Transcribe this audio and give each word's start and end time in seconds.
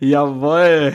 Jawoll. 0.00 0.94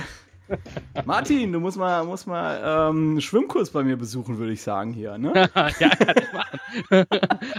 Martin, 1.05 1.51
du 1.53 1.59
musst 1.59 1.77
mal, 1.77 2.03
musst 2.03 2.27
mal 2.27 2.89
ähm, 2.89 3.19
Schwimmkurs 3.21 3.69
bei 3.69 3.83
mir 3.83 3.97
besuchen, 3.97 4.37
würde 4.37 4.53
ich 4.53 4.61
sagen 4.61 4.93
hier, 4.93 5.17
ne? 5.17 5.33
ja, 5.55 5.69
kann 5.89 6.15
ich 6.17 6.33
machen. 6.33 7.05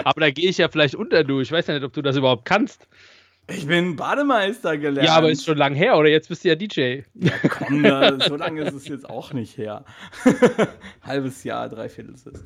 Aber 0.05 0.21
da 0.21 0.31
gehe 0.31 0.51
ich 0.51 0.59
ja 0.59 0.69
vielleicht 0.69 0.95
unter 0.95 1.25
du. 1.25 1.41
Ich 1.41 1.51
weiß 1.51 1.67
ja 1.67 1.75
nicht, 1.75 1.85
ob 1.85 1.93
du 1.93 2.03
das 2.03 2.17
überhaupt 2.17 2.45
kannst. 2.45 2.87
Ich 3.49 3.67
bin 3.67 3.97
Bademeister 3.97 4.79
gelernt. 4.79 5.09
Ja, 5.09 5.17
aber 5.17 5.31
ist 5.31 5.45
schon 5.45 5.59
lang 5.59 5.75
her, 5.75 5.97
oder? 5.99 6.09
Jetzt 6.09 6.29
bist 6.29 6.45
du 6.45 6.49
ja 6.49 6.55
DJ. 6.55 7.01
Ja, 7.15 7.33
komm, 7.49 7.85
so 8.21 8.37
lange 8.37 8.63
ist 8.63 8.73
es 8.73 8.87
jetzt 8.87 9.09
auch 9.11 9.33
nicht 9.33 9.59
her. 9.59 9.85
Halbes 11.03 11.43
Jahr, 11.43 11.69
dreiviertel 11.69 12.15
ist 12.15 12.27
es. 12.29 12.45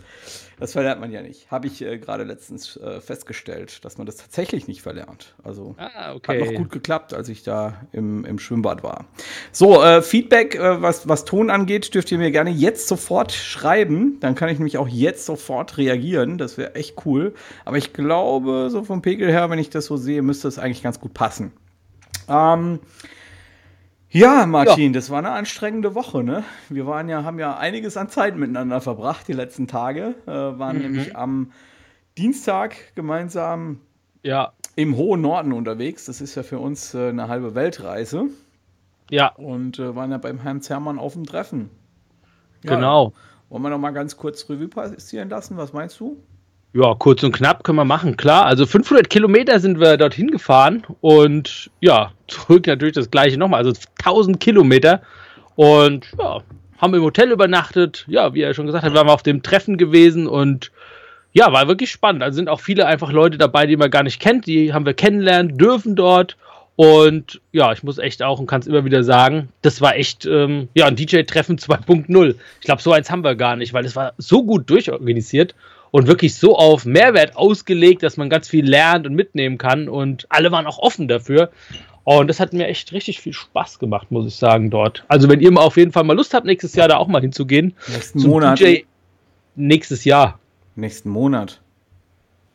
Das 0.59 0.73
verlernt 0.73 1.03
man 1.03 1.13
ja 1.13 1.21
nicht. 1.21 1.51
Habe 1.51 1.67
ich 1.67 1.83
äh, 1.83 1.99
gerade 1.99 2.25
letztens 2.25 2.79
äh, 2.79 3.03
festgestellt, 3.03 3.85
dass 3.85 3.99
man 3.99 4.07
das 4.07 4.17
tatsächlich 4.17 4.69
nicht 4.69 4.81
verlernt. 4.81 5.35
Also 5.45 5.75
ah, 5.77 6.15
okay. 6.15 6.41
hat 6.41 6.47
noch 6.47 6.55
gut 6.55 6.71
geklappt, 6.71 7.13
als 7.13 7.29
ich 7.29 7.43
da 7.43 7.87
im, 7.93 8.25
im 8.25 8.39
Schwimmbad 8.39 8.83
war. 8.83 9.05
So, 9.53 9.83
äh, 9.83 10.01
Feedback, 10.01 10.55
äh, 10.55 10.81
was, 10.81 11.07
was 11.07 11.27
Ton 11.27 11.51
angeht, 11.51 11.95
dürft 11.95 12.11
ihr 12.11 12.17
mir 12.17 12.31
gerne 12.31 12.51
jetzt 12.51 12.89
sofort 12.89 13.33
schreiben. 13.33 14.19
Dann 14.21 14.35
kann 14.35 14.49
ich 14.49 14.59
nämlich 14.59 14.79
auch 14.79 14.89
jetzt 14.89 15.27
sofort 15.27 15.77
reagieren. 15.77 16.39
Das 16.39 16.57
wäre 16.57 16.75
echt 16.75 17.05
cool. 17.05 17.35
Aber 17.67 17.77
ich 17.77 17.93
glaube, 17.93 18.69
so 18.71 18.83
vom 18.83 19.03
Pegel 19.03 19.31
her, 19.31 19.51
wenn 19.51 19.59
ich 19.59 19.69
das 19.69 19.85
so 19.85 19.99
sehe, 19.99 20.23
müsste 20.23 20.49
es 20.49 20.59
eigentlich 20.59 20.83
ganz 20.83 20.96
gut 21.01 21.15
passen. 21.15 21.53
Ähm, 22.29 22.81
ja, 24.11 24.47
Martin, 24.47 24.93
ja. 24.93 24.99
das 24.99 25.11
war 25.11 25.19
eine 25.19 25.33
anstrengende 25.33 25.95
Woche, 25.95 26.23
ne? 26.23 26.45
Wir 26.69 26.87
waren 26.87 27.09
ja, 27.09 27.25
haben 27.25 27.39
ja 27.39 27.57
einiges 27.57 27.97
an 27.97 28.09
Zeit 28.09 28.37
miteinander 28.37 28.81
verbracht 28.81 29.29
die 29.29 29.33
letzten 29.33 29.67
Tage. 29.67 30.15
Äh, 30.27 30.31
waren 30.31 30.77
mhm. 30.77 30.83
nämlich 30.83 31.17
am 31.17 31.53
Dienstag 32.17 32.95
gemeinsam 32.95 33.81
ja. 34.23 34.53
im 34.75 34.97
hohen 34.97 35.21
Norden 35.21 35.53
unterwegs. 35.53 36.07
Das 36.07 36.21
ist 36.21 36.35
ja 36.35 36.43
für 36.43 36.59
uns 36.59 36.95
äh, 36.95 37.09
eine 37.09 37.29
halbe 37.29 37.55
Weltreise. 37.55 38.29
Ja. 39.11 39.35
Und 39.35 39.79
äh, 39.79 39.95
waren 39.95 40.11
ja 40.11 40.19
beim 40.19 40.39
Herrn 40.39 40.63
Zermann 40.63 40.99
auf 40.99 41.13
dem 41.13 41.27
Treffen. 41.27 41.71
Ja. 42.65 42.75
Genau. 42.75 43.13
Wollen 43.49 43.63
wir 43.63 43.71
noch 43.71 43.79
mal 43.79 43.93
ganz 43.93 44.17
kurz 44.17 44.49
Revue 44.49 44.69
passieren 44.69 45.29
lassen? 45.29 45.57
Was 45.57 45.73
meinst 45.73 46.01
du? 46.01 46.17
Ja, 46.77 46.95
kurz 46.95 47.23
und 47.23 47.33
knapp 47.33 47.65
können 47.65 47.79
wir 47.79 47.87
machen, 47.87 48.19
klar. 48.19 48.45
Also 48.45 48.67
500 48.67 49.09
Kilometer 49.09 49.61
sind 49.61 49.81
wir 49.81 49.97
dorthin 49.97 50.31
gefahren 50.31 50.85
und 51.01 51.71
ja, 51.81 52.13
zurück 52.29 52.67
natürlich 52.67 52.95
das 52.95 53.11
gleiche 53.11 53.39
nochmal, 53.39 53.65
also 53.65 53.73
1000 54.01 54.39
Kilometer. 54.41 55.01
Und 55.55 56.07
ja, 56.19 56.43
haben 56.77 56.93
im 56.93 57.03
Hotel 57.03 57.31
übernachtet. 57.31 58.05
Ja, 58.09 58.35
wie 58.35 58.43
er 58.43 58.53
schon 58.53 58.67
gesagt 58.67 58.85
hat, 58.85 58.93
waren 58.93 59.07
wir 59.07 59.15
auf 59.15 59.23
dem 59.23 59.43
Treffen 59.43 59.79
gewesen 59.79 60.27
und 60.27 60.71
ja, 61.33 61.51
war 61.51 61.67
wirklich 61.67 61.91
spannend. 61.91 62.23
Also 62.23 62.37
sind 62.37 62.51
auch 62.51 62.61
viele 62.61 62.87
einfach 62.87 63.11
Leute 63.11 63.39
dabei, 63.39 63.67
die 63.67 63.79
man 63.79 63.91
gar 63.91 64.03
nicht 64.03 64.21
kennt. 64.21 64.47
Die 64.47 64.75
haben 64.75 64.85
wir 64.85 64.93
kennenlernen 64.93 65.57
dürfen 65.57 65.97
dort. 65.97 66.37
Und 66.77 67.41
ja, 67.53 67.73
ich 67.73 67.85
muss 67.85 67.97
echt 67.97 68.23
auch 68.23 68.39
und 68.39 68.47
kann 68.47 68.61
es 68.61 68.67
immer 68.67 68.85
wieder 68.85 69.03
sagen, 69.03 69.49
das 69.63 69.81
war 69.81 69.97
echt 69.97 70.27
ähm, 70.27 70.69
ja 70.75 70.85
ein 70.85 70.97
DJ-Treffen 70.97 71.57
2.0. 71.57 72.35
Ich 72.61 72.67
glaube, 72.67 72.83
so 72.83 72.93
eins 72.93 73.11
haben 73.11 73.25
wir 73.25 73.35
gar 73.35 73.57
nicht, 73.57 73.73
weil 73.73 73.87
es 73.87 73.97
war 73.97 74.13
so 74.19 74.45
gut 74.45 74.69
durchorganisiert 74.69 75.55
und 75.91 76.07
wirklich 76.07 76.35
so 76.35 76.57
auf 76.57 76.85
Mehrwert 76.85 77.37
ausgelegt, 77.37 78.03
dass 78.03 78.17
man 78.17 78.31
ganz 78.31 78.49
viel 78.49 78.69
lernt 78.69 79.07
und 79.07 79.15
mitnehmen 79.15 79.59
kann. 79.59 79.89
Und 79.89 80.27
alle 80.29 80.53
waren 80.53 80.67
auch 80.67 80.79
offen 80.79 81.09
dafür. 81.09 81.51
Und 82.05 82.29
das 82.29 82.39
hat 82.39 82.53
mir 82.53 82.69
echt 82.69 82.93
richtig 82.93 83.21
viel 83.21 83.33
Spaß 83.33 83.79
gemacht, 83.79 84.11
muss 84.11 84.27
ich 84.27 84.37
sagen, 84.37 84.71
dort. 84.71 85.05
Also, 85.09 85.29
wenn 85.29 85.41
ihr 85.41 85.51
mal 85.51 85.63
auf 85.63 85.77
jeden 85.77 85.91
Fall 85.91 86.05
mal 86.05 86.17
Lust 86.17 86.35
habt, 86.35 86.47
nächstes 86.47 86.75
Jahr 86.77 86.87
da 86.87 86.99
auch 86.99 87.09
mal 87.09 87.21
hinzugehen. 87.21 87.75
Nächsten 87.89 88.23
Monat. 88.23 88.61
DJ 88.61 88.83
nächstes 89.57 90.05
Jahr. 90.05 90.39
Nächsten 90.77 91.09
Monat. 91.09 91.61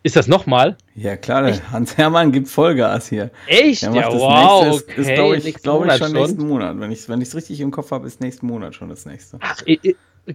Ist 0.04 0.16
das 0.16 0.28
nochmal? 0.28 0.78
Ja, 0.95 1.16
klar, 1.16 1.51
Hans 1.72 1.95
Hermann 1.98 2.31
gibt 2.31 2.48
Vollgas 2.48 3.07
hier. 3.07 3.30
Echt? 3.45 3.83
Ja, 3.83 4.12
wow. 4.12 4.66
Nächste, 4.66 4.92
okay. 4.92 5.01
Ist, 5.01 5.13
glaube 5.13 5.36
ich, 5.38 5.56
glaub 5.56 5.86
ich, 5.86 5.94
schon 5.94 6.12
nächsten 6.13 6.48
Monat. 6.48 6.80
Wenn 6.80 6.92
ich 6.92 7.07
es 7.07 7.36
richtig 7.36 7.60
im 7.60 7.72
Kopf 7.72 7.92
habe, 7.92 8.07
ist 8.07 8.19
nächsten 8.19 8.48
Monat 8.48 8.74
schon 8.74 8.89
das 8.89 9.06
nächste. 9.06 9.38
Ach, 9.42 9.62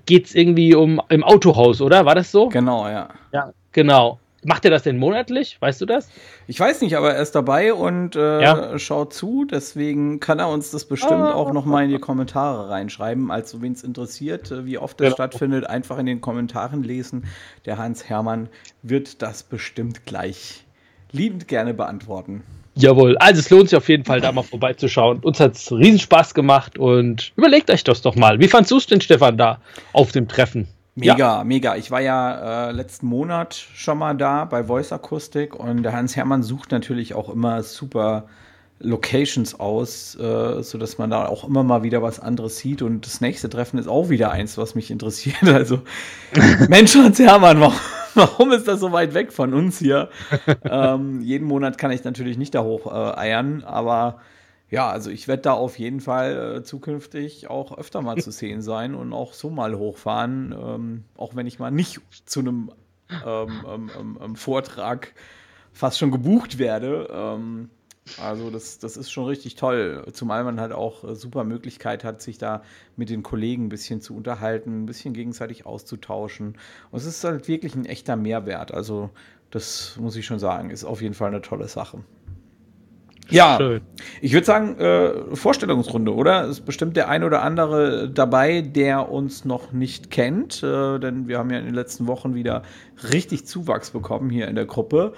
geht 0.06 0.26
es 0.26 0.34
irgendwie 0.34 0.74
um 0.74 1.00
im 1.08 1.22
Autohaus, 1.22 1.80
oder? 1.80 2.04
War 2.04 2.14
das 2.14 2.30
so? 2.30 2.48
Genau, 2.48 2.88
ja. 2.88 3.08
Ja, 3.32 3.52
genau. 3.72 4.18
Macht 4.44 4.64
er 4.64 4.70
das 4.70 4.84
denn 4.84 4.96
monatlich? 4.96 5.56
Weißt 5.60 5.80
du 5.80 5.86
das? 5.86 6.08
Ich 6.46 6.60
weiß 6.60 6.80
nicht, 6.82 6.96
aber 6.96 7.14
er 7.14 7.22
ist 7.22 7.34
dabei 7.34 7.74
und 7.74 8.14
äh, 8.14 8.42
ja. 8.42 8.78
schaut 8.78 9.12
zu. 9.12 9.44
Deswegen 9.44 10.20
kann 10.20 10.38
er 10.38 10.48
uns 10.48 10.70
das 10.70 10.84
bestimmt 10.84 11.22
ah. 11.22 11.34
auch 11.34 11.52
noch 11.52 11.64
mal 11.64 11.82
in 11.82 11.90
die 11.90 11.98
Kommentare 11.98 12.68
reinschreiben. 12.70 13.32
Also, 13.32 13.60
wen 13.60 13.72
es 13.72 13.82
interessiert, 13.82 14.52
äh, 14.52 14.64
wie 14.64 14.78
oft 14.78 15.00
das 15.00 15.06
genau. 15.06 15.14
stattfindet, 15.14 15.66
einfach 15.66 15.98
in 15.98 16.06
den 16.06 16.20
Kommentaren 16.20 16.84
lesen. 16.84 17.24
Der 17.64 17.78
Hans 17.78 18.08
Hermann 18.08 18.48
wird 18.82 19.20
das 19.20 19.42
bestimmt 19.42 20.06
gleich 20.06 20.64
liebend 21.10 21.48
gerne 21.48 21.74
beantworten. 21.74 22.44
Jawohl, 22.78 23.16
also 23.16 23.40
es 23.40 23.48
lohnt 23.48 23.70
sich 23.70 23.76
auf 23.76 23.88
jeden 23.88 24.04
Fall, 24.04 24.20
da 24.20 24.32
mal 24.32 24.42
vorbeizuschauen. 24.42 25.20
Uns 25.20 25.40
hat 25.40 25.56
es 25.56 25.72
riesen 25.72 25.98
Spaß 25.98 26.34
gemacht 26.34 26.78
und 26.78 27.32
überlegt 27.36 27.70
euch 27.70 27.82
das 27.84 28.02
doch 28.02 28.16
mal. 28.16 28.38
Wie 28.38 28.48
fandst 28.48 28.70
du 28.70 28.76
es 28.76 28.86
denn, 28.86 29.00
Stefan, 29.00 29.38
da 29.38 29.60
auf 29.94 30.12
dem 30.12 30.28
Treffen? 30.28 30.68
Mega, 30.94 31.16
ja. 31.16 31.44
mega. 31.44 31.76
Ich 31.76 31.90
war 31.90 32.00
ja 32.00 32.68
äh, 32.68 32.72
letzten 32.72 33.06
Monat 33.06 33.54
schon 33.54 33.98
mal 33.98 34.14
da 34.14 34.44
bei 34.44 34.64
Voice 34.64 34.92
Akustik 34.92 35.54
und 35.54 35.82
der 35.82 35.94
Hans 35.94 36.16
Hermann 36.16 36.42
sucht 36.42 36.70
natürlich 36.70 37.14
auch 37.14 37.30
immer 37.30 37.62
super 37.62 38.24
Locations 38.78 39.58
aus, 39.58 40.14
äh, 40.16 40.62
sodass 40.62 40.98
man 40.98 41.10
da 41.10 41.26
auch 41.26 41.44
immer 41.44 41.62
mal 41.62 41.82
wieder 41.82 42.02
was 42.02 42.20
anderes 42.20 42.58
sieht. 42.58 42.82
Und 42.82 43.06
das 43.06 43.20
nächste 43.20 43.48
Treffen 43.48 43.78
ist 43.78 43.88
auch 43.88 44.10
wieder 44.10 44.30
eins, 44.30 44.58
was 44.58 44.74
mich 44.74 44.90
interessiert. 44.90 45.36
Also, 45.56 45.80
Mensch, 46.68 46.94
Hans 46.94 47.18
Hermann, 47.18 47.60
warum, 47.60 47.74
warum 48.14 48.52
ist 48.52 48.68
das 48.68 48.80
so 48.80 48.92
weit 48.92 49.14
weg 49.14 49.32
von 49.32 49.54
uns 49.54 49.78
hier? 49.78 50.10
ähm, 50.64 51.22
jeden 51.22 51.46
Monat 51.46 51.78
kann 51.78 51.90
ich 51.90 52.04
natürlich 52.04 52.36
nicht 52.36 52.54
da 52.54 52.62
hoch 52.62 52.86
äh, 52.86 53.18
eiern, 53.18 53.64
aber 53.64 54.20
ja, 54.68 54.90
also 54.90 55.10
ich 55.10 55.28
werde 55.28 55.42
da 55.42 55.52
auf 55.52 55.78
jeden 55.78 56.00
Fall 56.00 56.56
äh, 56.58 56.62
zukünftig 56.62 57.48
auch 57.48 57.78
öfter 57.78 58.02
mal 58.02 58.18
zu 58.18 58.30
sehen 58.30 58.60
sein 58.60 58.94
und 58.94 59.14
auch 59.14 59.32
so 59.32 59.48
mal 59.48 59.78
hochfahren, 59.78 60.52
ähm, 60.52 61.04
auch 61.16 61.34
wenn 61.34 61.46
ich 61.46 61.58
mal 61.58 61.70
nicht 61.70 62.00
zu 62.26 62.40
einem 62.40 62.70
ähm, 63.24 63.48
ähm, 63.66 63.90
ähm, 63.98 64.18
ähm 64.22 64.36
Vortrag 64.36 65.14
fast 65.72 65.98
schon 65.98 66.10
gebucht 66.10 66.58
werde. 66.58 67.08
Also 68.22 68.50
das, 68.50 68.78
das 68.78 68.96
ist 68.96 69.10
schon 69.10 69.26
richtig 69.26 69.56
toll, 69.56 70.04
zumal 70.12 70.44
man 70.44 70.60
halt 70.60 70.72
auch 70.72 71.04
äh, 71.04 71.14
super 71.14 71.44
Möglichkeit 71.44 72.04
hat, 72.04 72.22
sich 72.22 72.38
da 72.38 72.62
mit 72.96 73.10
den 73.10 73.22
Kollegen 73.22 73.66
ein 73.66 73.68
bisschen 73.68 74.00
zu 74.00 74.16
unterhalten, 74.16 74.82
ein 74.82 74.86
bisschen 74.86 75.12
gegenseitig 75.12 75.66
auszutauschen. 75.66 76.56
Und 76.90 76.98
es 76.98 77.04
ist 77.04 77.24
halt 77.24 77.48
wirklich 77.48 77.74
ein 77.74 77.84
echter 77.84 78.16
Mehrwert. 78.16 78.72
Also 78.72 79.10
das 79.50 79.96
muss 80.00 80.16
ich 80.16 80.24
schon 80.24 80.38
sagen, 80.38 80.70
ist 80.70 80.84
auf 80.84 81.02
jeden 81.02 81.14
Fall 81.14 81.28
eine 81.28 81.42
tolle 81.42 81.68
Sache. 81.68 81.98
Ja, 83.28 83.56
Schön. 83.58 83.80
ich 84.20 84.32
würde 84.32 84.46
sagen, 84.46 84.78
äh, 84.78 85.34
Vorstellungsrunde, 85.34 86.14
oder? 86.14 86.44
Es 86.44 86.58
ist 86.58 86.64
bestimmt 86.64 86.96
der 86.96 87.08
ein 87.08 87.24
oder 87.24 87.42
andere 87.42 88.08
dabei, 88.08 88.60
der 88.60 89.10
uns 89.10 89.44
noch 89.44 89.72
nicht 89.72 90.12
kennt, 90.12 90.62
äh, 90.62 90.98
denn 91.00 91.26
wir 91.26 91.38
haben 91.38 91.50
ja 91.50 91.58
in 91.58 91.64
den 91.64 91.74
letzten 91.74 92.06
Wochen 92.06 92.36
wieder 92.36 92.62
richtig 93.12 93.46
Zuwachs 93.46 93.90
bekommen 93.90 94.30
hier 94.30 94.46
in 94.46 94.54
der 94.54 94.66
Gruppe. 94.66 95.12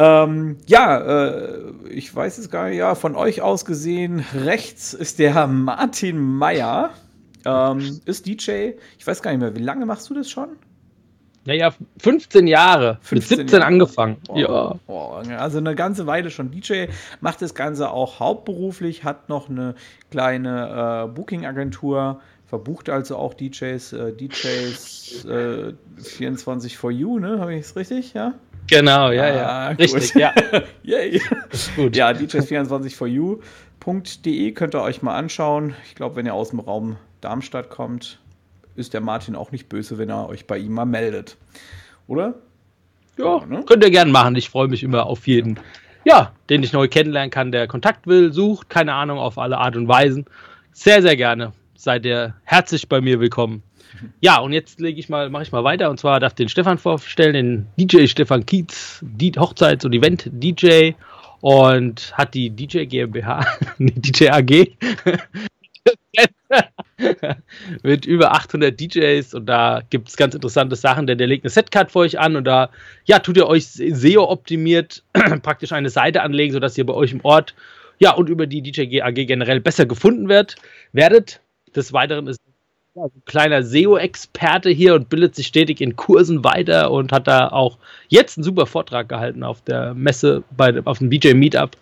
Ähm, 0.00 0.58
ja, 0.66 1.26
äh, 1.26 1.72
ich 1.90 2.14
weiß 2.14 2.38
es 2.38 2.50
gar 2.50 2.68
nicht, 2.68 2.78
ja, 2.78 2.94
von 2.94 3.16
euch 3.16 3.42
aus 3.42 3.64
gesehen, 3.64 4.24
rechts 4.32 4.94
ist 4.94 5.18
der 5.18 5.46
Martin 5.48 6.18
Meyer, 6.18 6.90
ähm, 7.44 8.00
ist 8.04 8.26
DJ. 8.26 8.74
Ich 8.96 9.06
weiß 9.06 9.22
gar 9.22 9.32
nicht 9.32 9.40
mehr, 9.40 9.56
wie 9.56 9.62
lange 9.62 9.86
machst 9.86 10.08
du 10.08 10.14
das 10.14 10.30
schon? 10.30 10.50
Naja, 11.46 11.72
15 11.98 12.46
Jahre. 12.46 12.98
15 13.00 13.38
mit 13.38 13.48
17 13.48 13.48
Jahre. 13.48 13.66
angefangen. 13.66 14.16
Oh, 14.28 14.36
ja. 14.36 14.74
Oh, 14.86 15.14
also 15.36 15.58
eine 15.58 15.74
ganze 15.74 16.06
Weile 16.06 16.30
schon 16.30 16.52
DJ, 16.52 16.86
macht 17.20 17.42
das 17.42 17.56
Ganze 17.56 17.90
auch 17.90 18.20
hauptberuflich, 18.20 19.02
hat 19.02 19.28
noch 19.28 19.48
eine 19.48 19.74
kleine 20.12 21.06
äh, 21.06 21.08
Booking-Agentur, 21.08 22.20
verbucht 22.46 22.88
also 22.88 23.16
auch 23.16 23.34
DJs, 23.34 23.92
äh, 23.94 24.12
DJs 24.12 25.24
äh, 25.24 25.72
24 25.96 26.78
for 26.78 26.92
You, 26.92 27.18
ne? 27.18 27.40
Habe 27.40 27.54
ich 27.54 27.60
es 27.60 27.74
richtig? 27.74 28.12
Ja? 28.12 28.34
Genau, 28.68 29.10
ja, 29.10 29.34
ja. 29.34 29.46
Ah, 29.46 29.68
Richtig, 29.68 30.14
ja. 30.14 30.34
Yay. 30.82 31.22
Gut. 31.76 31.96
Ja, 31.96 32.10
djs24foryou.de 32.10 34.52
könnt 34.52 34.74
ihr 34.74 34.82
euch 34.82 35.00
mal 35.02 35.16
anschauen. 35.16 35.74
Ich 35.86 35.94
glaube, 35.94 36.16
wenn 36.16 36.26
ihr 36.26 36.34
aus 36.34 36.50
dem 36.50 36.60
Raum 36.60 36.96
Darmstadt 37.20 37.70
kommt, 37.70 38.18
ist 38.76 38.94
der 38.94 39.00
Martin 39.00 39.34
auch 39.34 39.50
nicht 39.52 39.68
böse, 39.68 39.98
wenn 39.98 40.10
er 40.10 40.28
euch 40.28 40.46
bei 40.46 40.58
ihm 40.58 40.72
mal 40.72 40.84
meldet. 40.84 41.36
Oder? 42.06 42.34
Ja, 43.16 43.44
ne? 43.46 43.64
könnt 43.66 43.82
ihr 43.82 43.90
gerne 43.90 44.12
machen. 44.12 44.36
Ich 44.36 44.50
freue 44.50 44.68
mich 44.68 44.82
immer 44.82 45.06
auf 45.06 45.26
jeden, 45.26 45.58
ja, 46.04 46.32
den 46.48 46.62
ich 46.62 46.72
neu 46.72 46.88
kennenlernen 46.88 47.30
kann, 47.30 47.50
der 47.50 47.66
Kontakt 47.66 48.06
will, 48.06 48.32
sucht, 48.32 48.70
keine 48.70 48.94
Ahnung, 48.94 49.18
auf 49.18 49.38
alle 49.38 49.58
Art 49.58 49.76
und 49.76 49.88
Weisen. 49.88 50.26
Sehr, 50.72 51.02
sehr 51.02 51.16
gerne. 51.16 51.52
Seid 51.80 52.04
ihr 52.06 52.34
herzlich 52.42 52.88
bei 52.88 53.00
mir 53.00 53.20
willkommen. 53.20 53.62
Ja, 54.20 54.40
und 54.40 54.52
jetzt 54.52 54.80
lege 54.80 54.98
ich 54.98 55.08
mal, 55.08 55.30
mache 55.30 55.44
ich 55.44 55.52
mal 55.52 55.62
weiter. 55.62 55.90
Und 55.90 56.00
zwar 56.00 56.18
darf 56.18 56.34
den 56.34 56.48
Stefan 56.48 56.76
vorstellen, 56.76 57.34
den 57.34 57.66
DJ 57.76 58.08
Stefan 58.08 58.44
Kietz, 58.44 58.98
die 59.00 59.30
Hochzeits- 59.30 59.86
und 59.86 59.92
Event-DJ 59.92 60.94
und 61.40 62.12
hat 62.18 62.34
die 62.34 62.50
DJ 62.50 62.86
GmbH, 62.86 63.46
DJ 63.78 64.30
AG 64.30 64.66
mit 67.84 68.06
über 68.06 68.32
800 68.32 68.78
DJs 68.78 69.34
und 69.34 69.46
da 69.46 69.82
gibt 69.88 70.08
es 70.08 70.16
ganz 70.16 70.34
interessante 70.34 70.74
Sachen, 70.74 71.06
denn 71.06 71.18
der 71.18 71.28
legt 71.28 71.44
eine 71.44 71.50
Setcard 71.50 71.92
für 71.92 72.00
euch 72.00 72.18
an 72.18 72.34
und 72.34 72.42
da 72.44 72.70
ja, 73.04 73.20
tut 73.20 73.36
ihr 73.36 73.46
euch 73.46 73.66
SEO 73.66 74.28
optimiert 74.28 75.04
praktisch 75.42 75.70
eine 75.70 75.90
Seite 75.90 76.22
anlegen, 76.22 76.52
sodass 76.52 76.76
ihr 76.76 76.86
bei 76.86 76.94
euch 76.94 77.12
im 77.12 77.24
Ort 77.24 77.54
ja, 78.00 78.14
und 78.14 78.28
über 78.28 78.48
die 78.48 78.62
DJ 78.62 79.00
AG 79.00 79.14
generell 79.14 79.60
besser 79.60 79.86
gefunden 79.86 80.28
wird, 80.28 80.56
werdet. 80.92 81.40
Des 81.78 81.92
Weiteren 81.92 82.26
ist 82.26 82.40
ja, 82.94 83.04
ein 83.04 83.22
kleiner 83.24 83.62
SEO-Experte 83.62 84.68
hier 84.68 84.94
und 84.94 85.08
bildet 85.08 85.36
sich 85.36 85.46
stetig 85.46 85.80
in 85.80 85.94
Kursen 85.94 86.42
weiter 86.42 86.90
und 86.90 87.12
hat 87.12 87.28
da 87.28 87.48
auch 87.48 87.78
jetzt 88.08 88.36
einen 88.36 88.42
super 88.42 88.66
Vortrag 88.66 89.08
gehalten 89.08 89.44
auf 89.44 89.62
der 89.62 89.94
Messe, 89.94 90.42
bei, 90.56 90.82
auf 90.84 90.98
dem 90.98 91.08
DJ 91.08 91.34
Meetup 91.34 91.76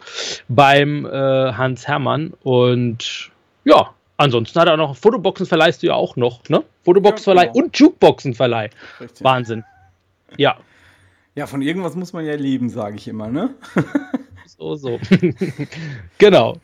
beim 0.48 1.06
äh, 1.06 1.08
Hans 1.52 1.88
Hermann. 1.88 2.34
Und 2.42 3.30
ja, 3.64 3.94
ansonsten 4.18 4.60
hat 4.60 4.68
er 4.68 4.76
noch 4.76 4.96
Fotoboxen 4.96 5.46
verleihst 5.46 5.82
du 5.82 5.86
ja 5.86 5.94
auch 5.94 6.16
noch, 6.16 6.46
ne? 6.50 6.62
Fotoboxenverleih 6.84 7.46
ja, 7.46 7.52
genau. 7.52 7.64
und 7.64 7.78
Jukeboxenverleih. 7.78 8.70
Wahnsinn. 9.20 9.64
Ja. 10.36 10.58
Ja, 11.34 11.46
von 11.46 11.62
irgendwas 11.62 11.96
muss 11.96 12.12
man 12.12 12.26
ja 12.26 12.34
leben, 12.34 12.68
sage 12.68 12.96
ich 12.96 13.08
immer, 13.08 13.28
ne? 13.28 13.54
so, 14.46 14.74
so. 14.74 15.00
genau. 16.18 16.58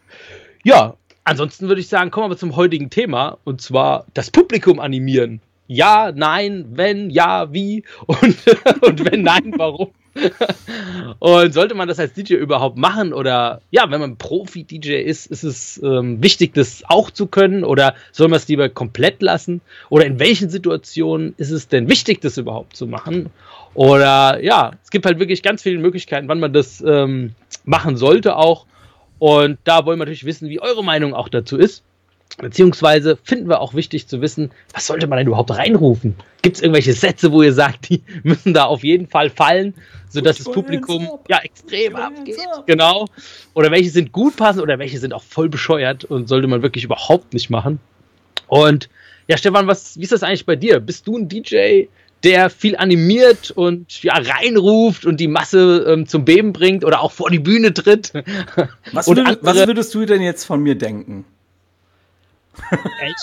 Ja, 0.64 0.94
ansonsten 1.24 1.68
würde 1.68 1.80
ich 1.80 1.88
sagen, 1.88 2.10
kommen 2.10 2.30
wir 2.30 2.36
zum 2.36 2.56
heutigen 2.56 2.90
Thema 2.90 3.38
und 3.44 3.60
zwar 3.60 4.06
das 4.14 4.30
Publikum 4.30 4.80
animieren. 4.80 5.40
Ja, 5.66 6.12
nein, 6.14 6.66
wenn, 6.72 7.10
ja, 7.10 7.52
wie 7.52 7.84
und, 8.06 8.36
und 8.82 9.10
wenn 9.10 9.22
nein, 9.22 9.54
warum? 9.56 9.92
und 11.20 11.54
sollte 11.54 11.74
man 11.74 11.88
das 11.88 11.98
als 11.98 12.12
DJ 12.12 12.34
überhaupt 12.34 12.76
machen 12.76 13.12
oder 13.12 13.62
ja, 13.70 13.90
wenn 13.90 14.00
man 14.00 14.18
Profi-DJ 14.18 15.00
ist, 15.00 15.26
ist 15.26 15.42
es 15.42 15.80
ähm, 15.82 16.22
wichtig, 16.22 16.52
das 16.52 16.82
auch 16.86 17.10
zu 17.10 17.26
können 17.26 17.64
oder 17.64 17.94
soll 18.12 18.28
man 18.28 18.36
es 18.36 18.48
lieber 18.48 18.68
komplett 18.68 19.22
lassen? 19.22 19.62
Oder 19.88 20.04
in 20.04 20.18
welchen 20.18 20.50
Situationen 20.50 21.34
ist 21.38 21.50
es 21.50 21.68
denn 21.68 21.88
wichtig, 21.88 22.20
das 22.20 22.36
überhaupt 22.36 22.76
zu 22.76 22.86
machen? 22.86 23.30
Oder 23.74 24.42
ja, 24.42 24.72
es 24.84 24.90
gibt 24.90 25.06
halt 25.06 25.18
wirklich 25.18 25.42
ganz 25.42 25.62
viele 25.62 25.78
Möglichkeiten, 25.78 26.28
wann 26.28 26.40
man 26.40 26.52
das 26.52 26.82
ähm, 26.86 27.34
machen 27.64 27.96
sollte 27.96 28.36
auch. 28.36 28.66
Und 29.22 29.58
da 29.62 29.86
wollen 29.86 30.00
wir 30.00 30.04
natürlich 30.04 30.24
wissen, 30.24 30.48
wie 30.48 30.60
eure 30.60 30.82
Meinung 30.82 31.14
auch 31.14 31.28
dazu 31.28 31.56
ist. 31.56 31.84
Beziehungsweise 32.38 33.16
finden 33.22 33.48
wir 33.48 33.60
auch 33.60 33.72
wichtig 33.72 34.08
zu 34.08 34.20
wissen, 34.20 34.50
was 34.74 34.88
sollte 34.88 35.06
man 35.06 35.18
denn 35.18 35.28
überhaupt 35.28 35.52
reinrufen? 35.52 36.16
Gibt 36.42 36.56
es 36.56 36.62
irgendwelche 36.62 36.92
Sätze, 36.92 37.30
wo 37.30 37.40
ihr 37.40 37.52
sagt, 37.52 37.88
die 37.88 38.02
müssen 38.24 38.52
da 38.52 38.64
auf 38.64 38.82
jeden 38.82 39.06
Fall 39.06 39.30
fallen, 39.30 39.74
sodass 40.08 40.38
das 40.38 40.50
Publikum 40.50 41.08
ja 41.28 41.38
extrem 41.38 41.94
abgeht? 41.94 42.36
Genau. 42.66 43.06
Oder 43.54 43.70
welche 43.70 43.90
sind 43.90 44.10
gut 44.10 44.34
passend 44.34 44.60
oder 44.60 44.80
welche 44.80 44.98
sind 44.98 45.14
auch 45.14 45.22
voll 45.22 45.48
bescheuert 45.48 46.04
und 46.04 46.28
sollte 46.28 46.48
man 46.48 46.62
wirklich 46.62 46.82
überhaupt 46.82 47.32
nicht 47.32 47.48
machen? 47.48 47.78
Und 48.48 48.88
ja, 49.28 49.36
Stefan, 49.36 49.68
was, 49.68 49.96
wie 49.98 50.02
ist 50.02 50.10
das 50.10 50.24
eigentlich 50.24 50.46
bei 50.46 50.56
dir? 50.56 50.80
Bist 50.80 51.06
du 51.06 51.16
ein 51.16 51.28
DJ, 51.28 51.84
der 52.24 52.50
viel 52.50 52.76
animiert 52.76 53.50
und 53.50 54.02
ja 54.02 54.14
reinruft 54.14 55.06
und 55.06 55.18
die 55.18 55.28
Masse 55.28 55.84
ähm, 55.88 56.06
zum 56.06 56.24
Beben 56.24 56.52
bringt 56.52 56.84
oder 56.84 57.00
auch 57.00 57.12
vor 57.12 57.30
die 57.30 57.38
Bühne 57.38 57.74
tritt. 57.74 58.12
Was, 58.92 59.08
würd, 59.08 59.38
was 59.42 59.66
würdest 59.66 59.94
du 59.94 60.04
denn 60.04 60.22
jetzt 60.22 60.44
von 60.44 60.60
mir 60.60 60.76
denken? 60.76 61.24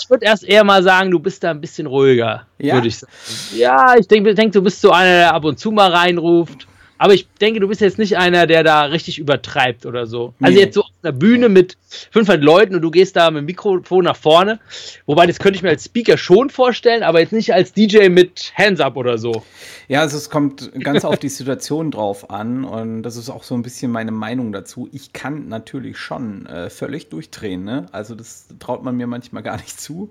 ich 0.00 0.10
würde 0.10 0.26
erst 0.26 0.44
eher 0.44 0.64
mal 0.64 0.82
sagen, 0.82 1.10
du 1.10 1.18
bist 1.18 1.44
da 1.44 1.50
ein 1.50 1.60
bisschen 1.60 1.86
ruhiger, 1.86 2.46
ja? 2.58 2.74
würde 2.74 2.88
ich 2.88 2.98
sagen. 2.98 3.12
Ja, 3.54 3.94
ich 3.96 4.08
denke, 4.08 4.34
denk, 4.34 4.52
du 4.52 4.62
bist 4.62 4.80
so 4.80 4.90
einer, 4.90 5.10
der 5.10 5.34
ab 5.34 5.44
und 5.44 5.58
zu 5.58 5.70
mal 5.70 5.92
reinruft. 5.92 6.66
Aber 6.98 7.14
ich 7.14 7.26
denke, 7.40 7.60
du 7.60 7.68
bist 7.68 7.80
jetzt 7.80 7.98
nicht 7.98 8.18
einer, 8.18 8.46
der 8.46 8.62
da 8.62 8.82
richtig 8.82 9.18
übertreibt 9.18 9.86
oder 9.86 10.06
so. 10.06 10.34
Also 10.40 10.54
nee. 10.54 10.64
jetzt 10.64 10.74
so 10.74 10.84
einer 11.02 11.12
Bühne 11.12 11.48
mit 11.48 11.76
500 12.12 12.42
Leuten 12.42 12.74
und 12.74 12.82
du 12.82 12.90
gehst 12.90 13.16
da 13.16 13.30
mit 13.30 13.42
dem 13.42 13.46
Mikrofon 13.46 14.04
nach 14.04 14.16
vorne. 14.16 14.60
Wobei, 15.06 15.26
das 15.26 15.38
könnte 15.38 15.56
ich 15.56 15.62
mir 15.62 15.70
als 15.70 15.84
Speaker 15.84 16.16
schon 16.16 16.50
vorstellen, 16.50 17.02
aber 17.02 17.20
jetzt 17.20 17.32
nicht 17.32 17.52
als 17.52 17.72
DJ 17.72 18.08
mit 18.08 18.52
Hands 18.56 18.80
Up 18.80 18.96
oder 18.96 19.18
so. 19.18 19.42
Ja, 19.88 20.00
also 20.00 20.16
es 20.16 20.30
kommt 20.30 20.70
ganz 20.82 21.04
auf 21.04 21.18
die 21.18 21.28
Situation 21.28 21.90
drauf 21.90 22.30
an 22.30 22.64
und 22.64 23.02
das 23.02 23.16
ist 23.16 23.30
auch 23.30 23.42
so 23.42 23.54
ein 23.54 23.62
bisschen 23.62 23.90
meine 23.90 24.12
Meinung 24.12 24.52
dazu. 24.52 24.88
Ich 24.92 25.12
kann 25.12 25.48
natürlich 25.48 25.98
schon 25.98 26.46
äh, 26.46 26.70
völlig 26.70 27.08
durchdrehen, 27.08 27.64
ne? 27.64 27.86
Also 27.92 28.14
das 28.14 28.46
traut 28.58 28.84
man 28.84 28.96
mir 28.96 29.06
manchmal 29.06 29.42
gar 29.42 29.56
nicht 29.56 29.80
zu. 29.80 30.10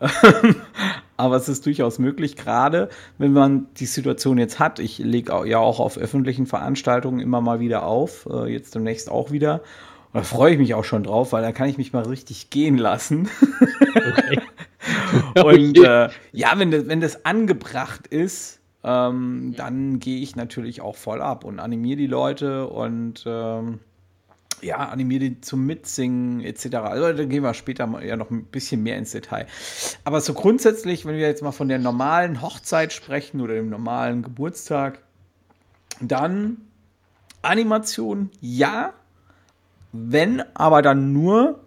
aber 1.16 1.36
es 1.36 1.48
ist 1.48 1.66
durchaus 1.66 1.98
möglich, 2.00 2.36
gerade 2.36 2.88
wenn 3.18 3.32
man 3.32 3.68
die 3.76 3.86
Situation 3.86 4.38
jetzt 4.38 4.58
hat. 4.58 4.80
Ich 4.80 4.98
lege 4.98 5.46
ja 5.46 5.58
auch 5.58 5.78
auf 5.78 5.98
öffentlichen 5.98 6.46
Veranstaltungen 6.46 7.20
immer 7.20 7.40
mal 7.40 7.60
wieder 7.60 7.84
auf, 7.84 8.26
äh, 8.30 8.52
jetzt 8.52 8.74
demnächst 8.74 9.10
auch 9.10 9.30
wieder. 9.30 9.62
Da 10.12 10.22
freue 10.22 10.52
ich 10.52 10.58
mich 10.58 10.74
auch 10.74 10.84
schon 10.84 11.04
drauf, 11.04 11.32
weil 11.32 11.42
da 11.42 11.52
kann 11.52 11.68
ich 11.68 11.78
mich 11.78 11.92
mal 11.92 12.04
richtig 12.04 12.50
gehen 12.50 12.76
lassen. 12.76 13.28
Okay. 13.94 14.40
Und 15.44 15.78
äh, 15.78 16.10
ja, 16.32 16.52
wenn 16.56 16.70
das, 16.70 16.86
wenn 16.88 17.00
das 17.00 17.24
angebracht 17.24 18.06
ist, 18.06 18.60
ähm, 18.84 19.54
dann 19.56 20.00
gehe 20.00 20.20
ich 20.20 20.36
natürlich 20.36 20.80
auch 20.80 20.96
voll 20.96 21.22
ab 21.22 21.44
und 21.44 21.60
animiere 21.60 21.96
die 21.96 22.06
Leute 22.06 22.66
und 22.66 23.22
ähm, 23.26 23.78
ja, 24.60 24.76
animiere 24.76 25.40
zum 25.40 25.66
Mitsingen 25.66 26.40
etc. 26.40 26.76
Also 26.76 27.12
da 27.12 27.24
gehen 27.24 27.42
wir 27.42 27.54
später 27.54 27.86
mal 27.86 28.04
ja 28.04 28.16
noch 28.16 28.30
ein 28.30 28.44
bisschen 28.44 28.82
mehr 28.82 28.96
ins 28.96 29.12
Detail. 29.12 29.46
Aber 30.04 30.20
so 30.20 30.34
grundsätzlich, 30.34 31.04
wenn 31.04 31.16
wir 31.16 31.26
jetzt 31.26 31.42
mal 31.42 31.52
von 31.52 31.68
der 31.68 31.78
normalen 31.78 32.42
Hochzeit 32.42 32.92
sprechen 32.92 33.40
oder 33.40 33.54
dem 33.54 33.70
normalen 33.70 34.22
Geburtstag, 34.22 35.00
dann 36.00 36.58
Animation 37.42 38.30
ja, 38.40 38.94
wenn 39.92 40.42
aber 40.54 40.82
dann 40.82 41.12
nur 41.12 41.60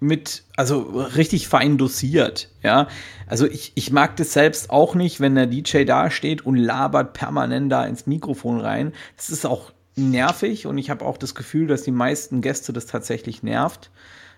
mit, 0.00 0.44
also 0.56 0.80
richtig 0.80 1.48
fein 1.48 1.76
dosiert, 1.76 2.48
ja. 2.62 2.88
Also 3.26 3.46
ich, 3.46 3.72
ich 3.74 3.92
mag 3.92 4.16
das 4.16 4.32
selbst 4.32 4.70
auch 4.70 4.94
nicht, 4.94 5.20
wenn 5.20 5.34
der 5.34 5.46
DJ 5.46 5.84
da 5.84 6.10
steht 6.10 6.44
und 6.46 6.56
labert 6.56 7.12
permanent 7.12 7.70
da 7.70 7.84
ins 7.84 8.06
Mikrofon 8.06 8.60
rein. 8.60 8.92
Das 9.16 9.28
ist 9.28 9.44
auch 9.44 9.72
nervig 9.96 10.66
und 10.66 10.78
ich 10.78 10.88
habe 10.88 11.04
auch 11.04 11.18
das 11.18 11.34
Gefühl, 11.34 11.66
dass 11.66 11.82
die 11.82 11.90
meisten 11.90 12.40
Gäste 12.40 12.72
das 12.72 12.86
tatsächlich 12.86 13.42
nervt. 13.42 13.90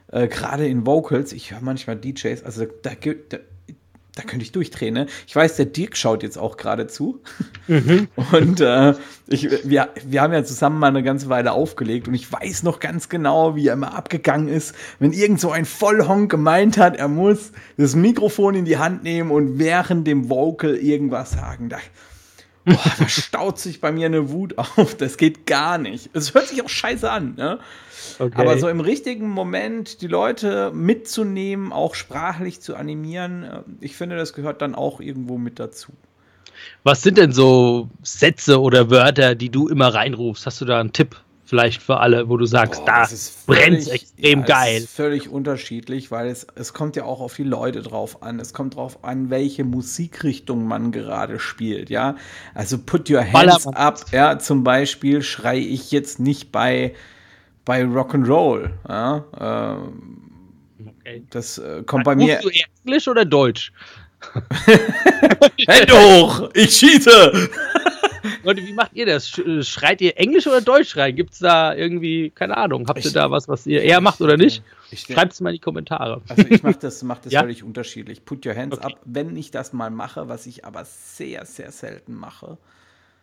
Äh, 0.08 0.26
Gerade 0.26 0.66
in 0.66 0.84
Vocals, 0.84 1.32
ich 1.32 1.52
höre 1.52 1.60
manchmal 1.60 1.96
DJs, 1.96 2.42
also 2.42 2.66
da, 2.82 2.90
da, 3.28 3.38
da 4.14 4.22
könnte 4.22 4.44
ich 4.44 4.52
durchdrehen. 4.52 4.92
Ne? 4.92 5.06
Ich 5.26 5.34
weiß, 5.34 5.56
der 5.56 5.66
Dirk 5.66 5.96
schaut 5.96 6.22
jetzt 6.22 6.36
auch 6.36 6.58
gerade 6.58 6.86
zu. 6.86 7.22
Mhm. 7.66 8.08
Und 8.32 8.60
äh, 8.60 8.94
ich, 9.26 9.48
wir, 9.64 9.88
wir 10.04 10.20
haben 10.20 10.32
ja 10.32 10.44
zusammen 10.44 10.78
mal 10.78 10.88
eine 10.88 11.02
ganze 11.02 11.30
Weile 11.30 11.52
aufgelegt 11.52 12.08
und 12.08 12.14
ich 12.14 12.30
weiß 12.30 12.64
noch 12.64 12.80
ganz 12.80 13.08
genau, 13.08 13.56
wie 13.56 13.68
er 13.68 13.74
immer 13.74 13.94
abgegangen 13.94 14.48
ist, 14.48 14.74
wenn 14.98 15.12
irgend 15.12 15.40
so 15.40 15.50
ein 15.50 15.64
Vollhonk 15.64 16.30
gemeint 16.30 16.76
hat, 16.76 16.96
er 16.96 17.08
muss 17.08 17.52
das 17.78 17.96
Mikrofon 17.96 18.54
in 18.54 18.64
die 18.66 18.76
Hand 18.76 19.02
nehmen 19.02 19.30
und 19.30 19.58
während 19.58 20.06
dem 20.06 20.28
Vocal 20.28 20.74
irgendwas 20.74 21.30
sagen. 21.30 21.70
Da, 21.70 21.78
Boah, 22.64 22.92
da 22.98 23.08
staut 23.08 23.58
sich 23.58 23.80
bei 23.80 23.90
mir 23.90 24.06
eine 24.06 24.30
Wut 24.30 24.56
auf. 24.58 24.96
Das 24.96 25.16
geht 25.16 25.46
gar 25.46 25.78
nicht. 25.78 26.10
Es 26.12 26.34
hört 26.34 26.48
sich 26.48 26.62
auch 26.62 26.68
scheiße 26.68 27.10
an, 27.10 27.34
ne? 27.34 27.58
Okay. 28.18 28.34
Aber 28.36 28.58
so 28.58 28.68
im 28.68 28.80
richtigen 28.80 29.30
Moment 29.30 30.00
die 30.02 30.06
Leute 30.06 30.70
mitzunehmen, 30.72 31.72
auch 31.72 31.94
sprachlich 31.94 32.60
zu 32.60 32.76
animieren, 32.76 33.42
äh, 33.44 33.62
ich 33.80 33.96
finde, 33.96 34.16
das 34.16 34.32
gehört 34.32 34.62
dann 34.62 34.74
auch 34.74 35.00
irgendwo 35.00 35.38
mit 35.38 35.58
dazu. 35.58 35.92
Was 36.84 37.02
sind 37.02 37.18
denn 37.18 37.32
so 37.32 37.88
Sätze 38.02 38.60
oder 38.60 38.90
Wörter, 38.90 39.34
die 39.34 39.50
du 39.50 39.68
immer 39.68 39.92
reinrufst? 39.92 40.46
Hast 40.46 40.60
du 40.60 40.64
da 40.64 40.80
einen 40.80 40.92
Tipp? 40.92 41.20
Vielleicht 41.52 41.82
für 41.82 42.00
alle, 42.00 42.30
wo 42.30 42.38
du 42.38 42.46
sagst, 42.46 42.82
Boah, 42.86 43.06
da 43.06 43.08
brennt 43.44 43.86
extrem 43.86 44.40
ja, 44.40 44.46
geil. 44.46 44.74
Das 44.76 44.84
ist 44.84 44.96
völlig 44.96 45.28
unterschiedlich, 45.28 46.10
weil 46.10 46.28
es, 46.28 46.46
es 46.54 46.72
kommt 46.72 46.96
ja 46.96 47.04
auch 47.04 47.20
auf 47.20 47.34
die 47.34 47.42
Leute 47.42 47.82
drauf 47.82 48.22
an. 48.22 48.40
Es 48.40 48.54
kommt 48.54 48.76
drauf 48.76 49.04
an, 49.04 49.28
welche 49.28 49.62
Musikrichtung 49.62 50.66
man 50.66 50.92
gerade 50.92 51.38
spielt, 51.38 51.90
ja. 51.90 52.16
Also 52.54 52.78
put 52.78 53.10
your 53.10 53.20
hands 53.20 53.32
Ballermann. 53.34 53.74
up, 53.74 54.00
ja, 54.12 54.38
zum 54.38 54.64
Beispiel 54.64 55.20
schrei 55.20 55.58
ich 55.58 55.90
jetzt 55.90 56.18
nicht 56.20 56.52
bei, 56.52 56.94
bei 57.66 57.82
Rock'n'Roll, 57.82 58.70
ja. 58.88 59.24
Ähm, 59.38 60.30
okay. 61.00 61.22
Das 61.28 61.58
äh, 61.58 61.82
kommt 61.82 62.04
bei 62.04 62.16
mir. 62.16 62.40
Du 62.40 62.48
Englisch 62.82 63.08
oder 63.08 63.26
Deutsch? 63.26 63.74
Hände 65.66 65.92
hoch! 65.92 66.48
Ich 66.54 66.76
schieße! 66.76 67.50
Leute, 68.44 68.66
wie 68.66 68.72
macht 68.72 68.92
ihr 68.94 69.06
das? 69.06 69.38
Äh, 69.38 69.62
schreit 69.62 70.00
ihr 70.00 70.18
Englisch 70.18 70.46
oder 70.46 70.60
Deutsch 70.60 70.96
rein? 70.96 71.14
Gibt 71.14 71.32
es 71.32 71.38
da 71.38 71.74
irgendwie, 71.74 72.30
keine 72.30 72.56
Ahnung, 72.56 72.86
habt 72.88 73.00
ihr 73.00 73.06
ich, 73.06 73.12
da 73.12 73.30
was, 73.30 73.48
was 73.48 73.66
ihr 73.66 73.82
eher 73.82 74.00
macht 74.00 74.20
oder 74.20 74.36
nicht? 74.36 74.62
Schreibt 74.92 75.32
es 75.32 75.40
mal 75.40 75.50
in 75.50 75.54
die 75.54 75.60
Kommentare. 75.60 76.20
Also 76.28 76.46
ich 76.48 76.62
mache 76.62 76.78
das, 76.80 77.02
mach 77.02 77.18
das 77.18 77.32
ja? 77.32 77.40
völlig 77.40 77.62
unterschiedlich. 77.62 78.24
Put 78.24 78.44
your 78.44 78.54
hands 78.54 78.76
okay. 78.76 78.94
up. 78.94 79.00
Wenn 79.04 79.36
ich 79.36 79.50
das 79.50 79.72
mal 79.72 79.90
mache, 79.90 80.28
was 80.28 80.46
ich 80.46 80.64
aber 80.64 80.84
sehr, 80.84 81.46
sehr 81.46 81.72
selten 81.72 82.14
mache, 82.14 82.58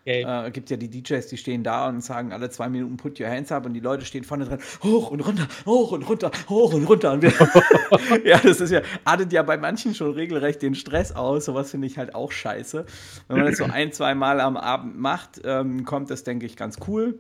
Okay. 0.02 0.24
Äh, 0.24 0.52
gibt 0.52 0.70
ja 0.70 0.78
die 0.78 0.90
DJs, 0.90 1.28
die 1.28 1.38
stehen 1.38 1.64
da 1.64 1.88
und 1.88 2.04
sagen 2.04 2.32
alle 2.32 2.50
zwei 2.50 2.70
Minuten 2.70 2.98
Put 2.98 3.20
your 3.20 3.28
hands 3.28 3.52
up 3.52 3.66
und 3.66 3.74
die 3.74 3.80
Leute 3.80 4.06
stehen 4.06 4.24
vorne 4.24 4.46
dran, 4.46 4.60
hoch 4.82 5.12
und 5.12 5.20
runter, 5.20 5.48
hoch 5.66 5.92
und 5.92 6.04
runter, 6.04 6.32
hoch 6.48 6.74
und 6.74 6.86
runter. 6.86 7.12
Und 7.12 7.24
ja, 8.24 8.40
das 8.40 8.62
ist 8.62 8.72
ja, 8.72 8.82
artet 9.04 9.34
ja 9.34 9.44
bei 9.44 9.58
manchen 9.58 9.94
schon 9.94 10.14
regelrecht 10.14 10.62
den 10.62 10.74
Stress 10.74 11.12
aus. 11.12 11.46
Sowas 11.46 11.72
finde 11.72 11.88
ich 11.88 11.98
halt 11.98 12.16
auch 12.16 12.32
scheiße. 12.32 12.86
Wenn 13.28 13.38
man 13.38 13.46
das 13.46 13.58
so 13.58 13.66
ein, 13.66 13.92
zwei 13.92 14.16
Mal 14.16 14.40
am 14.40 14.58
Abend 14.58 14.98
macht, 14.98 15.42
ähm, 15.44 15.86
kommt 15.86 16.10
das, 16.10 16.24
denke 16.24 16.46
ich, 16.46 16.56
ganz 16.56 16.78
cool. 16.88 17.20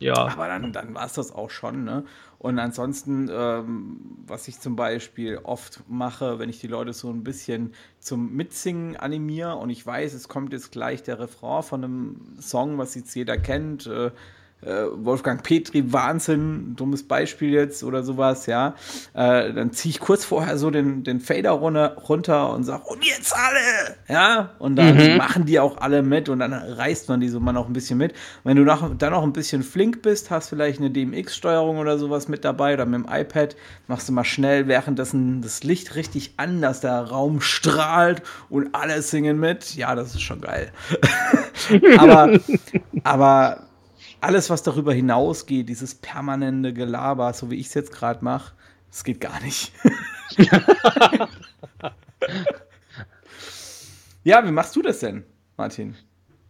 Ja. 0.00 0.14
Aber 0.14 0.48
dann, 0.48 0.72
dann 0.72 0.94
war 0.94 1.04
es 1.06 1.12
das 1.12 1.30
auch 1.30 1.50
schon, 1.50 1.84
ne? 1.84 2.04
Und 2.38 2.58
ansonsten, 2.58 3.28
ähm, 3.30 4.00
was 4.26 4.48
ich 4.48 4.58
zum 4.60 4.74
Beispiel 4.74 5.38
oft 5.42 5.82
mache, 5.88 6.38
wenn 6.38 6.48
ich 6.48 6.58
die 6.58 6.68
Leute 6.68 6.94
so 6.94 7.10
ein 7.10 7.22
bisschen 7.22 7.74
zum 7.98 8.34
Mitsingen 8.34 8.96
animiere 8.96 9.56
und 9.56 9.68
ich 9.68 9.86
weiß, 9.86 10.14
es 10.14 10.28
kommt 10.28 10.54
jetzt 10.54 10.72
gleich 10.72 11.02
der 11.02 11.18
Refrain 11.18 11.62
von 11.62 11.84
einem 11.84 12.36
Song, 12.40 12.78
was 12.78 12.94
jetzt 12.94 13.14
jeder 13.14 13.36
kennt, 13.36 13.86
äh, 13.86 14.10
äh, 14.62 14.84
Wolfgang 14.92 15.42
Petri, 15.42 15.92
Wahnsinn, 15.92 16.74
dummes 16.76 17.06
Beispiel 17.06 17.50
jetzt 17.50 17.82
oder 17.82 18.02
sowas, 18.02 18.46
ja. 18.46 18.74
Äh, 19.14 19.52
dann 19.52 19.72
ziehe 19.72 19.90
ich 19.90 20.00
kurz 20.00 20.24
vorher 20.24 20.58
so 20.58 20.70
den, 20.70 21.02
den 21.04 21.20
Fader 21.20 21.52
runter, 21.52 21.96
runter 22.08 22.52
und 22.52 22.64
sage, 22.64 22.84
und 22.84 23.04
jetzt 23.04 23.34
alle! 23.34 23.96
Ja, 24.08 24.50
und 24.58 24.76
dann 24.76 24.96
mhm. 24.96 25.16
machen 25.16 25.46
die 25.46 25.58
auch 25.60 25.78
alle 25.78 26.02
mit 26.02 26.28
und 26.28 26.40
dann 26.40 26.52
reißt 26.52 27.08
man 27.08 27.20
die 27.20 27.28
so 27.28 27.40
mal 27.40 27.52
noch 27.52 27.66
ein 27.66 27.72
bisschen 27.72 27.98
mit. 27.98 28.14
Wenn 28.44 28.56
du 28.56 28.64
noch, 28.64 28.96
dann 28.96 29.12
noch 29.12 29.22
ein 29.22 29.32
bisschen 29.32 29.62
flink 29.62 30.02
bist, 30.02 30.30
hast 30.30 30.48
vielleicht 30.50 30.80
eine 30.80 30.90
DMX-Steuerung 30.90 31.78
oder 31.78 31.98
sowas 31.98 32.28
mit 32.28 32.44
dabei 32.44 32.74
oder 32.74 32.86
mit 32.86 33.00
dem 33.00 33.06
iPad, 33.10 33.56
machst 33.86 34.08
du 34.08 34.12
mal 34.12 34.24
schnell 34.24 34.68
währenddessen 34.68 35.42
das 35.42 35.64
Licht 35.64 35.94
richtig 35.94 36.34
an, 36.36 36.60
dass 36.60 36.80
der 36.80 37.00
Raum 37.02 37.40
strahlt 37.40 38.22
und 38.48 38.74
alle 38.74 39.00
singen 39.02 39.38
mit. 39.38 39.74
Ja, 39.74 39.94
das 39.94 40.14
ist 40.14 40.22
schon 40.22 40.40
geil. 40.40 40.72
aber, 41.98 42.38
aber 43.04 43.69
alles, 44.20 44.50
was 44.50 44.62
darüber 44.62 44.92
hinausgeht, 44.92 45.68
dieses 45.68 45.94
permanente 45.94 46.72
Gelaber, 46.72 47.32
so 47.32 47.50
wie 47.50 47.56
ich 47.56 47.66
es 47.66 47.74
jetzt 47.74 47.92
gerade 47.92 48.24
mache, 48.24 48.52
das 48.90 49.04
geht 49.04 49.20
gar 49.20 49.40
nicht. 49.42 49.72
ja, 54.24 54.46
wie 54.46 54.50
machst 54.52 54.74
du 54.76 54.82
das 54.82 55.00
denn, 55.00 55.24
Martin? 55.56 55.96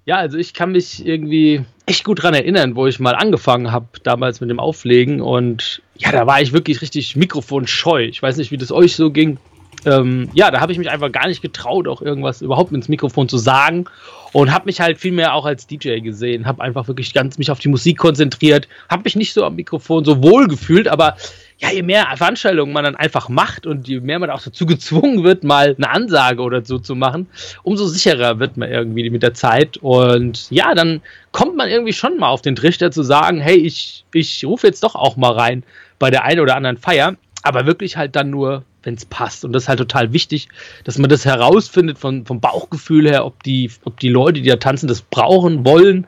Ja, 0.07 0.17
also 0.17 0.39
ich 0.39 0.55
kann 0.55 0.73
mich 0.73 1.07
irgendwie 1.07 1.65
echt 1.87 2.05
gut 2.05 2.23
dran 2.23 2.35
erinnern, 2.35 2.75
wo 2.75 2.87
ich 2.87 2.99
mal 2.99 3.15
angefangen 3.15 3.71
habe, 3.71 3.87
damals 4.03 4.41
mit 4.41 4.49
dem 4.51 4.59
Auflegen. 4.59 5.21
Und 5.21 5.83
ja, 5.97 6.11
da 6.11 6.27
war 6.27 6.41
ich 6.41 6.53
wirklich 6.53 6.81
richtig 6.83 7.17
mikrofonscheu. 7.17 8.05
Ich 8.05 8.23
weiß 8.23 8.39
nicht, 8.39 8.51
wie 8.51 8.57
das 8.57 8.73
euch 8.73 8.97
so 8.97 9.11
ging 9.11 9.39
ähm, 9.87 10.29
ja, 10.35 10.51
da 10.51 10.61
habe 10.61 10.73
ich 10.73 10.79
mich 10.79 10.91
einfach 10.91 11.11
gar 11.13 11.29
nicht 11.29 11.43
getraut, 11.43 11.89
auch 11.89 12.03
irgendwas 12.03 12.43
überhaupt 12.43 12.73
ins 12.73 12.89
Mikrofon 12.89 13.29
zu 13.29 13.39
sagen 13.39 13.87
und 14.33 14.53
habe 14.53 14.67
mich 14.67 14.81
halt 14.81 14.99
viel 14.99 15.13
mehr 15.13 15.35
auch 15.35 15.47
als 15.47 15.67
DJ 15.67 16.01
gesehen, 16.01 16.47
habe 16.47 16.63
einfach 16.63 16.89
wirklich 16.89 17.13
ganz 17.15 17.39
mich 17.39 17.51
auf 17.51 17.59
die 17.59 17.69
Musik 17.69 17.99
konzentriert, 17.99 18.69
habe 18.89 19.03
mich 19.05 19.17
nicht 19.17 19.33
so 19.33 19.45
am 19.45 19.57
Mikrofon 19.57 20.05
so 20.05 20.23
wohl 20.23 20.47
gefühlt, 20.49 20.89
aber 20.89 21.17
ja, 21.61 21.71
je 21.71 21.83
mehr 21.83 22.07
Veranstaltungen 22.17 22.73
man 22.73 22.85
dann 22.85 22.97
einfach 22.97 23.29
macht 23.29 23.67
und 23.67 23.87
je 23.87 24.01
mehr 24.01 24.19
man 24.19 24.31
auch 24.31 24.43
dazu 24.43 24.65
gezwungen 24.67 25.25
wird, 25.25 25.45
mal 25.45 25.75
eine 25.77 25.91
Ansage 25.91 26.43
oder 26.43 26.65
so 26.65 26.79
zu 26.79 26.95
machen, 26.95 27.27
umso 27.63 27.87
sicherer 27.87 28.39
wird 28.39 28.57
man 28.57 28.71
irgendwie 28.71 29.11
mit 29.11 29.23
der 29.23 29.35
Zeit. 29.35 29.77
Und 29.77 30.51
ja, 30.51 30.75
dann 30.75 31.03
kommt 31.33 31.57
man 31.57 31.69
irgendwie 31.69 31.93
schon 31.93 32.19
mal 32.19 32.29
auf 32.29 32.41
den 32.41 32.57
Trichter 32.57 32.91
zu 32.91 33.03
sagen, 33.03 33.41
hey, 33.41 33.57
ich, 33.57 34.05
ich 34.15 34.45
rufe 34.47 34.67
jetzt 34.67 34.83
doch 34.83 34.95
auch 34.95 35.17
mal 35.17 35.33
rein 35.33 35.63
bei 35.99 36.11
der 36.11 36.25
einen 36.25 36.41
oder 36.41 36.57
anderen 36.57 36.79
Feier, 36.79 37.17
aber 37.43 37.67
wirklich 37.67 37.99
halt 37.99 38.17
dann 38.17 38.31
nur 38.31 38.65
wenn 38.83 38.95
es 38.95 39.05
passt. 39.05 39.45
Und 39.45 39.53
das 39.53 39.65
ist 39.65 39.69
halt 39.69 39.79
total 39.79 40.13
wichtig, 40.13 40.49
dass 40.85 40.99
man 40.99 41.11
das 41.11 41.25
herausfindet 41.25 41.99
von, 41.99 42.27
vom 42.27 42.41
Bauchgefühl 42.41 43.09
her, 43.09 43.25
ob 43.25 43.43
die, 43.43 43.71
ob 43.85 44.01
die 44.01 44.09
Leute, 44.09 44.41
die 44.41 44.49
da 44.49 44.57
tanzen, 44.57 44.89
das 44.89 45.03
brauchen, 45.03 45.65
wollen. 45.65 46.07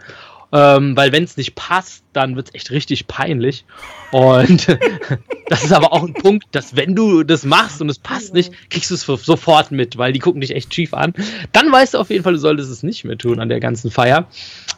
Ähm, 0.54 0.94
weil 0.96 1.12
wenn 1.12 1.24
es 1.24 1.38
nicht 1.38 1.54
passt, 1.54 2.04
dann 2.12 2.36
wird 2.36 2.48
es 2.48 2.54
echt 2.54 2.70
richtig 2.70 3.06
peinlich. 3.06 3.64
Und 4.10 4.68
das 5.48 5.64
ist 5.64 5.72
aber 5.72 5.92
auch 5.94 6.02
ein 6.02 6.12
Punkt, 6.12 6.44
dass 6.52 6.76
wenn 6.76 6.94
du 6.94 7.22
das 7.22 7.44
machst 7.44 7.80
und 7.80 7.88
es 7.88 7.98
passt 7.98 8.34
nicht, 8.34 8.52
kriegst 8.68 8.90
du 8.90 8.94
es 8.94 9.02
sofort 9.24 9.72
mit, 9.72 9.96
weil 9.96 10.12
die 10.12 10.18
gucken 10.18 10.42
dich 10.42 10.54
echt 10.54 10.74
schief 10.74 10.92
an. 10.92 11.14
Dann 11.52 11.72
weißt 11.72 11.94
du 11.94 11.98
auf 11.98 12.10
jeden 12.10 12.22
Fall, 12.22 12.34
du 12.34 12.38
solltest 12.38 12.70
es 12.70 12.82
nicht 12.82 13.04
mehr 13.04 13.16
tun 13.16 13.40
an 13.40 13.48
der 13.48 13.60
ganzen 13.60 13.90
Feier. 13.90 14.26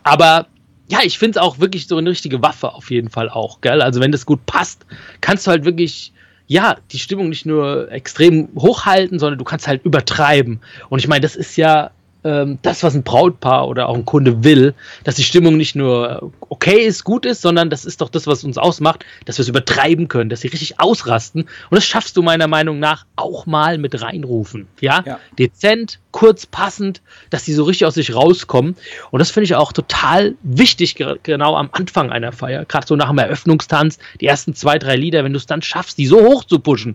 Aber 0.05 0.47
ja, 0.87 0.99
ich 1.03 1.19
finde 1.19 1.39
es 1.39 1.43
auch 1.45 1.59
wirklich 1.59 1.89
so 1.89 1.97
eine 1.97 2.11
richtige 2.11 2.41
Waffe 2.41 2.73
auf 2.73 2.91
jeden 2.93 3.11
Fall 3.11 3.29
auch, 3.29 3.61
gell? 3.61 3.83
Also 3.83 4.01
wenn 4.01 4.13
das 4.13 4.27
gut 4.27 4.47
passt, 4.47 4.87
kannst 5.21 5.47
du 5.47 5.51
halt 5.51 5.65
wirklich 5.65 6.13
ja, 6.47 6.77
die 6.93 6.99
Stimmung 6.99 7.29
nicht 7.29 7.47
nur 7.47 7.91
extrem 7.91 8.49
hochhalten, 8.57 9.19
sondern 9.19 9.39
du 9.39 9.45
kannst 9.45 9.67
halt 9.67 9.85
übertreiben. 9.85 10.61
Und 10.89 10.99
ich 10.99 11.09
meine, 11.09 11.23
das 11.23 11.37
ist 11.37 11.57
ja 11.57 11.91
ähm, 12.25 12.59
das, 12.63 12.83
was 12.83 12.95
ein 12.95 13.03
Brautpaar 13.03 13.69
oder 13.69 13.89
auch 13.89 13.95
ein 13.95 14.05
Kunde 14.05 14.45
will, 14.45 14.75
dass 15.05 15.15
die 15.17 15.23
Stimmung 15.23 15.57
nicht 15.57 15.77
nur 15.77 16.33
okay 16.41 16.85
ist, 16.85 17.05
gut 17.05 17.27
ist, 17.27 17.43
sondern 17.43 17.71
das 17.71 17.85
ist 17.85 18.01
doch 18.01 18.09
das, 18.09 18.27
was 18.27 18.45
uns 18.45 18.59
ausmacht, 18.59 19.05
dass 19.27 19.39
wir 19.39 19.43
es 19.43 19.49
übertreiben 19.49 20.09
können, 20.09 20.31
dass 20.31 20.41
sie 20.41 20.49
richtig 20.49 20.81
ausrasten. 20.81 21.43
Und 21.43 21.77
das 21.77 21.85
schaffst 21.87 22.17
du 22.17 22.23
meiner 22.23 22.49
Meinung 22.49 22.79
nach 22.79 23.07
auch 23.17 23.47
mal 23.47 23.79
mit 23.79 24.01
reinrufen. 24.01 24.67
Ja, 24.81 25.03
ja. 25.07 25.21
dezent, 25.39 25.99
kurz, 26.15 26.47
passend, 26.47 27.03
dass 27.31 27.43
die 27.43 27.53
so 27.53 27.65
richtig 27.65 27.87
aus 27.87 27.95
sich 27.95 28.15
rauskommen. 28.15 28.77
Und 29.11 29.19
das 29.19 29.33
finde 29.33 29.47
ich 29.47 29.57
auch 29.57 29.73
total 29.73 30.37
wichtig, 30.45 30.95
genau 31.25 31.57
am 31.57 31.71
Anfang 31.73 32.13
einer 32.13 32.31
Feier, 32.31 32.65
gerade 32.67 32.87
so 32.87 32.95
nach 32.95 33.09
dem 33.09 33.19
Eröffnungstanz, 33.19 33.99
die 34.21 34.27
ersten 34.27 34.55
zwei, 34.55 34.79
drei 34.79 34.95
Lieder, 34.95 35.25
wenn 35.25 35.33
du 35.33 35.39
es 35.39 35.47
dann 35.47 35.61
schaffst, 35.61 35.99
die 35.99 36.07
so 36.07 36.25
hoch 36.25 36.45
zu 36.45 36.61
pushen, 36.61 36.95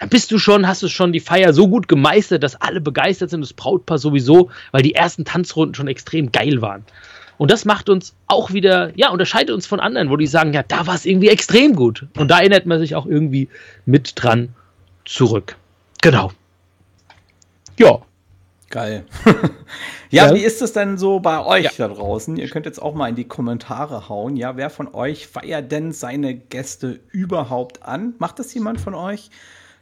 dann 0.00 0.08
bist 0.08 0.32
du 0.32 0.40
schon, 0.40 0.66
hast 0.66 0.82
du 0.82 0.88
schon 0.88 1.12
die 1.12 1.20
Feier 1.20 1.52
so 1.52 1.68
gut 1.68 1.86
gemeistert, 1.86 2.42
dass 2.42 2.60
alle 2.60 2.80
begeistert 2.80 3.30
sind, 3.30 3.40
das 3.40 3.52
Brautpaar 3.52 3.98
sowieso, 3.98 4.50
weil 4.72 4.82
die 4.82 4.96
ersten 4.96 5.24
Tanzrunden 5.24 5.76
schon 5.76 5.86
extrem 5.86 6.32
geil 6.32 6.60
waren. 6.60 6.84
Und 7.38 7.52
das 7.52 7.66
macht 7.66 7.88
uns 7.88 8.16
auch 8.26 8.52
wieder, 8.52 8.90
ja, 8.98 9.10
unterscheidet 9.10 9.54
uns 9.54 9.68
von 9.68 9.78
anderen, 9.78 10.10
wo 10.10 10.16
die 10.16 10.26
sagen, 10.26 10.52
ja, 10.52 10.64
da 10.64 10.88
war 10.88 10.96
es 10.96 11.06
irgendwie 11.06 11.28
extrem 11.28 11.76
gut. 11.76 12.06
Und 12.18 12.32
da 12.32 12.40
erinnert 12.40 12.66
man 12.66 12.80
sich 12.80 12.96
auch 12.96 13.06
irgendwie 13.06 13.48
mit 13.84 14.14
dran 14.16 14.56
zurück. 15.04 15.54
Genau. 16.02 16.32
Ja. 17.78 18.00
Geil. 18.68 19.06
ja, 20.10 20.26
ja, 20.26 20.34
wie 20.34 20.40
ist 20.40 20.60
es 20.60 20.72
denn 20.72 20.98
so 20.98 21.20
bei 21.20 21.44
euch 21.44 21.64
ja. 21.64 21.70
da 21.78 21.88
draußen? 21.88 22.36
Ihr 22.36 22.48
könnt 22.48 22.66
jetzt 22.66 22.82
auch 22.82 22.94
mal 22.94 23.08
in 23.08 23.14
die 23.14 23.28
Kommentare 23.28 24.08
hauen. 24.08 24.36
Ja, 24.36 24.56
wer 24.56 24.70
von 24.70 24.92
euch 24.92 25.28
feiert 25.28 25.70
denn 25.70 25.92
seine 25.92 26.34
Gäste 26.34 26.98
überhaupt 27.12 27.84
an? 27.84 28.14
Macht 28.18 28.38
das 28.38 28.52
jemand 28.54 28.80
von 28.80 28.94
euch? 28.94 29.30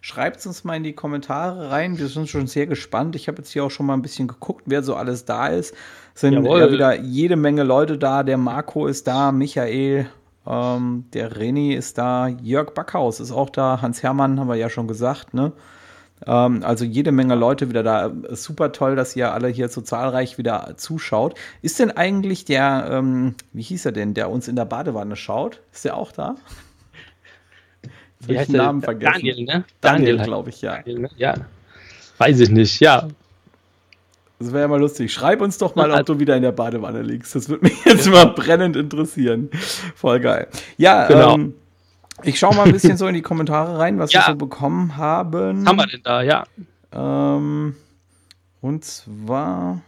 Schreibt 0.02 0.40
es 0.40 0.46
uns 0.46 0.64
mal 0.64 0.76
in 0.76 0.82
die 0.82 0.92
Kommentare 0.92 1.70
rein. 1.70 1.96
Wir 1.98 2.08
sind 2.08 2.28
schon 2.28 2.46
sehr 2.46 2.66
gespannt. 2.66 3.16
Ich 3.16 3.26
habe 3.26 3.38
jetzt 3.38 3.52
hier 3.52 3.64
auch 3.64 3.70
schon 3.70 3.86
mal 3.86 3.94
ein 3.94 4.02
bisschen 4.02 4.28
geguckt, 4.28 4.64
wer 4.66 4.82
so 4.82 4.96
alles 4.96 5.24
da 5.24 5.46
ist. 5.46 5.74
Es 6.14 6.20
sind 6.20 6.34
ja 6.34 6.70
wieder 6.70 7.00
jede 7.00 7.36
Menge 7.36 7.62
Leute 7.62 7.96
da. 7.96 8.22
Der 8.22 8.36
Marco 8.36 8.86
ist 8.86 9.06
da, 9.06 9.32
Michael, 9.32 10.06
ähm, 10.46 11.06
der 11.14 11.32
René 11.32 11.74
ist 11.74 11.96
da, 11.96 12.28
Jörg 12.28 12.74
Backhaus 12.74 13.18
ist 13.18 13.32
auch 13.32 13.48
da, 13.48 13.80
Hans 13.80 14.02
Hermann 14.02 14.38
haben 14.38 14.48
wir 14.48 14.56
ja 14.56 14.68
schon 14.68 14.86
gesagt, 14.86 15.32
ne? 15.32 15.52
Ähm, 16.26 16.62
also 16.62 16.84
jede 16.84 17.12
Menge 17.12 17.34
Leute 17.34 17.68
wieder 17.68 17.82
da. 17.82 18.10
Super 18.30 18.72
toll, 18.72 18.96
dass 18.96 19.16
ihr 19.16 19.32
alle 19.32 19.48
hier 19.48 19.68
so 19.68 19.80
zahlreich 19.80 20.38
wieder 20.38 20.74
zuschaut. 20.76 21.34
Ist 21.62 21.78
denn 21.78 21.90
eigentlich 21.90 22.44
der, 22.44 22.88
ähm, 22.90 23.34
wie 23.52 23.62
hieß 23.62 23.86
er 23.86 23.92
denn, 23.92 24.14
der 24.14 24.30
uns 24.30 24.48
in 24.48 24.56
der 24.56 24.64
Badewanne 24.64 25.16
schaut? 25.16 25.60
Ist 25.72 25.84
der 25.84 25.96
auch 25.96 26.12
da? 26.12 26.36
Wie 28.20 28.38
heißt 28.38 28.50
Namen 28.50 28.80
der? 28.80 28.86
vergessen. 28.86 29.12
Daniel, 29.14 29.44
ne? 29.44 29.64
Daniel, 29.80 30.16
Daniel 30.16 30.24
glaube 30.24 30.50
ich, 30.50 30.62
ja. 30.62 30.76
Daniel, 30.76 31.00
ne? 31.00 31.10
Ja. 31.16 31.34
Weiß 32.18 32.40
ich 32.40 32.50
nicht, 32.50 32.80
ja. 32.80 33.08
Das 34.38 34.52
wäre 34.52 34.62
ja 34.62 34.68
mal 34.68 34.80
lustig. 34.80 35.12
Schreib 35.12 35.40
uns 35.40 35.58
doch 35.58 35.74
mal, 35.74 35.90
ob 35.90 36.06
du 36.06 36.18
wieder 36.18 36.36
in 36.36 36.42
der 36.42 36.52
Badewanne 36.52 37.02
liegst. 37.02 37.34
Das 37.34 37.48
würde 37.48 37.64
mich 37.64 37.84
jetzt 37.84 38.10
mal 38.10 38.26
brennend 38.26 38.76
interessieren. 38.76 39.48
Voll 39.94 40.20
geil. 40.20 40.48
Ja, 40.76 41.06
genau. 41.06 41.34
Ähm, 41.34 41.54
ich 42.22 42.38
schaue 42.38 42.54
mal 42.54 42.66
ein 42.66 42.72
bisschen 42.72 42.96
so 42.98 43.06
in 43.06 43.14
die 43.14 43.22
Kommentare 43.22 43.78
rein, 43.78 43.98
was 43.98 44.12
ja. 44.12 44.20
wir 44.20 44.32
so 44.32 44.36
bekommen 44.36 44.96
haben. 44.96 45.62
Was 45.62 45.68
haben 45.68 45.76
wir 45.76 45.86
denn 45.86 46.02
da, 46.02 46.22
ja. 46.22 46.44
Ähm, 46.92 47.76
und 48.60 48.84
zwar. 48.84 49.82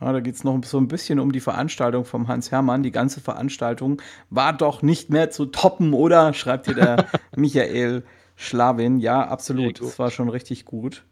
Ja, 0.00 0.12
da 0.12 0.20
geht 0.20 0.34
es 0.34 0.44
noch 0.44 0.62
so 0.64 0.78
ein 0.78 0.88
bisschen 0.88 1.18
um 1.18 1.32
die 1.32 1.40
Veranstaltung 1.40 2.04
vom 2.04 2.28
Hans 2.28 2.50
Hermann. 2.50 2.82
Die 2.82 2.92
ganze 2.92 3.20
Veranstaltung 3.20 4.02
war 4.28 4.52
doch 4.52 4.82
nicht 4.82 5.08
mehr 5.08 5.30
zu 5.30 5.46
toppen, 5.46 5.94
oder? 5.94 6.34
Schreibt 6.34 6.66
hier 6.66 6.74
der 6.74 7.06
Michael 7.36 8.02
Schlawin. 8.36 8.98
Ja, 8.98 9.22
absolut. 9.26 9.80
Das 9.80 9.98
war 9.98 10.10
schon 10.10 10.28
richtig 10.28 10.66
gut. 10.66 11.02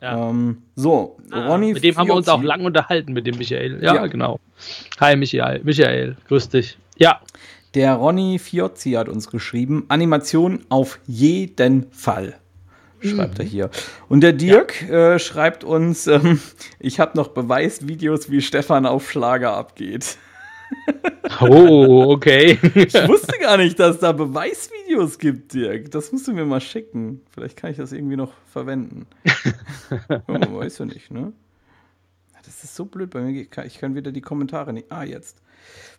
Ja. 0.00 0.30
Ähm, 0.30 0.62
so, 0.76 1.16
ah, 1.30 1.46
Ronny. 1.46 1.72
Mit 1.72 1.82
dem 1.82 1.96
haben 1.96 2.08
wir 2.08 2.14
uns 2.14 2.28
auch 2.28 2.42
lang 2.42 2.64
unterhalten, 2.64 3.12
mit 3.12 3.26
dem 3.26 3.38
Michael. 3.38 3.82
Ja, 3.82 3.94
ja, 3.94 4.06
genau. 4.06 4.38
Hi, 5.00 5.16
Michael. 5.16 5.60
Michael, 5.64 6.16
grüß 6.28 6.48
dich. 6.48 6.78
Ja. 6.96 7.20
Der 7.74 7.94
Ronny 7.94 8.38
Fiozzi 8.38 8.92
hat 8.92 9.08
uns 9.08 9.30
geschrieben: 9.30 9.84
Animation 9.88 10.64
auf 10.68 10.98
jeden 11.06 11.90
Fall 11.92 12.38
schreibt 13.02 13.38
er 13.38 13.44
hier. 13.44 13.70
Und 14.08 14.20
der 14.22 14.32
Dirk 14.32 14.88
ja. 14.88 15.14
äh, 15.14 15.18
schreibt 15.18 15.64
uns, 15.64 16.06
ähm, 16.06 16.40
ich 16.78 17.00
habe 17.00 17.16
noch 17.16 17.28
Beweisvideos, 17.28 18.30
wie 18.30 18.40
Stefan 18.40 18.86
auf 18.86 19.10
Schlager 19.10 19.54
abgeht. 19.54 20.18
Oh, 21.40 22.10
okay. 22.10 22.58
ich 22.74 22.94
wusste 23.08 23.38
gar 23.38 23.56
nicht, 23.56 23.78
dass 23.78 23.98
da 23.98 24.12
Beweisvideos 24.12 25.18
gibt, 25.18 25.52
Dirk. 25.54 25.90
Das 25.90 26.12
musst 26.12 26.26
du 26.28 26.32
mir 26.32 26.44
mal 26.44 26.60
schicken. 26.60 27.20
Vielleicht 27.30 27.56
kann 27.56 27.70
ich 27.70 27.76
das 27.76 27.92
irgendwie 27.92 28.16
noch 28.16 28.32
verwenden. 28.50 29.06
Man 30.26 30.54
weiß 30.54 30.78
ja 30.78 30.84
nicht, 30.86 31.10
ne? 31.10 31.32
Das 32.44 32.64
ist 32.64 32.74
so 32.74 32.84
blöd 32.86 33.10
bei 33.10 33.20
mir. 33.20 33.46
Ich 33.64 33.78
kann 33.78 33.94
wieder 33.94 34.12
die 34.12 34.20
Kommentare 34.20 34.72
nicht. 34.72 34.90
Ah, 34.90 35.04
jetzt. 35.04 35.42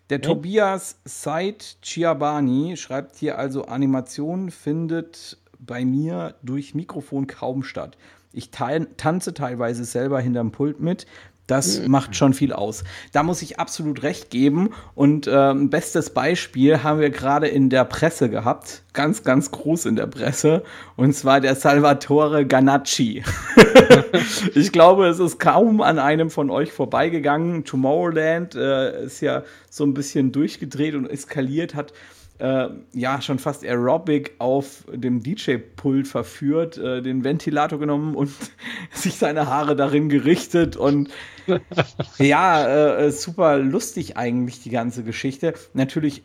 Der 0.09 0.19
ja. 0.19 0.23
Tobias 0.23 0.99
Said 1.05 1.77
Chiabani 1.81 2.77
schreibt 2.77 3.15
hier 3.15 3.37
also, 3.37 3.65
Animation 3.65 4.51
findet 4.51 5.37
bei 5.59 5.85
mir 5.85 6.35
durch 6.43 6.75
Mikrofon 6.75 7.27
kaum 7.27 7.63
statt. 7.63 7.97
Ich 8.33 8.49
tanze 8.49 9.33
teilweise 9.33 9.85
selber 9.85 10.19
hinterm 10.19 10.51
Pult 10.51 10.79
mit. 10.79 11.05
Das 11.47 11.79
mhm. 11.79 11.91
macht 11.91 12.15
schon 12.15 12.33
viel 12.33 12.53
aus. 12.53 12.85
Da 13.11 13.21
muss 13.21 13.41
ich 13.41 13.59
absolut 13.59 14.01
recht 14.03 14.29
geben. 14.29 14.69
Und 14.95 15.29
ähm, 15.31 15.69
bestes 15.69 16.11
Beispiel 16.11 16.83
haben 16.83 17.01
wir 17.01 17.09
gerade 17.09 17.47
in 17.47 17.69
der 17.69 17.83
Presse 17.83 18.29
gehabt. 18.29 18.83
Ganz, 18.93 19.23
ganz 19.23 19.51
groß 19.51 19.87
in 19.87 19.97
der 19.97 20.07
Presse. 20.07 20.63
Und 20.95 21.13
zwar 21.13 21.41
der 21.41 21.55
Salvatore 21.55 22.45
Ganacci. 22.45 23.23
ich 24.55 24.71
glaube, 24.71 25.07
es 25.07 25.19
ist 25.19 25.37
kaum 25.37 25.81
an 25.81 25.99
einem 25.99 26.29
von 26.29 26.49
euch 26.49 26.71
vorbeigegangen. 26.71 27.65
Tomorrowland 27.65 28.55
äh, 28.55 29.05
ist 29.05 29.19
ja 29.19 29.43
so 29.69 29.83
ein 29.83 29.93
bisschen 29.93 30.31
durchgedreht 30.31 30.95
und 30.95 31.07
eskaliert, 31.07 31.75
hat 31.75 31.91
äh, 32.43 32.69
ja 32.91 33.21
schon 33.21 33.39
fast 33.39 33.63
Aerobic 33.63 34.33
auf 34.37 34.83
dem 34.91 35.23
DJ-Pult 35.23 36.09
verführt, 36.09 36.77
äh, 36.77 37.01
den 37.01 37.23
Ventilator 37.23 37.79
genommen 37.79 38.15
und 38.15 38.31
sich 38.91 39.15
seine 39.15 39.47
Haare 39.47 39.77
darin 39.77 40.09
gerichtet 40.09 40.75
und 40.75 41.09
ja, 42.17 42.97
äh, 42.97 43.11
super 43.11 43.57
lustig 43.59 44.17
eigentlich 44.17 44.61
die 44.61 44.71
ganze 44.71 45.03
Geschichte. 45.03 45.53
Natürlich 45.73 46.23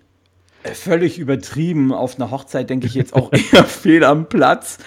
äh, 0.65 0.75
völlig 0.75 1.21
übertrieben 1.21 1.93
auf 1.93 2.17
einer 2.17 2.33
Hochzeit, 2.33 2.69
denke 2.69 2.89
ich 2.89 2.95
jetzt 2.95 3.15
auch 3.15 3.33
eher 3.53 3.65
fehl 3.65 4.03
am 4.03 4.29
Platz. 4.29 4.79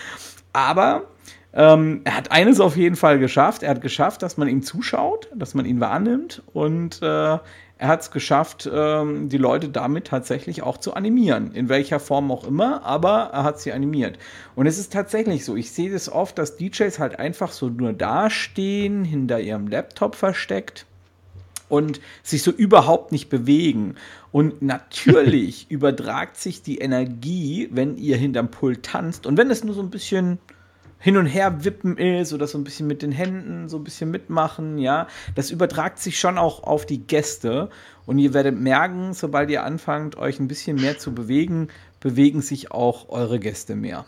Aber 0.51 1.07
ähm, 1.53 2.01
er 2.03 2.17
hat 2.17 2.31
eines 2.31 2.59
auf 2.59 2.75
jeden 2.75 2.97
Fall 2.97 3.19
geschafft. 3.19 3.63
Er 3.63 3.69
hat 3.69 3.81
geschafft, 3.81 4.21
dass 4.21 4.35
man 4.35 4.49
ihm 4.49 4.63
zuschaut, 4.63 5.29
dass 5.33 5.53
man 5.53 5.65
ihn 5.65 5.79
wahrnimmt 5.79 6.43
und 6.51 7.01
äh, 7.01 7.37
er 7.81 7.87
hat 7.87 8.01
es 8.01 8.11
geschafft, 8.11 8.69
ähm, 8.71 9.27
die 9.27 9.39
Leute 9.39 9.67
damit 9.67 10.05
tatsächlich 10.05 10.61
auch 10.61 10.77
zu 10.77 10.93
animieren. 10.93 11.51
In 11.51 11.67
welcher 11.67 11.99
Form 11.99 12.29
auch 12.29 12.47
immer, 12.47 12.83
aber 12.83 13.31
er 13.33 13.43
hat 13.43 13.59
sie 13.59 13.73
animiert. 13.73 14.19
Und 14.53 14.67
es 14.67 14.77
ist 14.77 14.93
tatsächlich 14.93 15.43
so, 15.43 15.55
ich 15.55 15.71
sehe 15.71 15.91
das 15.91 16.07
oft, 16.07 16.37
dass 16.37 16.57
DJs 16.57 16.99
halt 16.99 17.17
einfach 17.17 17.51
so 17.51 17.69
nur 17.69 17.93
dastehen, 17.93 19.03
hinter 19.03 19.39
ihrem 19.39 19.65
Laptop 19.65 20.13
versteckt 20.13 20.85
und 21.69 22.01
sich 22.21 22.43
so 22.43 22.51
überhaupt 22.51 23.11
nicht 23.11 23.29
bewegen. 23.29 23.95
Und 24.31 24.61
natürlich 24.61 25.71
übertragt 25.71 26.37
sich 26.37 26.61
die 26.61 26.77
Energie, 26.77 27.67
wenn 27.71 27.97
ihr 27.97 28.15
hinterm 28.15 28.51
Pult 28.51 28.83
tanzt 28.83 29.25
und 29.25 29.37
wenn 29.37 29.49
es 29.49 29.63
nur 29.63 29.73
so 29.73 29.81
ein 29.81 29.89
bisschen 29.89 30.37
hin 31.01 31.17
und 31.17 31.25
her 31.25 31.65
wippen 31.65 31.97
ist 31.97 32.31
oder 32.31 32.47
so 32.47 32.57
ein 32.57 32.63
bisschen 32.63 32.87
mit 32.87 33.01
den 33.01 33.11
Händen 33.11 33.67
so 33.67 33.77
ein 33.77 33.83
bisschen 33.83 34.11
mitmachen, 34.11 34.77
ja, 34.77 35.07
das 35.35 35.49
übertragt 35.49 35.97
sich 35.99 36.19
schon 36.19 36.37
auch 36.37 36.63
auf 36.63 36.85
die 36.85 36.99
Gäste. 36.99 37.69
Und 38.05 38.19
ihr 38.19 38.33
werdet 38.33 38.59
merken, 38.59 39.13
sobald 39.13 39.49
ihr 39.49 39.63
anfangt, 39.63 40.15
euch 40.15 40.39
ein 40.39 40.47
bisschen 40.47 40.75
mehr 40.75 40.97
zu 40.97 41.13
bewegen, 41.13 41.69
bewegen 41.99 42.41
sich 42.41 42.71
auch 42.71 43.09
eure 43.09 43.39
Gäste 43.39 43.75
mehr. 43.75 44.05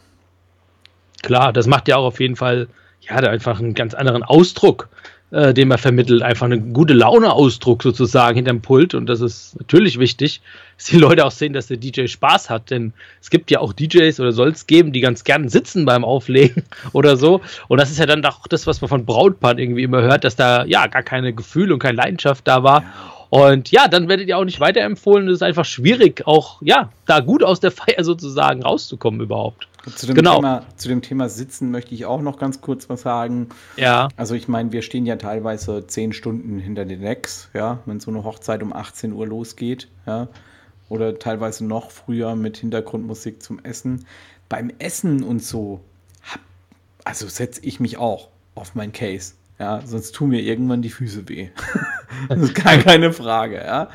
Klar, 1.24 1.52
das 1.52 1.68
macht 1.68 1.88
ja 1.88 1.98
auch 1.98 2.06
auf 2.06 2.20
jeden 2.20 2.36
Fall 2.36 2.68
ja 3.02 3.16
einfach 3.16 3.60
einen 3.60 3.74
ganz 3.74 3.94
anderen 3.94 4.24
Ausdruck 4.24 4.90
äh, 5.34 5.54
den 5.54 5.68
man 5.68 5.80
vermittelt. 5.80 6.22
Einfach 6.22 6.46
einen 6.46 6.74
gute 6.74 6.94
Laune-Ausdruck 6.94 7.82
sozusagen 7.82 8.36
hinterm 8.36 8.62
Pult. 8.62 8.94
Und 8.94 9.08
das 9.08 9.20
ist 9.20 9.60
natürlich 9.60 9.98
wichtig, 9.98 10.42
dass 10.78 10.86
die 10.86 10.98
Leute 10.98 11.26
auch 11.26 11.32
sehen, 11.32 11.54
dass 11.54 11.68
der 11.68 11.78
DJ 11.78 12.06
Spaß 12.06 12.52
hat. 12.52 12.70
Denn 12.70 12.94
es 13.20 13.32
gibt 13.32 13.50
ja 13.50 13.60
auch 13.60 13.74
DJs 13.74 14.20
oder 14.20 14.32
soll 14.32 14.50
es 14.50 14.68
geben, 14.68 14.94
die 14.94 15.02
ganz 15.02 15.24
gern 15.24 15.50
sitzen 15.50 15.86
beim 15.86 16.06
Auflegen 16.06 16.64
oder 16.94 17.18
so. 17.18 17.42
Und 17.68 17.82
das 17.82 17.90
ist 17.90 17.98
ja 17.98 18.06
dann 18.06 18.24
auch 18.24 18.46
das, 18.48 18.68
was 18.68 18.80
man 18.82 18.90
von 18.90 19.06
Brautpaaren 19.06 19.58
irgendwie 19.58 19.82
immer 19.82 20.04
hört, 20.04 20.24
dass 20.24 20.36
da 20.36 20.66
ja 20.66 20.86
gar 20.86 21.04
keine 21.04 21.34
Gefühle 21.34 21.74
und 21.74 21.80
keine 21.80 21.98
Leidenschaft 21.98 22.48
da 22.48 22.62
war. 22.62 22.84
Und 23.32 23.72
ja, 23.72 23.88
dann 23.88 24.08
werdet 24.10 24.28
ihr 24.28 24.38
auch 24.38 24.46
nicht 24.46 24.60
weiterempfohlen. 24.60 25.28
Es 25.28 25.38
ist 25.38 25.42
einfach 25.42 25.66
schwierig, 25.66 26.28
auch 26.28 26.62
ja, 26.62 26.92
da 27.08 27.22
gut 27.22 27.44
aus 27.44 27.60
der 27.60 27.72
Feier 27.72 28.04
sozusagen 28.04 28.62
rauszukommen 28.62 29.20
überhaupt. 29.20 29.68
Zu 29.96 30.08
dem, 30.08 30.16
genau. 30.16 30.36
Thema, 30.38 30.66
zu 30.78 30.88
dem 30.88 31.02
Thema 31.02 31.28
Sitzen 31.28 31.70
möchte 31.70 31.94
ich 31.94 32.06
auch 32.06 32.22
noch 32.22 32.40
ganz 32.40 32.62
kurz 32.62 32.90
was 32.90 33.02
sagen. 33.02 33.50
Ja. 33.76 34.08
Also 34.16 34.34
ich 34.34 34.48
meine, 34.48 34.72
wir 34.72 34.82
stehen 34.82 35.06
ja 35.06 35.18
teilweise 35.18 35.86
zehn 35.88 36.14
Stunden 36.14 36.58
hinter 36.60 36.86
den 36.86 37.02
Decks, 37.02 37.50
ja, 37.54 37.80
wenn 37.86 38.00
so 38.00 38.10
eine 38.10 38.24
Hochzeit 38.24 38.64
um 38.64 38.72
18 38.72 39.12
Uhr 39.12 39.28
losgeht, 39.28 39.90
ja. 40.06 40.30
Oder 40.90 41.18
teilweise 41.20 41.66
noch 41.66 41.92
früher 41.92 42.36
mit 42.36 42.58
Hintergrundmusik 42.58 43.42
zum 43.42 43.60
Essen. 43.64 44.06
Beim 44.48 44.72
Essen 44.80 45.24
und 45.24 45.44
so, 45.44 45.82
hab, 46.22 46.40
also 47.04 47.28
setze 47.28 47.62
ich 47.64 47.80
mich 47.80 47.98
auch 47.98 48.30
auf 48.56 48.76
mein 48.76 48.92
Case. 48.92 49.34
Ja, 49.60 49.82
sonst 49.86 50.14
tun 50.14 50.30
mir 50.30 50.42
irgendwann 50.42 50.82
die 50.82 50.90
Füße 50.90 51.28
weh. 51.30 51.50
das 52.30 52.40
ist 52.40 52.56
gar 52.56 52.78
keine 52.78 53.12
Frage, 53.12 53.58
ja. 53.58 53.90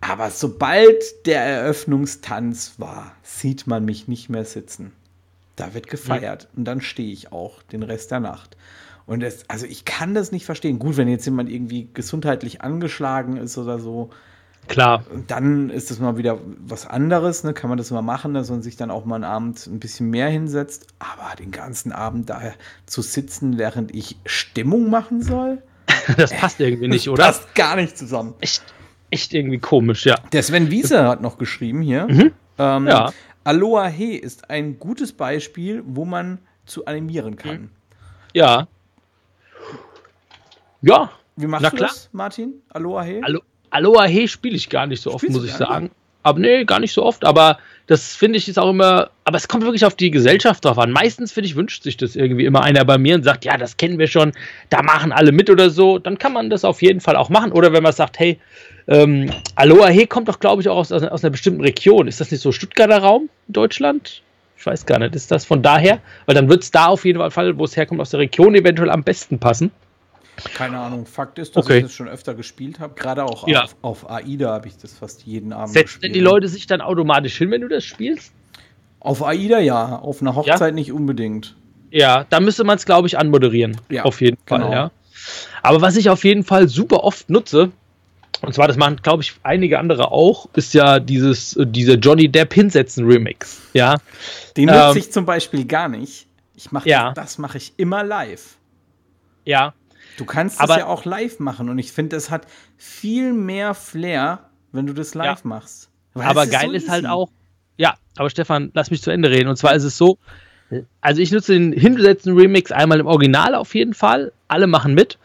Aber 0.00 0.30
sobald 0.30 1.26
der 1.26 1.42
Eröffnungstanz 1.42 2.74
war, 2.78 3.14
sieht 3.22 3.66
man 3.66 3.84
mich 3.84 4.08
nicht 4.08 4.30
mehr 4.30 4.44
sitzen. 4.44 4.92
Da 5.60 5.74
wird 5.74 5.88
gefeiert. 5.88 6.48
Und 6.56 6.64
dann 6.64 6.80
stehe 6.80 7.12
ich 7.12 7.32
auch 7.32 7.62
den 7.62 7.82
Rest 7.82 8.10
der 8.10 8.20
Nacht. 8.20 8.56
Und 9.06 9.22
es, 9.22 9.44
also 9.48 9.66
ich 9.66 9.84
kann 9.84 10.14
das 10.14 10.32
nicht 10.32 10.46
verstehen. 10.46 10.78
Gut, 10.78 10.96
wenn 10.96 11.08
jetzt 11.08 11.24
jemand 11.24 11.50
irgendwie 11.50 11.88
gesundheitlich 11.92 12.62
angeschlagen 12.62 13.36
ist 13.36 13.58
oder 13.58 13.78
so. 13.78 14.10
Klar. 14.68 15.04
Dann 15.26 15.68
ist 15.68 15.90
das 15.90 15.98
mal 15.98 16.16
wieder 16.16 16.38
was 16.58 16.86
anderes, 16.86 17.42
ne? 17.42 17.52
Kann 17.52 17.70
man 17.70 17.76
das 17.76 17.90
mal 17.90 18.02
machen, 18.02 18.34
dass 18.34 18.50
man 18.50 18.62
sich 18.62 18.76
dann 18.76 18.90
auch 18.90 19.04
mal 19.04 19.16
einen 19.16 19.24
Abend 19.24 19.66
ein 19.66 19.80
bisschen 19.80 20.10
mehr 20.10 20.28
hinsetzt. 20.28 20.86
Aber 20.98 21.34
den 21.36 21.50
ganzen 21.50 21.92
Abend 21.92 22.30
da 22.30 22.40
zu 22.86 23.02
sitzen, 23.02 23.58
während 23.58 23.94
ich 23.94 24.16
Stimmung 24.26 24.90
machen 24.90 25.22
soll. 25.22 25.62
das 26.16 26.32
passt 26.32 26.60
irgendwie 26.60 26.88
nicht, 26.88 27.08
oder? 27.10 27.24
Das 27.24 27.40
passt 27.40 27.54
gar 27.54 27.76
nicht 27.76 27.98
zusammen. 27.98 28.34
Echt, 28.40 28.62
echt 29.10 29.34
irgendwie 29.34 29.58
komisch, 29.58 30.06
ja. 30.06 30.16
Der 30.32 30.42
Sven 30.42 30.70
Wiese 30.70 31.08
hat 31.08 31.20
noch 31.20 31.36
geschrieben 31.36 31.82
hier. 31.82 32.06
Mhm. 32.06 32.32
Ähm, 32.58 32.86
ja. 32.86 33.12
Aloha 33.44 33.86
He 33.88 34.16
ist 34.16 34.50
ein 34.50 34.78
gutes 34.78 35.12
Beispiel, 35.12 35.82
wo 35.86 36.04
man 36.04 36.38
zu 36.66 36.84
animieren 36.84 37.36
kann. 37.36 37.60
Mhm. 37.62 37.70
Ja. 38.34 38.68
Ja. 40.82 41.10
Wie 41.36 41.46
machst 41.46 41.62
Na 41.62 41.70
du 41.70 41.76
klar. 41.76 41.88
das, 41.88 42.08
Martin? 42.12 42.54
Aloha 42.70 43.02
He? 43.02 43.22
Alo 43.22 43.40
Aloha 43.70 44.04
He 44.04 44.26
spiele 44.28 44.56
ich 44.56 44.68
gar 44.68 44.86
nicht 44.86 45.00
so 45.02 45.10
oft, 45.12 45.20
Spielst 45.20 45.36
muss 45.36 45.46
ich 45.46 45.54
sagen. 45.54 45.84
Nicht? 45.84 45.94
Aber 46.22 46.38
nee, 46.38 46.64
gar 46.64 46.80
nicht 46.80 46.92
so 46.92 47.04
oft. 47.04 47.24
Aber 47.24 47.58
das 47.90 48.14
finde 48.14 48.38
ich 48.38 48.48
ist 48.48 48.56
auch 48.56 48.70
immer. 48.70 49.10
Aber 49.24 49.36
es 49.36 49.48
kommt 49.48 49.64
wirklich 49.64 49.84
auf 49.84 49.96
die 49.96 50.12
Gesellschaft 50.12 50.64
drauf 50.64 50.78
an. 50.78 50.92
Meistens, 50.92 51.32
finde 51.32 51.48
ich, 51.48 51.56
wünscht 51.56 51.82
sich 51.82 51.96
das 51.96 52.14
irgendwie 52.14 52.44
immer 52.44 52.62
einer 52.62 52.84
bei 52.84 52.98
mir 52.98 53.16
und 53.16 53.24
sagt, 53.24 53.44
ja, 53.44 53.56
das 53.56 53.76
kennen 53.78 53.98
wir 53.98 54.06
schon, 54.06 54.30
da 54.68 54.80
machen 54.82 55.10
alle 55.10 55.32
mit 55.32 55.50
oder 55.50 55.70
so. 55.70 55.98
Dann 55.98 56.16
kann 56.16 56.32
man 56.32 56.50
das 56.50 56.64
auf 56.64 56.82
jeden 56.82 57.00
Fall 57.00 57.16
auch 57.16 57.30
machen. 57.30 57.50
Oder 57.50 57.72
wenn 57.72 57.82
man 57.82 57.92
sagt, 57.92 58.20
hey, 58.20 58.38
ähm, 58.86 59.32
Aloha 59.56 59.88
He 59.88 60.06
kommt 60.06 60.28
doch, 60.28 60.38
glaube 60.38 60.62
ich, 60.62 60.68
auch 60.68 60.76
aus, 60.76 60.92
aus 60.92 61.24
einer 61.24 61.32
bestimmten 61.32 61.62
Region. 61.62 62.06
Ist 62.06 62.20
das 62.20 62.30
nicht 62.30 62.42
so 62.42 62.52
Stuttgarter 62.52 62.98
Raum 62.98 63.28
in 63.48 63.54
Deutschland? 63.54 64.22
Ich 64.56 64.64
weiß 64.64 64.86
gar 64.86 65.00
nicht. 65.00 65.16
Ist 65.16 65.32
das 65.32 65.44
von 65.44 65.60
daher? 65.60 65.98
Weil 66.26 66.36
dann 66.36 66.48
wird 66.48 66.62
es 66.62 66.70
da 66.70 66.86
auf 66.86 67.04
jeden 67.04 67.28
Fall, 67.32 67.58
wo 67.58 67.64
es 67.64 67.76
herkommt, 67.76 68.00
aus 68.00 68.10
der 68.10 68.20
Region 68.20 68.54
eventuell 68.54 68.90
am 68.90 69.02
besten 69.02 69.40
passen. 69.40 69.72
Keine 70.54 70.78
Ahnung. 70.78 71.06
Fakt 71.06 71.38
ist, 71.38 71.56
dass 71.56 71.64
okay. 71.64 71.78
ich 71.78 71.82
das 71.84 71.92
schon 71.92 72.08
öfter 72.08 72.34
gespielt 72.34 72.80
habe. 72.80 72.94
Gerade 72.94 73.24
auch 73.24 73.46
ja. 73.46 73.64
auf, 73.64 73.76
auf, 73.82 74.10
AIDA 74.10 74.52
habe 74.52 74.68
ich 74.68 74.76
das 74.76 74.92
fast 74.92 75.22
jeden 75.24 75.52
Abend 75.52 75.72
Setzen 75.72 75.84
gespielt. 75.84 76.04
denn 76.04 76.12
die 76.12 76.20
Leute 76.20 76.48
sich 76.48 76.66
dann 76.66 76.80
automatisch 76.80 77.36
hin, 77.38 77.50
wenn 77.50 77.60
du 77.60 77.68
das 77.68 77.84
spielst? 77.84 78.32
Auf 79.00 79.22
AIDA 79.22 79.60
ja. 79.60 79.98
Auf 79.98 80.20
einer 80.20 80.34
Hochzeit 80.34 80.60
ja? 80.60 80.70
nicht 80.70 80.92
unbedingt. 80.92 81.56
Ja, 81.90 82.24
da 82.28 82.40
müsste 82.40 82.64
man 82.64 82.76
es, 82.76 82.86
glaube 82.86 83.08
ich, 83.08 83.18
anmoderieren. 83.18 83.76
Ja, 83.88 84.04
auf 84.04 84.20
jeden 84.20 84.38
Fall, 84.46 84.60
genau. 84.60 84.72
ja. 84.72 84.90
Aber 85.62 85.80
was 85.80 85.96
ich 85.96 86.08
auf 86.08 86.24
jeden 86.24 86.44
Fall 86.44 86.68
super 86.68 87.04
oft 87.04 87.28
nutze, 87.28 87.72
und 88.42 88.54
zwar, 88.54 88.68
das 88.68 88.76
machen, 88.76 88.96
glaube 89.02 89.22
ich, 89.22 89.34
einige 89.42 89.78
andere 89.78 90.10
auch, 90.12 90.48
ist 90.54 90.72
ja 90.72 90.98
dieses, 90.98 91.56
äh, 91.56 91.66
dieser 91.66 91.94
Johnny 91.94 92.28
Depp 92.28 92.54
hinsetzen 92.54 93.04
Remix. 93.06 93.60
Ja. 93.74 93.96
Den 94.56 94.66
nutze 94.66 94.90
ähm, 94.92 94.96
ich 94.96 95.12
zum 95.12 95.26
Beispiel 95.26 95.66
gar 95.66 95.88
nicht. 95.88 96.26
Ich 96.54 96.72
mache 96.72 96.88
ja. 96.88 97.12
das, 97.12 97.24
das 97.24 97.38
mache 97.38 97.58
ich 97.58 97.74
immer 97.76 98.02
live. 98.02 98.56
Ja. 99.44 99.74
Du 100.20 100.26
kannst 100.26 100.60
es 100.60 100.68
ja 100.68 100.86
auch 100.86 101.06
live 101.06 101.38
machen 101.40 101.70
und 101.70 101.78
ich 101.78 101.92
finde, 101.92 102.14
es 102.16 102.30
hat 102.30 102.46
viel 102.76 103.32
mehr 103.32 103.72
Flair, 103.72 104.50
wenn 104.70 104.86
du 104.86 104.92
das 104.92 105.14
live 105.14 105.40
ja. 105.42 105.48
machst. 105.48 105.88
Weil 106.12 106.26
aber 106.26 106.44
ist 106.44 106.52
geil 106.52 106.68
so 106.68 106.72
ist 106.72 106.90
halt 106.90 107.06
auch, 107.06 107.30
ja, 107.78 107.94
aber 108.16 108.28
Stefan, 108.28 108.70
lass 108.74 108.90
mich 108.90 109.00
zu 109.00 109.10
Ende 109.10 109.30
reden. 109.30 109.48
Und 109.48 109.56
zwar 109.56 109.74
ist 109.74 109.84
es 109.84 109.96
so, 109.96 110.18
also 111.00 111.22
ich 111.22 111.32
nutze 111.32 111.54
den 111.54 111.72
hinsetzen 111.72 112.36
Remix 112.36 112.70
einmal 112.70 113.00
im 113.00 113.06
Original 113.06 113.54
auf 113.54 113.74
jeden 113.74 113.94
Fall. 113.94 114.32
Alle 114.46 114.66
machen 114.66 114.92
mit. 114.92 115.18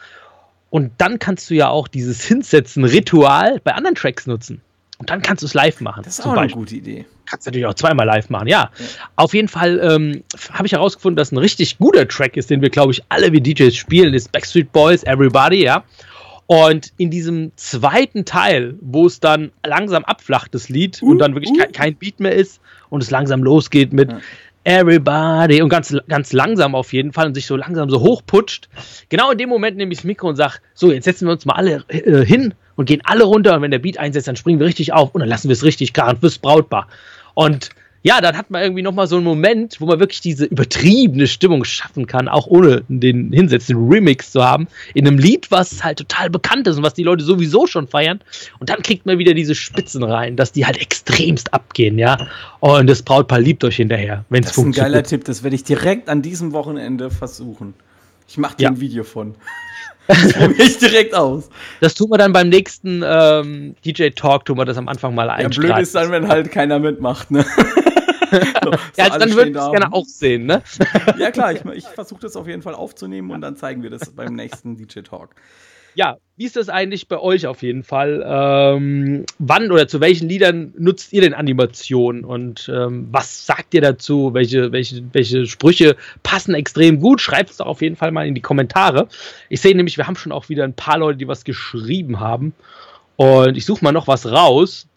Und 0.69 0.93
dann 0.97 1.19
kannst 1.19 1.49
du 1.49 1.55
ja 1.55 1.67
auch 1.67 1.89
dieses 1.89 2.23
Hinsetzen-Ritual 2.23 3.59
bei 3.63 3.73
anderen 3.73 3.95
Tracks 3.95 4.27
nutzen. 4.27 4.61
Und 4.97 5.09
dann 5.09 5.21
kannst 5.21 5.43
du 5.43 5.47
es 5.47 5.53
live 5.53 5.81
machen. 5.81 6.03
Das 6.03 6.19
ist 6.19 6.25
auch 6.25 6.35
Beispiel. 6.35 6.41
eine 6.41 6.53
gute 6.53 6.75
Idee. 6.75 7.05
Kannst 7.25 7.45
du 7.45 7.49
natürlich 7.49 7.65
auch 7.65 7.73
zweimal 7.73 8.05
live 8.05 8.29
machen, 8.29 8.47
ja. 8.47 8.71
ja. 8.77 8.85
Auf 9.17 9.33
jeden 9.33 9.47
Fall 9.47 9.79
ähm, 9.83 10.23
habe 10.51 10.67
ich 10.67 10.73
herausgefunden, 10.73 11.17
dass 11.17 11.31
ein 11.31 11.37
richtig 11.37 11.77
guter 11.77 12.07
Track 12.07 12.37
ist, 12.37 12.49
den 12.49 12.61
wir, 12.61 12.69
glaube 12.69 12.93
ich, 12.93 13.03
alle 13.09 13.31
wie 13.33 13.41
DJs 13.41 13.75
spielen, 13.75 14.13
ist 14.13 14.31
Backstreet 14.31 14.71
Boys, 14.71 15.03
Everybody, 15.03 15.63
ja. 15.63 15.83
Und 16.47 16.93
in 16.97 17.09
diesem 17.09 17.51
zweiten 17.55 18.23
Teil, 18.23 18.75
wo 18.79 19.07
es 19.07 19.19
dann 19.19 19.51
langsam 19.65 20.05
abflacht, 20.05 20.53
das 20.53 20.69
Lied, 20.69 21.01
uh, 21.01 21.09
und 21.09 21.17
dann 21.17 21.33
wirklich 21.33 21.51
uh. 21.51 21.57
kein, 21.57 21.71
kein, 21.71 21.95
Beat 21.95 22.19
mehr 22.19 22.33
ist 22.33 22.61
und 22.89 23.01
es 23.01 23.09
langsam 23.09 23.43
losgeht 23.43 23.91
mit 23.91 24.11
ja. 24.11 24.19
Everybody 24.63 25.61
und 25.61 25.69
ganz, 25.69 25.95
ganz 26.07 26.33
langsam 26.33 26.73
auf 26.73 26.93
jeden 26.93 27.13
Fall 27.13 27.27
und 27.27 27.33
sich 27.35 27.47
so 27.47 27.55
langsam 27.55 27.89
so 27.89 27.99
hochputscht. 27.99 28.69
Genau 29.09 29.31
in 29.31 29.37
dem 29.37 29.49
Moment 29.49 29.77
nehme 29.77 29.91
ich 29.91 29.99
das 29.99 30.05
Mikro 30.05 30.29
und 30.29 30.35
sage, 30.35 30.55
so, 30.73 30.91
jetzt 30.91 31.05
setzen 31.05 31.27
wir 31.27 31.33
uns 31.33 31.45
mal 31.45 31.53
alle 31.53 31.83
äh, 31.87 32.25
hin 32.25 32.53
und 32.75 32.85
gehen 32.85 33.01
alle 33.03 33.23
runter 33.23 33.55
und 33.55 33.61
wenn 33.61 33.71
der 33.71 33.79
Beat 33.79 33.97
einsetzt, 33.97 34.27
dann 34.27 34.35
springen 34.35 34.59
wir 34.59 34.67
richtig 34.67 34.93
auf 34.93 35.13
und 35.13 35.19
dann 35.19 35.29
lassen 35.29 35.49
wir 35.49 35.53
es 35.53 35.63
richtig 35.63 35.93
und 35.97 36.21
wirst 36.21 36.41
brautbar. 36.41 36.87
Und 37.33 37.69
ja, 38.05 38.21
dann 38.21 38.37
hat 38.37 38.51
man 38.51 38.61
irgendwie 38.61 38.83
nochmal 38.83 39.07
so 39.07 39.15
einen 39.15 39.25
Moment, 39.25 39.81
wo 39.81 39.87
man 39.87 39.99
wirklich 39.99 40.21
diese 40.21 40.45
übertriebene 40.45 41.25
Stimmung 41.25 41.63
schaffen 41.63 42.05
kann, 42.05 42.27
auch 42.27 42.45
ohne 42.45 42.83
den 42.87 43.33
hinsetzenden 43.33 43.91
Remix 43.91 44.31
zu 44.31 44.43
haben, 44.43 44.67
in 44.93 45.07
einem 45.07 45.17
Lied, 45.17 45.49
was 45.49 45.83
halt 45.83 45.97
total 45.97 46.29
bekannt 46.29 46.67
ist 46.67 46.77
und 46.77 46.83
was 46.83 46.93
die 46.93 47.01
Leute 47.01 47.23
sowieso 47.23 47.65
schon 47.65 47.87
feiern. 47.87 48.19
Und 48.59 48.69
dann 48.69 48.83
kriegt 48.83 49.07
man 49.07 49.17
wieder 49.17 49.33
diese 49.33 49.55
Spitzen 49.55 50.03
rein, 50.03 50.35
dass 50.35 50.51
die 50.51 50.67
halt 50.67 50.79
extremst 50.79 51.51
abgehen, 51.51 51.97
ja. 51.97 52.27
Und 52.59 52.87
das 52.87 53.01
Brautpaar 53.01 53.39
liebt 53.39 53.63
euch 53.63 53.77
hinterher, 53.77 54.23
wenn 54.29 54.43
es 54.43 54.51
funktioniert. 54.51 54.77
Das 54.77 54.77
ist 54.77 54.85
ein 54.85 54.91
geiler 54.91 55.03
Tipp, 55.03 55.25
das 55.25 55.41
werde 55.41 55.55
ich 55.55 55.63
direkt 55.63 56.07
an 56.07 56.21
diesem 56.21 56.53
Wochenende 56.53 57.09
versuchen. 57.09 57.73
Ich 58.27 58.37
mache 58.37 58.57
dir 58.57 58.63
ja. 58.65 58.69
ein 58.69 58.79
Video 58.79 59.03
von. 59.03 59.33
Das 60.07 60.33
probiere 60.33 60.63
ich 60.63 60.77
direkt 60.77 61.15
aus. 61.15 61.49
Das 61.81 61.93
tun 61.93 62.09
wir 62.11 62.17
dann 62.17 62.33
beim 62.33 62.49
nächsten 62.49 63.03
ähm, 63.05 63.75
DJ 63.83 64.09
Talk, 64.09 64.45
tun 64.45 64.57
wir 64.57 64.65
das 64.65 64.77
am 64.77 64.87
Anfang 64.87 65.15
mal 65.15 65.29
ein. 65.29 65.43
Ja, 65.43 65.49
blöd 65.49 65.77
ist 65.79 65.95
dann, 65.95 66.11
wenn 66.11 66.27
halt 66.27 66.51
keiner 66.51 66.79
mitmacht, 66.79 67.31
ne? 67.31 67.45
so, 68.63 68.71
ja, 68.97 69.05
also 69.05 69.19
dann 69.19 69.33
würde 69.33 69.51
ich 69.51 69.57
es 69.57 69.71
gerne 69.71 69.93
auch 69.93 70.05
sehen, 70.05 70.45
ne? 70.45 70.61
ja, 71.17 71.31
klar, 71.31 71.53
ich, 71.53 71.65
ich 71.73 71.85
versuche 71.85 72.21
das 72.21 72.35
auf 72.35 72.47
jeden 72.47 72.61
Fall 72.61 72.75
aufzunehmen 72.75 73.31
und 73.31 73.41
dann 73.41 73.55
zeigen 73.55 73.83
wir 73.83 73.89
das 73.89 74.11
beim 74.11 74.35
nächsten 74.35 74.75
DJ 74.77 75.01
Talk. 75.01 75.35
Ja, 75.95 76.17
wie 76.37 76.43
ist 76.43 76.57
das 76.57 76.67
eigentlich 76.67 77.07
bei 77.07 77.17
euch 77.17 77.47
auf 77.47 77.63
jeden 77.63 77.83
Fall? 77.83 78.21
Ähm, 78.27 79.25
wann 79.39 79.71
oder 79.71 79.87
zu 79.87 80.01
welchen 80.01 80.27
Liedern 80.27 80.73
nutzt 80.77 81.13
ihr 81.13 81.21
denn 81.21 81.33
Animationen 81.33 82.25
und 82.25 82.69
ähm, 82.73 83.07
was 83.11 83.45
sagt 83.45 83.73
ihr 83.73 83.79
dazu? 83.79 84.33
Welche, 84.33 84.73
welche, 84.73 85.01
welche 85.13 85.45
Sprüche 85.45 85.95
passen 86.23 86.53
extrem 86.53 86.99
gut? 86.99 87.21
Schreibt 87.21 87.51
es 87.51 87.57
doch 87.57 87.67
auf 87.67 87.81
jeden 87.81 87.95
Fall 87.95 88.11
mal 88.11 88.27
in 88.27 88.35
die 88.35 88.41
Kommentare. 88.41 89.07
Ich 89.47 89.61
sehe 89.61 89.75
nämlich, 89.75 89.97
wir 89.97 90.07
haben 90.07 90.17
schon 90.17 90.33
auch 90.33 90.49
wieder 90.49 90.65
ein 90.65 90.73
paar 90.73 90.97
Leute, 90.97 91.19
die 91.19 91.27
was 91.29 91.45
geschrieben 91.45 92.19
haben. 92.19 92.53
Und 93.15 93.55
ich 93.55 93.65
suche 93.65 93.83
mal 93.85 93.93
noch 93.93 94.09
was 94.09 94.29
raus. 94.29 94.87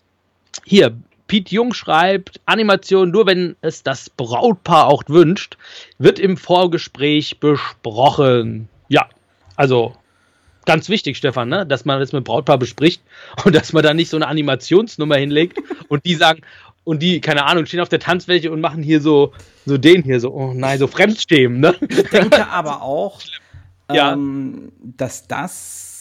Hier, 0.65 0.97
Pete 1.29 1.55
Jung 1.55 1.73
schreibt, 1.73 2.41
Animation 2.47 3.13
nur 3.13 3.27
wenn 3.27 3.55
es 3.61 3.85
das 3.85 4.11
Brautpaar 4.11 4.89
auch 4.89 5.05
wünscht, 5.07 5.57
wird 5.99 6.19
im 6.19 6.37
Vorgespräch 6.37 7.39
besprochen. 7.39 8.69
Ja, 8.89 9.09
also 9.55 9.95
ganz 10.69 10.91
wichtig, 10.91 11.17
Stefan, 11.17 11.49
ne? 11.49 11.67
dass 11.67 11.87
man 11.87 11.99
das 11.99 12.13
mit 12.13 12.25
Brautpaar 12.25 12.59
bespricht 12.59 13.03
und 13.45 13.55
dass 13.55 13.73
man 13.73 13.83
da 13.83 13.95
nicht 13.95 14.11
so 14.11 14.17
eine 14.17 14.29
Animationsnummer 14.29 15.17
hinlegt 15.17 15.59
und 15.89 16.05
die 16.05 16.15
sagen, 16.15 16.43
und 16.85 17.03
die, 17.03 17.21
keine 17.21 17.45
Ahnung, 17.45 17.67
stehen 17.67 17.81
auf 17.81 17.89
der 17.89 18.01
Tanzfläche 18.01 18.51
und 18.51 18.61
machen 18.61 18.83
hier 18.83 19.01
so, 19.01 19.33
so 19.67 19.77
den 19.77 20.03
hier, 20.03 20.21
so, 20.21 20.33
oh 20.33 20.53
nein, 20.55 20.79
so 20.79 20.87
Fremdschämen, 20.87 21.61
ne? 21.61 21.75
Ich 21.89 22.03
denke 22.05 22.47
aber 22.49 22.83
auch, 22.83 23.21
ja. 23.93 24.13
ähm, 24.13 24.73
dass 24.97 25.27
das 25.27 25.98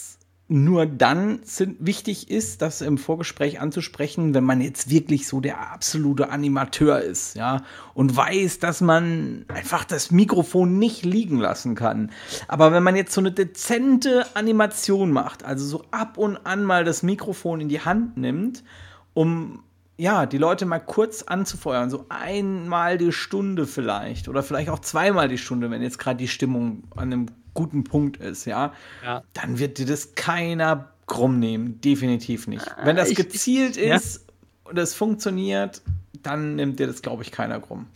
nur 0.48 0.86
dann 0.86 1.40
sind, 1.44 1.76
wichtig 1.78 2.30
ist, 2.30 2.62
das 2.62 2.80
im 2.80 2.96
Vorgespräch 2.96 3.60
anzusprechen, 3.60 4.32
wenn 4.32 4.44
man 4.44 4.62
jetzt 4.62 4.88
wirklich 4.88 5.28
so 5.28 5.40
der 5.40 5.72
absolute 5.72 6.30
Animateur 6.30 7.00
ist, 7.00 7.36
ja, 7.36 7.62
und 7.92 8.16
weiß, 8.16 8.58
dass 8.58 8.80
man 8.80 9.44
einfach 9.48 9.84
das 9.84 10.10
Mikrofon 10.10 10.78
nicht 10.78 11.04
liegen 11.04 11.38
lassen 11.38 11.74
kann. 11.74 12.10
Aber 12.48 12.72
wenn 12.72 12.82
man 12.82 12.96
jetzt 12.96 13.12
so 13.12 13.20
eine 13.20 13.30
dezente 13.30 14.24
Animation 14.34 15.12
macht, 15.12 15.44
also 15.44 15.66
so 15.66 15.84
ab 15.90 16.16
und 16.16 16.38
an 16.46 16.64
mal 16.64 16.82
das 16.82 17.02
Mikrofon 17.02 17.60
in 17.60 17.68
die 17.68 17.82
Hand 17.82 18.16
nimmt, 18.16 18.64
um 19.12 19.62
ja, 19.98 20.26
die 20.26 20.38
Leute 20.38 20.64
mal 20.64 20.78
kurz 20.78 21.24
anzufeuern, 21.24 21.90
so 21.90 22.06
einmal 22.08 22.98
die 22.98 23.12
Stunde 23.12 23.66
vielleicht 23.66 24.28
oder 24.28 24.44
vielleicht 24.44 24.70
auch 24.70 24.78
zweimal 24.78 25.28
die 25.28 25.38
Stunde, 25.38 25.70
wenn 25.70 25.82
jetzt 25.82 25.98
gerade 25.98 26.16
die 26.16 26.28
Stimmung 26.28 26.84
an 26.94 27.12
einem 27.12 27.26
guten 27.58 27.82
Punkt 27.82 28.18
ist, 28.18 28.44
ja, 28.44 28.72
ja. 29.04 29.24
dann 29.32 29.58
wird 29.58 29.78
dir 29.78 29.86
das 29.86 30.14
keiner 30.14 30.92
krumm 31.06 31.40
nehmen. 31.40 31.80
Definitiv 31.80 32.46
nicht. 32.46 32.68
Ah, 32.68 32.84
Wenn 32.84 32.94
das 32.94 33.10
ich, 33.10 33.16
gezielt 33.16 33.76
ich, 33.76 33.82
ist 33.82 34.14
ja. 34.26 34.70
und 34.70 34.78
es 34.78 34.94
funktioniert, 34.94 35.82
dann 36.22 36.54
nimmt 36.54 36.78
dir 36.78 36.86
das, 36.86 37.02
glaube 37.02 37.24
ich, 37.24 37.32
keiner 37.32 37.58
krumm. 37.58 37.86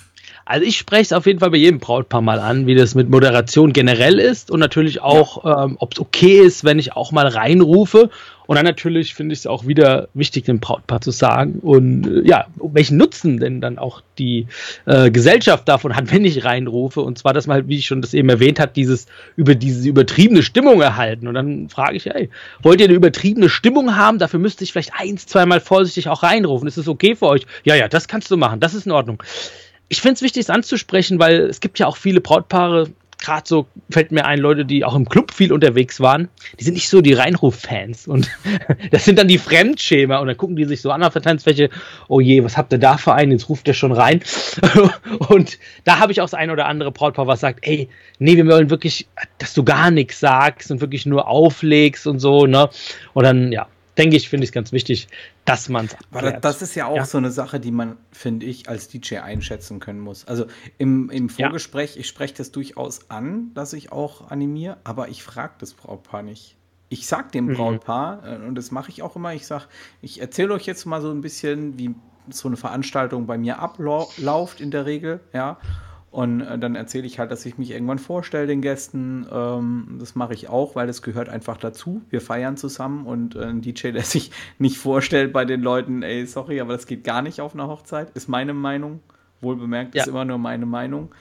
Also 0.44 0.66
ich 0.66 0.76
spreche 0.76 1.02
es 1.02 1.12
auf 1.12 1.26
jeden 1.26 1.38
Fall 1.38 1.50
bei 1.50 1.58
jedem 1.58 1.78
Brautpaar 1.78 2.22
mal 2.22 2.40
an, 2.40 2.66
wie 2.66 2.74
das 2.74 2.96
mit 2.96 3.08
Moderation 3.08 3.72
generell 3.72 4.18
ist 4.18 4.50
und 4.50 4.58
natürlich 4.58 5.00
auch, 5.00 5.44
ja. 5.44 5.64
ähm, 5.64 5.76
ob 5.78 5.92
es 5.92 6.00
okay 6.00 6.40
ist, 6.40 6.64
wenn 6.64 6.80
ich 6.80 6.94
auch 6.96 7.12
mal 7.12 7.28
reinrufe. 7.28 8.10
Und 8.46 8.56
dann 8.56 8.64
natürlich 8.64 9.14
finde 9.14 9.32
ich 9.32 9.40
es 9.40 9.46
auch 9.46 9.66
wieder 9.66 10.08
wichtig, 10.14 10.44
dem 10.44 10.60
Brautpaar 10.60 11.00
zu 11.00 11.10
sagen 11.10 11.60
und 11.62 12.06
äh, 12.06 12.26
ja, 12.26 12.46
welchen 12.56 12.96
Nutzen 12.96 13.38
denn 13.38 13.60
dann 13.60 13.78
auch 13.78 14.02
die 14.18 14.46
äh, 14.86 15.10
Gesellschaft 15.10 15.68
davon 15.68 15.94
hat, 15.94 16.10
wenn 16.12 16.24
ich 16.24 16.44
reinrufe. 16.44 17.00
Und 17.00 17.18
zwar, 17.18 17.32
dass 17.32 17.46
man 17.46 17.56
halt, 17.56 17.68
wie 17.68 17.78
ich 17.78 17.86
schon 17.86 18.02
das 18.02 18.14
eben 18.14 18.28
erwähnt 18.28 18.58
hat, 18.58 18.76
dieses 18.76 19.06
über 19.36 19.54
diese 19.54 19.88
übertriebene 19.88 20.42
Stimmung 20.42 20.80
erhalten. 20.80 21.28
Und 21.28 21.34
dann 21.34 21.68
frage 21.68 21.96
ich, 21.96 22.06
ey, 22.06 22.30
wollt 22.62 22.80
ihr 22.80 22.86
eine 22.86 22.94
übertriebene 22.94 23.48
Stimmung 23.48 23.96
haben? 23.96 24.18
Dafür 24.18 24.40
müsste 24.40 24.64
ich 24.64 24.72
vielleicht 24.72 24.92
eins, 24.94 25.26
zweimal 25.26 25.60
vorsichtig 25.60 26.08
auch 26.08 26.22
reinrufen. 26.22 26.68
Ist 26.68 26.78
es 26.78 26.88
okay 26.88 27.14
für 27.14 27.26
euch? 27.26 27.46
Ja, 27.64 27.74
ja, 27.74 27.88
das 27.88 28.08
kannst 28.08 28.30
du 28.30 28.36
machen. 28.36 28.60
Das 28.60 28.74
ist 28.74 28.86
in 28.86 28.92
Ordnung 28.92 29.22
ich 29.92 30.00
finde 30.00 30.14
es 30.14 30.22
wichtig, 30.22 30.40
es 30.40 30.48
anzusprechen, 30.50 31.18
weil 31.18 31.40
es 31.40 31.60
gibt 31.60 31.78
ja 31.78 31.86
auch 31.86 31.98
viele 31.98 32.22
Brautpaare, 32.22 32.88
gerade 33.22 33.44
so 33.46 33.66
fällt 33.88 34.12
mir 34.12 34.26
ein, 34.26 34.38
Leute, 34.38 34.64
die 34.64 34.84
auch 34.84 34.94
im 34.94 35.08
Club 35.08 35.32
viel 35.32 35.52
unterwegs 35.52 36.00
waren, 36.00 36.28
die 36.58 36.64
sind 36.64 36.74
nicht 36.74 36.88
so 36.88 37.00
die 37.00 37.14
Reinruf-Fans. 37.14 38.06
Und 38.08 38.30
das 38.90 39.04
sind 39.04 39.18
dann 39.18 39.28
die 39.28 39.38
Fremdschämer. 39.38 40.20
Und 40.20 40.26
dann 40.26 40.36
gucken 40.36 40.56
die 40.56 40.64
sich 40.64 40.82
so 40.82 40.90
an 40.90 41.02
auf 41.02 41.12
der 41.12 41.22
Tanzfläche, 41.22 41.70
oh 42.08 42.20
je, 42.20 42.44
was 42.44 42.56
habt 42.56 42.72
ihr 42.72 42.78
da 42.78 42.98
für 42.98 43.14
einen? 43.14 43.32
Jetzt 43.32 43.48
ruft 43.48 43.66
der 43.66 43.74
schon 43.74 43.92
rein. 43.92 44.20
und 45.28 45.58
da 45.84 45.98
habe 46.00 46.12
ich 46.12 46.20
auch 46.20 46.26
das 46.26 46.34
ein 46.34 46.50
oder 46.50 46.66
andere 46.66 46.92
Brautpaar, 46.92 47.26
was 47.26 47.40
sagt, 47.40 47.60
ey, 47.62 47.88
nee, 48.18 48.36
wir 48.36 48.46
wollen 48.46 48.70
wirklich, 48.70 49.06
dass 49.38 49.54
du 49.54 49.64
gar 49.64 49.90
nichts 49.90 50.20
sagst 50.20 50.70
und 50.70 50.80
wirklich 50.80 51.06
nur 51.06 51.28
auflegst 51.28 52.06
und 52.06 52.18
so, 52.18 52.46
ne? 52.46 52.68
Und 53.14 53.24
dann, 53.24 53.52
ja, 53.52 53.68
denke 54.02 54.16
ich, 54.16 54.28
finde 54.28 54.44
ich 54.44 54.48
es 54.48 54.52
ganz 54.52 54.72
wichtig, 54.72 55.08
dass 55.44 55.68
man 55.68 55.86
es 55.86 55.96
Aber 56.10 56.32
das 56.32 56.60
ist 56.60 56.74
ja 56.74 56.86
auch 56.86 56.96
ja. 56.96 57.04
so 57.04 57.18
eine 57.18 57.30
Sache, 57.30 57.60
die 57.60 57.70
man, 57.70 57.96
finde 58.10 58.46
ich, 58.46 58.68
als 58.68 58.88
DJ 58.88 59.18
einschätzen 59.18 59.78
können 59.78 60.00
muss. 60.00 60.26
Also 60.26 60.46
im, 60.78 61.08
im 61.10 61.28
Vorgespräch, 61.28 61.94
ja. 61.94 62.00
ich 62.00 62.08
spreche 62.08 62.34
das 62.34 62.50
durchaus 62.50 63.10
an, 63.10 63.52
dass 63.54 63.72
ich 63.72 63.92
auch 63.92 64.30
animiere, 64.30 64.78
aber 64.84 65.08
ich 65.08 65.22
frage 65.22 65.54
das 65.58 65.74
Brautpaar 65.74 66.22
nicht. 66.22 66.56
Ich 66.88 67.06
sag 67.06 67.32
dem 67.32 67.46
mhm. 67.46 67.54
Brautpaar, 67.54 68.22
äh, 68.26 68.46
und 68.46 68.56
das 68.56 68.70
mache 68.70 68.90
ich 68.90 69.02
auch 69.02 69.16
immer, 69.16 69.32
ich 69.34 69.46
sage, 69.46 69.64
ich 70.00 70.20
erzähle 70.20 70.52
euch 70.54 70.66
jetzt 70.66 70.84
mal 70.84 71.00
so 71.00 71.10
ein 71.10 71.20
bisschen, 71.20 71.78
wie 71.78 71.94
so 72.28 72.48
eine 72.48 72.56
Veranstaltung 72.56 73.26
bei 73.26 73.38
mir 73.38 73.58
abläuft 73.58 74.60
in 74.60 74.70
der 74.70 74.86
Regel, 74.86 75.20
ja. 75.32 75.58
Und 76.12 76.42
äh, 76.42 76.58
dann 76.58 76.76
erzähle 76.76 77.06
ich 77.06 77.18
halt, 77.18 77.32
dass 77.32 77.46
ich 77.46 77.56
mich 77.56 77.70
irgendwann 77.70 77.98
vorstelle 77.98 78.46
den 78.46 78.60
Gästen. 78.60 79.26
Ähm, 79.32 79.96
das 79.98 80.14
mache 80.14 80.34
ich 80.34 80.50
auch, 80.50 80.76
weil 80.76 80.86
das 80.86 81.00
gehört 81.00 81.30
einfach 81.30 81.56
dazu. 81.56 82.02
Wir 82.10 82.20
feiern 82.20 82.58
zusammen 82.58 83.06
und 83.06 83.34
äh, 83.34 83.44
ein 83.46 83.62
DJ, 83.62 83.92
der 83.92 84.02
sich 84.02 84.30
nicht 84.58 84.76
vorstellt 84.76 85.32
bei 85.32 85.46
den 85.46 85.62
Leuten, 85.62 86.02
ey, 86.02 86.26
sorry, 86.26 86.60
aber 86.60 86.74
das 86.74 86.86
geht 86.86 87.02
gar 87.02 87.22
nicht 87.22 87.40
auf 87.40 87.54
einer 87.54 87.66
Hochzeit, 87.66 88.10
ist 88.10 88.28
meine 88.28 88.52
Meinung. 88.52 89.00
Wohlbemerkt, 89.40 89.94
ja. 89.94 90.02
ist 90.02 90.08
immer 90.08 90.24
nur 90.26 90.38
meine 90.38 90.66
Meinung. 90.66 91.14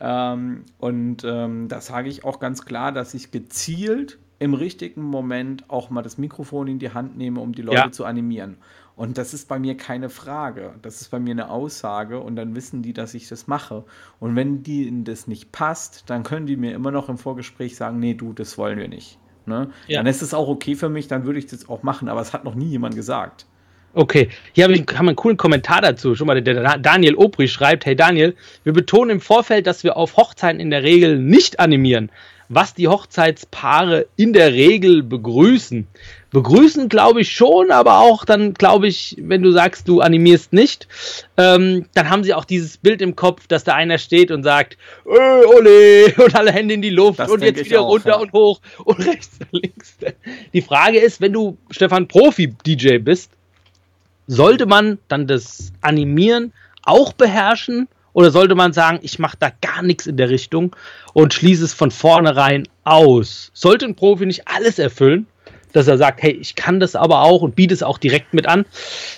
Ähm, 0.00 0.64
und 0.78 1.22
ähm, 1.24 1.68
da 1.68 1.82
sage 1.82 2.08
ich 2.08 2.24
auch 2.24 2.40
ganz 2.40 2.64
klar, 2.64 2.92
dass 2.92 3.12
ich 3.12 3.30
gezielt 3.30 4.18
im 4.38 4.54
richtigen 4.54 5.02
Moment 5.02 5.68
auch 5.68 5.90
mal 5.90 6.02
das 6.02 6.18
Mikrofon 6.18 6.66
in 6.66 6.78
die 6.78 6.90
Hand 6.90 7.16
nehme, 7.16 7.40
um 7.40 7.52
die 7.52 7.62
Leute 7.62 7.78
ja. 7.78 7.92
zu 7.92 8.04
animieren. 8.06 8.56
Und 8.96 9.18
das 9.18 9.34
ist 9.34 9.48
bei 9.48 9.58
mir 9.58 9.76
keine 9.76 10.08
Frage. 10.08 10.74
Das 10.82 11.00
ist 11.00 11.10
bei 11.10 11.18
mir 11.18 11.32
eine 11.32 11.50
Aussage 11.50 12.20
und 12.20 12.36
dann 12.36 12.54
wissen 12.54 12.82
die, 12.82 12.92
dass 12.92 13.14
ich 13.14 13.28
das 13.28 13.48
mache. 13.48 13.84
Und 14.20 14.36
wenn 14.36 14.62
denen 14.62 15.04
das 15.04 15.26
nicht 15.26 15.50
passt, 15.50 16.04
dann 16.06 16.22
können 16.22 16.46
die 16.46 16.56
mir 16.56 16.74
immer 16.74 16.92
noch 16.92 17.08
im 17.08 17.18
Vorgespräch 17.18 17.74
sagen, 17.76 17.98
nee, 17.98 18.14
du, 18.14 18.32
das 18.32 18.56
wollen 18.56 18.78
wir 18.78 18.88
nicht. 18.88 19.18
Ne? 19.46 19.70
Ja. 19.88 19.98
Dann 19.98 20.06
ist 20.06 20.22
es 20.22 20.32
auch 20.32 20.48
okay 20.48 20.76
für 20.76 20.88
mich, 20.88 21.08
dann 21.08 21.24
würde 21.24 21.38
ich 21.38 21.46
das 21.46 21.68
auch 21.68 21.82
machen, 21.82 22.08
aber 22.08 22.20
es 22.20 22.32
hat 22.32 22.44
noch 22.44 22.54
nie 22.54 22.66
jemand 22.66 22.94
gesagt. 22.94 23.46
Okay, 23.96 24.28
hier 24.52 24.64
haben 24.64 25.08
einen 25.08 25.14
coolen 25.16 25.36
Kommentar 25.36 25.80
dazu. 25.80 26.16
Schon 26.16 26.26
mal 26.26 26.42
der 26.42 26.78
Daniel 26.78 27.14
Obri 27.14 27.46
schreibt: 27.46 27.86
Hey 27.86 27.94
Daniel, 27.94 28.34
wir 28.64 28.72
betonen 28.72 29.10
im 29.10 29.20
Vorfeld, 29.20 29.68
dass 29.68 29.84
wir 29.84 29.96
auf 29.96 30.16
Hochzeiten 30.16 30.58
in 30.58 30.70
der 30.70 30.82
Regel 30.82 31.20
nicht 31.20 31.60
animieren 31.60 32.10
was 32.48 32.74
die 32.74 32.88
Hochzeitspaare 32.88 34.06
in 34.16 34.32
der 34.32 34.52
Regel 34.52 35.02
begrüßen. 35.02 35.86
Begrüßen 36.30 36.88
glaube 36.88 37.20
ich 37.20 37.30
schon, 37.30 37.70
aber 37.70 38.00
auch 38.00 38.24
dann 38.24 38.54
glaube 38.54 38.88
ich, 38.88 39.16
wenn 39.20 39.42
du 39.42 39.52
sagst, 39.52 39.88
du 39.88 40.00
animierst 40.00 40.52
nicht, 40.52 40.88
ähm, 41.36 41.86
dann 41.94 42.10
haben 42.10 42.24
sie 42.24 42.34
auch 42.34 42.44
dieses 42.44 42.76
Bild 42.76 43.00
im 43.02 43.14
Kopf, 43.14 43.46
dass 43.46 43.62
da 43.62 43.74
einer 43.74 43.98
steht 43.98 44.30
und 44.30 44.42
sagt, 44.42 44.76
äh, 45.06 45.44
ole, 45.46 46.12
und 46.24 46.34
alle 46.34 46.52
Hände 46.52 46.74
in 46.74 46.82
die 46.82 46.90
Luft 46.90 47.20
das 47.20 47.30
und 47.30 47.42
jetzt 47.42 47.64
wieder 47.64 47.82
auch, 47.82 47.90
runter 47.90 48.10
ja. 48.10 48.16
und 48.16 48.32
hoch 48.32 48.60
und 48.84 49.06
rechts 49.06 49.38
und 49.50 49.62
links. 49.62 49.96
Die 50.52 50.62
Frage 50.62 50.98
ist, 50.98 51.20
wenn 51.20 51.32
du, 51.32 51.56
Stefan, 51.70 52.08
Profi-DJ 52.08 52.98
bist, 52.98 53.30
sollte 54.26 54.66
man 54.66 54.98
dann 55.08 55.26
das 55.26 55.72
Animieren 55.82 56.52
auch 56.82 57.12
beherrschen 57.12 57.88
oder 58.14 58.30
sollte 58.30 58.54
man 58.54 58.72
sagen, 58.72 59.00
ich 59.02 59.18
mache 59.18 59.36
da 59.38 59.50
gar 59.60 59.82
nichts 59.82 60.06
in 60.06 60.16
der 60.16 60.30
Richtung 60.30 60.74
und 61.12 61.34
schließe 61.34 61.64
es 61.64 61.74
von 61.74 61.90
vornherein 61.90 62.66
aus? 62.84 63.50
Sollte 63.52 63.84
ein 63.84 63.96
Profi 63.96 64.24
nicht 64.24 64.48
alles 64.48 64.78
erfüllen? 64.78 65.26
Dass 65.72 65.88
er 65.88 65.98
sagt, 65.98 66.22
hey, 66.22 66.30
ich 66.30 66.54
kann 66.54 66.78
das 66.78 66.94
aber 66.94 67.22
auch 67.22 67.42
und 67.42 67.56
biete 67.56 67.74
es 67.74 67.82
auch 67.82 67.98
direkt 67.98 68.32
mit 68.32 68.46
an. 68.46 68.64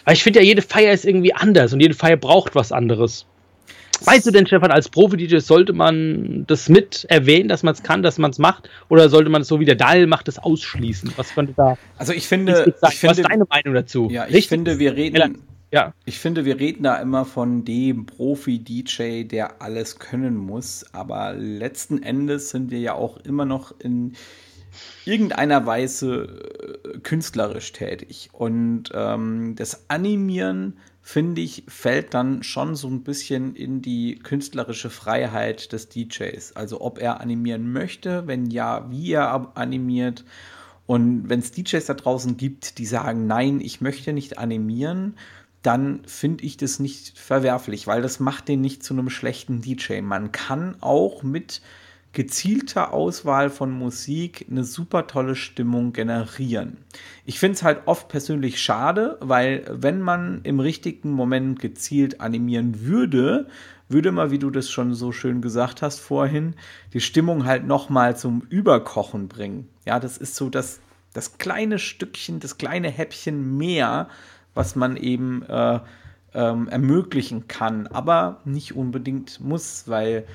Weil 0.07 0.15
ich 0.15 0.23
finde 0.23 0.41
ja, 0.41 0.47
jede 0.47 0.63
Feier 0.63 0.95
ist 0.95 1.05
irgendwie 1.05 1.35
anders 1.35 1.75
und 1.75 1.81
jede 1.81 1.95
Feier 1.95 2.17
braucht 2.17 2.55
was 2.55 2.73
anderes. 2.73 3.27
Weißt 4.05 4.27
du 4.27 4.31
denn, 4.31 4.47
Stefan, 4.47 4.71
als 4.71 4.89
Profi-DJ 4.89 5.39
sollte 5.39 5.75
man 5.75 6.45
das 6.47 6.69
mit 6.71 7.07
erwähnen, 7.09 7.49
dass 7.49 7.63
man 7.63 7.75
es 7.75 7.83
kann, 7.83 8.03
dass 8.03 8.19
man 8.19 8.31
es 8.31 8.39
macht? 8.39 8.71
Oder 8.89 9.11
sollte 9.11 9.29
man 9.31 9.43
es 9.43 9.49
so 9.49 9.61
wie 9.61 9.65
der 9.67 9.75
Daniel 9.75 10.07
macht, 10.07 10.29
das 10.29 10.39
ausschließen? 10.39 11.13
Was 11.17 11.35
könnte 11.35 11.53
da. 11.55 11.77
Also 11.99 12.13
ich 12.15 12.27
finde. 12.27 12.75
Ich 12.89 12.97
finde 12.97 13.13
Was 13.13 13.19
ist 13.19 13.29
deine 13.29 13.45
Meinung 13.49 13.75
dazu? 13.75 14.09
Ja, 14.11 14.25
ich 14.27 14.35
Richtig? 14.35 14.49
finde, 14.49 14.79
wir 14.79 14.97
reden 14.97 15.43
Ja. 15.73 15.95
Ich 16.05 16.19
finde, 16.19 16.45
wir 16.45 16.61
reden 16.61 16.85
da 16.85 16.97
immer 16.97 17.25
von 17.25 17.65
dem 17.65 18.07
Profi-DJ, 18.07 19.25
der 19.25 19.61
alles 19.61 19.99
können 19.99 20.37
muss. 20.37 20.85
Aber 20.93 21.33
letzten 21.33 22.03
Endes 22.03 22.51
sind 22.51 22.71
wir 22.71 22.79
ja 22.79 22.95
auch 22.95 23.17
immer 23.19 23.45
noch 23.45 23.75
in 23.81 24.13
irgendeiner 25.05 25.67
Weise 25.67 26.79
äh, 26.85 26.99
künstlerisch 26.99 27.73
tätig. 27.73 28.31
Und 28.33 28.91
ähm, 28.95 29.55
das 29.57 29.91
Animieren, 29.91 30.79
finde 31.03 31.41
ich, 31.41 31.65
fällt 31.69 32.15
dann 32.15 32.43
schon 32.43 32.77
so 32.77 32.89
ein 32.89 33.03
bisschen 33.03 33.55
in 33.57 33.83
die 33.83 34.19
künstlerische 34.19 34.91
Freiheit 34.91 35.73
des 35.73 35.89
DJs. 35.89 36.55
Also 36.55 36.81
ob 36.81 36.99
er 36.99 37.21
animieren 37.21 37.73
möchte, 37.73 38.27
wenn 38.27 38.47
ja, 38.47 38.91
wie 38.91 39.13
er 39.13 39.53
animiert. 39.57 40.25
Und 40.87 41.29
wenn 41.29 41.41
es 41.41 41.51
DJs 41.51 41.85
da 41.85 41.95
draußen 41.95 42.37
gibt, 42.37 42.79
die 42.79 42.87
sagen, 42.87 43.27
nein, 43.27 43.61
ich 43.61 43.81
möchte 43.81 44.13
nicht 44.13 44.39
animieren, 44.39 45.17
dann 45.67 46.03
finde 46.07 46.45
ich 46.45 46.57
das 46.57 46.79
nicht 46.79 47.19
verwerflich, 47.19 47.89
weil 47.89 48.01
das 48.01 48.21
macht 48.21 48.47
den 48.47 48.61
nicht 48.61 48.85
zu 48.85 48.95
einem 48.95 49.11
schlechten 49.11 49.61
DJ. 49.61 50.01
Man 50.01 50.31
kann 50.31 50.77
auch 50.81 51.25
mit 51.25 51.61
gezielter 52.13 52.95
Auswahl 52.95 53.51
von 53.51 53.73
Musik 53.73 54.47
eine 54.49 54.65
super 54.65 55.09
tolle 55.09 55.35
Stimmung 55.35 55.93
generieren. 55.93 56.79
Ich 57.25 57.41
finde 57.41 57.57
es 57.57 57.63
halt 57.65 57.83
oft 57.87 58.09
persönlich 58.09 58.63
schade, 58.63 59.19
weil 59.21 59.65
wenn 59.71 60.01
man 60.01 60.41
im 60.45 60.61
richtigen 60.61 61.11
Moment 61.11 61.59
gezielt 61.59 62.21
animieren 62.21 62.87
würde, 62.87 63.49
würde 63.89 64.13
man, 64.13 64.31
wie 64.31 64.39
du 64.39 64.51
das 64.51 64.71
schon 64.71 64.95
so 64.95 65.11
schön 65.11 65.43
gesagt 65.43 65.83
hast 65.83 65.99
vorhin, 65.99 66.55
die 66.93 67.01
Stimmung 67.01 67.45
halt 67.45 67.67
noch 67.67 67.91
mal 67.91 68.17
zum 68.17 68.43
Überkochen 68.49 69.29
bringen. 69.29 69.69
Ja, 69.85 70.01
das 70.01 70.17
ist 70.17 70.37
so 70.37 70.49
das, 70.49 70.81
das 71.13 71.39
kleine 71.39 71.79
Stückchen, 71.79 72.41
das 72.41 72.57
kleine 72.57 72.89
Häppchen 72.89 73.59
mehr, 73.59 74.09
was 74.57 74.75
man 74.75 74.97
eben 74.97 75.42
äh, 75.45 75.79
ähm, 76.35 76.69
ermöglichen 76.69 77.47
kann, 77.47 77.87
aber 77.87 78.40
nicht 78.45 78.75
unbedingt 78.75 79.40
muss, 79.40 79.85
weil 79.87 80.27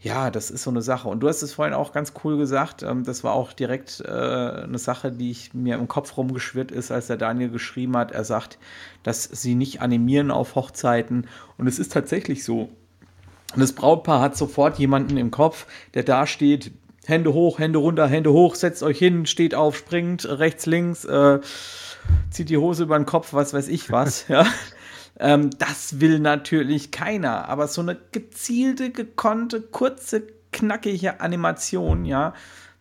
ja, 0.00 0.30
das 0.30 0.50
ist 0.50 0.62
so 0.62 0.70
eine 0.70 0.82
Sache. 0.82 1.08
Und 1.08 1.20
du 1.20 1.28
hast 1.28 1.42
es 1.42 1.54
vorhin 1.54 1.74
auch 1.74 1.92
ganz 1.92 2.12
cool 2.22 2.36
gesagt. 2.36 2.82
Ähm, 2.82 3.02
das 3.04 3.24
war 3.24 3.32
auch 3.32 3.52
direkt 3.52 4.00
äh, 4.00 4.08
eine 4.08 4.78
Sache, 4.78 5.10
die 5.10 5.30
ich 5.30 5.52
mir 5.52 5.76
im 5.76 5.88
Kopf 5.88 6.16
rumgeschwirrt 6.16 6.70
ist, 6.70 6.92
als 6.92 7.08
der 7.08 7.16
Daniel 7.16 7.48
geschrieben 7.48 7.96
hat. 7.96 8.12
Er 8.12 8.24
sagt, 8.24 8.58
dass 9.02 9.24
sie 9.24 9.54
nicht 9.54 9.80
animieren 9.80 10.30
auf 10.30 10.54
Hochzeiten. 10.54 11.26
Und 11.58 11.66
es 11.66 11.78
ist 11.78 11.92
tatsächlich 11.92 12.44
so. 12.44 12.68
Und 13.54 13.60
das 13.60 13.72
Brautpaar 13.72 14.20
hat 14.20 14.36
sofort 14.36 14.78
jemanden 14.78 15.16
im 15.16 15.30
Kopf, 15.30 15.66
der 15.94 16.02
da 16.02 16.26
steht, 16.26 16.72
Hände 17.06 17.32
hoch, 17.32 17.58
Hände 17.58 17.78
runter, 17.78 18.06
Hände 18.06 18.32
hoch, 18.32 18.54
setzt 18.54 18.82
euch 18.82 18.98
hin, 18.98 19.26
steht 19.26 19.54
auf, 19.54 19.76
springt 19.76 20.24
rechts, 20.28 20.66
links. 20.66 21.04
Äh, 21.04 21.40
zieht 22.30 22.50
die 22.50 22.56
Hose 22.56 22.84
über 22.84 22.98
den 22.98 23.06
Kopf, 23.06 23.32
was 23.32 23.54
weiß 23.54 23.68
ich 23.68 23.90
was, 23.90 24.28
ja. 24.28 24.46
Ähm, 25.18 25.50
das 25.58 26.00
will 26.00 26.18
natürlich 26.18 26.90
keiner, 26.90 27.48
aber 27.48 27.68
so 27.68 27.80
eine 27.80 27.96
gezielte, 28.12 28.90
gekonnte, 28.90 29.62
kurze, 29.62 30.22
knackige 30.52 31.20
Animation, 31.20 32.04
ja, 32.04 32.34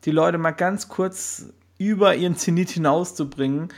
die 0.04 0.12
Leute 0.12 0.38
mal 0.38 0.52
ganz 0.52 0.90
kurz 0.90 1.46
über 1.78 2.16
ihren 2.16 2.36
Zenit 2.36 2.70
hinauszubringen, 2.70 3.70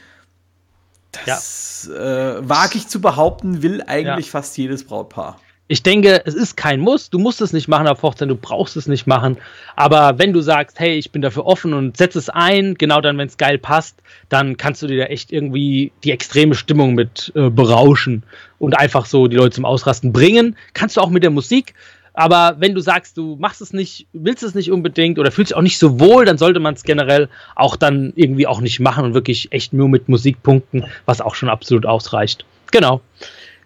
das 1.25 1.89
ja. 1.91 2.37
äh, 2.37 2.49
wage 2.49 2.77
ich 2.77 2.87
zu 2.87 2.99
behaupten, 2.99 3.61
will 3.61 3.83
eigentlich 3.85 4.27
ja. 4.27 4.31
fast 4.31 4.57
jedes 4.57 4.85
Brautpaar 4.85 5.39
ich 5.67 5.83
denke, 5.83 6.21
es 6.25 6.33
ist 6.33 6.55
kein 6.55 6.79
Muss. 6.79 7.09
Du 7.09 7.19
musst 7.19 7.41
es 7.41 7.51
nicht 7.51 7.67
machen 7.67 7.87
auf 7.87 8.01
Hochzeit, 8.01 8.29
du 8.29 8.35
brauchst 8.35 8.77
es 8.77 8.87
nicht 8.87 9.05
machen. 9.05 9.37
Aber 9.75 10.17
wenn 10.17 10.31
du 10.31 10.41
sagst, 10.41 10.79
hey, 10.79 10.97
ich 10.97 11.11
bin 11.11 11.21
dafür 11.21 11.45
offen 11.45 11.73
und 11.73 11.97
setz 11.97 12.15
es 12.15 12.29
ein, 12.29 12.75
genau 12.75 13.01
dann, 13.01 13.17
wenn 13.17 13.27
es 13.27 13.37
geil 13.37 13.57
passt, 13.57 14.01
dann 14.29 14.55
kannst 14.55 14.81
du 14.81 14.87
dir 14.87 14.97
da 14.99 15.05
echt 15.05 15.31
irgendwie 15.31 15.91
die 16.03 16.11
extreme 16.11 16.55
Stimmung 16.55 16.93
mit 16.95 17.31
äh, 17.35 17.49
berauschen 17.49 18.23
und 18.59 18.77
einfach 18.77 19.05
so 19.05 19.27
die 19.27 19.35
Leute 19.35 19.55
zum 19.55 19.65
Ausrasten 19.65 20.13
bringen. 20.13 20.55
Kannst 20.73 20.95
du 20.95 21.01
auch 21.01 21.09
mit 21.09 21.23
der 21.23 21.31
Musik. 21.31 21.73
Aber 22.13 22.55
wenn 22.59 22.73
du 22.73 22.81
sagst, 22.81 23.17
du 23.17 23.35
machst 23.35 23.61
es 23.61 23.73
nicht, 23.73 24.07
willst 24.11 24.41
es 24.41 24.55
nicht 24.55 24.71
unbedingt 24.71 25.19
oder 25.19 25.31
fühlst 25.31 25.51
dich 25.51 25.57
auch 25.57 25.61
nicht 25.61 25.77
so 25.77 25.99
wohl, 25.99 26.25
dann 26.25 26.39
sollte 26.39 26.59
man 26.59 26.73
es 26.73 26.83
generell 26.83 27.29
auch 27.55 27.75
dann 27.75 28.11
irgendwie 28.15 28.47
auch 28.47 28.59
nicht 28.59 28.79
machen 28.79 29.05
und 29.05 29.13
wirklich 29.13 29.51
echt 29.51 29.71
nur 29.71 29.87
mit 29.87 30.09
Musik 30.09 30.41
punkten, 30.41 30.85
was 31.05 31.21
auch 31.21 31.35
schon 31.35 31.49
absolut 31.49 31.85
ausreicht. 31.85 32.43
Genau. 32.71 33.01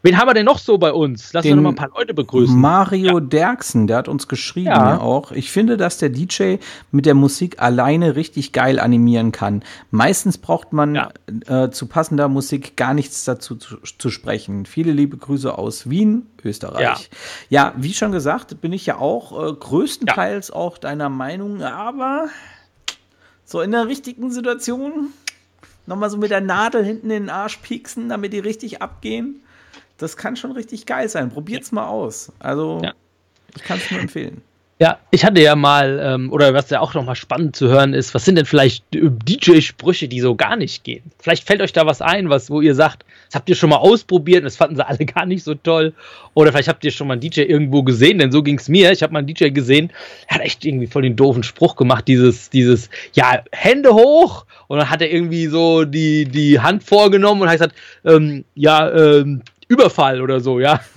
Wen 0.04 0.18
haben 0.18 0.28
wir 0.28 0.34
denn 0.34 0.46
noch 0.46 0.58
so 0.58 0.80
bei 0.80 0.92
uns? 0.92 1.32
Lass 1.34 1.46
uns 1.46 1.56
noch 1.56 1.62
mal 1.62 1.70
ein 1.70 1.76
paar 1.76 1.92
Leute 1.96 2.14
begrüßen. 2.16 2.60
Mario 2.60 3.20
ja. 3.20 3.20
Derksen, 3.20 3.86
der 3.86 3.98
hat 3.98 4.08
uns 4.08 4.28
geschrieben 4.28 4.68
ja. 4.68 5.00
auch. 5.00 5.32
Ich 5.32 5.52
finde, 5.52 5.78
dass 5.78 6.00
der 6.00 6.10
DJ 6.10 6.56
mit 6.92 7.06
der 7.06 7.14
Musik 7.14 7.62
alleine 7.62 8.16
richtig 8.16 8.52
geil 8.52 8.80
animieren 8.80 9.32
kann. 9.32 9.64
Meistens 9.92 10.40
braucht 10.40 10.74
man 10.74 10.96
ja. 10.96 11.12
äh, 11.46 11.70
zu 11.70 11.86
passender 11.86 12.30
Musik 12.30 12.76
gar 12.76 12.96
nichts 12.96 13.26
dazu 13.26 13.56
zu, 13.56 13.78
zu, 13.78 14.10
sprechen. 14.10 14.66
Viele 14.66 14.92
liebe 14.92 15.18
Grüße 15.18 15.56
aus 15.56 15.90
Wien, 15.90 16.26
Österreich. 16.44 17.10
Ja, 17.50 17.68
ja 17.68 17.74
wie 17.78 17.94
schon 17.94 18.12
gesagt, 18.12 18.60
bin 18.60 18.74
ich 18.74 18.88
ja 18.88 18.98
auch 18.98 19.50
äh, 19.50 19.54
größtenteils 19.54 20.50
auch 20.50 20.80
deiner 20.80 21.10
Meinung, 21.10 21.62
aber 21.62 22.28
so 23.46 23.62
in 23.62 23.72
der 23.72 23.88
richtigen 23.88 24.32
Situation 24.32 25.10
nochmal 25.86 26.10
so 26.10 26.18
mit 26.18 26.32
der 26.32 26.42
Nadel 26.42 26.84
hinten 26.84 27.12
in 27.12 27.24
den 27.24 27.30
Arsch 27.30 27.58
pieksen, 27.58 28.10
damit 28.10 28.34
die 28.34 28.40
richtig 28.40 28.82
abgehen 28.82 29.42
das 30.02 30.18
kann 30.18 30.36
schon 30.36 30.52
richtig 30.52 30.86
geil 30.86 31.08
sein. 31.10 31.30
Probiert's 31.30 31.72
mal 31.72 31.88
aus. 31.88 32.32
Also, 32.40 32.82
ja. 32.84 32.94
ich 33.56 33.64
kann 33.64 33.78
es 33.78 33.92
nur 33.92 34.00
empfehlen. 34.00 34.42
Ja, 34.82 34.98
ich 35.12 35.24
hatte 35.24 35.40
ja 35.40 35.56
mal, 35.56 36.02
ähm, 36.04 36.34
oder 36.34 36.56
was 36.56 36.72
ja 36.72 36.80
auch 36.80 36.96
nochmal 36.96 37.16
spannend 37.16 37.56
zu 37.56 37.68
hören 37.68 37.94
ist, 37.94 38.16
was 38.16 38.26
sind 38.26 38.36
denn 38.36 38.48
vielleicht 38.48 38.84
DJ-Sprüche, 38.92 40.08
die 40.08 40.22
so 40.22 40.34
gar 40.34 40.56
nicht 40.56 40.84
gehen? 40.84 41.04
Vielleicht 41.20 41.46
fällt 41.46 41.62
euch 41.62 41.72
da 41.72 41.86
was 41.86 42.02
ein, 42.02 42.32
was, 42.32 42.50
wo 42.50 42.62
ihr 42.62 42.74
sagt, 42.74 43.06
das 43.28 43.36
habt 43.36 43.48
ihr 43.48 43.56
schon 43.56 43.70
mal 43.70 43.76
ausprobiert 43.76 44.40
und 44.40 44.46
das 44.46 44.56
fanden 44.56 44.78
sie 44.78 44.88
alle 44.88 45.06
gar 45.06 45.28
nicht 45.28 45.44
so 45.44 45.54
toll. 45.54 45.94
Oder 46.34 46.52
vielleicht 46.52 46.68
habt 46.68 46.84
ihr 46.84 46.90
schon 46.90 47.06
mal 47.06 47.14
einen 47.14 47.22
DJ 47.22 47.42
irgendwo 47.42 47.84
gesehen, 47.84 48.18
denn 48.18 48.32
so 48.32 48.42
ging 48.42 48.58
es 48.58 48.70
mir. 48.70 48.92
Ich 48.92 49.04
habe 49.04 49.14
mal 49.14 49.20
einen 49.20 49.28
DJ 49.28 49.50
gesehen, 49.50 49.92
er 50.28 50.38
hat 50.38 50.42
echt 50.42 50.66
irgendwie 50.66 50.88
voll 50.88 51.04
den 51.04 51.16
doofen 51.16 51.44
Spruch 51.44 51.76
gemacht, 51.76 52.08
dieses, 52.08 52.50
dieses, 52.50 52.90
ja, 53.14 53.44
Hände 53.52 53.94
hoch. 53.94 54.48
Und 54.66 54.80
dann 54.80 54.90
hat 54.90 55.04
er 55.04 55.12
irgendwie 55.12 55.46
so 55.46 55.86
die, 55.86 56.26
die 56.26 56.60
Hand 56.60 56.82
vorgenommen 56.82 57.44
und 57.44 57.50
hat 57.50 57.60
gesagt, 57.60 57.76
ähm, 58.04 58.46
ja, 58.56 58.90
ähm, 58.90 59.44
Überfall 59.72 60.22
oder 60.22 60.42
so, 60.42 60.60
ja. 60.60 60.82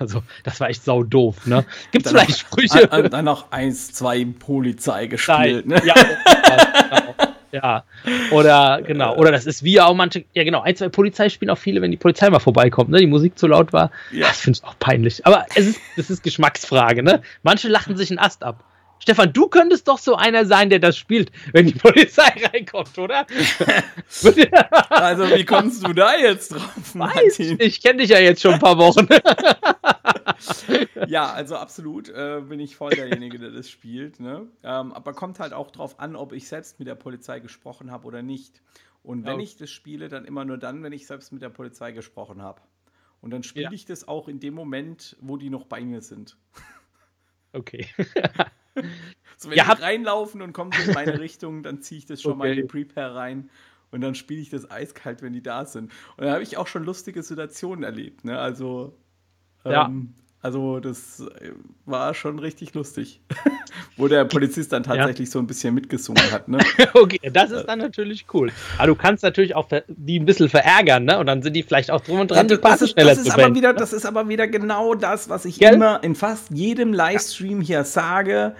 Also, 0.00 0.24
das 0.42 0.58
war 0.58 0.68
echt 0.70 0.82
sau 0.82 1.04
doof, 1.04 1.46
ne? 1.46 1.64
Gibt 1.92 2.04
es 2.04 2.10
vielleicht 2.10 2.36
Sprüche? 2.36 2.90
An, 2.90 3.10
dann 3.10 3.24
noch 3.26 3.52
eins, 3.52 3.92
zwei 3.92 4.24
Polizei 4.24 5.06
gespielt, 5.06 5.66
ne? 5.66 5.80
Ja, 5.84 5.94
genau. 5.94 7.14
ja. 7.52 7.84
Oder, 8.32 8.82
genau. 8.84 9.14
Oder 9.16 9.30
das 9.30 9.46
ist 9.46 9.62
wie 9.62 9.80
auch 9.80 9.94
manche, 9.94 10.24
ja, 10.34 10.42
genau, 10.42 10.62
ein, 10.62 10.74
zwei 10.74 10.88
Polizei 10.88 11.28
spielen 11.28 11.50
auch 11.50 11.58
viele, 11.58 11.80
wenn 11.80 11.92
die 11.92 11.96
Polizei 11.96 12.28
mal 12.28 12.40
vorbeikommt, 12.40 12.90
ne? 12.90 12.98
Die 12.98 13.06
Musik 13.06 13.38
zu 13.38 13.46
laut 13.46 13.72
war. 13.72 13.92
Ja. 14.10 14.26
Das 14.26 14.40
finde 14.40 14.58
ich 14.58 14.68
auch 14.68 14.76
peinlich. 14.80 15.24
Aber 15.24 15.46
es 15.54 15.68
ist, 15.68 15.80
das 15.96 16.10
ist 16.10 16.24
Geschmacksfrage, 16.24 17.04
ne? 17.04 17.22
Manche 17.44 17.68
lachen 17.68 17.96
sich 17.96 18.10
einen 18.10 18.18
Ast 18.18 18.42
ab. 18.42 18.64
Stefan, 19.00 19.32
du 19.32 19.48
könntest 19.48 19.88
doch 19.88 19.98
so 19.98 20.16
einer 20.16 20.44
sein, 20.44 20.70
der 20.70 20.78
das 20.78 20.96
spielt, 20.96 21.30
wenn 21.52 21.66
die 21.66 21.74
Polizei 21.74 22.28
reinkommt, 22.52 22.98
oder? 22.98 23.26
also, 24.90 25.24
wie 25.30 25.44
kommst 25.44 25.86
du 25.86 25.92
da 25.92 26.16
jetzt 26.16 26.54
drauf, 26.54 26.94
Martin? 26.94 27.56
ich 27.60 27.82
kenne 27.82 28.02
dich 28.02 28.10
ja 28.10 28.18
jetzt 28.18 28.42
schon 28.42 28.54
ein 28.54 28.60
paar 28.60 28.78
Wochen. 28.78 29.08
ja, 31.06 31.32
also 31.32 31.56
absolut 31.56 32.08
äh, 32.08 32.40
bin 32.40 32.60
ich 32.60 32.76
voll 32.76 32.90
derjenige, 32.90 33.38
der 33.38 33.50
das 33.50 33.70
spielt. 33.70 34.20
Ne? 34.20 34.46
Ähm, 34.62 34.92
aber 34.92 35.12
kommt 35.12 35.40
halt 35.40 35.52
auch 35.52 35.70
drauf 35.70 36.00
an, 36.00 36.16
ob 36.16 36.32
ich 36.32 36.48
selbst 36.48 36.78
mit 36.78 36.88
der 36.88 36.94
Polizei 36.94 37.40
gesprochen 37.40 37.90
habe 37.90 38.06
oder 38.06 38.22
nicht. 38.22 38.60
Und 39.02 39.24
wenn 39.24 39.36
oh. 39.36 39.42
ich 39.42 39.56
das 39.56 39.70
spiele, 39.70 40.08
dann 40.08 40.24
immer 40.24 40.44
nur 40.44 40.58
dann, 40.58 40.82
wenn 40.82 40.92
ich 40.92 41.06
selbst 41.06 41.32
mit 41.32 41.42
der 41.42 41.48
Polizei 41.48 41.92
gesprochen 41.92 42.42
habe. 42.42 42.60
Und 43.20 43.30
dann 43.30 43.42
spiele 43.42 43.66
ja. 43.66 43.72
ich 43.72 43.84
das 43.84 44.06
auch 44.06 44.28
in 44.28 44.38
dem 44.38 44.54
Moment, 44.54 45.16
wo 45.20 45.36
die 45.36 45.50
noch 45.50 45.64
bei 45.64 45.80
mir 45.80 46.02
sind. 46.02 46.36
Okay. 47.52 47.86
So, 49.40 49.50
wenn 49.50 49.56
ja, 49.56 49.72
die 49.72 49.82
reinlaufen 49.82 50.42
und 50.42 50.52
kommen 50.52 50.72
in 50.84 50.94
meine 50.94 51.16
Richtung, 51.20 51.62
dann 51.62 51.80
ziehe 51.80 51.98
ich 51.98 52.06
das 52.06 52.20
schon 52.20 52.32
okay. 52.32 52.38
mal 52.38 52.48
in 52.50 52.56
die 52.56 52.62
Prepare 52.64 53.14
rein 53.14 53.50
und 53.92 54.00
dann 54.00 54.16
spiele 54.16 54.40
ich 54.40 54.50
das 54.50 54.68
eiskalt, 54.68 55.22
wenn 55.22 55.32
die 55.32 55.44
da 55.44 55.64
sind. 55.64 55.92
Und 56.16 56.24
da 56.24 56.32
habe 56.32 56.42
ich 56.42 56.56
auch 56.56 56.66
schon 56.66 56.82
lustige 56.82 57.22
Situationen 57.22 57.84
erlebt. 57.84 58.24
Ne? 58.24 58.36
Also, 58.36 58.98
ja. 59.64 59.92
Also 60.40 60.78
das 60.78 61.20
äh, 61.20 61.50
war 61.84 62.14
schon 62.14 62.38
richtig 62.38 62.72
lustig. 62.74 63.20
Wo 63.96 64.06
der 64.06 64.24
Polizist 64.24 64.72
dann 64.72 64.84
tatsächlich 64.84 65.28
ja. 65.28 65.32
so 65.32 65.38
ein 65.40 65.48
bisschen 65.48 65.74
mitgesungen 65.74 66.30
hat. 66.30 66.48
Ne? 66.48 66.58
okay, 66.94 67.30
das 67.32 67.50
ist 67.50 67.66
dann 67.66 67.80
natürlich 67.80 68.26
cool. 68.32 68.52
Aber 68.76 68.86
du 68.86 68.94
kannst 68.94 69.24
natürlich 69.24 69.56
auch 69.56 69.68
die 69.88 70.20
ein 70.20 70.26
bisschen 70.26 70.48
verärgern, 70.48 71.04
ne? 71.04 71.18
Und 71.18 71.26
dann 71.26 71.42
sind 71.42 71.54
die 71.54 71.64
vielleicht 71.64 71.90
auch 71.90 72.00
drum 72.00 72.20
und 72.20 72.30
dran, 72.30 72.48
ja, 72.48 72.56
die 72.56 72.60
Passe 72.62 72.86
schneller 72.86 73.10
das 73.10 73.18
ist 73.18 73.26
zu 73.26 73.32
aber 73.34 73.54
wieder, 73.54 73.74
Das 73.74 73.92
ist 73.92 74.06
aber 74.06 74.28
wieder 74.28 74.46
genau 74.46 74.94
das, 74.94 75.28
was 75.28 75.44
ich 75.44 75.58
Gell? 75.58 75.74
immer 75.74 76.04
in 76.04 76.14
fast 76.14 76.50
jedem 76.50 76.92
Livestream 76.92 77.60
hier 77.60 77.82
sage. 77.82 78.54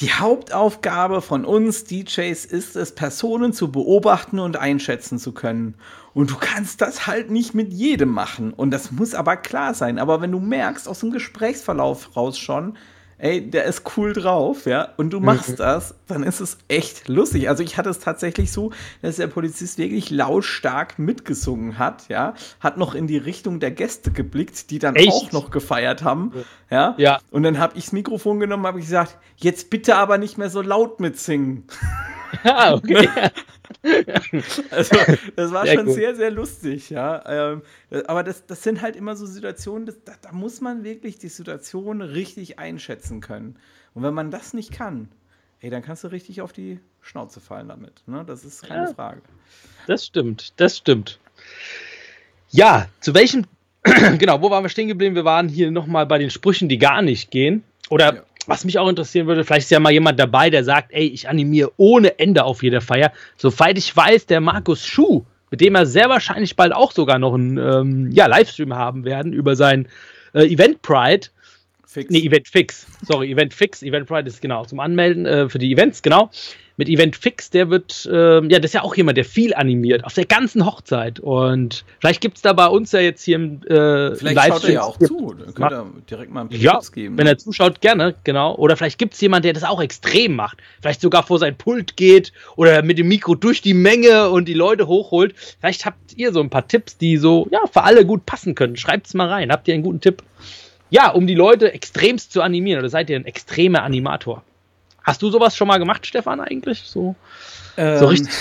Die 0.00 0.12
Hauptaufgabe 0.12 1.20
von 1.22 1.44
uns 1.44 1.82
DJs 1.84 2.44
ist 2.44 2.76
es, 2.76 2.94
Personen 2.94 3.52
zu 3.52 3.72
beobachten 3.72 4.38
und 4.38 4.56
einschätzen 4.56 5.18
zu 5.18 5.32
können. 5.32 5.74
Und 6.14 6.30
du 6.30 6.36
kannst 6.36 6.80
das 6.80 7.08
halt 7.08 7.30
nicht 7.30 7.54
mit 7.54 7.72
jedem 7.72 8.10
machen. 8.10 8.52
Und 8.52 8.70
das 8.70 8.92
muss 8.92 9.14
aber 9.14 9.36
klar 9.36 9.74
sein. 9.74 9.98
Aber 9.98 10.20
wenn 10.20 10.30
du 10.30 10.38
merkst 10.38 10.88
aus 10.88 11.00
dem 11.00 11.10
Gesprächsverlauf 11.10 12.16
raus 12.16 12.38
schon, 12.38 12.76
ey, 13.18 13.50
der 13.50 13.64
ist 13.64 13.82
cool 13.96 14.12
drauf, 14.12 14.66
ja, 14.66 14.90
und 14.96 15.10
du 15.10 15.20
machst 15.20 15.50
mhm. 15.50 15.56
das, 15.56 15.94
dann 16.06 16.22
ist 16.22 16.40
es 16.40 16.58
echt 16.68 17.08
lustig. 17.08 17.48
Also 17.48 17.62
ich 17.62 17.76
hatte 17.76 17.90
es 17.90 17.98
tatsächlich 17.98 18.52
so, 18.52 18.70
dass 19.02 19.16
der 19.16 19.26
Polizist 19.26 19.78
wirklich 19.78 20.10
lautstark 20.10 20.98
mitgesungen 20.98 21.78
hat, 21.78 22.08
ja, 22.08 22.34
hat 22.60 22.78
noch 22.78 22.94
in 22.94 23.08
die 23.08 23.18
Richtung 23.18 23.58
der 23.58 23.72
Gäste 23.72 24.12
geblickt, 24.12 24.70
die 24.70 24.78
dann 24.78 24.94
echt? 24.94 25.10
auch 25.10 25.32
noch 25.32 25.50
gefeiert 25.50 26.04
haben, 26.04 26.32
ja. 26.70 26.94
ja. 26.98 27.20
Und 27.30 27.42
dann 27.42 27.58
habe 27.58 27.76
ich 27.76 27.84
das 27.84 27.92
Mikrofon 27.92 28.40
genommen, 28.40 28.66
habe 28.66 28.80
gesagt, 28.80 29.18
jetzt 29.36 29.70
bitte 29.70 29.96
aber 29.96 30.18
nicht 30.18 30.38
mehr 30.38 30.50
so 30.50 30.62
laut 30.62 31.00
mitsingen. 31.00 31.64
Ja, 32.44 32.74
okay. 32.74 33.08
also, 34.70 34.96
das 35.36 35.52
war 35.52 35.64
sehr 35.64 35.74
schon 35.74 35.86
gut. 35.86 35.94
sehr, 35.94 36.14
sehr 36.14 36.30
lustig, 36.30 36.90
ja. 36.90 37.22
Ähm, 37.26 37.62
aber 38.06 38.22
das, 38.22 38.46
das 38.46 38.62
sind 38.62 38.82
halt 38.82 38.96
immer 38.96 39.16
so 39.16 39.26
Situationen, 39.26 39.86
das, 39.86 40.02
da, 40.04 40.12
da, 40.20 40.32
muss 40.32 40.60
man 40.60 40.84
wirklich 40.84 41.18
die 41.18 41.28
Situation 41.28 42.00
richtig 42.00 42.58
einschätzen 42.58 43.20
können. 43.20 43.58
Und 43.94 44.02
wenn 44.02 44.14
man 44.14 44.30
das 44.30 44.54
nicht 44.54 44.72
kann, 44.72 45.08
ey, 45.60 45.70
dann 45.70 45.82
kannst 45.82 46.04
du 46.04 46.08
richtig 46.08 46.40
auf 46.40 46.52
die 46.52 46.80
Schnauze 47.00 47.40
fallen 47.40 47.68
damit. 47.68 48.02
Ne? 48.06 48.24
Das 48.26 48.44
ist 48.44 48.62
keine 48.62 48.88
ja, 48.88 48.94
Frage. 48.94 49.22
Das 49.86 50.04
stimmt, 50.04 50.52
das 50.60 50.76
stimmt. 50.78 51.18
Ja, 52.50 52.86
zu 53.00 53.14
welchem, 53.14 53.46
genau, 54.18 54.40
wo 54.42 54.50
waren 54.50 54.64
wir 54.64 54.68
stehen 54.68 54.88
geblieben? 54.88 55.14
Wir 55.14 55.24
waren 55.24 55.48
hier 55.48 55.70
nochmal 55.70 56.06
bei 56.06 56.18
den 56.18 56.30
Sprüchen, 56.30 56.68
die 56.68 56.78
gar 56.78 57.02
nicht 57.02 57.30
gehen. 57.30 57.62
Oder 57.90 58.14
ja. 58.14 58.22
Was 58.48 58.64
mich 58.64 58.78
auch 58.78 58.88
interessieren 58.88 59.26
würde, 59.26 59.44
vielleicht 59.44 59.64
ist 59.64 59.70
ja 59.70 59.78
mal 59.78 59.92
jemand 59.92 60.18
dabei, 60.18 60.48
der 60.48 60.64
sagt, 60.64 60.90
ey, 60.92 61.06
ich 61.06 61.28
animiere 61.28 61.70
ohne 61.76 62.18
Ende 62.18 62.44
auf 62.44 62.62
jeder 62.62 62.80
Feier. 62.80 63.12
Soweit 63.36 63.76
ich 63.76 63.94
weiß, 63.94 64.24
der 64.24 64.40
Markus 64.40 64.86
Schuh, 64.86 65.26
mit 65.50 65.60
dem 65.60 65.74
er 65.74 65.84
sehr 65.84 66.08
wahrscheinlich 66.08 66.56
bald 66.56 66.74
auch 66.74 66.92
sogar 66.92 67.18
noch 67.18 67.34
einen 67.34 67.58
ähm, 67.58 68.10
ja, 68.10 68.24
Livestream 68.24 68.74
haben 68.74 69.04
werden 69.04 69.34
über 69.34 69.54
sein 69.54 69.86
äh, 70.32 70.46
Event 70.46 70.80
Pride. 70.80 71.26
Fix. 71.86 72.10
Nee, 72.10 72.20
Event 72.20 72.48
Fix. 72.48 72.86
Sorry, 73.06 73.30
Event 73.30 73.52
Fix. 73.52 73.82
Event 73.82 74.06
Pride 74.06 74.26
ist 74.26 74.40
genau 74.40 74.64
zum 74.64 74.80
Anmelden 74.80 75.26
äh, 75.26 75.50
für 75.50 75.58
die 75.58 75.70
Events, 75.70 76.00
genau 76.00 76.30
mit 76.78 76.88
Event 76.88 77.16
Fix, 77.16 77.50
der 77.50 77.70
wird, 77.70 78.08
äh, 78.10 78.40
ja, 78.46 78.60
das 78.60 78.66
ist 78.66 78.74
ja 78.74 78.82
auch 78.82 78.94
jemand, 78.94 79.18
der 79.18 79.24
viel 79.24 79.52
animiert, 79.52 80.04
auf 80.04 80.14
der 80.14 80.26
ganzen 80.26 80.64
Hochzeit. 80.64 81.18
Und 81.18 81.84
vielleicht 81.98 82.20
gibt 82.20 82.36
es 82.36 82.42
da 82.42 82.52
bei 82.52 82.68
uns 82.68 82.92
ja 82.92 83.00
jetzt 83.00 83.24
hier 83.24 83.34
im 83.34 83.62
äh, 83.64 84.14
Vielleicht 84.14 84.48
schaut 84.48 84.64
er 84.64 84.72
ja 84.72 84.82
auch 84.82 84.96
zu, 84.96 85.34
dann 85.34 85.54
könnt 85.54 85.72
ihr 85.72 85.86
direkt 86.08 86.32
mal 86.32 86.42
einen 86.42 86.50
ja, 86.52 86.80
geben. 86.92 87.18
Wenn 87.18 87.24
ne? 87.24 87.32
er 87.32 87.38
zuschaut, 87.38 87.80
gerne, 87.80 88.14
genau. 88.22 88.54
Oder 88.54 88.76
vielleicht 88.76 88.96
gibt 88.98 89.14
es 89.14 89.20
jemanden, 89.20 89.42
der 89.42 89.54
das 89.54 89.64
auch 89.64 89.82
extrem 89.82 90.36
macht. 90.36 90.58
Vielleicht 90.80 91.00
sogar 91.00 91.24
vor 91.24 91.40
sein 91.40 91.56
Pult 91.56 91.96
geht 91.96 92.32
oder 92.54 92.82
mit 92.82 92.96
dem 92.96 93.08
Mikro 93.08 93.34
durch 93.34 93.60
die 93.60 93.74
Menge 93.74 94.30
und 94.30 94.46
die 94.46 94.54
Leute 94.54 94.86
hochholt. 94.86 95.34
Vielleicht 95.58 95.84
habt 95.84 96.16
ihr 96.16 96.32
so 96.32 96.40
ein 96.40 96.48
paar 96.48 96.68
Tipps, 96.68 96.96
die 96.96 97.16
so, 97.16 97.48
ja, 97.50 97.58
für 97.72 97.82
alle 97.82 98.06
gut 98.06 98.24
passen 98.24 98.54
können. 98.54 98.76
Schreibt 98.76 99.08
es 99.08 99.14
mal 99.14 99.28
rein. 99.28 99.50
Habt 99.50 99.66
ihr 99.66 99.74
einen 99.74 99.82
guten 99.82 100.00
Tipp? 100.00 100.22
Ja, 100.90 101.10
um 101.10 101.26
die 101.26 101.34
Leute 101.34 101.72
extremst 101.72 102.32
zu 102.32 102.40
animieren. 102.40 102.78
Oder 102.78 102.88
seid 102.88 103.10
ihr 103.10 103.16
ein 103.16 103.26
extremer 103.26 103.82
Animator? 103.82 104.44
Hast 105.08 105.22
du 105.22 105.30
sowas 105.30 105.56
schon 105.56 105.68
mal 105.68 105.78
gemacht, 105.78 106.06
Stefan, 106.06 106.38
eigentlich? 106.38 106.82
So, 106.82 107.16
ähm, 107.78 107.98
so 107.98 108.06
richtig. 108.06 108.34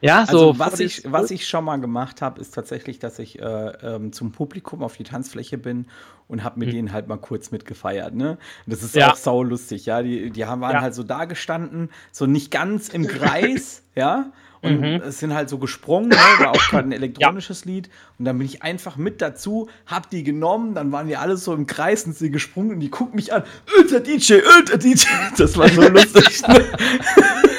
Ja, 0.00 0.24
so. 0.30 0.50
Also, 0.50 0.58
was, 0.60 0.78
ich, 0.78 1.02
was 1.10 1.32
ich 1.32 1.48
schon 1.48 1.64
mal 1.64 1.78
gemacht 1.78 2.22
habe, 2.22 2.40
ist 2.40 2.54
tatsächlich, 2.54 3.00
dass 3.00 3.18
ich 3.18 3.40
äh, 3.40 3.44
ähm, 3.44 4.12
zum 4.12 4.30
Publikum 4.30 4.84
auf 4.84 4.96
die 4.96 5.02
Tanzfläche 5.02 5.58
bin 5.58 5.86
und 6.28 6.44
habe 6.44 6.60
mit 6.60 6.68
mhm. 6.68 6.72
denen 6.72 6.92
halt 6.92 7.08
mal 7.08 7.18
kurz 7.18 7.50
mitgefeiert. 7.50 8.14
Ne? 8.14 8.38
Das 8.66 8.84
ist 8.84 8.94
ja. 8.94 9.10
auch 9.10 9.16
sau 9.16 9.42
lustig, 9.42 9.86
ja. 9.86 10.02
Die, 10.02 10.30
die 10.30 10.44
haben, 10.44 10.60
waren 10.60 10.74
ja. 10.74 10.80
halt 10.82 10.94
so 10.94 11.02
da 11.02 11.24
gestanden, 11.24 11.90
so 12.12 12.26
nicht 12.26 12.52
ganz 12.52 12.88
im 12.88 13.08
Kreis, 13.08 13.82
ja. 13.96 14.30
Und 14.66 14.80
mhm. 14.80 15.02
es 15.06 15.18
sind 15.18 15.34
halt 15.34 15.48
so 15.48 15.58
gesprungen, 15.58 16.08
ne? 16.08 16.16
war 16.38 16.50
auch 16.50 16.68
gerade 16.68 16.88
ein 16.88 16.92
elektronisches 16.92 17.64
ja. 17.64 17.72
Lied. 17.72 17.90
Und 18.18 18.24
dann 18.24 18.38
bin 18.38 18.46
ich 18.46 18.62
einfach 18.62 18.96
mit 18.96 19.22
dazu, 19.22 19.68
hab 19.86 20.10
die 20.10 20.22
genommen, 20.22 20.74
dann 20.74 20.92
waren 20.92 21.08
wir 21.08 21.20
alle 21.20 21.36
so 21.36 21.54
im 21.54 21.66
Kreis 21.66 22.04
und 22.04 22.16
sie 22.16 22.30
gesprungen 22.30 22.72
und 22.72 22.80
die 22.80 22.90
gucken 22.90 23.16
mich 23.16 23.32
an, 23.32 23.44
der 23.90 24.00
DJ, 24.00 24.38
der 24.68 24.78
DJ. 24.78 25.06
Das 25.36 25.56
war 25.56 25.68
so 25.68 25.82
lustig. 25.82 26.46
Ne? 26.46 26.64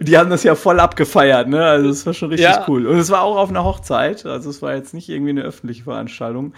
die 0.00 0.16
haben 0.16 0.30
das 0.30 0.42
ja 0.42 0.54
voll 0.54 0.80
abgefeiert, 0.80 1.48
ne? 1.48 1.64
Also 1.64 1.88
das 1.88 2.06
war 2.06 2.14
schon 2.14 2.30
richtig 2.30 2.48
ja. 2.48 2.64
cool. 2.68 2.86
Und 2.86 2.98
es 2.98 3.10
war 3.10 3.22
auch 3.22 3.36
auf 3.36 3.50
einer 3.50 3.64
Hochzeit, 3.64 4.24
also 4.26 4.50
es 4.50 4.62
war 4.62 4.74
jetzt 4.74 4.94
nicht 4.94 5.08
irgendwie 5.08 5.30
eine 5.30 5.42
öffentliche 5.42 5.84
Veranstaltung. 5.84 6.54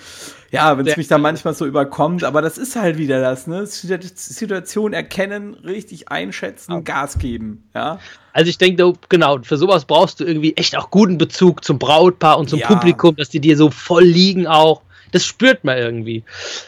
Ja, 0.51 0.77
wenn 0.77 0.87
es 0.87 0.97
mich 0.97 1.09
dann 1.09 1.23
manchmal 1.23 1.55
so 1.55 1.67
überkommt, 1.67 2.25
aber 2.25 2.43
das 2.43 2.59
ist 2.59 2.77
halt 2.77 2.99
wieder 2.99 3.21
das, 3.21 3.47
ne? 3.47 3.67
Situation 3.67 4.93
erkennen, 4.93 5.55
richtig 5.55 6.11
einschätzen, 6.11 6.73
okay. 6.73 6.85
Gas 6.85 7.19
geben, 7.19 7.65
ja. 7.75 7.99
Also 8.33 8.49
ich 8.49 8.59
denke, 8.59 8.93
genau, 9.09 9.39
für 9.43 9.57
sowas 9.57 9.85
brauchst 9.85 10.21
du 10.21 10.25
irgendwie 10.25 10.57
echt 10.57 10.77
auch 10.77 10.91
guten 10.91 11.19
Bezug 11.19 11.65
zum 11.65 11.79
Brautpaar 11.79 12.39
und 12.39 12.49
zum 12.49 12.61
ja. 12.61 12.67
Publikum, 12.67 13.17
dass 13.17 13.29
die 13.29 13.41
dir 13.41 13.57
so 13.57 13.71
voll 13.71 14.05
liegen 14.05 14.47
auch. 14.47 14.83
Das 15.13 15.25
spürt 15.25 15.63
man 15.63 15.79
irgendwie. 15.79 16.25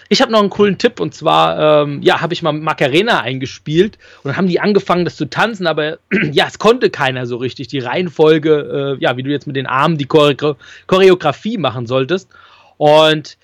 Ich 0.09 0.23
habe 0.23 0.31
noch 0.31 0.41
einen 0.41 0.51
coolen 0.51 0.79
Tipp 0.79 1.01
und 1.01 1.15
zwar, 1.15 1.83
ähm, 1.83 2.01
ja, 2.03 2.21
habe 2.21 2.35
ich 2.35 2.43
mal 2.43 2.53
Macarena 2.53 3.21
eingespielt 3.21 3.99
und 4.23 4.29
dann 4.29 4.37
haben 4.37 4.47
die 4.47 4.61
angefangen, 4.61 5.05
das 5.05 5.17
zu 5.17 5.29
tanzen, 5.29 5.67
aber 5.67 5.99
ja, 6.33 6.47
es 6.47 6.59
konnte 6.59 6.91
keiner 6.91 7.27
so 7.27 7.37
richtig. 7.39 7.69
Die 7.69 7.81
Reihenfolge, 7.81 8.97
äh, 8.99 9.03
ja, 9.03 9.17
wie 9.17 9.23
du 9.23 9.31
jetzt 9.31 9.47
mit 9.47 9.57
den 9.57 9.67
Armen 9.67 9.99
die 9.99 10.07
Chore 10.07 10.57
Choreografie 10.87 11.59
machen 11.59 11.87
solltest. 11.87 12.29
Und 12.77 13.37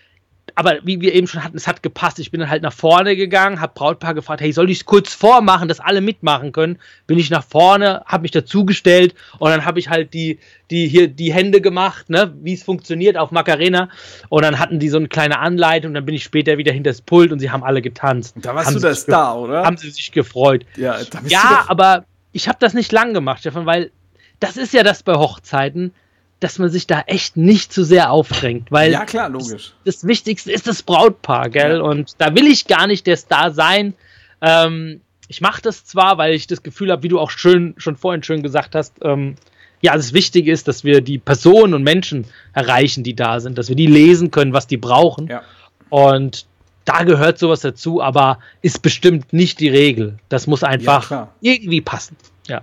aber 0.54 0.78
wie 0.84 1.00
wir 1.00 1.14
eben 1.14 1.26
schon 1.26 1.42
hatten, 1.42 1.56
es 1.56 1.66
hat 1.66 1.82
gepasst. 1.82 2.18
Ich 2.18 2.30
bin 2.30 2.40
dann 2.40 2.50
halt 2.50 2.62
nach 2.62 2.72
vorne 2.72 3.16
gegangen, 3.16 3.60
habe 3.60 3.72
Brautpaar 3.74 4.14
gefragt, 4.14 4.40
hey, 4.40 4.52
soll 4.52 4.70
ich 4.70 4.78
es 4.78 4.84
kurz 4.84 5.14
vormachen, 5.14 5.68
dass 5.68 5.80
alle 5.80 6.00
mitmachen 6.00 6.52
können? 6.52 6.78
Bin 7.06 7.18
ich 7.18 7.30
nach 7.30 7.44
vorne, 7.44 8.02
habe 8.06 8.22
mich 8.22 8.30
dazugestellt 8.30 9.14
und 9.38 9.50
dann 9.50 9.64
habe 9.64 9.78
ich 9.78 9.88
halt 9.88 10.14
die, 10.14 10.38
die 10.70 10.88
hier 10.88 11.08
die 11.08 11.32
Hände 11.32 11.60
gemacht, 11.60 12.10
ne, 12.10 12.34
wie 12.42 12.54
es 12.54 12.62
funktioniert 12.62 13.16
auf 13.16 13.30
Macarena. 13.30 13.88
Und 14.28 14.42
dann 14.42 14.58
hatten 14.58 14.78
die 14.78 14.88
so 14.88 14.98
eine 14.98 15.08
kleine 15.08 15.38
Anleitung. 15.38 15.94
Dann 15.94 16.06
bin 16.06 16.14
ich 16.14 16.24
später 16.24 16.58
wieder 16.58 16.72
hinter 16.72 16.90
das 16.90 17.00
Pult 17.00 17.32
und 17.32 17.40
sie 17.40 17.50
haben 17.50 17.64
alle 17.64 17.82
getanzt. 17.82 18.36
Da 18.40 18.54
warst 18.54 18.68
haben 18.68 18.74
du 18.74 18.80
der 18.80 18.94
Star, 18.94 19.38
oder? 19.38 19.64
Haben 19.64 19.76
sie 19.76 19.90
sich 19.90 20.12
gefreut. 20.12 20.64
Ja, 20.76 20.98
ja 21.26 21.64
aber 21.68 22.04
ich 22.32 22.48
habe 22.48 22.58
das 22.60 22.74
nicht 22.74 22.92
lang 22.92 23.14
gemacht, 23.14 23.40
Stefan, 23.40 23.66
weil 23.66 23.90
das 24.38 24.56
ist 24.56 24.72
ja 24.72 24.82
das 24.82 25.02
bei 25.02 25.14
Hochzeiten 25.14 25.92
dass 26.40 26.58
man 26.58 26.70
sich 26.70 26.86
da 26.86 27.02
echt 27.02 27.36
nicht 27.36 27.72
zu 27.72 27.84
sehr 27.84 28.10
aufdrängt, 28.10 28.72
weil 28.72 28.92
ja 28.92 29.04
klar, 29.04 29.28
logisch. 29.28 29.74
Das, 29.84 29.96
das 30.00 30.06
Wichtigste 30.06 30.50
ist 30.50 30.66
das 30.66 30.82
Brautpaar, 30.82 31.50
gell? 31.50 31.76
Ja. 31.76 31.82
Und 31.82 32.14
da 32.18 32.34
will 32.34 32.46
ich 32.46 32.66
gar 32.66 32.86
nicht 32.86 33.06
der 33.06 33.16
Star 33.16 33.52
sein. 33.52 33.94
Ähm, 34.40 35.02
ich 35.28 35.40
mache 35.40 35.62
das 35.62 35.84
zwar, 35.84 36.18
weil 36.18 36.34
ich 36.34 36.46
das 36.46 36.62
Gefühl 36.62 36.90
habe, 36.90 37.02
wie 37.02 37.08
du 37.08 37.20
auch 37.20 37.30
schön 37.30 37.74
schon 37.76 37.96
vorhin 37.96 38.22
schön 38.22 38.42
gesagt 38.42 38.74
hast, 38.74 38.94
ähm, 39.02 39.36
ja, 39.82 39.94
das 39.94 40.12
Wichtige 40.12 40.50
ist, 40.52 40.68
dass 40.68 40.84
wir 40.84 41.00
die 41.00 41.18
Personen 41.18 41.74
und 41.74 41.82
Menschen 41.82 42.26
erreichen, 42.52 43.04
die 43.04 43.14
da 43.14 43.40
sind, 43.40 43.56
dass 43.56 43.68
wir 43.68 43.76
die 43.76 43.86
lesen 43.86 44.30
können, 44.30 44.52
was 44.52 44.66
die 44.66 44.76
brauchen. 44.76 45.28
Ja. 45.28 45.42
Und 45.88 46.46
da 46.84 47.04
gehört 47.04 47.38
sowas 47.38 47.60
dazu, 47.60 48.02
aber 48.02 48.38
ist 48.62 48.82
bestimmt 48.82 49.32
nicht 49.32 49.60
die 49.60 49.68
Regel. 49.68 50.18
Das 50.28 50.46
muss 50.46 50.64
einfach 50.64 51.10
ja, 51.10 51.28
irgendwie 51.40 51.80
passen. 51.80 52.16
Ja. 52.46 52.62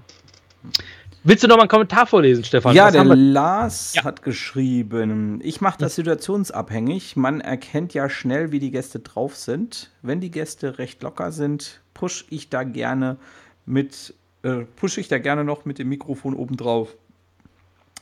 Willst 1.27 1.43
du 1.43 1.49
noch 1.49 1.57
mal 1.57 1.63
einen 1.63 1.69
Kommentar 1.69 2.07
vorlesen, 2.07 2.45
Stefan? 2.45 2.73
Ja, 2.73 2.85
Was 2.85 2.93
der 2.93 3.03
Lars 3.03 3.93
ja. 3.95 4.05
hat 4.05 4.21
geschrieben, 4.23 5.41
ich 5.43 5.59
mache 5.59 5.77
das 5.77 5.95
situationsabhängig. 5.95 7.17
Man 7.17 7.41
erkennt 7.41 7.93
ja 7.93 8.09
schnell, 8.09 8.53
wie 8.53 8.59
die 8.59 8.71
Gäste 8.71 8.99
drauf 8.99 9.35
sind. 9.35 9.91
Wenn 10.01 10.21
die 10.21 10.31
Gäste 10.31 10.79
recht 10.79 11.03
locker 11.03 11.33
sind, 11.33 11.81
push 11.93 12.25
ich 12.29 12.47
da 12.47 12.63
gerne 12.63 13.17
mit, 13.65 14.13
äh, 14.43 14.59
push 14.77 14.99
ich 14.99 15.09
da 15.09 15.17
gerne 15.17 15.43
noch 15.43 15.65
mit 15.65 15.79
dem 15.79 15.89
Mikrofon 15.89 16.33
oben 16.33 16.55
drauf. 16.55 16.95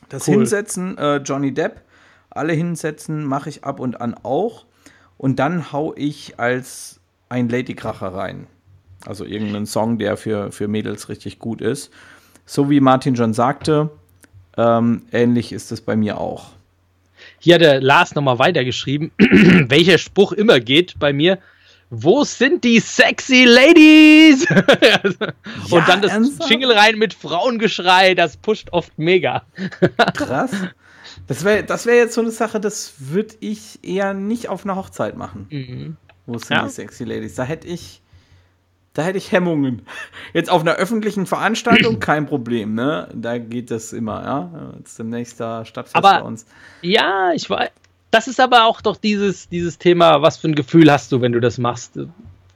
Das 0.08 0.28
cool. 0.28 0.34
Hinsetzen, 0.34 0.96
äh, 0.96 1.16
Johnny 1.16 1.52
Depp, 1.52 1.80
alle 2.30 2.52
hinsetzen, 2.52 3.24
mache 3.24 3.48
ich 3.48 3.64
ab 3.64 3.80
und 3.80 4.00
an 4.00 4.14
auch. 4.22 4.66
Und 5.18 5.40
dann 5.40 5.72
hau 5.72 5.92
ich 5.96 6.38
als 6.38 7.00
ein 7.28 7.48
Ladykracher 7.48 8.14
rein. 8.14 8.46
Also 9.04 9.24
irgendeinen 9.24 9.66
Song, 9.66 9.98
der 9.98 10.16
für, 10.16 10.52
für 10.52 10.68
Mädels 10.68 11.08
richtig 11.08 11.40
gut 11.40 11.60
ist 11.60 11.90
so 12.46 12.70
wie 12.70 12.80
Martin 12.80 13.16
schon 13.16 13.34
sagte, 13.34 13.90
ähm, 14.56 15.02
ähnlich 15.12 15.52
ist 15.52 15.72
es 15.72 15.80
bei 15.80 15.96
mir 15.96 16.18
auch. 16.18 16.52
Hier 17.38 17.56
hat 17.56 17.62
der 17.62 17.80
Lars 17.80 18.14
nochmal 18.14 18.38
weitergeschrieben, 18.38 19.10
welcher 19.18 19.98
Spruch 19.98 20.32
immer 20.32 20.60
geht 20.60 20.98
bei 20.98 21.12
mir. 21.12 21.38
Wo 21.90 22.24
sind 22.24 22.64
die 22.64 22.80
sexy 22.80 23.44
Ladies? 23.44 24.46
Und 24.50 25.70
ja, 25.70 25.80
dann 25.86 26.02
das 26.02 26.10
ernsthaft? 26.10 26.50
Jingle 26.50 26.72
rein 26.72 26.98
mit 26.98 27.14
Frauengeschrei, 27.14 28.14
das 28.14 28.36
pusht 28.36 28.72
oft 28.72 28.98
mega. 28.98 29.44
Krass. 30.14 30.50
Das 31.28 31.44
wäre 31.44 31.64
das 31.64 31.86
wär 31.86 31.96
jetzt 31.96 32.14
so 32.14 32.20
eine 32.20 32.30
Sache, 32.30 32.60
das 32.60 32.94
würde 32.98 33.34
ich 33.40 33.78
eher 33.82 34.14
nicht 34.14 34.48
auf 34.48 34.64
einer 34.64 34.76
Hochzeit 34.76 35.16
machen. 35.16 35.46
Mhm. 35.50 35.96
Wo 36.26 36.38
sind 36.38 36.56
ja. 36.56 36.64
die 36.64 36.70
sexy 36.70 37.04
Ladies? 37.04 37.36
Da 37.36 37.44
hätte 37.44 37.68
ich, 37.68 38.02
da 38.96 39.02
hätte 39.02 39.18
ich 39.18 39.30
Hemmungen. 39.30 39.82
Jetzt 40.32 40.50
auf 40.50 40.62
einer 40.62 40.76
öffentlichen 40.76 41.26
Veranstaltung 41.26 41.98
kein 42.00 42.26
Problem, 42.26 42.74
ne? 42.74 43.08
Da 43.14 43.36
geht 43.36 43.70
das 43.70 43.92
immer, 43.92 44.24
ja. 44.24 44.72
Jetzt 44.78 44.98
demnächst 44.98 45.38
da 45.38 45.66
Stadtfest 45.66 45.96
aber, 45.96 46.20
bei 46.20 46.22
uns. 46.22 46.46
Ja, 46.80 47.32
ich 47.34 47.48
weiß. 47.48 47.70
Das 48.10 48.26
ist 48.26 48.40
aber 48.40 48.64
auch 48.64 48.80
doch 48.80 48.96
dieses, 48.96 49.50
dieses 49.50 49.76
Thema, 49.76 50.22
was 50.22 50.38
für 50.38 50.48
ein 50.48 50.54
Gefühl 50.54 50.90
hast 50.90 51.12
du, 51.12 51.20
wenn 51.20 51.32
du 51.32 51.40
das 51.40 51.58
machst? 51.58 51.98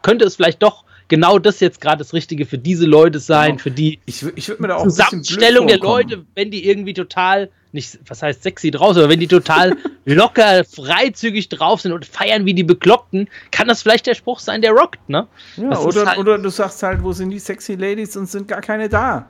Könnte 0.00 0.24
es 0.24 0.36
vielleicht 0.36 0.62
doch 0.62 0.84
genau 1.08 1.38
das 1.38 1.60
jetzt 1.60 1.82
gerade 1.82 1.98
das 1.98 2.14
Richtige 2.14 2.46
für 2.46 2.56
diese 2.56 2.86
Leute 2.86 3.18
sein, 3.18 3.50
genau. 3.52 3.62
für 3.64 3.70
die 3.70 3.98
ich, 4.06 4.24
ich 4.34 4.58
mir 4.58 4.68
da 4.68 4.76
auch 4.76 4.84
Zusammenstellung 4.84 5.66
der 5.66 5.78
Leute, 5.78 6.24
wenn 6.34 6.50
die 6.50 6.66
irgendwie 6.66 6.94
total, 6.94 7.50
nicht, 7.72 7.98
was 8.06 8.22
heißt 8.22 8.42
sexy 8.42 8.70
draus, 8.70 8.96
aber 8.96 9.08
wenn 9.08 9.20
die 9.20 9.28
total 9.28 9.76
locker, 10.04 10.64
freizügig 10.64 11.48
drauf 11.48 11.80
sind 11.80 11.92
und 11.92 12.04
feiern 12.04 12.44
wie 12.46 12.54
die 12.54 12.64
Bekloppten, 12.64 13.28
kann 13.50 13.68
das 13.68 13.82
vielleicht 13.82 14.06
der 14.06 14.14
Spruch 14.14 14.40
sein, 14.40 14.62
der 14.62 14.72
rockt, 14.72 15.08
ne? 15.08 15.26
Ja, 15.56 15.78
oder, 15.78 16.06
halt 16.06 16.18
oder 16.18 16.38
du 16.38 16.48
sagst 16.48 16.82
halt, 16.82 17.02
wo 17.02 17.12
sind 17.12 17.30
die 17.30 17.38
sexy 17.38 17.74
Ladies 17.74 18.16
und 18.16 18.26
sind 18.26 18.48
gar 18.48 18.60
keine 18.60 18.88
da. 18.88 19.28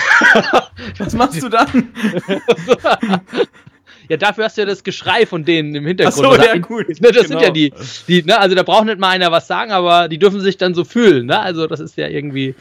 Was 1.00 1.14
machst 1.14 1.42
du 1.42 1.50
dann? 1.50 1.94
Ja, 4.12 4.18
dafür 4.18 4.44
hast 4.44 4.58
du 4.58 4.64
ja 4.64 4.68
das 4.68 4.84
Geschrei 4.84 5.26
von 5.26 5.46
denen 5.46 5.74
im 5.74 5.86
Hintergrund. 5.86 6.28
Ach 6.28 6.36
so, 6.36 6.44
ja, 6.44 6.58
gut. 6.58 6.90
Ne, 7.00 7.14
das 7.14 7.28
genau. 7.28 7.40
sind 7.40 7.42
ja 7.44 7.50
die, 7.50 7.74
die 8.10 8.24
ne, 8.24 8.38
also 8.38 8.58
da 8.58 8.64
braucht 8.64 8.84
nicht 8.84 9.00
mal 9.00 9.08
einer 9.08 9.32
was 9.32 9.48
sagen, 9.48 9.72
aber 9.72 10.10
die 10.10 10.18
dürfen 10.18 10.42
sich 10.42 10.58
dann 10.58 10.76
so 10.76 10.84
fühlen, 10.84 11.28
ne? 11.28 11.40
Also 11.40 11.66
das 11.66 11.80
ist 11.80 11.96
ja 11.96 12.10
irgendwie, 12.10 12.54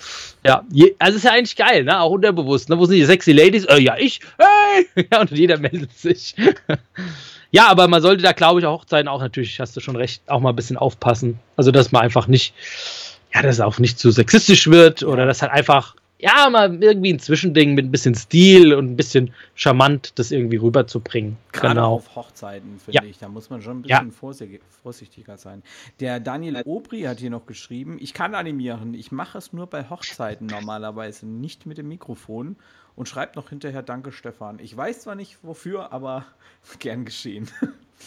ja, 0.46 0.62
je, 0.70 0.94
also 1.00 1.16
ist 1.16 1.24
ja 1.24 1.32
eigentlich 1.32 1.56
geil, 1.56 1.82
ne? 1.82 2.00
Auch 2.00 2.12
unterbewusst, 2.12 2.68
ne? 2.68 2.78
Wo 2.78 2.84
sind 2.84 2.98
die 2.98 3.04
sexy 3.04 3.32
Ladies? 3.32 3.64
Äh, 3.64 3.80
ja, 3.80 3.96
ich, 3.98 4.20
hey! 4.38 4.86
Ja, 5.12 5.22
und 5.22 5.32
jeder 5.32 5.58
meldet 5.58 5.92
sich. 5.98 6.36
ja, 7.50 7.66
aber 7.66 7.88
man 7.88 8.00
sollte 8.00 8.22
da, 8.22 8.30
glaube 8.30 8.60
ich, 8.60 8.66
auch 8.66 8.82
Hochzeiten 8.82 9.08
auch 9.08 9.20
natürlich, 9.20 9.58
hast 9.58 9.76
du 9.76 9.80
schon 9.80 9.96
recht, 9.96 10.22
auch 10.28 10.38
mal 10.38 10.50
ein 10.50 10.56
bisschen 10.56 10.76
aufpassen. 10.76 11.40
Also, 11.56 11.72
dass 11.72 11.90
man 11.90 12.02
einfach 12.02 12.28
nicht, 12.28 12.54
ja, 13.34 13.42
dass 13.42 13.56
es 13.56 13.60
auch 13.60 13.80
nicht 13.80 13.98
zu 13.98 14.12
sexistisch 14.12 14.68
wird 14.68 15.02
oder 15.02 15.26
dass 15.26 15.42
halt 15.42 15.50
einfach 15.50 15.96
ja, 16.20 16.50
mal 16.50 16.82
irgendwie 16.82 17.12
ein 17.12 17.18
Zwischending 17.18 17.74
mit 17.74 17.86
ein 17.86 17.90
bisschen 17.90 18.14
Stil 18.14 18.74
und 18.74 18.90
ein 18.92 18.96
bisschen 18.96 19.32
charmant 19.54 20.18
das 20.18 20.30
irgendwie 20.30 20.56
rüberzubringen. 20.56 21.36
Gerade 21.52 21.74
genau. 21.76 21.94
auf 21.94 22.14
Hochzeiten, 22.14 22.78
finde 22.78 23.04
ja. 23.04 23.10
ich. 23.10 23.18
Da 23.18 23.28
muss 23.28 23.50
man 23.50 23.62
schon 23.62 23.78
ein 23.78 23.82
bisschen 23.82 24.12
ja. 24.12 24.58
vorsichtiger 24.82 25.38
sein. 25.38 25.62
Der 26.00 26.20
Daniel 26.20 26.62
Obri 26.64 27.02
hat 27.02 27.20
hier 27.20 27.30
noch 27.30 27.46
geschrieben, 27.46 27.98
ich 28.00 28.14
kann 28.14 28.34
animieren, 28.34 28.94
ich 28.94 29.12
mache 29.12 29.38
es 29.38 29.52
nur 29.52 29.66
bei 29.66 29.88
Hochzeiten 29.88 30.46
normalerweise, 30.50 31.26
nicht 31.26 31.66
mit 31.66 31.78
dem 31.78 31.88
Mikrofon 31.88 32.56
und 33.00 33.08
schreibt 33.08 33.34
noch 33.34 33.48
hinterher 33.48 33.82
Danke, 33.82 34.12
Stefan. 34.12 34.58
Ich 34.58 34.76
weiß 34.76 35.00
zwar 35.00 35.14
nicht 35.14 35.38
wofür, 35.40 35.90
aber 35.90 36.26
gern 36.80 37.06
geschehen. 37.06 37.48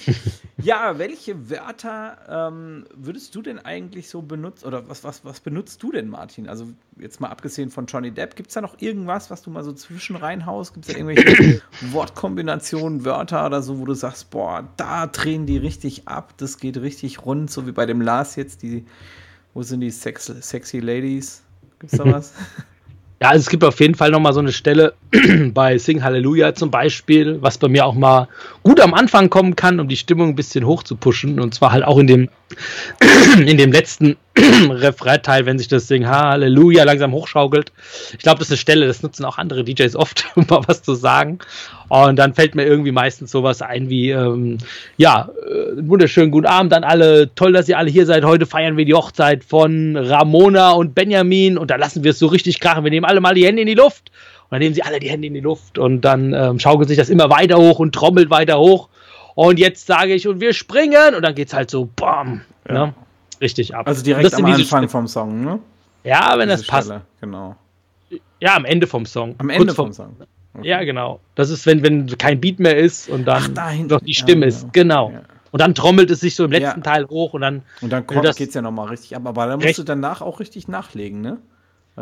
ja, 0.57 0.99
welche 0.99 1.49
Wörter 1.49 2.19
ähm, 2.29 2.85
würdest 2.93 3.33
du 3.33 3.41
denn 3.41 3.57
eigentlich 3.57 4.07
so 4.07 4.21
benutzen? 4.21 4.67
Oder 4.67 4.87
was, 4.87 5.03
was, 5.03 5.25
was 5.25 5.39
benutzt 5.39 5.81
du 5.81 5.91
denn, 5.91 6.09
Martin? 6.09 6.47
Also, 6.47 6.67
jetzt 6.99 7.19
mal 7.19 7.29
abgesehen 7.29 7.71
von 7.71 7.87
Johnny 7.87 8.11
Depp, 8.11 8.35
gibt 8.35 8.49
es 8.49 8.53
da 8.53 8.61
noch 8.61 8.79
irgendwas, 8.81 9.31
was 9.31 9.41
du 9.41 9.49
mal 9.49 9.63
so 9.63 9.73
zwischen 9.73 10.15
reinhaust? 10.15 10.75
Gibt 10.75 10.87
es 10.87 10.93
da 10.93 10.99
irgendwelche 10.99 11.63
Wortkombinationen, 11.91 13.03
Wörter 13.03 13.47
oder 13.47 13.63
so, 13.63 13.79
wo 13.79 13.85
du 13.85 13.95
sagst, 13.95 14.29
boah, 14.29 14.69
da 14.77 15.07
drehen 15.07 15.47
die 15.47 15.57
richtig 15.57 16.07
ab, 16.07 16.35
das 16.37 16.59
geht 16.59 16.77
richtig 16.77 17.25
rund, 17.25 17.49
so 17.49 17.65
wie 17.65 17.71
bei 17.71 17.87
dem 17.87 17.99
Lars 17.99 18.35
jetzt, 18.35 18.61
die, 18.61 18.85
wo 19.55 19.63
sind 19.63 19.79
die 19.79 19.89
Sex, 19.89 20.27
sexy 20.27 20.81
Ladies? 20.81 21.41
Gibt 21.79 21.93
es 21.93 21.97
da 21.97 22.05
was? 22.05 22.35
Ja, 23.23 23.29
also 23.29 23.43
es 23.43 23.49
gibt 23.49 23.63
auf 23.63 23.79
jeden 23.79 23.95
Fall 23.95 24.11
nochmal 24.11 24.33
so 24.33 24.41
eine 24.41 24.51
Stelle 24.51 24.95
bei 25.53 25.77
Sing 25.77 26.03
Hallelujah 26.03 26.55
zum 26.55 26.69
Beispiel, 26.69 27.41
was 27.41 27.57
bei 27.57 27.69
mir 27.69 27.85
auch 27.85 27.93
mal 27.93 28.27
gut 28.63 28.81
am 28.81 28.93
Anfang 28.93 29.29
kommen 29.29 29.55
kann, 29.55 29.79
um 29.79 29.87
die 29.87 29.95
Stimmung 29.95 30.27
ein 30.27 30.35
bisschen 30.35 30.65
hoch 30.65 30.83
zu 30.83 30.97
pushen. 30.97 31.39
Und 31.39 31.55
zwar 31.55 31.71
halt 31.71 31.85
auch 31.85 31.99
in 31.99 32.07
dem, 32.07 32.29
in 33.37 33.57
dem 33.57 33.71
letzten 33.71 34.17
Refrain-Teil, 34.37 35.45
wenn 35.45 35.59
sich 35.59 35.67
das 35.67 35.87
Ding 35.87 36.07
Halleluja 36.07 36.83
langsam 36.83 37.11
hochschaukelt. 37.11 37.71
Ich 38.13 38.19
glaube, 38.19 38.39
das 38.39 38.47
ist 38.47 38.53
eine 38.53 38.57
Stelle, 38.57 38.87
das 38.87 39.03
nutzen 39.03 39.25
auch 39.25 39.37
andere 39.37 39.63
DJs 39.63 39.95
oft, 39.95 40.25
um 40.35 40.45
mal 40.49 40.61
was 40.67 40.81
zu 40.81 40.95
sagen. 40.95 41.39
Und 41.89 42.17
dann 42.17 42.33
fällt 42.33 42.55
mir 42.55 42.65
irgendwie 42.65 42.91
meistens 42.91 43.29
sowas 43.31 43.61
ein 43.61 43.89
wie, 43.89 44.09
ähm, 44.09 44.57
ja, 44.97 45.29
äh, 45.45 45.87
wunderschönen 45.87 46.31
guten 46.31 46.47
Abend 46.47 46.73
an 46.73 46.83
alle. 46.83 47.33
Toll, 47.35 47.53
dass 47.53 47.69
ihr 47.69 47.77
alle 47.77 47.91
hier 47.91 48.05
seid. 48.05 48.25
Heute 48.25 48.45
feiern 48.45 48.77
wir 48.77 48.85
die 48.85 48.95
Hochzeit 48.95 49.43
von 49.43 49.95
Ramona 49.95 50.71
und 50.71 50.95
Benjamin 50.95 51.57
und 51.57 51.69
da 51.69 51.75
lassen 51.75 52.03
wir 52.03 52.11
es 52.11 52.19
so 52.19 52.27
richtig 52.27 52.59
krachen. 52.59 52.83
Wir 52.83 52.91
nehmen 52.91 53.05
alle 53.05 53.21
mal 53.21 53.35
die 53.35 53.45
Hände 53.45 53.61
in 53.61 53.67
die 53.67 53.75
Luft. 53.75 54.11
Und 54.43 54.57
dann 54.57 54.59
nehmen 54.59 54.75
sie 54.75 54.83
alle 54.83 54.99
die 54.99 55.09
Hände 55.09 55.27
in 55.27 55.33
die 55.33 55.39
Luft 55.39 55.79
und 55.79 56.01
dann 56.01 56.33
ähm, 56.33 56.59
schaukelt 56.59 56.87
sich 56.87 56.97
das 56.97 57.09
immer 57.09 57.29
weiter 57.29 57.57
hoch 57.57 57.79
und 57.79 57.93
trommelt 57.95 58.29
weiter 58.29 58.59
hoch. 58.59 58.89
Und 59.35 59.59
jetzt 59.59 59.87
sage 59.87 60.13
ich, 60.13 60.27
und 60.27 60.39
wir 60.39 60.53
springen. 60.53 61.15
Und 61.15 61.23
dann 61.23 61.35
geht 61.35 61.47
es 61.47 61.53
halt 61.53 61.69
so, 61.71 61.89
bam. 61.95 62.41
Ja. 62.67 62.87
Ne? 62.87 62.93
richtig 63.43 63.75
ab. 63.75 63.87
Also 63.87 64.03
direkt 64.03 64.33
am 64.33 64.45
Anfang 64.45 64.89
vom 64.89 65.07
Song, 65.07 65.43
ne? 65.43 65.59
Ja, 66.03 66.33
wenn 66.37 66.49
Diese 66.49 66.61
das 66.61 66.67
passt. 66.67 66.87
Stelle, 66.87 67.01
genau. 67.21 67.55
Ja, 68.39 68.55
am 68.55 68.65
Ende 68.65 68.87
vom 68.87 69.05
Song. 69.05 69.35
Am 69.37 69.49
Ende 69.49 69.73
vom, 69.73 69.87
vom, 69.87 69.93
Song. 69.93 70.15
Okay. 70.55 70.67
Ja, 70.67 70.83
genau. 70.83 71.19
Das 71.35 71.49
ist, 71.49 71.65
wenn, 71.65 71.83
wenn 71.83 72.07
kein 72.17 72.39
Beat 72.39 72.59
mehr 72.59 72.77
ist 72.77 73.09
und 73.09 73.25
dann 73.25 73.53
Ach, 73.57 73.73
noch 73.75 74.01
die 74.01 74.13
Stimme 74.13 74.41
ja, 74.41 74.47
ist. 74.47 74.73
Genau. 74.73 75.11
Ja. 75.11 75.21
Und 75.51 75.61
dann 75.61 75.75
trommelt 75.75 76.09
es 76.09 76.19
sich 76.19 76.35
so 76.35 76.45
im 76.45 76.51
letzten 76.51 76.79
ja. 76.79 76.83
Teil 76.83 77.07
hoch 77.07 77.33
und 77.33 77.41
dann. 77.41 77.61
Und 77.81 77.91
dann 77.91 78.05
kommt, 78.05 78.25
das, 78.25 78.35
geht's 78.35 78.53
ja 78.55 78.61
nochmal 78.61 78.89
richtig 78.89 79.15
ab. 79.15 79.25
Aber 79.25 79.47
da 79.47 79.57
musst 79.57 79.77
du 79.77 79.83
danach 79.83 80.21
auch 80.21 80.39
richtig 80.39 80.67
nachlegen, 80.67 81.21
ne? 81.21 81.37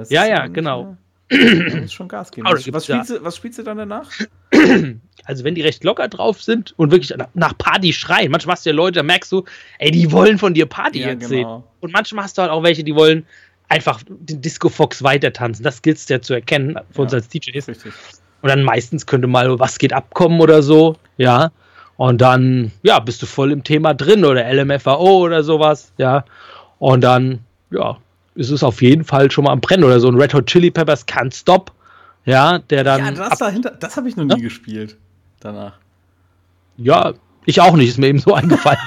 ja, 0.09 0.25
ja, 0.25 0.47
genau. 0.47 0.95
Muss 1.31 1.93
schon 1.93 2.07
Gas 2.09 2.31
geben. 2.31 2.47
Was, 2.47 2.71
was, 2.73 2.85
spielst 2.85 3.09
du, 3.09 3.23
was 3.23 3.37
spielst 3.37 3.59
du 3.59 3.63
dann 3.63 3.77
danach? 3.77 4.09
Also 5.23 5.43
wenn 5.43 5.53
die 5.53 5.61
recht 5.61 5.83
locker 5.83 6.07
drauf 6.07 6.41
sind 6.41 6.73
und 6.77 6.89
wirklich 6.89 7.15
nach 7.35 7.55
Party 7.55 7.93
schreien, 7.93 8.31
manchmal 8.31 8.55
hast 8.55 8.65
du 8.65 8.71
ja 8.71 8.75
Leute, 8.75 8.95
da 8.95 9.03
merkst 9.03 9.31
du, 9.31 9.45
ey, 9.77 9.91
die 9.91 10.11
wollen 10.11 10.39
von 10.39 10.55
dir 10.55 10.65
Party 10.65 11.01
ja, 11.01 11.09
erzählen. 11.09 11.43
Genau. 11.43 11.63
Und 11.79 11.93
manchmal 11.93 12.23
hast 12.23 12.39
du 12.39 12.41
halt 12.41 12.51
auch 12.51 12.63
welche, 12.63 12.83
die 12.83 12.95
wollen 12.95 13.27
einfach 13.69 14.01
den 14.07 14.41
Disco 14.41 14.67
Fox 14.67 15.03
weiter 15.03 15.31
tanzen. 15.31 15.61
Das 15.61 15.83
gilt 15.83 15.97
es 15.97 16.09
ja 16.09 16.21
zu 16.21 16.33
erkennen 16.33 16.79
für 16.89 17.03
uns 17.03 17.13
als 17.13 17.29
DJs. 17.29 17.67
Richtig. 17.67 17.93
Und 18.41 18.49
dann 18.49 18.63
meistens 18.63 19.05
könnte 19.05 19.27
mal 19.27 19.59
was 19.59 19.77
geht 19.77 19.93
abkommen 19.93 20.41
oder 20.41 20.63
so, 20.63 20.97
ja. 21.17 21.51
Und 21.97 22.19
dann, 22.19 22.71
ja, 22.81 22.99
bist 22.99 23.21
du 23.21 23.27
voll 23.27 23.51
im 23.51 23.63
Thema 23.63 23.93
drin 23.93 24.25
oder 24.25 24.51
LMFAO 24.51 25.19
oder 25.19 25.43
sowas, 25.43 25.93
ja. 25.97 26.25
Und 26.79 27.01
dann, 27.01 27.39
ja, 27.69 27.97
ist 28.35 28.49
es 28.49 28.63
auf 28.63 28.81
jeden 28.81 29.03
Fall 29.03 29.31
schon 29.31 29.45
mal 29.45 29.51
am 29.51 29.61
Brennen 29.61 29.83
oder 29.83 29.99
so 29.99 30.07
ein 30.07 30.15
Red 30.15 30.33
Hot 30.33 30.47
Chili 30.47 30.71
Peppers 30.71 31.07
Can't 31.07 31.33
Stop, 31.33 31.71
ja, 32.25 32.59
der 32.59 32.83
dann. 32.83 33.03
Ja, 33.03 33.11
das 33.11 33.39
dahinter, 33.39 33.71
das 33.71 33.97
habe 33.97 34.09
ich 34.09 34.15
noch 34.15 34.25
nie 34.25 34.35
ja? 34.35 34.37
gespielt 34.37 34.97
danach. 35.39 35.73
Ja, 36.77 37.13
ich 37.45 37.59
auch 37.61 37.75
nicht, 37.75 37.89
ist 37.89 37.97
mir 37.97 38.07
eben 38.07 38.19
so 38.19 38.33
eingefallen. 38.35 38.79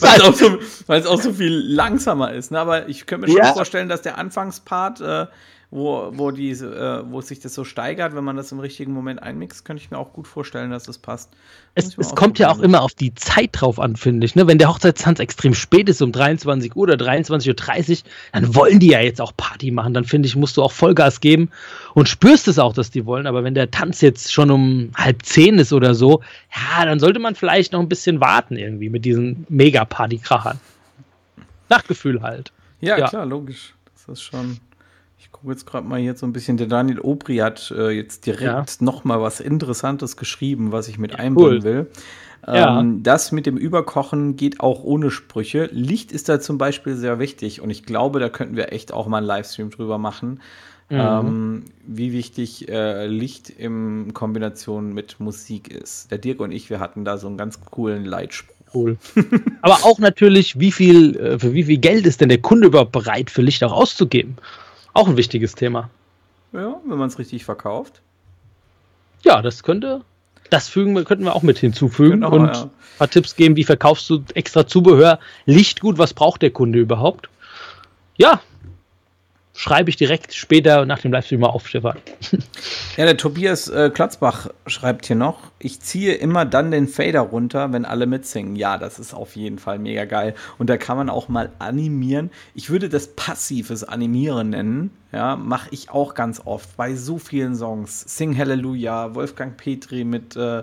weil, 0.00 0.20
es 0.20 0.22
auch 0.22 0.34
so, 0.34 1.14
auch 1.14 1.20
so 1.20 1.32
viel 1.32 1.52
langsamer 1.52 2.32
ist. 2.32 2.50
Ne? 2.50 2.58
Aber 2.58 2.88
ich 2.88 3.06
könnte 3.06 3.26
mir 3.26 3.32
schon 3.32 3.44
ja. 3.44 3.52
vorstellen, 3.52 3.88
dass 3.88 4.02
der 4.02 4.18
Anfangspart 4.18 5.00
äh, 5.00 5.26
wo, 5.74 6.08
wo, 6.12 6.30
die, 6.30 6.50
äh, 6.50 7.02
wo 7.10 7.20
sich 7.20 7.40
das 7.40 7.52
so 7.52 7.64
steigert, 7.64 8.14
wenn 8.14 8.22
man 8.22 8.36
das 8.36 8.52
im 8.52 8.60
richtigen 8.60 8.92
Moment 8.92 9.20
einmixt, 9.20 9.64
könnte 9.64 9.82
ich 9.82 9.90
mir 9.90 9.98
auch 9.98 10.12
gut 10.12 10.28
vorstellen, 10.28 10.70
dass 10.70 10.84
das 10.84 10.98
passt. 10.98 11.30
Es, 11.74 11.98
es 11.98 12.14
kommt 12.14 12.38
ja 12.38 12.48
auch 12.48 12.60
immer 12.60 12.80
auf 12.80 12.94
die 12.94 13.12
Zeit 13.16 13.50
drauf 13.54 13.80
an, 13.80 13.96
finde 13.96 14.24
ich. 14.24 14.36
Ne? 14.36 14.46
Wenn 14.46 14.58
der 14.58 14.68
Hochzeitstanz 14.68 15.18
extrem 15.18 15.52
spät 15.52 15.88
ist, 15.88 16.00
um 16.00 16.12
23 16.12 16.76
Uhr 16.76 16.84
oder 16.84 16.94
23.30 16.94 17.90
Uhr, 17.90 18.10
dann 18.30 18.54
wollen 18.54 18.78
die 18.78 18.90
ja 18.90 19.00
jetzt 19.00 19.20
auch 19.20 19.32
Party 19.36 19.72
machen. 19.72 19.94
Dann 19.94 20.04
finde 20.04 20.28
ich, 20.28 20.36
musst 20.36 20.56
du 20.56 20.62
auch 20.62 20.70
Vollgas 20.70 21.18
geben 21.18 21.50
und 21.94 22.08
spürst 22.08 22.46
es 22.46 22.60
auch, 22.60 22.72
dass 22.72 22.92
die 22.92 23.04
wollen. 23.04 23.26
Aber 23.26 23.42
wenn 23.42 23.54
der 23.54 23.72
Tanz 23.72 24.00
jetzt 24.00 24.32
schon 24.32 24.52
um 24.52 24.92
halb 24.94 25.24
zehn 25.24 25.58
ist 25.58 25.72
oder 25.72 25.96
so, 25.96 26.22
ja, 26.54 26.84
dann 26.84 27.00
sollte 27.00 27.18
man 27.18 27.34
vielleicht 27.34 27.72
noch 27.72 27.80
ein 27.80 27.88
bisschen 27.88 28.20
warten 28.20 28.56
irgendwie 28.56 28.90
mit 28.90 29.04
diesen 29.04 29.44
Mega-Party-Krachern. 29.48 30.60
Nach 31.68 31.82
Gefühl 31.82 32.22
halt. 32.22 32.52
Ja, 32.80 32.96
ja, 32.96 33.08
klar, 33.08 33.26
logisch. 33.26 33.74
Das 34.06 34.20
ist 34.20 34.22
schon 34.22 34.60
gucke 35.32 35.50
jetzt 35.50 35.66
gerade 35.66 35.86
mal 35.86 36.00
hier 36.00 36.16
so 36.16 36.26
ein 36.26 36.32
bisschen. 36.32 36.56
Der 36.56 36.66
Daniel 36.66 37.00
Obri 37.00 37.36
hat 37.38 37.72
äh, 37.76 37.90
jetzt 37.90 38.26
direkt 38.26 38.42
ja. 38.42 38.64
noch 38.80 39.04
mal 39.04 39.20
was 39.20 39.40
Interessantes 39.40 40.16
geschrieben, 40.16 40.72
was 40.72 40.88
ich 40.88 40.98
mit 40.98 41.12
ja, 41.12 41.18
einbauen 41.18 41.46
cool. 41.46 41.62
will. 41.62 41.86
Ja. 42.46 42.80
Ähm, 42.80 43.02
das 43.02 43.32
mit 43.32 43.46
dem 43.46 43.56
Überkochen 43.56 44.36
geht 44.36 44.60
auch 44.60 44.82
ohne 44.84 45.10
Sprüche. 45.10 45.68
Licht 45.72 46.12
ist 46.12 46.28
da 46.28 46.40
zum 46.40 46.58
Beispiel 46.58 46.94
sehr 46.94 47.18
wichtig 47.18 47.60
und 47.60 47.70
ich 47.70 47.84
glaube, 47.84 48.20
da 48.20 48.28
könnten 48.28 48.56
wir 48.56 48.72
echt 48.72 48.92
auch 48.92 49.06
mal 49.06 49.18
einen 49.18 49.26
Livestream 49.26 49.70
drüber 49.70 49.98
machen. 49.98 50.40
Mhm. 50.90 50.98
Ähm, 50.98 51.64
wie 51.86 52.12
wichtig 52.12 52.68
äh, 52.68 53.06
Licht 53.06 53.48
in 53.48 54.12
Kombination 54.12 54.92
mit 54.92 55.18
Musik 55.18 55.68
ist. 55.68 56.10
Der 56.10 56.18
Dirk 56.18 56.40
und 56.40 56.52
ich, 56.52 56.68
wir 56.68 56.78
hatten 56.78 57.06
da 57.06 57.16
so 57.16 57.26
einen 57.26 57.38
ganz 57.38 57.58
coolen 57.62 58.04
Leitspruch. 58.04 58.54
Cool. 58.74 58.98
Aber 59.62 59.78
auch 59.84 59.98
natürlich, 59.98 60.58
wie 60.58 60.72
viel, 60.72 61.16
äh, 61.16 61.38
für 61.38 61.54
wie 61.54 61.64
viel 61.64 61.78
Geld 61.78 62.06
ist 62.06 62.20
denn 62.20 62.28
der 62.28 62.40
Kunde 62.40 62.66
überhaupt 62.66 62.92
bereit, 62.92 63.30
für 63.30 63.40
Licht 63.40 63.62
auch 63.64 63.72
auszugeben? 63.72 64.36
Auch 64.94 65.08
ein 65.08 65.16
wichtiges 65.16 65.54
Thema. 65.54 65.90
Ja, 66.52 66.80
wenn 66.86 66.98
man 66.98 67.08
es 67.08 67.18
richtig 67.18 67.44
verkauft. 67.44 68.00
Ja, 69.22 69.42
das 69.42 69.62
könnte, 69.62 70.02
das 70.50 70.68
fügen, 70.68 70.94
könnten 71.04 71.24
wir 71.24 71.34
auch 71.34 71.42
mit 71.42 71.58
hinzufügen 71.58 72.20
genau, 72.20 72.32
und 72.32 72.46
ja. 72.46 72.62
ein 72.62 72.70
paar 72.98 73.10
Tipps 73.10 73.34
geben, 73.34 73.56
wie 73.56 73.64
verkaufst 73.64 74.08
du 74.08 74.22
extra 74.34 74.66
Zubehör, 74.66 75.18
Licht 75.46 75.80
gut, 75.80 75.98
was 75.98 76.14
braucht 76.14 76.42
der 76.42 76.50
Kunde 76.50 76.78
überhaupt? 76.78 77.28
Ja, 78.16 78.40
schreibe 79.54 79.88
ich 79.88 79.96
direkt 79.96 80.34
später 80.34 80.84
nach 80.84 80.98
dem 80.98 81.12
Livestream 81.12 81.40
mal 81.40 81.48
auf, 81.48 81.68
Stefan. 81.68 81.96
Ja, 82.96 83.06
der 83.06 83.16
Tobias 83.16 83.68
äh, 83.68 83.90
Klatzbach 83.90 84.48
schreibt 84.66 85.06
hier 85.06 85.16
noch, 85.16 85.50
ich 85.58 85.80
ziehe 85.80 86.14
immer 86.14 86.44
dann 86.44 86.70
den 86.70 86.86
Fader 86.86 87.20
runter, 87.20 87.72
wenn 87.72 87.84
alle 87.84 88.06
mitsingen. 88.06 88.54
Ja, 88.54 88.78
das 88.78 88.98
ist 88.98 89.14
auf 89.14 89.34
jeden 89.34 89.58
Fall 89.58 89.80
mega 89.80 90.04
geil. 90.04 90.34
Und 90.58 90.70
da 90.70 90.76
kann 90.76 90.96
man 90.96 91.10
auch 91.10 91.28
mal 91.28 91.50
animieren. 91.58 92.30
Ich 92.54 92.70
würde 92.70 92.88
das 92.88 93.08
passives 93.08 93.82
Animieren 93.82 94.50
nennen. 94.50 94.90
Ja, 95.12 95.36
mache 95.36 95.68
ich 95.72 95.90
auch 95.90 96.14
ganz 96.14 96.42
oft 96.44 96.76
bei 96.76 96.94
so 96.94 97.18
vielen 97.18 97.56
Songs. 97.56 98.04
Sing 98.16 98.36
Hallelujah, 98.36 99.14
Wolfgang 99.14 99.56
Petri 99.56 100.04
mit 100.04 100.36
äh, 100.36 100.62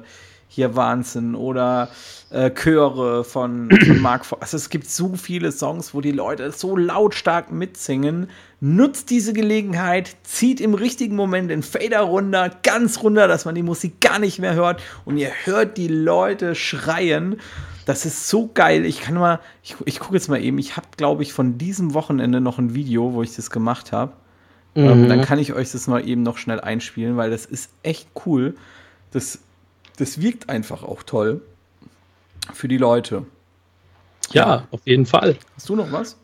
hier 0.53 0.75
Wahnsinn 0.75 1.33
oder 1.33 1.89
äh, 2.29 2.51
Chöre 2.51 3.23
von, 3.23 3.69
von 3.71 3.99
Mark 4.01 4.25
Fox. 4.25 4.41
Also 4.41 4.57
es 4.57 4.69
gibt 4.69 4.89
so 4.89 5.13
viele 5.15 5.49
Songs, 5.53 5.93
wo 5.93 6.01
die 6.01 6.11
Leute 6.11 6.51
so 6.51 6.75
lautstark 6.75 7.53
mitsingen. 7.53 8.29
Nutzt 8.59 9.09
diese 9.09 9.31
Gelegenheit, 9.31 10.17
zieht 10.23 10.59
im 10.59 10.73
richtigen 10.73 11.15
Moment 11.15 11.49
den 11.51 11.63
Fader 11.63 12.01
runter, 12.01 12.51
ganz 12.63 13.01
runter, 13.01 13.29
dass 13.29 13.45
man 13.45 13.55
die 13.55 13.63
Musik 13.63 14.01
gar 14.01 14.19
nicht 14.19 14.39
mehr 14.39 14.53
hört 14.53 14.81
und 15.05 15.17
ihr 15.17 15.31
hört 15.45 15.77
die 15.77 15.87
Leute 15.87 16.53
schreien. 16.53 17.37
Das 17.85 18.05
ist 18.05 18.27
so 18.27 18.49
geil. 18.53 18.85
Ich 18.85 18.99
kann 18.99 19.15
mal, 19.15 19.39
ich, 19.63 19.75
ich 19.85 20.01
gucke 20.01 20.15
jetzt 20.15 20.27
mal 20.27 20.43
eben. 20.43 20.57
Ich 20.57 20.75
habe, 20.75 20.87
glaube 20.97 21.23
ich, 21.23 21.31
von 21.31 21.57
diesem 21.57 21.93
Wochenende 21.93 22.41
noch 22.41 22.59
ein 22.59 22.75
Video, 22.75 23.13
wo 23.13 23.23
ich 23.23 23.33
das 23.37 23.51
gemacht 23.51 23.93
habe. 23.93 24.11
Mhm. 24.75 24.83
Ähm, 24.83 25.09
dann 25.09 25.21
kann 25.21 25.39
ich 25.39 25.53
euch 25.53 25.71
das 25.71 25.87
mal 25.87 26.05
eben 26.05 26.23
noch 26.23 26.37
schnell 26.37 26.59
einspielen, 26.59 27.15
weil 27.15 27.31
das 27.31 27.45
ist 27.45 27.71
echt 27.83 28.09
cool. 28.25 28.55
Das, 29.11 29.39
das 29.97 30.21
wirkt 30.21 30.49
einfach 30.49 30.83
auch 30.83 31.03
toll 31.03 31.41
für 32.53 32.67
die 32.67 32.77
Leute. 32.77 33.25
Ja, 34.31 34.47
ja, 34.47 34.67
auf 34.71 34.81
jeden 34.85 35.05
Fall. 35.05 35.37
Hast 35.55 35.69
du 35.69 35.75
noch 35.75 35.91
was? 35.91 36.17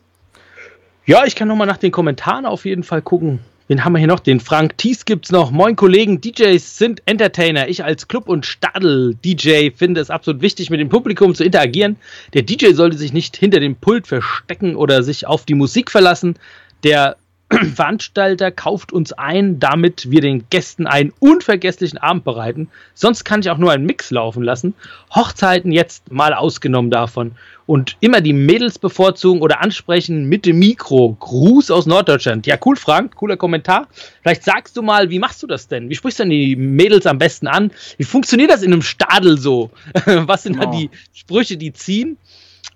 Ja, 1.06 1.24
ich 1.24 1.36
kann 1.36 1.48
noch 1.48 1.56
mal 1.56 1.66
nach 1.66 1.76
den 1.78 1.90
Kommentaren 1.90 2.46
auf 2.46 2.64
jeden 2.64 2.82
Fall 2.82 3.02
gucken. 3.02 3.40
Wen 3.68 3.84
haben 3.84 3.92
wir 3.92 3.98
hier 3.98 4.08
noch? 4.08 4.20
Den 4.20 4.40
Frank 4.40 4.78
Thies 4.78 5.04
gibt's 5.04 5.30
noch. 5.30 5.50
Moin 5.50 5.76
Kollegen, 5.76 6.22
DJs 6.22 6.78
sind 6.78 7.02
Entertainer. 7.04 7.68
Ich 7.68 7.84
als 7.84 8.08
Club- 8.08 8.28
und 8.28 8.46
Stadel-DJ 8.46 9.72
finde 9.76 10.00
es 10.00 10.08
absolut 10.08 10.40
wichtig, 10.40 10.70
mit 10.70 10.80
dem 10.80 10.88
Publikum 10.88 11.34
zu 11.34 11.44
interagieren. 11.44 11.96
Der 12.32 12.42
DJ 12.42 12.72
sollte 12.72 12.96
sich 12.96 13.12
nicht 13.12 13.36
hinter 13.36 13.60
dem 13.60 13.76
Pult 13.76 14.06
verstecken 14.06 14.74
oder 14.74 15.02
sich 15.02 15.26
auf 15.26 15.44
die 15.44 15.54
Musik 15.54 15.90
verlassen. 15.90 16.38
Der 16.82 17.18
Veranstalter 17.50 18.50
kauft 18.50 18.92
uns 18.92 19.12
ein, 19.14 19.58
damit 19.58 20.10
wir 20.10 20.20
den 20.20 20.44
Gästen 20.50 20.86
einen 20.86 21.14
unvergesslichen 21.18 21.98
Abend 21.98 22.24
bereiten. 22.24 22.68
Sonst 22.94 23.24
kann 23.24 23.40
ich 23.40 23.48
auch 23.48 23.56
nur 23.56 23.72
einen 23.72 23.86
Mix 23.86 24.10
laufen 24.10 24.42
lassen. 24.42 24.74
Hochzeiten 25.14 25.72
jetzt 25.72 26.12
mal 26.12 26.34
ausgenommen 26.34 26.90
davon. 26.90 27.32
Und 27.64 27.96
immer 28.00 28.20
die 28.20 28.34
Mädels 28.34 28.78
bevorzugen 28.78 29.40
oder 29.40 29.62
ansprechen 29.62 30.28
mit 30.28 30.44
dem 30.44 30.58
Mikro. 30.58 31.16
Gruß 31.18 31.70
aus 31.70 31.86
Norddeutschland. 31.86 32.46
Ja, 32.46 32.58
cool, 32.64 32.76
Frank. 32.76 33.14
Cooler 33.16 33.36
Kommentar. 33.36 33.88
Vielleicht 34.22 34.44
sagst 34.44 34.76
du 34.76 34.82
mal, 34.82 35.08
wie 35.08 35.18
machst 35.18 35.42
du 35.42 35.46
das 35.46 35.68
denn? 35.68 35.88
Wie 35.88 35.94
sprichst 35.94 36.18
du 36.18 36.24
denn 36.24 36.30
die 36.30 36.56
Mädels 36.56 37.06
am 37.06 37.18
besten 37.18 37.46
an? 37.46 37.70
Wie 37.96 38.04
funktioniert 38.04 38.50
das 38.50 38.62
in 38.62 38.72
einem 38.72 38.82
Stadel 38.82 39.38
so? 39.38 39.70
Was 40.04 40.42
sind 40.42 40.58
oh. 40.58 40.64
da 40.64 40.66
die 40.70 40.90
Sprüche, 41.14 41.56
die 41.56 41.72
ziehen? 41.72 42.18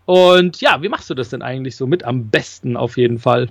Und 0.05 0.61
ja, 0.61 0.83
wie 0.83 0.89
machst 0.89 1.09
du 1.11 1.15
das 1.15 1.29
denn 1.29 1.43
eigentlich 1.43 1.77
so 1.77 1.87
mit 1.87 2.05
am 2.05 2.29
besten 2.29 2.77
auf 2.77 2.97
jeden 2.97 3.19
Fall? 3.19 3.49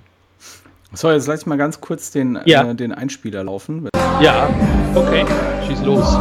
So, 0.94 1.10
jetzt 1.10 1.26
lass 1.26 1.40
ich 1.40 1.46
mal 1.46 1.56
ganz 1.56 1.80
kurz 1.80 2.10
den, 2.10 2.38
ja. 2.44 2.70
äh, 2.70 2.74
den 2.74 2.92
Einspieler 2.92 3.44
laufen. 3.44 3.88
Ja, 4.20 4.48
okay, 4.94 5.24
schieß 5.66 5.82
los. 5.84 6.18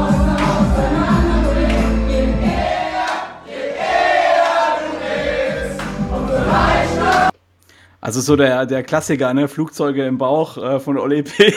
Also 8.01 8.19
so 8.19 8.35
der, 8.35 8.65
der 8.65 8.81
Klassiker, 8.81 9.31
ne? 9.35 9.47
Flugzeuge 9.47 10.05
im 10.05 10.17
Bauch 10.17 10.57
äh, 10.57 10.79
von 10.79 10.97
Ole 10.97 11.21
P. 11.21 11.53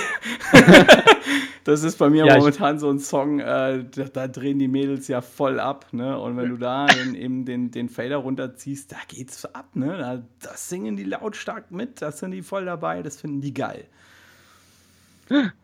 das 1.65 1.83
ist 1.83 1.97
bei 1.97 2.11
mir 2.11 2.27
ja, 2.27 2.37
momentan 2.37 2.79
so 2.79 2.91
ein 2.91 2.99
Song, 2.99 3.41
äh, 3.41 3.83
da, 3.91 4.05
da, 4.13 4.29
drehen 4.29 4.59
die 4.59 4.69
Mädels 4.69 5.09
ja 5.09 5.23
voll 5.23 5.59
ab, 5.59 5.87
ne? 5.93 6.19
Und 6.19 6.37
wenn 6.37 6.51
du 6.51 6.59
da 6.59 6.85
den, 6.85 7.15
eben 7.15 7.47
den, 7.47 7.71
den 7.71 7.89
Fader 7.89 8.19
runterziehst, 8.19 8.93
da 8.93 8.99
geht's 9.09 9.47
ab, 9.55 9.71
ne? 9.73 9.97
Da, 9.97 10.23
das 10.47 10.69
singen 10.69 10.97
die 10.97 11.05
lautstark 11.05 11.71
mit, 11.71 12.03
da 12.03 12.13
sind 12.13 12.33
die 12.33 12.43
voll 12.43 12.67
dabei, 12.67 13.03
das 13.03 13.19
finden 13.19 13.41
die 13.41 13.55
geil. 13.55 13.87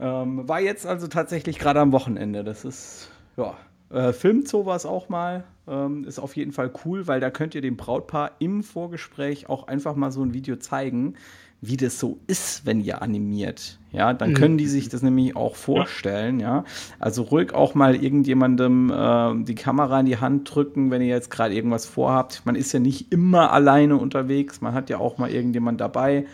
ähm, 0.01 0.49
war 0.49 0.61
jetzt 0.61 0.87
also 0.87 1.09
tatsächlich 1.09 1.59
gerade 1.59 1.81
am 1.81 1.93
Wochenende. 1.93 2.43
Das 2.43 2.65
ist, 2.65 3.11
ja, 3.37 3.55
äh, 3.91 4.15
filmt 4.15 4.49
sowas 4.49 4.87
auch 4.87 5.11
mal. 5.11 5.45
Ähm, 5.71 6.05
ist 6.05 6.19
auf 6.19 6.37
jeden 6.37 6.51
Fall 6.51 6.73
cool, 6.85 7.07
weil 7.07 7.21
da 7.21 7.31
könnt 7.31 7.55
ihr 7.55 7.61
dem 7.61 7.77
Brautpaar 7.77 8.33
im 8.41 8.65
Vorgespräch 8.65 9.49
auch 9.49 9.69
einfach 9.69 9.95
mal 9.95 10.11
so 10.11 10.23
ein 10.23 10.35
Video 10.35 10.57
zeigen, 10.57 11.15
wie 11.63 11.77
das 11.77 12.01
so 12.01 12.19
ist, 12.27 12.67
wenn 12.67 12.81
ihr 12.81 13.03
animiert. 13.03 13.79
Ja, 13.93 14.15
dann 14.15 14.35
können 14.35 14.57
die 14.57 14.67
sich 14.67 14.89
das 14.89 15.03
nämlich 15.03 15.37
auch 15.37 15.57
vorstellen, 15.57 16.41
ja. 16.41 16.65
Also 16.99 17.23
ruhig 17.23 17.53
auch 17.53 17.75
mal 17.75 17.95
irgendjemandem 17.95 18.91
äh, 18.91 19.45
die 19.45 19.55
Kamera 19.55 20.01
in 20.01 20.07
die 20.07 20.17
Hand 20.17 20.53
drücken, 20.53 20.91
wenn 20.91 21.03
ihr 21.03 21.09
jetzt 21.09 21.31
gerade 21.31 21.55
irgendwas 21.55 21.87
vorhabt. 21.87 22.43
Man 22.47 22.55
ist 22.55 22.73
ja 22.73 22.81
nicht 22.81 23.13
immer 23.13 23.53
alleine 23.53 23.97
unterwegs, 23.97 24.61
man 24.61 24.75
hat 24.75 24.91
ja 24.91 24.99
auch 24.99 25.19
mal 25.19 25.31
irgendjemand 25.31 25.81
dabei. 25.81 26.27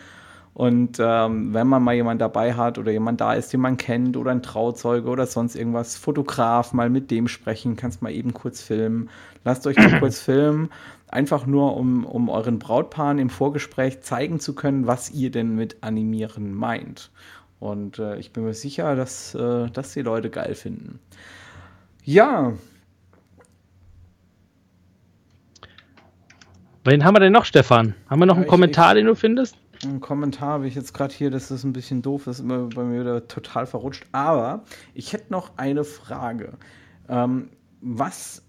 Und 0.57 0.97
ähm, 0.99 1.53
wenn 1.53 1.67
man 1.67 1.83
mal 1.83 1.93
jemand 1.93 2.19
dabei 2.19 2.55
hat 2.55 2.79
oder 2.79 2.91
jemand 2.91 3.21
da 3.21 3.35
ist, 3.35 3.53
den 3.53 3.59
man 3.59 3.77
kennt 3.77 4.17
oder 4.17 4.31
ein 4.31 4.41
Trauzeuge 4.41 5.07
oder 5.07 5.27
sonst 5.27 5.55
irgendwas, 5.55 5.97
Fotograf, 5.97 6.73
mal 6.73 6.89
mit 6.89 7.11
dem 7.11 7.27
sprechen, 7.27 7.75
kannst 7.75 8.01
mal 8.01 8.11
eben 8.11 8.33
kurz 8.33 8.63
filmen. 8.63 9.11
Lasst 9.43 9.67
euch 9.67 9.77
mal 9.77 9.99
kurz 9.99 10.19
filmen 10.19 10.69
Einfach 11.09 11.45
nur, 11.45 11.77
um, 11.77 12.05
um 12.05 12.27
euren 12.27 12.57
Brautpaaren 12.57 13.19
im 13.19 13.29
Vorgespräch 13.29 14.01
zeigen 14.01 14.39
zu 14.39 14.55
können, 14.55 14.87
was 14.87 15.11
ihr 15.11 15.29
denn 15.29 15.55
mit 15.55 15.77
animieren 15.81 16.53
meint. 16.53 17.11
Und 17.59 17.99
äh, 17.99 18.17
ich 18.17 18.33
bin 18.33 18.43
mir 18.43 18.55
sicher, 18.55 18.95
dass, 18.95 19.35
äh, 19.35 19.69
dass 19.69 19.93
die 19.93 20.01
Leute 20.01 20.31
geil 20.31 20.55
finden. 20.55 20.99
Ja. 22.03 22.53
Wen 26.83 27.05
haben 27.05 27.15
wir 27.15 27.19
denn 27.19 27.33
noch, 27.33 27.45
Stefan? 27.45 27.93
Haben 28.09 28.19
wir 28.19 28.25
noch 28.25 28.35
ja, 28.35 28.41
einen 28.41 28.49
Kommentar, 28.49 28.95
ich, 28.95 29.01
den 29.01 29.05
du 29.05 29.15
findest? 29.15 29.55
Einen 29.83 29.99
Kommentar 29.99 30.49
habe 30.49 30.67
ich 30.67 30.75
jetzt 30.75 30.93
gerade 30.93 31.13
hier, 31.13 31.29
das 31.29 31.51
ist 31.51 31.63
ein 31.63 31.73
bisschen 31.73 32.01
doof, 32.01 32.23
das 32.25 32.39
ist 32.39 32.43
immer 32.43 32.67
bei 32.67 32.83
mir 32.83 33.01
wieder 33.01 33.27
total 33.27 33.65
verrutscht. 33.65 34.05
Aber 34.11 34.63
ich 34.93 35.13
hätte 35.13 35.31
noch 35.31 35.51
eine 35.57 35.83
Frage. 35.83 36.53
Ähm, 37.09 37.49
was 37.81 38.43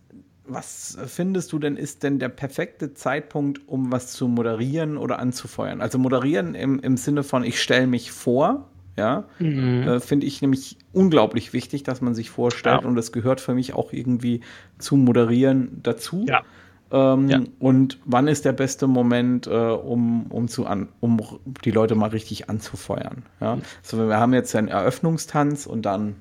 was 0.48 0.98
findest 1.06 1.52
du 1.52 1.58
denn 1.58 1.76
ist 1.76 2.02
denn 2.02 2.18
der 2.18 2.30
perfekte 2.30 2.94
Zeitpunkt, 2.94 3.68
um 3.68 3.92
was 3.92 4.12
zu 4.12 4.28
moderieren 4.28 4.96
oder 4.96 5.18
anzufeuern? 5.18 5.80
Also 5.80 5.98
moderieren 5.98 6.54
im, 6.54 6.80
im 6.80 6.96
Sinne 6.96 7.22
von, 7.22 7.44
ich 7.44 7.60
stelle 7.60 7.86
mich 7.86 8.10
vor, 8.12 8.68
ja, 8.96 9.24
mhm. 9.38 9.82
äh, 9.82 10.00
finde 10.00 10.26
ich 10.26 10.42
nämlich 10.42 10.76
unglaublich 10.92 11.52
wichtig, 11.52 11.84
dass 11.84 12.00
man 12.00 12.14
sich 12.14 12.30
vorstellt 12.30 12.82
ja. 12.82 12.88
und 12.88 12.96
das 12.96 13.12
gehört 13.12 13.40
für 13.40 13.54
mich 13.54 13.74
auch 13.74 13.92
irgendwie 13.92 14.40
zu 14.78 14.96
moderieren 14.96 15.80
dazu. 15.82 16.24
Ja. 16.28 16.42
Ähm, 16.90 17.28
ja. 17.28 17.40
Und 17.58 17.98
wann 18.04 18.28
ist 18.28 18.44
der 18.44 18.52
beste 18.52 18.86
Moment, 18.86 19.46
äh, 19.46 19.50
um, 19.50 20.26
um, 20.30 20.48
zu 20.48 20.66
an, 20.66 20.88
um 21.00 21.20
die 21.64 21.70
Leute 21.70 21.94
mal 21.94 22.10
richtig 22.10 22.48
anzufeuern? 22.48 23.24
Ja? 23.40 23.56
Mhm. 23.56 23.62
Also 23.82 24.08
wir 24.08 24.16
haben 24.16 24.34
jetzt 24.34 24.54
einen 24.56 24.68
Eröffnungstanz 24.68 25.66
und 25.66 25.82
dann. 25.82 26.16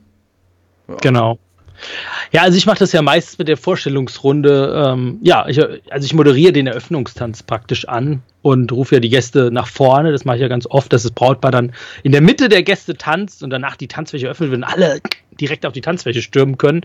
Ja. 0.88 0.96
Genau. 1.02 1.40
Ja, 2.32 2.42
also 2.42 2.58
ich 2.58 2.66
mache 2.66 2.80
das 2.80 2.92
ja 2.92 3.02
meistens 3.02 3.38
mit 3.38 3.48
der 3.48 3.58
Vorstellungsrunde. 3.58 4.86
Ähm, 4.88 5.20
ja, 5.22 5.48
ich, 5.48 5.60
also 5.92 6.06
ich 6.06 6.14
moderiere 6.14 6.52
den 6.52 6.68
Eröffnungstanz 6.68 7.44
praktisch 7.44 7.88
an 7.88 8.24
und 8.42 8.72
rufe 8.72 8.96
ja 8.96 9.00
die 9.00 9.10
Gäste 9.10 9.52
nach 9.52 9.68
vorne. 9.68 10.12
Das 10.12 10.26
mache 10.26 10.38
ich 10.38 10.42
ja 10.42 10.48
ganz 10.48 10.66
oft, 10.68 10.92
dass 10.92 11.04
das 11.04 11.12
Brautpaar 11.12 11.52
dann 11.52 11.74
in 12.04 12.12
der 12.12 12.22
Mitte 12.22 12.50
der 12.50 12.64
Gäste 12.64 12.96
tanzt 12.96 13.44
und 13.44 13.52
danach 13.52 13.76
die 13.76 13.88
Tanzfläche 13.88 14.28
öffnet 14.28 14.50
wird 14.50 14.58
und 14.58 14.64
alle 14.64 15.02
direkt 15.40 15.66
auf 15.66 15.74
die 15.74 15.82
Tanzfläche 15.82 16.22
stürmen 16.22 16.58
können. 16.58 16.82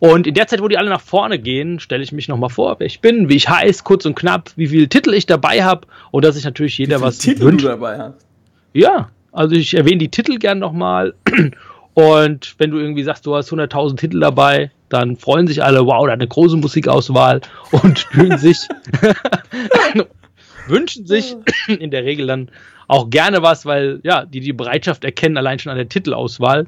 Und 0.00 0.26
in 0.26 0.34
der 0.34 0.46
Zeit, 0.46 0.62
wo 0.62 0.68
die 0.68 0.78
alle 0.78 0.90
nach 0.90 1.00
vorne 1.00 1.38
gehen, 1.38 1.80
stelle 1.80 2.02
ich 2.02 2.12
mich 2.12 2.28
nochmal 2.28 2.50
vor, 2.50 2.76
wer 2.78 2.86
ich 2.86 3.00
bin, 3.00 3.28
wie 3.28 3.36
ich 3.36 3.48
heiße, 3.48 3.82
kurz 3.82 4.06
und 4.06 4.14
knapp, 4.14 4.50
wie 4.56 4.68
viele 4.68 4.88
Titel 4.88 5.12
ich 5.12 5.26
dabei 5.26 5.64
habe 5.64 5.86
und 6.10 6.24
dass 6.24 6.36
ich 6.36 6.44
natürlich 6.44 6.78
jeder 6.78 7.00
wie 7.00 7.02
was 7.02 7.18
Titel 7.18 7.42
wünscht. 7.42 7.64
du 7.64 7.68
dabei 7.68 7.98
hast. 7.98 8.26
Ja, 8.72 9.10
also 9.32 9.56
ich 9.56 9.74
erwähne 9.74 9.98
die 9.98 10.10
Titel 10.10 10.38
gern 10.38 10.60
nochmal 10.60 11.14
und 11.94 12.54
wenn 12.58 12.70
du 12.70 12.78
irgendwie 12.78 13.02
sagst, 13.02 13.26
du 13.26 13.34
hast 13.34 13.52
100.000 13.52 13.96
Titel 13.96 14.20
dabei, 14.20 14.70
dann 14.88 15.16
freuen 15.16 15.46
sich 15.46 15.62
alle, 15.62 15.84
wow, 15.84 16.06
da 16.06 16.12
eine 16.12 16.28
große 16.28 16.56
Musikauswahl 16.56 17.40
und 17.72 17.98
fühlen 17.98 18.38
sich, 18.38 18.58
wünschen 20.68 21.06
sich 21.06 21.34
in 21.66 21.90
der 21.90 22.04
Regel 22.04 22.28
dann 22.28 22.50
auch 22.86 23.10
gerne 23.10 23.42
was, 23.42 23.66
weil 23.66 24.00
ja, 24.02 24.24
die 24.24 24.40
die 24.40 24.52
Bereitschaft 24.52 25.04
erkennen, 25.04 25.36
allein 25.36 25.58
schon 25.58 25.70
an 25.70 25.76
der 25.76 25.88
Titelauswahl. 25.88 26.66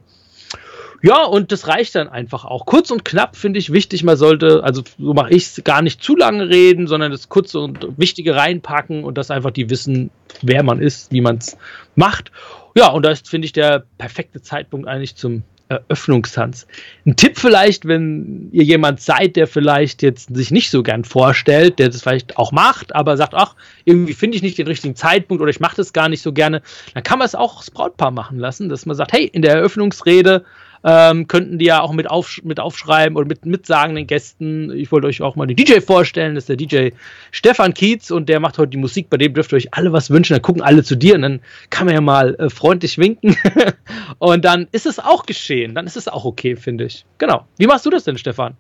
Ja, 1.02 1.24
und 1.24 1.50
das 1.50 1.66
reicht 1.66 1.94
dann 1.94 2.08
einfach 2.08 2.44
auch. 2.44 2.66
Kurz 2.66 2.90
und 2.90 3.04
knapp 3.04 3.36
finde 3.36 3.58
ich 3.58 3.72
wichtig, 3.72 4.04
man 4.04 4.16
sollte, 4.16 4.62
also 4.62 4.82
so 4.98 5.14
mache 5.14 5.30
ich 5.30 5.44
es, 5.44 5.64
gar 5.64 5.80
nicht 5.80 6.02
zu 6.02 6.14
lange 6.14 6.48
reden, 6.48 6.86
sondern 6.86 7.10
das 7.10 7.28
Kurze 7.28 7.60
und 7.60 7.98
Wichtige 7.98 8.36
reinpacken 8.36 9.04
und 9.04 9.16
dass 9.16 9.30
einfach 9.30 9.50
die 9.50 9.70
wissen, 9.70 10.10
wer 10.42 10.62
man 10.62 10.80
ist, 10.80 11.10
wie 11.10 11.22
man 11.22 11.38
es 11.38 11.56
macht. 11.94 12.30
Ja, 12.74 12.88
und 12.88 13.04
da 13.04 13.10
ist, 13.10 13.28
finde 13.28 13.46
ich, 13.46 13.52
der 13.52 13.84
perfekte 13.98 14.42
Zeitpunkt 14.42 14.86
eigentlich 14.86 15.16
zum 15.16 15.42
Eröffnungstanz. 15.70 16.66
Ein 17.06 17.14
Tipp 17.14 17.38
vielleicht, 17.38 17.86
wenn 17.86 18.48
ihr 18.50 18.64
jemand 18.64 19.00
seid, 19.00 19.36
der 19.36 19.46
vielleicht 19.46 20.02
jetzt 20.02 20.34
sich 20.34 20.50
nicht 20.50 20.68
so 20.68 20.82
gern 20.82 21.04
vorstellt, 21.04 21.78
der 21.78 21.88
das 21.88 22.02
vielleicht 22.02 22.36
auch 22.38 22.50
macht, 22.50 22.94
aber 22.94 23.16
sagt, 23.16 23.34
ach, 23.34 23.54
irgendwie 23.84 24.14
finde 24.14 24.36
ich 24.36 24.42
nicht 24.42 24.58
den 24.58 24.66
richtigen 24.66 24.96
Zeitpunkt 24.96 25.40
oder 25.40 25.50
ich 25.50 25.60
mache 25.60 25.76
das 25.76 25.92
gar 25.92 26.08
nicht 26.08 26.22
so 26.22 26.32
gerne, 26.32 26.60
dann 26.92 27.04
kann 27.04 27.20
man 27.20 27.26
es 27.26 27.36
auch 27.36 27.58
das 27.58 27.70
Brautpaar 27.70 28.10
machen 28.10 28.38
lassen, 28.38 28.68
dass 28.68 28.84
man 28.84 28.96
sagt, 28.96 29.12
hey, 29.12 29.24
in 29.24 29.42
der 29.42 29.54
Eröffnungsrede 29.54 30.44
ähm, 30.84 31.28
könnten 31.28 31.58
die 31.58 31.66
ja 31.66 31.80
auch 31.80 31.92
mit, 31.92 32.08
auf, 32.08 32.40
mit 32.42 32.60
aufschreiben 32.60 33.16
oder 33.16 33.26
mit 33.26 33.44
mitsagen 33.44 33.96
den 33.96 34.06
Gästen. 34.06 34.70
Ich 34.72 34.90
wollte 34.90 35.06
euch 35.06 35.22
auch 35.22 35.36
mal 35.36 35.46
den 35.46 35.56
DJ 35.56 35.80
vorstellen, 35.80 36.34
das 36.34 36.48
ist 36.48 36.48
der 36.48 36.56
DJ 36.56 36.90
Stefan 37.30 37.74
Kietz 37.74 38.10
und 38.10 38.28
der 38.28 38.40
macht 38.40 38.58
heute 38.58 38.70
die 38.70 38.76
Musik, 38.78 39.10
bei 39.10 39.16
dem 39.16 39.34
dürft 39.34 39.52
ihr 39.52 39.56
euch 39.56 39.74
alle 39.74 39.92
was 39.92 40.10
wünschen, 40.10 40.34
dann 40.34 40.42
gucken 40.42 40.62
alle 40.62 40.82
zu 40.82 40.96
dir 40.96 41.14
und 41.14 41.22
dann 41.22 41.40
kann 41.68 41.86
man 41.86 41.94
ja 41.94 42.00
mal 42.00 42.34
äh, 42.36 42.48
freundlich 42.50 42.98
winken 42.98 43.36
und 44.18 44.44
dann 44.44 44.68
ist 44.72 44.86
es 44.86 44.98
auch 44.98 45.26
geschehen, 45.26 45.74
dann 45.74 45.86
ist 45.86 45.96
es 45.96 46.08
auch 46.08 46.24
okay, 46.24 46.56
finde 46.56 46.84
ich. 46.84 47.04
Genau. 47.18 47.46
Wie 47.58 47.66
machst 47.66 47.84
du 47.86 47.90
das 47.90 48.04
denn, 48.04 48.18
Stefan? 48.18 48.56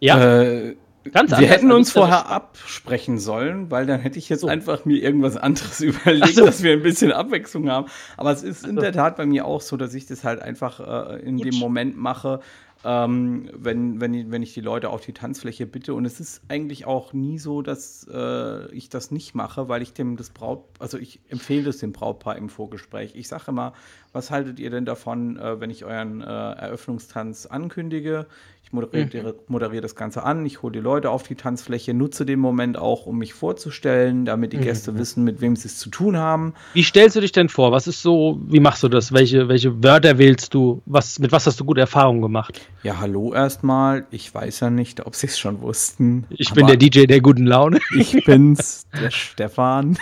Ja. 0.00 0.42
Äh, 0.42 0.76
Ganz 1.12 1.30
wir 1.30 1.46
hätten 1.46 1.72
uns 1.72 1.92
vorher 1.92 2.28
absprechen 2.28 3.18
sollen, 3.18 3.70
weil 3.70 3.86
dann 3.86 4.00
hätte 4.00 4.18
ich 4.18 4.28
jetzt 4.28 4.40
so. 4.40 4.48
einfach 4.48 4.84
mir 4.84 5.02
irgendwas 5.02 5.36
anderes 5.36 5.80
überlegt, 5.80 6.34
so. 6.34 6.46
dass 6.46 6.62
wir 6.62 6.72
ein 6.72 6.82
bisschen 6.82 7.12
Abwechslung 7.12 7.70
haben. 7.70 7.86
Aber 8.16 8.32
es 8.32 8.42
ist 8.42 8.66
in 8.66 8.76
der 8.76 8.92
Tat 8.92 9.16
bei 9.16 9.26
mir 9.26 9.44
auch 9.44 9.60
so, 9.60 9.76
dass 9.76 9.94
ich 9.94 10.06
das 10.06 10.24
halt 10.24 10.40
einfach 10.40 10.80
äh, 10.80 11.20
in 11.20 11.36
Gut. 11.36 11.46
dem 11.46 11.54
Moment 11.56 11.96
mache, 11.96 12.40
ähm, 12.84 13.50
wenn, 13.52 14.00
wenn, 14.00 14.14
ich, 14.14 14.30
wenn 14.30 14.42
ich 14.42 14.54
die 14.54 14.60
Leute 14.60 14.90
auf 14.90 15.00
die 15.00 15.12
Tanzfläche 15.12 15.66
bitte. 15.66 15.92
Und 15.94 16.04
es 16.04 16.20
ist 16.20 16.42
eigentlich 16.48 16.86
auch 16.86 17.12
nie 17.12 17.38
so, 17.38 17.62
dass 17.62 18.06
äh, 18.12 18.70
ich 18.72 18.88
das 18.88 19.10
nicht 19.10 19.34
mache, 19.34 19.68
weil 19.68 19.82
ich 19.82 19.92
dem 19.92 20.16
das 20.16 20.30
Braut, 20.30 20.64
also 20.78 20.98
ich 20.98 21.20
empfehle 21.28 21.70
es 21.70 21.78
dem 21.78 21.92
Brautpaar 21.92 22.36
im 22.36 22.48
Vorgespräch. 22.48 23.12
Ich 23.16 23.28
sage 23.28 23.44
immer, 23.48 23.72
was 24.12 24.30
haltet 24.30 24.60
ihr 24.60 24.70
denn 24.70 24.84
davon, 24.84 25.36
äh, 25.36 25.60
wenn 25.60 25.70
ich 25.70 25.84
euren 25.84 26.20
äh, 26.20 26.24
Eröffnungstanz 26.24 27.46
ankündige? 27.46 28.26
Ich 28.66 28.72
moderiere, 28.72 29.32
mhm. 29.32 29.38
moderiere, 29.46 29.80
das 29.80 29.94
Ganze 29.94 30.24
an, 30.24 30.44
ich 30.44 30.60
hole 30.60 30.72
die 30.72 30.80
Leute 30.80 31.10
auf 31.10 31.22
die 31.22 31.36
Tanzfläche, 31.36 31.94
nutze 31.94 32.26
den 32.26 32.40
Moment 32.40 32.76
auch, 32.76 33.06
um 33.06 33.16
mich 33.18 33.32
vorzustellen, 33.32 34.24
damit 34.24 34.52
die 34.52 34.56
mhm. 34.56 34.62
Gäste 34.62 34.98
wissen, 34.98 35.22
mit 35.22 35.40
wem 35.40 35.54
sie 35.54 35.68
es 35.68 35.78
zu 35.78 35.88
tun 35.88 36.16
haben. 36.16 36.52
Wie 36.74 36.82
stellst 36.82 37.14
du 37.14 37.20
dich 37.20 37.30
denn 37.30 37.48
vor? 37.48 37.70
Was 37.70 37.86
ist 37.86 38.02
so, 38.02 38.40
wie 38.44 38.58
machst 38.58 38.82
du 38.82 38.88
das? 38.88 39.12
Welche, 39.12 39.46
welche 39.46 39.84
Wörter 39.84 40.18
wählst 40.18 40.52
du? 40.52 40.82
Was, 40.84 41.20
mit 41.20 41.30
was 41.30 41.46
hast 41.46 41.60
du 41.60 41.64
gute 41.64 41.80
Erfahrungen 41.80 42.20
gemacht? 42.20 42.60
Ja, 42.82 42.98
hallo 42.98 43.32
erstmal. 43.32 44.04
Ich 44.10 44.34
weiß 44.34 44.58
ja 44.58 44.70
nicht, 44.70 45.06
ob 45.06 45.14
sie 45.14 45.28
es 45.28 45.38
schon 45.38 45.60
wussten. 45.60 46.24
Ich 46.30 46.52
bin 46.52 46.66
der 46.66 46.76
DJ 46.76 47.04
der 47.04 47.20
guten 47.20 47.46
Laune. 47.46 47.78
Ich 47.96 48.24
bin's, 48.24 48.86
der 49.00 49.10
Stefan. 49.10 49.96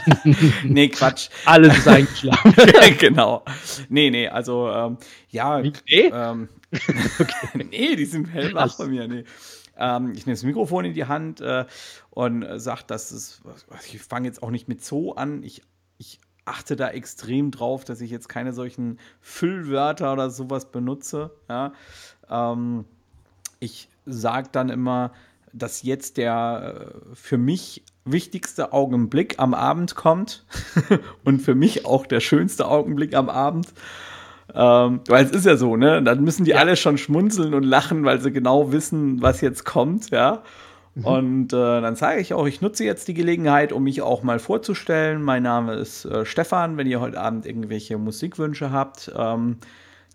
nee, 0.64 0.88
Quatsch. 0.88 1.28
Alles 1.44 1.76
ist 1.78 1.88
eingeschlafen. 1.88 2.54
genau. 2.98 3.44
Nee, 3.88 4.10
nee, 4.10 4.26
also 4.26 4.70
ähm, 4.70 4.96
ja. 5.28 5.60
Nee? 5.60 5.74
Ähm, 6.12 6.48
okay. 6.72 7.66
nee, 7.70 7.96
die 7.96 8.04
sind 8.04 8.26
hellwach 8.26 8.76
bei 8.76 8.86
mir. 8.86 9.08
Nee. 9.08 9.24
Ähm, 9.76 10.12
ich 10.12 10.26
nehme 10.26 10.34
das 10.34 10.44
Mikrofon 10.44 10.84
in 10.84 10.94
die 10.94 11.06
Hand 11.06 11.40
äh, 11.40 11.64
und 12.10 12.42
äh, 12.42 12.60
sage, 12.60 12.84
dass 12.86 13.10
es, 13.10 13.42
ich 13.86 14.00
fange 14.00 14.28
jetzt 14.28 14.42
auch 14.42 14.50
nicht 14.50 14.68
mit 14.68 14.84
Zoo 14.84 15.12
an. 15.12 15.42
Ich, 15.42 15.62
ich 15.98 16.20
achte 16.44 16.76
da 16.76 16.90
extrem 16.90 17.50
drauf, 17.50 17.84
dass 17.84 18.00
ich 18.00 18.10
jetzt 18.10 18.28
keine 18.28 18.52
solchen 18.52 18.98
Füllwörter 19.20 20.12
oder 20.12 20.30
sowas 20.30 20.70
benutze. 20.70 21.30
Ja? 21.48 21.72
Ähm, 22.28 22.84
ich 23.58 23.88
sage 24.06 24.48
dann 24.52 24.68
immer, 24.68 25.12
dass 25.52 25.82
jetzt 25.82 26.16
der 26.16 26.92
äh, 27.10 27.14
für 27.14 27.38
mich 27.38 27.82
wichtigste 28.04 28.72
Augenblick 28.72 29.38
am 29.38 29.54
Abend 29.54 29.94
kommt 29.94 30.44
und 31.24 31.40
für 31.40 31.54
mich 31.54 31.86
auch 31.86 32.06
der 32.06 32.20
schönste 32.20 32.68
Augenblick 32.68 33.14
am 33.14 33.28
Abend. 33.28 33.68
Ähm, 34.54 35.00
weil 35.08 35.24
es 35.24 35.30
ist 35.32 35.46
ja 35.46 35.56
so, 35.56 35.76
ne? 35.76 36.02
Dann 36.02 36.22
müssen 36.22 36.44
die 36.44 36.52
ja. 36.52 36.58
alle 36.58 36.76
schon 36.76 36.98
schmunzeln 36.98 37.54
und 37.54 37.64
lachen, 37.64 38.04
weil 38.04 38.20
sie 38.20 38.32
genau 38.32 38.72
wissen, 38.72 39.22
was 39.22 39.40
jetzt 39.40 39.64
kommt, 39.64 40.10
ja. 40.10 40.42
Mhm. 40.94 41.04
Und 41.04 41.52
äh, 41.52 41.80
dann 41.80 41.96
sage 41.96 42.20
ich 42.20 42.34
auch, 42.34 42.46
ich 42.46 42.60
nutze 42.60 42.84
jetzt 42.84 43.06
die 43.08 43.14
Gelegenheit, 43.14 43.72
um 43.72 43.84
mich 43.84 44.02
auch 44.02 44.22
mal 44.22 44.38
vorzustellen. 44.38 45.22
Mein 45.22 45.42
Name 45.42 45.74
ist 45.74 46.04
äh, 46.04 46.24
Stefan. 46.24 46.76
Wenn 46.76 46.86
ihr 46.86 47.00
heute 47.00 47.20
Abend 47.20 47.46
irgendwelche 47.46 47.96
Musikwünsche 47.96 48.72
habt, 48.72 49.12
ähm, 49.16 49.58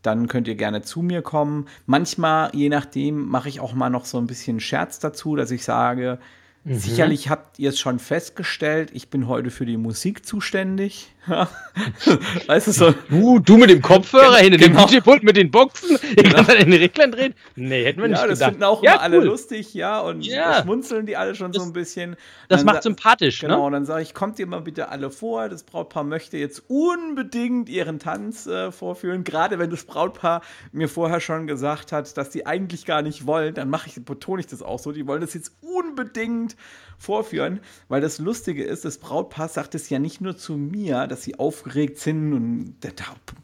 dann 0.01 0.27
könnt 0.27 0.47
ihr 0.47 0.55
gerne 0.55 0.81
zu 0.81 1.01
mir 1.01 1.21
kommen. 1.21 1.67
Manchmal, 1.85 2.49
je 2.53 2.69
nachdem, 2.69 3.27
mache 3.27 3.49
ich 3.49 3.59
auch 3.59 3.73
mal 3.73 3.89
noch 3.89 4.05
so 4.05 4.17
ein 4.17 4.27
bisschen 4.27 4.59
Scherz 4.59 4.99
dazu, 4.99 5.35
dass 5.35 5.51
ich 5.51 5.63
sage, 5.63 6.19
Mhm. 6.65 6.79
Sicherlich 6.79 7.29
habt 7.29 7.59
ihr 7.59 7.69
es 7.69 7.79
schon 7.79 7.99
festgestellt, 7.99 8.89
ich 8.91 9.09
bin 9.11 9.27
heute 9.27 9.51
für 9.51 9.67
die 9.67 9.77
Musik 9.77 10.25
zuständig. 10.25 11.11
weißt 12.47 12.67
du 12.67 12.71
so? 12.71 12.93
Du, 13.09 13.39
du 13.39 13.57
mit 13.57 13.69
dem 13.69 13.83
Kopfhörer 13.83 14.37
hinter 14.37 14.57
genau. 14.57 14.85
dem 14.85 14.97
DJ-Pult 14.97 15.23
mit 15.23 15.37
den 15.37 15.51
Boxen, 15.51 15.97
ich 16.01 16.15
genau. 16.15 16.43
kann 16.43 16.57
in 16.57 16.71
den 16.71 16.79
Reglern 16.79 17.11
drehen. 17.11 17.33
Nee, 17.55 17.85
hätten 17.85 18.01
wir 18.01 18.07
nicht 18.07 18.19
ja, 18.19 18.27
das 18.27 18.43
finden 18.43 18.63
auch 18.63 18.81
ja, 18.81 18.93
immer 18.93 18.99
cool. 18.99 19.15
alle 19.15 19.25
lustig, 19.25 19.73
ja, 19.75 19.99
und 20.01 20.25
ja. 20.25 20.61
schmunzeln 20.61 21.05
die 21.05 21.17
alle 21.17 21.35
schon 21.35 21.51
das, 21.51 21.61
so 21.61 21.69
ein 21.69 21.73
bisschen. 21.73 22.15
Das 22.47 22.63
dann 22.63 22.73
macht 22.73 22.83
sympathisch, 22.83 23.39
genau, 23.39 23.53
ne? 23.53 23.57
Genau, 23.57 23.69
dann 23.69 23.85
sage 23.85 24.01
ich, 24.03 24.13
kommt 24.15 24.39
ihr 24.39 24.47
mal 24.47 24.61
bitte 24.61 24.89
alle 24.89 25.11
vor, 25.11 25.49
das 25.49 25.63
Brautpaar 25.63 26.03
möchte 26.03 26.37
jetzt 26.37 26.63
unbedingt 26.67 27.69
ihren 27.69 27.99
Tanz 27.99 28.47
äh, 28.47 28.71
vorführen, 28.71 29.23
gerade 29.23 29.59
wenn 29.59 29.69
das 29.69 29.83
Brautpaar 29.83 30.41
mir 30.71 30.89
vorher 30.89 31.19
schon 31.19 31.45
gesagt 31.47 31.91
hat, 31.91 32.17
dass 32.17 32.29
die 32.31 32.45
eigentlich 32.45 32.85
gar 32.85 33.03
nicht 33.03 33.27
wollen, 33.27 33.53
dann 33.53 33.69
mache 33.69 33.87
ich, 33.87 34.03
betone 34.03 34.39
ich 34.41 34.47
das 34.47 34.63
auch 34.63 34.79
so, 34.79 34.91
die 34.91 35.05
wollen 35.07 35.21
das 35.21 35.33
jetzt 35.33 35.53
unbedingt 35.61 36.54
vorführen, 36.97 37.59
weil 37.87 38.01
das 38.01 38.19
Lustige 38.19 38.63
ist, 38.63 38.85
das 38.85 38.97
Brautpaar 38.97 39.49
sagt 39.49 39.75
es 39.75 39.89
ja 39.89 39.99
nicht 39.99 40.21
nur 40.21 40.37
zu 40.37 40.53
mir, 40.53 41.07
dass 41.07 41.23
sie 41.23 41.37
aufgeregt 41.37 41.99
sind 41.99 42.33
und 42.33 42.75
der, 42.83 42.93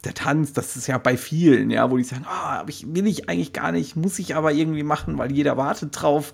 der 0.04 0.14
Tanz, 0.14 0.54
das 0.54 0.76
ist 0.76 0.88
ja 0.88 0.98
bei 0.98 1.18
vielen, 1.18 1.70
ja, 1.70 1.90
wo 1.92 1.98
die 1.98 2.04
sagen, 2.04 2.26
ah, 2.28 2.62
oh, 2.62 2.66
ich 2.68 2.94
will 2.94 3.08
ich 3.08 3.30
eigentlich 3.30 3.54
gar 3.54 3.72
nicht, 3.72 3.96
muss 3.96 4.20
ich 4.20 4.36
aber 4.36 4.52
irgendwie 4.52 4.84
machen, 4.84 5.18
weil 5.18 5.32
jeder 5.32 5.58
wartet 5.58 5.90
drauf. 5.94 6.34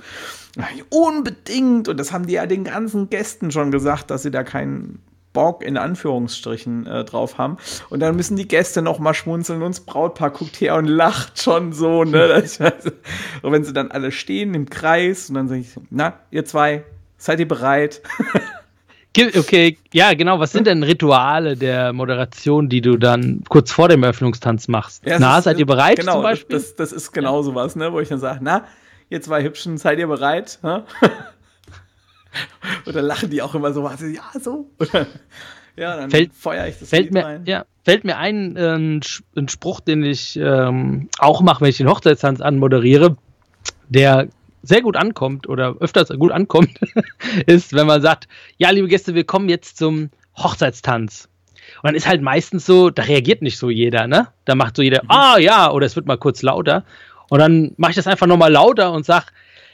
Unbedingt 0.90 1.88
und 1.88 1.98
das 1.98 2.12
haben 2.12 2.28
die 2.28 2.34
ja 2.34 2.46
den 2.46 2.64
ganzen 2.64 3.10
Gästen 3.10 3.52
schon 3.52 3.72
gesagt, 3.72 4.10
dass 4.10 4.24
sie 4.24 4.32
da 4.32 4.44
keinen 4.44 5.02
Bock 5.38 5.62
in 5.62 5.78
Anführungsstrichen 5.78 6.88
äh, 6.88 7.06
drauf 7.06 7.38
haben. 7.38 7.58
Und 7.92 8.00
dann 8.00 8.16
müssen 8.16 8.36
die 8.38 8.48
Gäste 8.48 8.82
noch 8.82 8.98
mal 8.98 9.14
schmunzeln 9.14 9.62
und 9.62 9.76
das 9.76 9.82
Brautpaar 9.82 10.32
guckt 10.32 10.60
her 10.60 10.74
und 10.74 10.88
lacht 10.88 11.40
schon 11.40 11.74
so. 11.74 12.04
Ne? 12.04 12.44
und 13.44 13.52
wenn 13.52 13.64
sie 13.64 13.72
dann 13.72 13.92
alle 13.92 14.12
stehen 14.12 14.56
im 14.56 14.68
Kreis 14.68 15.30
und 15.30 15.36
dann 15.36 15.48
sage 15.48 15.62
ich, 15.62 15.68
na, 15.92 16.16
ihr 16.32 16.44
zwei, 16.46 16.86
seid 17.20 17.40
ihr 17.40 17.48
bereit? 17.48 18.02
Okay, 19.36 19.80
ja, 19.92 20.14
genau. 20.14 20.40
Was 20.40 20.52
sind 20.52 20.68
denn 20.68 20.84
Rituale 20.84 21.58
der 21.58 21.92
Moderation, 21.92 22.70
die 22.70 22.82
du 22.82 22.98
dann 22.98 23.44
kurz 23.50 23.72
vor 23.72 23.90
dem 23.90 24.04
Eröffnungstanz 24.04 24.68
machst? 24.68 25.04
Ja, 25.08 25.18
na, 25.18 25.40
ist, 25.40 25.46
seid 25.46 25.58
ihr 25.58 25.66
bereit 25.66 25.98
genau, 25.98 26.14
zum 26.14 26.22
Beispiel? 26.22 26.56
Das, 26.56 26.76
das 26.76 26.92
ist 26.92 27.14
genau 27.14 27.38
ja. 27.38 27.44
sowas, 27.44 27.76
ne, 27.76 27.92
wo 27.92 28.00
ich 28.00 28.10
dann 28.10 28.20
sage, 28.20 28.42
na, 28.44 28.66
ihr 29.10 29.20
zwei 29.20 29.42
Hübschen, 29.42 29.80
seid 29.80 29.98
ihr 29.98 30.06
bereit? 30.06 30.60
Und 32.86 32.96
dann 32.96 33.06
lachen 33.06 33.30
die 33.30 33.42
auch 33.42 33.56
immer 33.56 33.74
so, 33.74 33.84
was, 33.84 34.02
ja, 34.02 34.40
so. 34.40 34.70
Oder, 34.80 35.08
ja, 35.76 35.98
dann 35.98 36.10
fällt, 36.10 36.34
feuer 36.34 36.68
ich 36.68 36.80
das 36.80 36.90
fällt 36.90 37.12
mir, 37.12 37.26
rein. 37.26 37.44
Ja, 37.46 37.66
fällt 37.84 38.04
mir 38.04 38.18
ein, 38.18 38.56
äh, 38.56 38.76
ein 38.76 39.50
Spruch, 39.50 39.80
den 39.80 40.04
ich 40.04 40.38
ähm, 40.38 41.10
auch 41.20 41.42
mache, 41.42 41.62
wenn 41.62 41.70
ich 41.70 41.78
den 41.78 41.90
Hochzeitstanz 41.90 42.42
anmoderiere, 42.42 43.18
der 43.90 44.28
sehr 44.64 44.82
gut 44.82 44.98
ankommt 44.98 45.48
oder 45.48 45.76
öfters 45.80 46.10
gut 46.10 46.32
ankommt, 46.32 46.80
ist, 47.46 47.74
wenn 47.74 47.88
man 47.88 48.02
sagt, 48.02 48.28
ja, 48.58 48.70
liebe 48.70 48.88
Gäste, 48.88 49.16
wir 49.16 49.24
kommen 49.24 49.50
jetzt 49.50 49.78
zum 49.78 50.10
Hochzeitstanz. 50.36 51.30
Und 51.82 51.88
dann 51.88 51.96
ist 51.96 52.08
halt 52.08 52.22
meistens 52.22 52.66
so, 52.66 52.90
da 52.90 53.04
reagiert 53.04 53.42
nicht 53.42 53.58
so 53.58 53.70
jeder, 53.70 54.08
ne? 54.08 54.28
Da 54.46 54.56
macht 54.56 54.76
so 54.76 54.82
jeder, 54.82 55.04
mhm. 55.04 55.12
ah 55.12 55.38
ja, 55.38 55.72
oder 55.72 55.86
es 55.86 55.96
wird 55.96 56.06
mal 56.06 56.18
kurz 56.18 56.42
lauter. 56.42 56.84
Und 57.30 57.40
dann 57.40 57.74
mache 57.78 57.92
ich 57.92 57.96
das 57.96 58.08
einfach 58.08 58.28
nochmal 58.28 58.52
lauter 58.52 58.92
und 58.92 59.06
sage, 59.06 59.28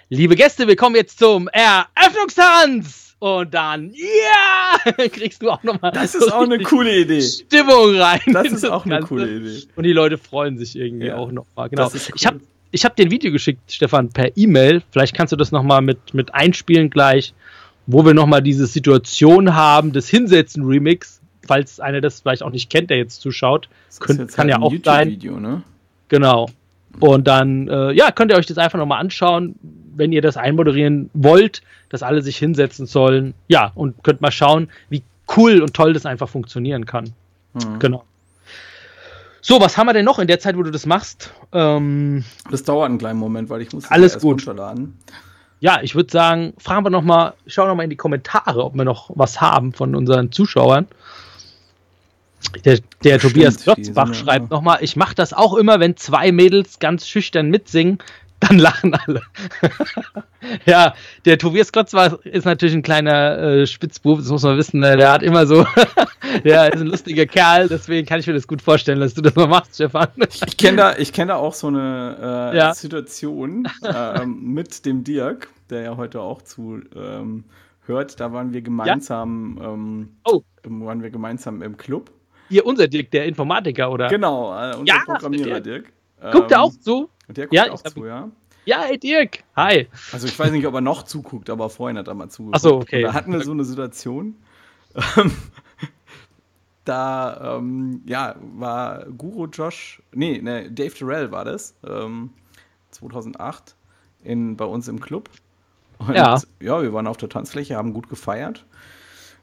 Liebe 0.10 0.36
Gäste, 0.36 0.68
wir 0.68 0.76
kommen 0.76 0.96
jetzt 0.96 1.20
zum 1.20 1.48
Eröffnungstanz. 1.48 3.16
Und 3.20 3.54
dann, 3.54 3.94
ja, 3.94 5.08
kriegst 5.08 5.42
du 5.42 5.50
auch 5.50 5.64
nochmal. 5.64 5.94
Das 5.94 6.14
ist 6.14 6.26
so 6.26 6.34
auch 6.34 6.42
eine 6.42 6.60
coole 6.60 6.94
Idee. 6.94 7.22
Stimmung 7.22 7.96
rein. 7.96 8.20
Das 8.34 8.52
ist 8.52 8.66
auch 8.66 8.86
eine 8.86 9.00
coole 9.00 9.38
Idee. 9.38 9.66
Und 9.78 9.84
die 9.84 9.94
Leute 9.94 10.18
freuen 10.18 10.58
sich 10.58 10.76
irgendwie 10.76 11.08
ja, 11.08 11.16
auch 11.16 11.32
nochmal. 11.32 11.70
Genau. 11.70 11.88
Cool. 11.88 12.02
Ich 12.16 12.26
habe 12.26 12.42
ich 12.72 12.84
hab 12.84 12.98
dir 12.98 13.06
ein 13.06 13.12
Video 13.12 13.32
geschickt, 13.32 13.72
Stefan, 13.72 14.10
per 14.10 14.36
E-Mail. 14.36 14.84
Vielleicht 14.92 15.16
kannst 15.16 15.32
du 15.32 15.38
das 15.38 15.54
nochmal 15.54 15.82
mit, 15.82 16.14
mit 16.14 16.34
einspielen 16.34 16.90
gleich, 16.90 17.34
wo 17.88 18.06
wir 18.06 18.14
nochmal 18.14 18.42
diese 18.42 18.66
Situation 18.66 19.56
haben 19.56 19.94
des 19.94 20.10
Hinsetzen-Remix. 20.10 21.22
Falls 21.48 21.80
einer 21.80 22.02
das 22.02 22.20
vielleicht 22.20 22.44
auch 22.44 22.52
nicht 22.52 22.70
kennt, 22.70 22.90
der 22.90 22.98
jetzt 22.98 23.22
zuschaut. 23.22 23.70
Das 23.88 24.02
Könnt, 24.02 24.34
kann 24.34 24.52
halt 24.52 24.62
ja 24.62 24.62
auch 24.62 24.74
sein. 24.84 25.18
Ne? 25.22 25.64
Genau. 26.10 26.50
Und 27.00 27.28
dann, 27.28 27.68
äh, 27.68 27.92
ja, 27.92 28.12
könnt 28.12 28.32
ihr 28.32 28.38
euch 28.38 28.46
das 28.46 28.58
einfach 28.58 28.78
nochmal 28.78 29.00
anschauen, 29.00 29.56
wenn 29.96 30.12
ihr 30.12 30.22
das 30.22 30.38
einmoderieren 30.38 31.10
wollt, 31.14 31.62
dass 31.90 32.04
alle 32.04 32.22
sich 32.22 32.38
hinsetzen 32.38 32.86
sollen. 32.86 33.34
Ja, 33.48 33.72
und 33.76 34.04
könnt 34.04 34.22
mal 34.22 34.32
schauen, 34.32 34.70
wie 34.90 35.04
cool 35.36 35.62
und 35.62 35.74
toll 35.74 35.94
das 35.94 36.06
einfach 36.06 36.30
funktionieren 36.30 36.86
kann. 36.86 37.14
Mhm. 37.54 37.80
Genau. 37.80 38.04
So, 39.42 39.60
was 39.60 39.78
haben 39.78 39.88
wir 39.88 39.94
denn 39.94 40.06
noch 40.06 40.20
in 40.20 40.28
der 40.28 40.40
Zeit, 40.40 40.56
wo 40.56 40.64
du 40.64 40.72
das 40.72 40.86
machst? 40.86 41.34
Ähm, 41.52 42.24
das 42.50 42.64
dauert 42.64 42.90
einen 42.90 42.98
kleinen 42.98 43.20
Moment, 43.20 43.50
weil 43.50 43.62
ich 43.62 43.74
muss 43.74 43.92
alles 43.92 44.18
gut 44.18 44.48
runterladen. 44.48 44.98
Ja, 45.60 45.80
ich 45.82 45.96
würde 45.96 46.12
sagen, 46.12 46.54
fragen 46.58 46.86
wir 46.86 46.90
noch 46.90 47.04
mal, 47.04 47.34
schauen 47.48 47.66
wir 47.66 47.70
noch 47.70 47.76
mal 47.76 47.84
in 47.84 47.90
die 47.90 47.98
Kommentare, 47.98 48.64
ob 48.64 48.76
wir 48.76 48.86
noch 48.86 49.12
was 49.16 49.42
haben 49.42 49.74
von 49.74 49.96
unseren 49.96 50.32
Zuschauern. 50.32 50.88
Der, 52.66 52.80
der 53.04 53.20
Tobias 53.20 53.58
Klotzbach 53.58 54.14
schreibt 54.14 54.52
nochmal, 54.52 54.80
ich 54.82 54.96
mache 54.96 55.16
das 55.16 55.34
auch 55.34 55.56
immer, 55.56 55.80
wenn 55.80 55.98
zwei 55.98 56.32
Mädels 56.32 56.80
ganz 56.80 57.08
schüchtern 57.08 57.50
mitsingen, 57.50 58.00
dann 58.48 58.60
lachen 58.60 58.94
alle. 58.94 59.22
ja, 60.66 60.94
der 61.26 61.38
Tobias 61.38 61.72
Klotzbach 61.72 62.20
ist 62.24 62.46
natürlich 62.46 62.76
ein 62.76 62.82
kleiner 62.82 63.38
äh, 63.38 63.68
Spitzbub, 63.68 64.20
das 64.20 64.30
muss 64.30 64.44
man 64.44 64.58
wissen. 64.58 64.80
Ne? 64.80 64.98
Der 64.98 65.12
hat 65.12 65.24
immer 65.24 65.46
so, 65.46 65.66
der 66.44 66.74
ist 66.74 66.82
ein 66.82 66.88
lustiger 66.88 67.26
Kerl, 67.26 67.70
deswegen 67.70 68.06
kann 68.06 68.20
ich 68.20 68.28
mir 68.28 68.34
das 68.34 68.48
gut 68.48 68.62
vorstellen, 68.62 69.00
dass 69.00 69.14
du 69.14 69.22
das 69.22 69.36
mal 69.36 69.48
machst, 69.48 69.76
Stefan. 69.76 70.08
ich 70.28 70.58
kenne 70.58 70.78
da, 70.78 70.94
kenn 70.94 71.28
da 71.28 71.36
auch 71.36 71.54
so 71.54 71.68
eine 71.68 72.52
äh, 72.54 72.58
ja. 72.58 72.74
Situation 72.74 73.68
äh, 73.84 74.26
mit 74.26 74.86
dem 74.86 75.04
Dirk, 75.04 75.50
der 75.70 75.82
ja 75.82 75.98
heute 75.98 76.22
auch 76.22 76.42
zu 76.42 76.82
ähm, 76.96 77.46
hört. 77.86 78.20
Da 78.20 78.34
waren 78.34 78.54
wir 78.54 78.62
gemeinsam, 78.62 79.58
ja? 79.60 79.74
ähm, 79.74 80.10
oh. 80.26 80.42
waren 80.64 81.02
wir 81.02 81.10
gemeinsam 81.10 81.62
im 81.62 81.78
Club. 81.78 82.12
Hier 82.50 82.66
unser 82.66 82.88
Dirk, 82.88 83.12
der 83.12 83.26
Informatiker, 83.26 83.92
oder? 83.92 84.08
Genau, 84.10 84.52
äh, 84.54 84.76
unser 84.76 84.86
ja, 84.86 85.02
Programmierer 85.06 85.62
Dirk. 85.62 85.92
Guckt 86.32 86.52
er 86.52 86.58
ähm, 86.58 86.64
auch 86.64 86.72
zu? 86.72 87.10
Der 87.28 87.46
guckt 87.46 87.54
ja, 87.54 87.72
auch 87.72 87.82
zu, 87.82 88.06
ja. 88.06 88.30
Ja, 88.66 88.82
hey 88.84 88.98
Dirk. 88.98 89.44
Hi. 89.56 89.88
Also 90.12 90.28
ich 90.28 90.38
weiß 90.40 90.52
nicht, 90.52 90.66
ob 90.66 90.74
er 90.74 90.82
noch 90.82 91.04
zuguckt, 91.04 91.50
aber 91.50 91.70
vorhin 91.70 91.98
hat 91.98 92.08
er 92.08 92.14
mal 92.14 92.30
zugeguckt. 92.30 92.56
Achso, 92.56 92.78
okay. 92.78 93.04
Und 93.04 93.04
da 93.04 93.14
hatten 93.14 93.34
wir 93.34 93.42
so 93.42 93.52
eine 93.52 93.66
Situation. 93.66 94.36
ähm, 95.18 95.32
da, 96.86 97.58
ähm, 97.58 98.02
ja, 98.06 98.36
war 98.56 99.06
Guru 99.06 99.48
Josh, 99.48 100.02
nee, 100.14 100.40
nee 100.42 100.70
Dave 100.70 100.94
Terrell 100.94 101.32
war 101.32 101.44
das, 101.44 101.76
ähm, 101.86 102.30
2008 102.92 103.76
in, 104.24 104.56
bei 104.56 104.66
uns 104.66 104.88
im 104.88 105.00
Club. 105.02 105.30
Und 105.98 106.16
Ja. 106.16 106.40
ja, 106.62 106.82
wir 106.82 106.94
waren 106.94 107.08
auf 107.08 107.18
der 107.18 107.30
Tanzfläche, 107.30 107.76
haben 107.76 107.94
gut 107.94 108.08
gefeiert. 108.08 108.66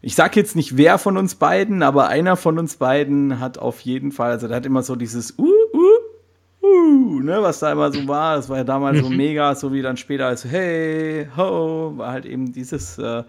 Ich 0.02 0.14
sag 0.14 0.34
jetzt 0.36 0.56
nicht 0.56 0.76
wer 0.76 0.98
von 0.98 1.16
uns 1.16 1.34
beiden, 1.34 1.82
aber 1.82 2.08
einer 2.08 2.36
von 2.36 2.58
uns 2.58 2.76
beiden 2.76 3.38
hat 3.38 3.58
auf 3.58 3.80
jeden 3.80 4.12
Fall, 4.12 4.30
also 4.30 4.48
der 4.48 4.56
hat 4.56 4.66
immer 4.66 4.82
so 4.82 4.96
dieses 4.96 5.38
uh, 5.38 5.44
uh, 5.44 6.66
uh, 6.66 7.20
ne, 7.20 7.42
was 7.42 7.58
da 7.58 7.72
immer 7.72 7.92
so 7.92 8.08
war. 8.08 8.36
Das 8.36 8.48
war 8.48 8.58
ja 8.58 8.64
damals 8.64 9.00
so 9.00 9.10
mega, 9.10 9.54
so 9.54 9.72
wie 9.72 9.82
dann 9.82 9.96
später 9.96 10.26
als 10.26 10.44
hey, 10.44 11.28
ho, 11.36 11.92
war 11.96 12.12
halt 12.12 12.24
eben 12.24 12.52
dieses 12.52 12.98
äh, 12.98 13.24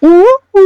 Uh, 0.00 0.22
uh. 0.54 0.60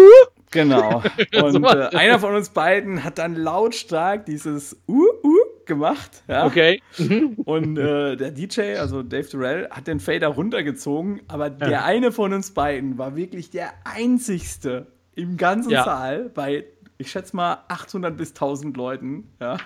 Genau. 0.50 1.02
Und 1.42 1.64
äh, 1.64 1.96
einer 1.96 2.18
von 2.18 2.34
uns 2.34 2.50
beiden 2.50 3.04
hat 3.04 3.18
dann 3.18 3.36
lautstark 3.36 4.26
dieses 4.26 4.76
uh, 4.88 5.06
uh 5.22 5.36
gemacht. 5.64 6.24
Ja? 6.26 6.46
Okay. 6.46 6.82
Mhm. 6.98 7.34
Und 7.44 7.78
äh, 7.78 8.16
der 8.16 8.32
DJ, 8.32 8.76
also 8.76 9.04
Dave 9.04 9.28
Durrell, 9.30 9.68
hat 9.70 9.86
den 9.86 10.00
Fader 10.00 10.28
runtergezogen, 10.28 11.20
aber 11.28 11.48
der 11.48 11.84
eine 11.84 12.10
von 12.10 12.32
uns 12.32 12.50
beiden 12.50 12.98
war 12.98 13.14
wirklich 13.14 13.50
der 13.50 13.72
einzigste 13.84 14.88
im 15.14 15.36
ganzen 15.36 15.70
Ja. 15.70 15.84
Saal 15.84 16.28
bei, 16.30 16.64
ich 16.98 17.10
schätze 17.10 17.34
mal, 17.36 17.64
800 17.68 18.16
bis 18.16 18.30
1000 18.34 18.76
Leuten, 18.76 19.30
ja, 19.40 19.56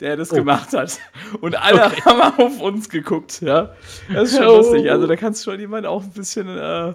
der 0.00 0.16
das 0.16 0.32
Oh. 0.32 0.36
gemacht 0.36 0.72
hat. 0.72 0.98
Und 1.40 1.54
alle 1.60 1.90
haben 2.04 2.40
auf 2.40 2.60
uns 2.60 2.88
geguckt, 2.88 3.40
ja. 3.40 3.74
Das 4.12 4.30
ist 4.32 4.38
schon 4.38 4.46
Oh. 4.46 4.56
lustig. 4.58 4.90
Also 4.90 5.06
da 5.06 5.16
kannst 5.16 5.44
du 5.46 5.50
schon 5.50 5.60
jemand 5.60 5.86
auch 5.86 6.02
ein 6.02 6.10
bisschen 6.10 6.48
äh, 6.48 6.94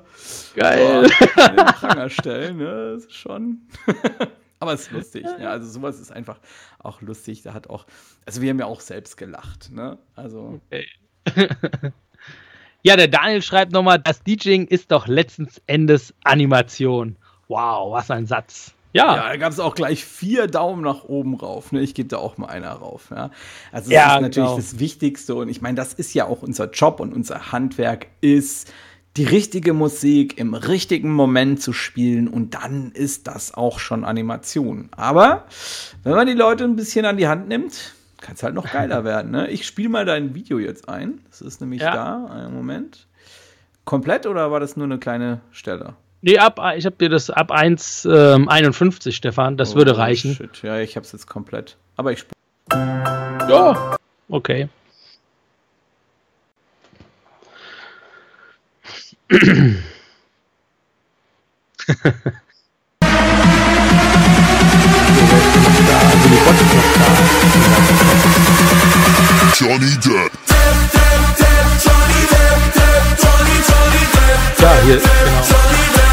Geil. 0.56 1.10
in 1.50 1.56
den 1.56 1.66
Pranger 1.66 2.10
stellen, 2.10 2.58
ne? 2.58 2.94
Das 2.96 3.06
ist 3.06 3.14
schon. 3.16 3.62
Aber 4.60 4.74
es 4.74 4.82
ist 4.84 4.92
lustig. 4.92 5.26
Ja, 5.39 5.50
also 5.50 5.68
sowas 5.68 6.00
ist 6.00 6.12
einfach 6.12 6.38
auch 6.78 7.02
lustig. 7.02 7.42
Da 7.42 7.54
hat 7.56 7.68
auch, 7.70 7.88
also 8.28 8.44
wir 8.44 8.52
haben 8.52 8.60
ja 8.60 8.68
auch 8.68 8.80
selbst 8.82 9.18
gelacht, 9.18 9.72
ne? 9.72 9.98
Also 10.16 10.60
Ja, 12.84 12.96
der 12.96 13.08
Daniel 13.08 13.42
schreibt 13.44 13.72
nochmal, 13.74 14.00
das 14.00 14.24
DJing 14.24 14.66
ist 14.68 14.92
doch 14.92 15.08
letzten 15.08 15.48
Endes 15.68 16.14
Animation. 16.24 17.16
Wow, 17.52 17.91
was 17.91 18.10
ein 18.10 18.26
Satz. 18.26 18.72
Ja, 18.93 19.16
ja, 19.16 19.30
da 19.30 19.38
gab 19.38 19.52
es 19.52 19.60
auch 19.60 19.76
gleich 19.76 20.04
vier 20.06 20.47
Daumen 20.47 20.82
nach 20.84 21.04
oben 21.06 21.36
rauf. 21.36 21.72
Ne? 21.72 21.82
Ich 21.82 21.93
gebe 21.93 22.08
da 22.10 22.18
auch 22.18 22.38
mal 22.38 22.47
einer 22.47 22.72
rauf. 22.72 23.10
Ja? 23.12 23.30
Also 23.72 23.89
das 23.89 23.93
Ja, 23.93 24.16
ist 24.16 24.22
natürlich 24.22 24.36
genau. 24.49 24.56
das 24.56 24.80
Wichtigste 24.80 25.36
und 25.36 25.49
ich 25.49 25.62
meine, 25.62 25.76
das 25.76 25.93
ist 25.93 26.14
ja 26.14 26.26
auch 26.28 26.41
unser 26.41 26.70
Job 26.72 26.99
und 27.02 27.14
unser 27.14 27.52
Handwerk 27.52 28.08
ist 28.22 28.74
die 29.18 29.26
richtige 29.26 29.74
Musik 29.74 30.38
im 30.38 30.54
richtigen 30.54 31.12
Moment 31.14 31.62
zu 31.62 31.74
spielen 31.74 32.30
und 32.30 32.54
dann 32.54 32.91
ist 32.93 33.28
das 33.28 33.54
auch 33.54 33.80
schon 33.80 34.06
Animation. 34.06 34.89
Aber 34.95 35.45
wenn 36.04 36.14
man 36.16 36.28
die 36.28 36.34
Leute 36.34 36.64
ein 36.64 36.78
bisschen 36.78 37.06
an 37.06 37.18
die 37.18 37.28
Hand 37.28 37.49
nimmt, 37.49 37.93
kann 38.22 38.36
es 38.36 38.43
halt 38.43 38.56
noch 38.56 38.70
geiler 38.72 39.04
werden. 39.04 39.32
Ne? 39.32 39.49
Ich 39.49 39.66
spiele 39.68 39.89
mal 39.89 40.06
dein 40.06 40.34
Video 40.36 40.60
jetzt 40.60 40.88
ein. 40.88 41.20
Das 41.30 41.41
ist 41.41 41.60
nämlich 41.60 41.82
Ja. 41.82 41.93
da. 41.93 42.26
Einen 42.28 42.54
Moment. 42.54 43.08
Komplett 43.84 44.26
oder 44.28 44.52
war 44.52 44.60
das 44.62 44.78
nur 44.78 44.86
eine 44.86 44.99
kleine 44.99 45.41
Stelle? 45.52 45.95
Nee, 46.22 46.38
ab, 46.38 46.59
ich 46.76 46.86
habe 46.86 46.95
dir 46.97 47.09
das 47.09 47.30
ab 47.30 47.51
1, 47.51 48.07
ähm, 48.11 48.49
51, 48.49 49.15
Stefan, 49.15 49.57
das 49.57 49.76
würde 49.76 49.93
Oh, 49.93 49.97
reichen. 49.97 50.36
Shit. 50.36 50.61
Ja, 50.63 50.78
ich 50.80 50.95
hab's 50.97 51.11
jetzt 51.11 51.28
komplett. 51.28 51.78
Aber 51.97 52.11
ich. 52.11 52.26
Ja. 52.72 53.97
Okay. 54.30 54.69
Johnny 69.57 69.91
Depp. 70.03 70.32
Ja, 74.59 74.72
hier, 74.86 74.97
genau. 74.97 76.11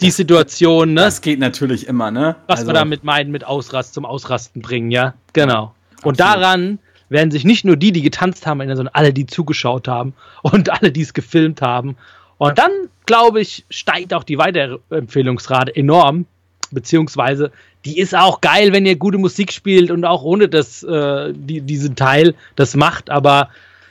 Die 0.00 0.10
Situation, 0.10 0.92
ne? 0.92 1.00
Das 1.00 1.22
geht 1.22 1.38
natürlich 1.38 1.86
immer, 1.86 2.10
ne? 2.10 2.36
was 2.46 2.58
Also, 2.58 2.68
wir 2.70 2.74
damit 2.74 3.04
meinen, 3.04 3.30
mit 3.30 3.44
Ausrast 3.44 3.94
zum 3.94 4.04
Ausrasten 4.04 4.60
bringen, 4.60 4.90
ja? 4.90 5.14
Genau. 5.32 5.74
Und 6.02 6.20
Absolut. 6.20 6.42
daran 6.42 6.78
werden 7.08 7.30
sich 7.30 7.44
nicht 7.44 7.64
nur 7.64 7.76
die, 7.76 7.90
die 7.90 8.02
getanzt 8.02 8.46
haben, 8.46 8.60
erinnern, 8.60 8.76
sondern 8.76 8.94
alle, 8.94 9.14
die 9.14 9.24
zugeschaut 9.24 9.88
haben 9.88 10.12
und 10.42 10.70
alle, 10.70 10.92
die 10.92 11.00
es 11.00 11.14
gefilmt 11.14 11.62
haben. 11.62 11.96
Und 12.36 12.58
dann, 12.58 12.70
glaube 13.06 13.40
ich, 13.40 13.64
steigt 13.70 14.12
auch 14.12 14.24
die 14.24 14.36
Weiterempfehlungsrate 14.36 15.74
enorm. 15.74 16.26
Beziehungsweise, 16.70 17.52
die 17.84 17.98
ist 17.98 18.14
auch 18.14 18.40
geil, 18.40 18.72
wenn 18.72 18.84
ihr 18.84 18.96
gute 18.96 19.16
Musik 19.16 19.52
spielt 19.52 19.90
und 19.90 20.04
auch 20.04 20.22
ohne 20.22 20.48
das, 20.48 20.82
äh, 20.82 21.32
die, 21.34 21.60
diesen 21.60 21.96
Teil 21.96 22.34
das 22.56 22.74
macht. 22.74 23.08
Aber 23.08 23.48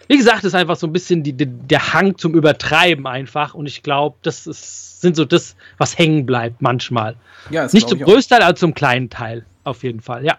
wie 0.07 0.17
gesagt, 0.17 0.39
es 0.39 0.45
ist 0.45 0.55
einfach 0.55 0.75
so 0.75 0.87
ein 0.87 0.93
bisschen 0.93 1.23
die, 1.23 1.33
die, 1.33 1.45
der 1.45 1.93
Hang 1.93 2.17
zum 2.17 2.33
Übertreiben 2.33 3.07
einfach. 3.07 3.53
Und 3.53 3.65
ich 3.65 3.83
glaube, 3.83 4.17
das 4.21 4.47
ist, 4.47 5.01
sind 5.01 5.15
so 5.15 5.25
das, 5.25 5.55
was 5.77 5.97
hängen 5.97 6.25
bleibt 6.25 6.61
manchmal. 6.61 7.15
Ja, 7.49 7.67
Nicht 7.71 7.89
zum 7.89 7.99
größten 7.99 8.37
Teil, 8.37 8.47
aber 8.47 8.55
zum 8.55 8.73
kleinen 8.73 9.09
Teil. 9.09 9.45
Auf 9.63 9.83
jeden 9.83 10.01
Fall, 10.01 10.25
ja. 10.25 10.37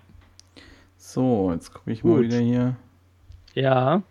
So, 0.98 1.52
jetzt 1.52 1.72
gucke 1.72 1.92
ich 1.92 2.04
mal 2.04 2.16
Gut. 2.16 2.24
wieder 2.24 2.38
hier. 2.38 2.76
Ja. 3.54 4.02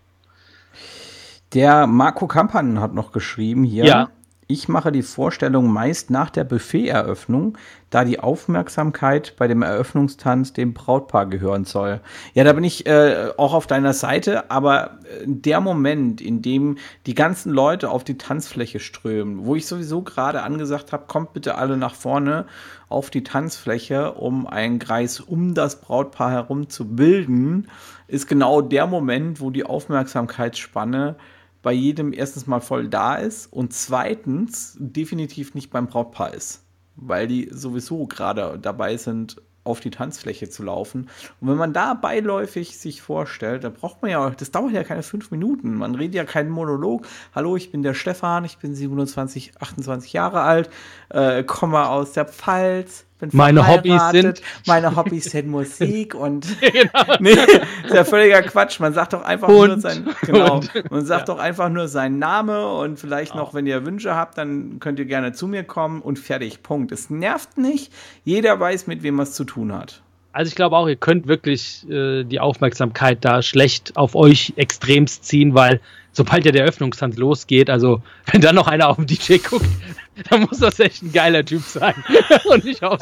Der 1.53 1.85
Marco 1.85 2.27
Kampan 2.27 2.79
hat 2.79 2.93
noch 2.93 3.11
geschrieben 3.11 3.63
hier. 3.63 3.85
Ja. 3.85 4.09
Ich 4.53 4.67
mache 4.67 4.91
die 4.91 5.01
Vorstellung 5.01 5.73
meist 5.73 6.11
nach 6.11 6.29
der 6.29 6.43
Buffet-Eröffnung, 6.43 7.57
da 7.89 8.05
die 8.05 8.19
Aufmerksamkeit 8.19 9.33
bei 9.35 9.47
dem 9.47 9.63
Eröffnungstanz 9.63 10.53
dem 10.53 10.75
Brautpaar 10.75 11.25
gehören 11.25 11.65
soll. 11.65 12.01
Ja, 12.35 12.43
da 12.43 12.53
bin 12.53 12.63
ich 12.63 12.85
äh, 12.85 13.31
auch 13.37 13.55
auf 13.55 13.65
deiner 13.65 13.93
Seite, 13.93 14.51
aber 14.51 14.99
äh, 15.05 15.23
der 15.25 15.59
Moment, 15.59 16.21
in 16.21 16.43
dem 16.43 16.77
die 17.07 17.15
ganzen 17.15 17.51
Leute 17.51 17.89
auf 17.89 18.03
die 18.03 18.19
Tanzfläche 18.19 18.79
strömen, 18.79 19.43
wo 19.43 19.55
ich 19.55 19.65
sowieso 19.65 20.03
gerade 20.03 20.43
angesagt 20.43 20.91
habe, 20.91 21.05
kommt 21.07 21.33
bitte 21.33 21.55
alle 21.55 21.75
nach 21.75 21.95
vorne 21.95 22.45
auf 22.89 23.09
die 23.09 23.23
Tanzfläche, 23.23 24.11
um 24.11 24.45
einen 24.45 24.77
Kreis 24.77 25.19
um 25.19 25.55
das 25.55 25.81
Brautpaar 25.81 26.29
herum 26.29 26.69
zu 26.69 26.95
bilden, 26.95 27.69
ist 28.07 28.27
genau 28.27 28.61
der 28.61 28.85
Moment, 28.85 29.41
wo 29.41 29.49
die 29.49 29.65
Aufmerksamkeitsspanne 29.65 31.15
bei 31.63 31.71
jedem 31.71 32.13
erstens 32.13 32.45
mal 32.45 32.59
voll 32.59 32.87
da 32.89 33.15
ist 33.15 33.51
und 33.51 33.73
zweitens 33.73 34.77
definitiv 34.79 35.55
nicht 35.55 35.71
beim 35.71 35.87
Brautpaar 35.87 36.33
ist, 36.33 36.61
weil 36.95 37.25
die 37.25 37.49
sowieso 37.51 38.05
gerade 38.05 38.59
dabei 38.61 38.97
sind, 38.97 39.41
auf 39.63 39.79
die 39.79 39.91
Tanzfläche 39.91 40.49
zu 40.49 40.63
laufen. 40.63 41.09
Und 41.39 41.47
wenn 41.47 41.57
man 41.57 41.73
da 41.73 41.93
beiläufig 41.93 42.77
sich 42.77 43.01
vorstellt, 43.01 43.63
dann 43.63 43.73
braucht 43.73 44.01
man 44.01 44.11
ja, 44.11 44.29
das 44.29 44.51
dauert 44.51 44.73
ja 44.73 44.83
keine 44.83 45.03
fünf 45.03 45.31
Minuten. 45.31 45.75
Man 45.75 45.95
redet 45.95 46.15
ja 46.15 46.25
keinen 46.25 46.49
Monolog. 46.49 47.07
Hallo, 47.33 47.55
ich 47.55 47.71
bin 47.71 47.81
der 47.81 47.93
Stefan, 47.93 48.43
ich 48.45 48.57
bin 48.57 48.75
27, 48.75 49.53
28 49.59 50.13
Jahre 50.13 50.41
alt, 50.41 50.69
äh, 51.09 51.43
komme 51.43 51.87
aus 51.87 52.11
der 52.11 52.25
Pfalz, 52.25 53.05
bin 53.31 53.37
Meine 53.37 53.67
Hobbys 53.67 54.01
sind- 54.11 54.41
meine 54.67 54.95
Hobbys 54.95 55.25
sind 55.25 55.47
Musik 55.49 56.15
und 56.15 56.47
genau. 56.61 57.03
Nee, 57.19 57.31
ist 57.31 57.93
ja 57.93 58.03
völliger 58.03 58.41
Quatsch. 58.43 58.79
Man 58.79 58.93
sagt 58.93 59.13
doch 59.13 59.23
einfach 59.23 59.47
nur 59.47 59.63
Und- 59.71 59.81
sein, 59.81 60.07
genau, 60.21 60.55
und- 60.57 60.91
man 60.91 61.05
sagt 61.05 61.29
doch 61.29 61.39
einfach 61.39 61.69
nur 61.69 61.87
seinen 61.87 62.19
Name 62.19 62.73
und 62.73 62.99
vielleicht 62.99 63.35
noch, 63.35 63.53
wenn 63.53 63.65
ihr 63.67 63.85
Wünsche 63.85 64.15
habt, 64.15 64.37
dann 64.37 64.79
könnt 64.79 64.99
ihr 64.99 65.05
gerne 65.05 65.33
zu 65.33 65.47
mir 65.47 65.63
kommen 65.63 66.01
und 66.01 66.19
fertig. 66.19 66.63
Punkt. 66.63 66.91
Es 66.91 67.09
nervt 67.09 67.57
nicht. 67.57 67.91
Jeder 68.23 68.59
weiß, 68.59 68.87
mit 68.87 69.03
wem 69.03 69.19
er 69.19 69.23
es 69.23 69.33
zu 69.33 69.43
tun 69.43 69.73
hat. 69.73 70.01
Also 70.31 70.49
ich 70.49 70.55
glaube 70.55 70.75
auch, 70.75 70.87
ihr 70.87 70.95
könnt 70.95 71.27
wirklich 71.27 71.87
äh, 71.89 72.23
die 72.23 72.39
Aufmerksamkeit 72.39 73.19
da 73.23 73.41
schlecht 73.43 73.95
auf 73.95 74.15
euch 74.15 74.53
extremst 74.55 75.25
ziehen, 75.25 75.53
weil 75.53 75.79
sobald 76.13 76.45
ja 76.45 76.51
der 76.51 76.61
Eröffnungstanz 76.61 77.17
losgeht, 77.17 77.69
also 77.69 78.01
wenn 78.31 78.39
dann 78.39 78.55
noch 78.55 78.67
einer 78.67 78.87
auf 78.87 78.95
den 78.95 79.07
DJ 79.07 79.37
guckt, 79.37 79.65
dann 80.29 80.41
muss 80.43 80.59
das 80.59 80.79
echt 80.79 81.03
ein 81.03 81.11
geiler 81.11 81.43
Typ 81.43 81.63
sein. 81.63 81.95
Und 82.45 82.63
nicht 82.63 82.83
auf 82.83 82.99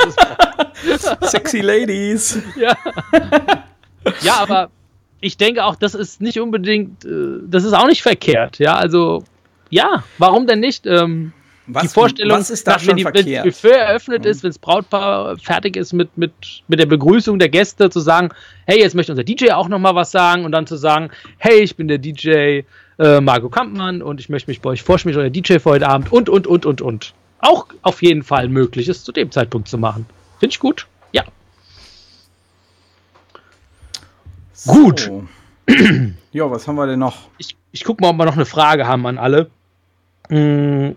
das 0.88 1.18
Sexy 1.32 1.62
Ladies. 1.62 2.42
ja. 2.56 2.76
ja, 4.22 4.38
aber 4.38 4.70
ich 5.20 5.38
denke 5.38 5.64
auch, 5.64 5.76
das 5.76 5.94
ist 5.94 6.22
nicht 6.22 6.40
unbedingt, 6.40 7.06
äh, 7.06 7.40
das 7.46 7.64
ist 7.64 7.74
auch 7.74 7.88
nicht 7.88 8.02
verkehrt. 8.02 8.58
Ja, 8.58 8.76
also 8.76 9.24
ja, 9.70 10.04
warum 10.18 10.48
denn 10.48 10.60
nicht? 10.60 10.86
Ähm, 10.88 11.34
Was, 11.68 11.84
die 11.84 11.88
Vorstellung, 11.90 12.38
was 12.38 12.50
ist 12.50 12.68
da 12.68 12.80
schon 12.80 12.90
wenn, 12.90 12.98
die, 12.98 13.06
wenn 13.06 13.34
das? 13.34 13.44
Buffet 13.44 13.72
eröffnet 13.72 14.26
ist, 14.26 14.44
wenn 14.44 14.50
das 14.50 14.60
Brautpaar 14.60 15.38
fertig 15.38 15.78
ist 15.78 15.94
mit, 15.94 16.18
mit, 16.18 16.34
mit 16.68 16.80
der 16.80 16.88
Begrüßung 16.88 17.40
der 17.40 17.50
Gäste, 17.50 17.90
zu 17.90 18.00
sagen, 18.00 18.30
hey, 18.66 18.80
jetzt 18.80 18.96
möchte 18.96 19.12
unser 19.12 19.24
DJ 19.24 19.52
auch 19.52 19.70
noch 19.70 19.80
mal 19.80 19.96
was 19.96 20.12
sagen 20.12 20.44
und 20.44 20.52
dann 20.52 20.66
zu 20.66 20.76
sagen, 20.76 21.10
hey, 21.38 21.60
ich 21.60 21.76
bin 21.76 21.88
der 21.88 22.00
DJ 22.00 22.62
äh, 23.02 23.20
Marco 23.20 23.50
Kampmann 23.50 24.02
und 24.02 24.20
ich 24.20 24.30
möchte 24.30 24.50
mich 24.50 24.62
bei 24.62 24.70
euch 24.70 24.84
vorstellen, 24.84 25.18
euer 25.18 25.30
DJ 25.30 25.58
für 25.58 25.72
heute 25.72 25.88
Abend 25.88 26.12
und, 26.12 26.30
und, 26.30 26.46
und, 26.48 26.66
und, 26.66 26.82
und. 26.82 27.14
Auch 27.40 27.66
auf 27.82 28.02
jeden 28.04 28.22
Fall 28.24 28.48
möglich 28.48 28.88
ist, 28.88 29.04
zu 29.06 29.12
dem 29.12 29.32
Zeitpunkt 29.32 29.68
zu 29.68 29.78
machen. 29.80 30.06
Finde 30.40 30.54
ich 30.54 30.60
gut. 30.60 30.88
Ja. 31.12 31.24
Gut. 34.68 35.00
So. 35.02 35.28
Ja, 36.34 36.50
was 36.50 36.66
haben 36.66 36.76
wir 36.76 36.88
denn 36.88 37.00
noch? 37.00 37.28
Ich, 37.40 37.58
ich 37.74 37.84
gucke 37.84 38.02
mal, 38.02 38.12
ob 38.12 38.16
wir 38.18 38.24
noch 38.24 38.36
eine 38.36 38.46
Frage 38.46 38.88
haben 38.88 39.06
an 39.06 39.18
alle. 39.18 39.50
Mm, 40.30 40.92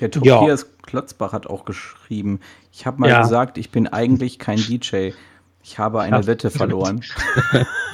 Der 0.00 0.10
Tobias 0.10 0.66
Klotzbach 0.82 1.32
hat 1.32 1.46
auch 1.46 1.64
geschrieben, 1.64 2.40
ich 2.72 2.84
habe 2.84 3.00
mal 3.00 3.10
Ja. 3.10 3.22
gesagt, 3.22 3.58
ich 3.58 3.70
bin 3.70 3.86
eigentlich 3.86 4.40
kein 4.40 4.58
DJ. 4.58 5.10
Ich 5.62 5.78
habe 5.78 6.00
eine 6.00 6.16
Ja. 6.16 6.26
Wette 6.26 6.50
verloren. 6.50 7.04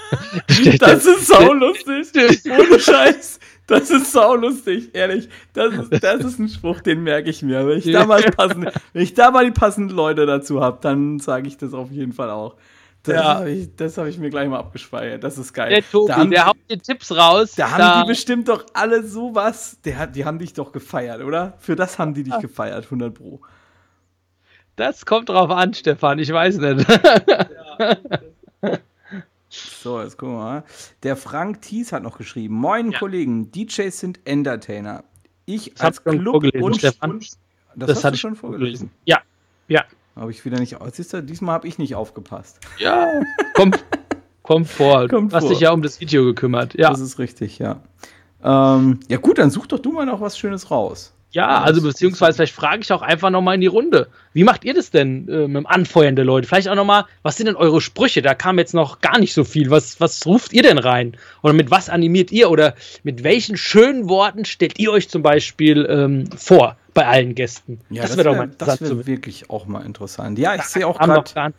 das 0.79 1.07
ist 1.07 1.27
saulustig. 1.27 2.09
Ohne 2.51 2.79
Scheiß. 2.81 3.39
Das 3.67 3.91
ist 3.91 4.13
saulustig, 4.13 4.91
ehrlich. 4.95 5.29
Das 5.55 5.73
ist, 5.75 6.03
das 6.05 6.23
ist 6.25 6.39
ein 6.39 6.49
Spruch, 6.49 6.81
den 6.81 7.03
merke 7.03 7.31
ich 7.31 7.41
mir. 7.43 7.67
Wenn 7.67 7.79
ich 7.79 7.91
da 7.91 8.05
mal, 8.05 8.23
passende, 8.37 8.73
wenn 8.93 9.03
ich 9.03 9.15
da 9.15 9.31
mal 9.31 9.45
die 9.47 9.53
passenden 9.53 9.97
Leute 9.97 10.27
dazu 10.27 10.61
habe, 10.61 10.79
dann 10.83 11.19
sage 11.19 11.49
ich 11.49 11.57
das 11.57 11.73
auf 11.73 11.91
jeden 11.91 12.13
Fall 12.13 12.29
auch. 12.31 12.57
Das 13.05 13.15
Ja. 13.17 13.25
habe 13.37 13.51
ich, 13.51 13.75
das 13.77 13.97
hab 13.99 14.07
ich 14.07 14.19
mir 14.19 14.29
gleich 14.31 14.49
mal 14.49 14.59
abgespeichert. 14.59 15.25
Das 15.25 15.39
ist 15.39 15.53
geil. 15.55 15.71
Der 15.71 15.83
Tobi, 15.91 16.09
da 16.09 16.17
haben, 16.17 16.31
der 16.31 16.47
haut 16.47 16.57
dir 16.71 16.79
Tipps 16.79 17.11
raus. 17.15 17.53
da 17.57 17.71
haben 17.71 18.03
die 18.03 18.09
bestimmt 18.09 18.49
doch 18.49 18.65
alle 18.75 19.03
sowas. 19.03 19.79
Der 19.85 19.99
hat, 19.99 20.15
die 20.17 20.25
haben 20.27 20.39
dich 20.39 20.53
doch 20.53 20.71
gefeiert, 20.73 21.23
oder? 21.23 21.55
Für 21.59 21.75
das 21.77 21.99
haben 21.99 22.13
die 22.15 22.23
dich 22.23 22.39
gefeiert, 22.41 22.85
100 22.85 23.15
Pro. 23.15 23.41
das 24.77 25.07
kommt 25.07 25.29
drauf 25.31 25.51
an, 25.51 25.73
Stefan, 25.75 26.19
ich 26.19 26.31
weiß 26.33 26.57
nicht. 26.59 26.87
So, 29.83 30.01
jetzt 30.03 30.19
gucken 30.19 30.35
wir 30.37 30.43
mal. 30.43 30.65
Der 31.03 31.17
Frank 31.17 31.63
Thies 31.63 31.93
hat 31.93 32.03
noch 32.03 32.19
geschrieben: 32.19 32.55
Moin, 32.55 32.91
Ja. 32.93 32.99
Kollegen, 32.99 33.51
DJs 33.53 33.99
sind 33.99 34.21
Entertainer. 34.25 35.05
Ich 35.47 35.73
Das 35.75 35.81
als 35.83 36.05
Club 36.05 36.25
vorgelesen, 36.25 36.63
und, 36.63 36.77
Stefan. 36.77 37.11
und 37.13 37.23
das, 37.23 37.39
Das, 37.77 37.89
hast 37.97 38.05
hatte 38.05 38.13
du 38.13 38.15
ich 38.17 38.21
schon 38.21 38.37
vorgelesen. 38.37 38.91
Ja, 39.05 39.19
ja. 39.69 39.85
Habe 40.17 40.31
ich 40.31 40.45
wieder 40.45 40.59
nicht. 40.61 40.77
Siehst 40.93 41.13
du, 41.13 41.23
diesmal 41.23 41.55
habe 41.55 41.67
ich 41.69 41.77
nicht 41.79 41.95
aufgepasst. 41.95 42.61
Ja, 42.79 43.09
kommt, 43.55 43.85
kommt 44.43 44.69
vor. 44.69 45.09
Kommt 45.09 45.33
du 45.33 45.37
hast 45.37 45.45
vor. 45.45 45.51
dich 45.51 45.61
ja 45.61 45.73
um 45.73 45.83
das 45.83 46.01
Video 46.01 46.25
gekümmert. 46.25 46.75
Ja, 46.75 46.91
Das 46.91 47.01
ist 47.01 47.19
richtig, 47.19 47.59
ja. 47.59 47.81
Ähm, 48.43 49.01
ja, 49.09 49.17
gut, 49.19 49.39
dann 49.39 49.51
such 49.51 49.67
doch 49.67 49.79
du 49.81 49.91
mal 49.93 50.07
noch 50.07 50.21
was 50.21 50.39
Schönes 50.39 50.71
raus. 50.71 51.13
Ja 51.35 51.61
also 51.61 51.83
beziehungsweise 51.83 52.37
vielleicht 52.37 52.55
frage 52.55 52.81
ich 52.83 52.93
auch 52.93 53.03
einfach 53.03 53.29
nochmal 53.31 53.57
in 53.57 53.61
die 53.61 53.67
Runde. 53.67 54.09
Wie 54.33 54.43
macht 54.45 54.65
ihr 54.65 54.73
das 54.75 54.91
denn 54.91 55.29
äh, 55.29 55.47
mit 55.47 55.57
dem 55.57 55.67
Anfeuern 55.67 56.17
der 56.17 56.25
Leute? 56.25 56.49
Vielleicht 56.49 56.69
auch 56.69 56.75
nochmal, 56.75 57.05
was 57.23 57.37
sind 57.37 57.47
denn 57.47 57.57
eure 57.57 57.81
Sprüche? 57.81 58.23
Da 58.23 58.35
kam 58.35 58.59
jetzt 58.59 58.73
noch 58.75 59.01
gar 59.01 59.19
nicht 59.19 59.35
so 59.35 59.45
viel. 59.45 59.71
Was, 59.71 60.01
was 60.01 60.25
ruft 60.27 60.53
ihr 60.53 60.63
denn 60.63 60.79
rein? 60.79 61.17
Oder 61.43 61.53
mit 61.53 61.71
was 61.71 61.89
animiert 61.91 62.33
ihr? 62.33 62.51
Oder 62.51 62.75
mit 63.03 63.23
welchen 63.23 63.57
schönen 63.57 64.09
Worten 64.09 64.45
stellt 64.45 64.79
ihr 64.79 64.91
euch 64.91 65.09
zum 65.09 65.23
Beispiel 65.23 65.87
ähm, 65.89 66.29
vor 66.37 66.77
bei 66.95 67.07
allen 67.07 67.35
Gästen? 67.35 67.81
Ja, 67.91 68.03
das 68.03 68.17
wäre 68.17 68.25
doch 68.31 68.33
mal 68.33 68.39
wär- 68.39 68.45
interessant 68.45 68.81
das 68.81 68.89
wär 68.91 68.97
wissen. 68.99 69.07
wirklich 69.07 69.51
auch 69.51 69.67
mal 69.67 69.85
interessant. 69.85 70.39
Ja, 70.39 70.55
ich 70.55 70.63
sehe 70.63 70.87
auch 70.87 70.99
gerade, 70.99 71.53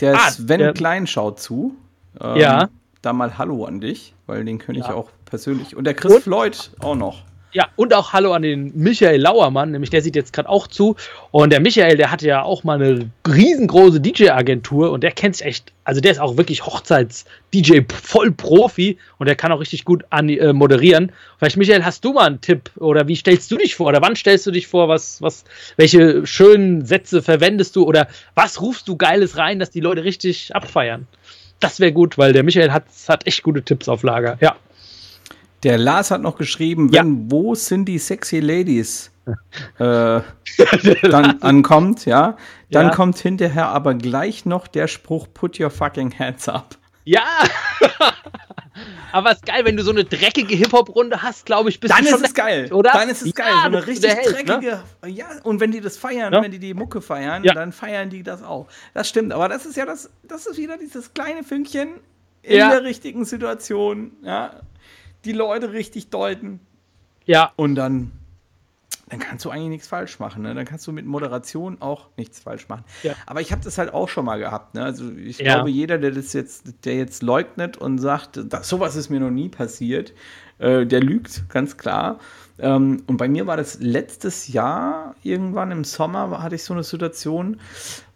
der 0.00 0.14
Ah, 0.14 0.30
Sven 0.30 0.58
der- 0.60 0.72
Klein 0.74 1.06
schaut 1.06 1.40
zu. 1.40 1.74
Ähm, 2.20 2.36
Ja. 2.36 2.68
Da 3.02 3.12
mal 3.12 3.38
Hallo 3.38 3.64
an 3.64 3.80
dich, 3.80 4.12
weil 4.26 4.44
den 4.44 4.58
ich 4.60 4.76
Ja. 4.78 4.92
auch 4.94 5.10
persönlich. 5.24 5.76
Und 5.76 5.84
der 5.84 5.94
Chris 5.94 6.14
Und- 6.14 6.22
Floyd 6.24 6.70
auch 6.80 6.96
noch. 6.96 7.22
Ja, 7.52 7.68
und 7.76 7.94
auch 7.94 8.12
Hallo 8.12 8.34
an 8.34 8.42
den 8.42 8.72
Michael 8.74 9.20
Lauermann, 9.20 9.70
nämlich 9.70 9.88
der 9.88 10.02
sieht 10.02 10.16
jetzt 10.16 10.34
gerade 10.34 10.50
auch 10.50 10.66
zu. 10.66 10.96
Und 11.30 11.50
der 11.50 11.60
Michael, 11.60 11.96
der 11.96 12.10
hatte 12.10 12.26
ja 12.26 12.42
auch 12.42 12.62
mal 12.62 12.74
eine 12.74 13.10
riesengroße 13.26 14.00
DJ-Agentur 14.00 14.90
und 14.90 15.02
der 15.02 15.12
kennt 15.12 15.36
sich 15.36 15.46
echt, 15.46 15.72
also 15.84 16.02
der 16.02 16.12
ist 16.12 16.18
auch 16.18 16.36
wirklich 16.36 16.66
Hochzeits-DJ 16.66 17.80
voll 17.88 18.32
Profi 18.32 18.98
und 19.16 19.26
der 19.26 19.34
kann 19.34 19.50
auch 19.50 19.60
richtig 19.60 19.86
gut 19.86 20.04
an, 20.10 20.28
äh, 20.28 20.52
moderieren. 20.52 21.10
Vielleicht, 21.38 21.56
Michael, 21.56 21.84
hast 21.84 22.04
du 22.04 22.12
mal 22.12 22.26
einen 22.26 22.42
Tipp 22.42 22.70
oder 22.76 23.08
wie 23.08 23.16
stellst 23.16 23.50
du 23.50 23.56
dich 23.56 23.76
vor 23.76 23.86
oder 23.86 24.02
wann 24.02 24.14
stellst 24.14 24.46
du 24.46 24.50
dich 24.50 24.66
vor, 24.66 24.88
was, 24.88 25.22
was, 25.22 25.44
welche 25.76 26.26
schönen 26.26 26.84
Sätze 26.84 27.22
verwendest 27.22 27.76
du 27.76 27.84
oder 27.84 28.08
was 28.34 28.60
rufst 28.60 28.88
du 28.88 28.96
Geiles 28.96 29.38
rein, 29.38 29.58
dass 29.58 29.70
die 29.70 29.80
Leute 29.80 30.04
richtig 30.04 30.54
abfeiern? 30.54 31.06
Das 31.60 31.80
wäre 31.80 31.92
gut, 31.92 32.18
weil 32.18 32.34
der 32.34 32.42
Michael 32.42 32.72
hat, 32.72 32.84
hat 33.08 33.26
echt 33.26 33.42
gute 33.42 33.62
Tipps 33.62 33.88
auf 33.88 34.02
Lager. 34.02 34.36
Ja. 34.40 34.56
Der 35.64 35.76
Lars 35.78 36.10
hat 36.10 36.22
noch 36.22 36.36
geschrieben, 36.38 36.88
Ja. 36.92 37.02
wenn 37.02 37.30
wo 37.30 37.54
sind 37.54 37.86
die 37.86 37.98
sexy 37.98 38.40
Ladies 38.40 39.10
äh, 39.78 40.20
dann 41.02 41.42
ankommt, 41.42 42.06
ja, 42.06 42.36
dann 42.70 42.86
Ja. 42.88 42.94
kommt 42.94 43.18
hinterher 43.18 43.68
aber 43.68 43.94
gleich 43.94 44.46
noch 44.46 44.66
der 44.68 44.88
Spruch 44.88 45.26
Put 45.34 45.60
your 45.60 45.70
fucking 45.70 46.16
hands 46.18 46.48
up. 46.48 46.76
Ja! 47.04 47.22
Aber 49.10 49.30
es 49.32 49.38
ist 49.38 49.46
geil, 49.46 49.64
wenn 49.64 49.76
du 49.76 49.82
so 49.82 49.90
eine 49.90 50.04
dreckige 50.04 50.54
Hip-Hop-Runde 50.54 51.22
hast, 51.22 51.46
glaube 51.46 51.68
ich, 51.70 51.80
bist 51.80 51.92
Dann 51.92 52.02
du 52.04 52.10
ist 52.10 52.16
schon 52.16 52.24
es 52.24 52.34
geil, 52.34 52.72
oder? 52.72 52.92
Dann 52.92 53.08
ist 53.08 53.22
es 53.22 53.28
Ja, 53.28 53.32
geil, 53.34 53.52
so 53.54 53.66
eine 53.66 53.78
ist 53.78 53.86
richtig 53.88 54.10
Held, 54.14 54.26
ne? 54.26 54.44
dreckige. 54.44 54.82
Ja, 55.06 55.26
und 55.42 55.58
wenn 55.60 55.72
die 55.72 55.80
das 55.80 55.96
feiern, 55.96 56.32
Ja. 56.32 56.42
wenn 56.42 56.50
die 56.52 56.58
die 56.60 56.74
Mucke 56.74 57.00
feiern, 57.00 57.42
Ja. 57.42 57.54
dann 57.54 57.72
feiern 57.72 58.10
die 58.10 58.22
das 58.22 58.42
auch. 58.42 58.68
Das 58.94 59.08
stimmt, 59.08 59.32
aber 59.32 59.48
das 59.48 59.66
ist 59.66 59.76
ja 59.76 59.86
das, 59.86 60.10
das 60.22 60.46
ist 60.46 60.58
wieder 60.58 60.76
dieses 60.76 61.12
kleine 61.14 61.42
Fünkchen 61.42 61.94
in 62.42 62.58
Ja. 62.58 62.70
der 62.70 62.84
richtigen 62.84 63.24
Situation, 63.24 64.12
ja, 64.22 64.60
die 65.24 65.32
Leute 65.32 65.72
richtig 65.72 66.10
deuten. 66.10 66.60
Ja, 67.24 67.52
Und 67.56 67.74
dann, 67.74 68.10
dann 69.10 69.18
kannst 69.18 69.44
du 69.44 69.50
eigentlich 69.50 69.68
nichts 69.68 69.88
falsch 69.88 70.18
machen. 70.18 70.42
Ne? 70.42 70.54
Dann 70.54 70.64
kannst 70.64 70.86
du 70.86 70.92
mit 70.92 71.04
Moderation 71.04 71.76
auch 71.80 72.06
nichts 72.16 72.40
falsch 72.40 72.68
machen. 72.68 72.84
Ja. 73.02 73.14
Aber 73.26 73.40
ich 73.42 73.52
habe 73.52 73.62
das 73.62 73.76
halt 73.78 73.92
auch 73.92 74.08
schon 74.08 74.24
mal 74.24 74.38
gehabt. 74.38 74.74
Ne? 74.74 74.82
Also 74.82 75.10
ich 75.12 75.38
Ja. 75.38 75.54
glaube, 75.56 75.70
jeder, 75.70 75.98
der 75.98 76.12
das 76.12 76.32
jetzt, 76.32 76.72
der 76.84 76.96
jetzt 76.96 77.22
leugnet 77.22 77.76
und 77.76 77.98
sagt, 77.98 78.40
das, 78.48 78.68
sowas 78.68 78.96
ist 78.96 79.10
mir 79.10 79.20
noch 79.20 79.30
nie 79.30 79.48
passiert, 79.50 80.14
äh, 80.58 80.86
der 80.86 81.00
lügt, 81.00 81.48
ganz 81.50 81.76
klar. 81.76 82.18
Ähm, 82.58 83.02
und 83.06 83.18
bei 83.18 83.28
mir 83.28 83.46
war 83.46 83.56
das 83.56 83.78
letztes 83.80 84.48
Jahr, 84.48 85.14
irgendwann 85.22 85.70
im 85.70 85.84
Sommer, 85.84 86.42
hatte 86.42 86.54
ich 86.56 86.64
so 86.64 86.72
eine 86.74 86.82
Situation. 86.82 87.60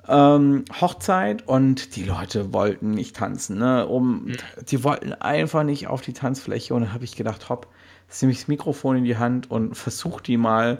Ähm, 0.08 0.64
Hochzeit 0.80 1.46
und 1.46 1.94
die 1.94 2.04
Leute 2.04 2.52
wollten 2.52 2.90
nicht 2.90 3.16
tanzen, 3.16 3.58
ne? 3.58 3.86
Um, 3.86 4.32
die 4.68 4.82
wollten 4.82 5.12
einfach 5.12 5.62
nicht 5.62 5.86
auf 5.86 6.02
die 6.02 6.12
Tanzfläche 6.12 6.74
und 6.74 6.82
da 6.82 6.92
habe 6.92 7.04
ich 7.04 7.14
gedacht, 7.14 7.48
hopp, 7.48 7.68
jetzt 8.08 8.20
nehme 8.20 8.32
ich 8.32 8.38
das 8.38 8.48
Mikrofon 8.48 8.96
in 8.96 9.04
die 9.04 9.16
Hand 9.16 9.50
und 9.50 9.76
versuche 9.76 10.22
die 10.22 10.36
mal 10.36 10.78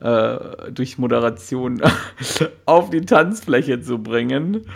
äh, 0.00 0.72
durch 0.72 0.98
Moderation 0.98 1.82
auf 2.64 2.90
die 2.90 3.02
Tanzfläche 3.02 3.80
zu 3.80 3.98
bringen. 3.98 4.66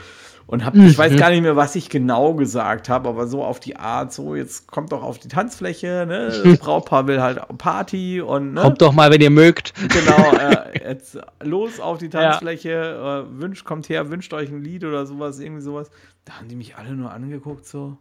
Und 0.48 0.64
hab, 0.64 0.76
ich 0.76 0.96
weiß 0.96 1.16
gar 1.16 1.30
nicht 1.30 1.42
mehr, 1.42 1.56
was 1.56 1.74
ich 1.74 1.90
genau 1.90 2.34
gesagt 2.34 2.88
habe, 2.88 3.08
aber 3.08 3.26
so 3.26 3.42
auf 3.42 3.58
die 3.58 3.76
Art, 3.76 4.12
so 4.12 4.36
jetzt 4.36 4.68
kommt 4.68 4.92
doch 4.92 5.02
auf 5.02 5.18
die 5.18 5.26
Tanzfläche, 5.26 6.04
ne? 6.06 6.32
Das 6.44 6.58
Brautpaar 6.58 7.08
will 7.08 7.20
halt 7.20 7.40
Party 7.58 8.20
und 8.20 8.54
ne? 8.54 8.60
kommt 8.60 8.80
doch 8.80 8.92
mal, 8.92 9.10
wenn 9.10 9.20
ihr 9.20 9.30
mögt. 9.30 9.74
Genau, 9.74 10.32
äh, 10.38 10.88
jetzt 10.88 11.18
los 11.42 11.80
auf 11.80 11.98
die 11.98 12.10
Tanzfläche, 12.10 12.70
äh, 12.70 13.40
wünscht, 13.40 13.64
kommt 13.64 13.88
her, 13.88 14.08
wünscht 14.10 14.32
euch 14.34 14.50
ein 14.50 14.62
Lied 14.62 14.84
oder 14.84 15.04
sowas, 15.04 15.40
irgendwie 15.40 15.62
sowas. 15.62 15.90
Da 16.24 16.34
haben 16.34 16.46
die 16.46 16.56
mich 16.56 16.76
alle 16.76 16.92
nur 16.92 17.12
angeguckt, 17.12 17.66
so. 17.66 17.98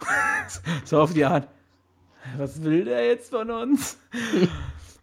so 0.84 1.00
auf 1.00 1.12
die 1.12 1.26
Art, 1.26 1.48
was 2.38 2.62
will 2.62 2.86
der 2.86 3.06
jetzt 3.06 3.30
von 3.30 3.50
uns? 3.50 3.98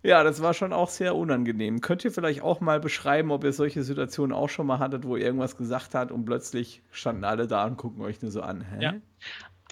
Ja, 0.04 0.24
das 0.24 0.42
war 0.42 0.54
schon 0.54 0.74
auch 0.74 0.90
sehr 0.90 1.16
unangenehm. 1.16 1.82
Könnt 1.82 2.04
ihr 2.06 2.12
vielleicht 2.12 2.42
auch 2.42 2.60
mal 2.60 2.80
beschreiben, 2.80 3.32
ob 3.32 3.44
ihr 3.44 3.54
solche 3.54 3.84
Situationen 3.84 4.36
auch 4.36 4.50
schon 4.50 4.68
mal 4.68 4.80
hattet, 4.80 5.06
wo 5.06 5.16
ihr 5.16 5.26
irgendwas 5.26 5.58
gesagt 5.58 5.96
habt 5.96 6.12
und 6.12 6.26
plötzlich 6.26 6.82
standen 6.92 7.24
alle 7.24 7.48
da 7.48 7.66
und 7.66 7.78
gucken 7.78 8.04
euch 8.04 8.22
nur 8.22 8.32
so 8.32 8.42
an. 8.42 8.62
Hä? 8.62 8.84
Ja. 8.84 8.94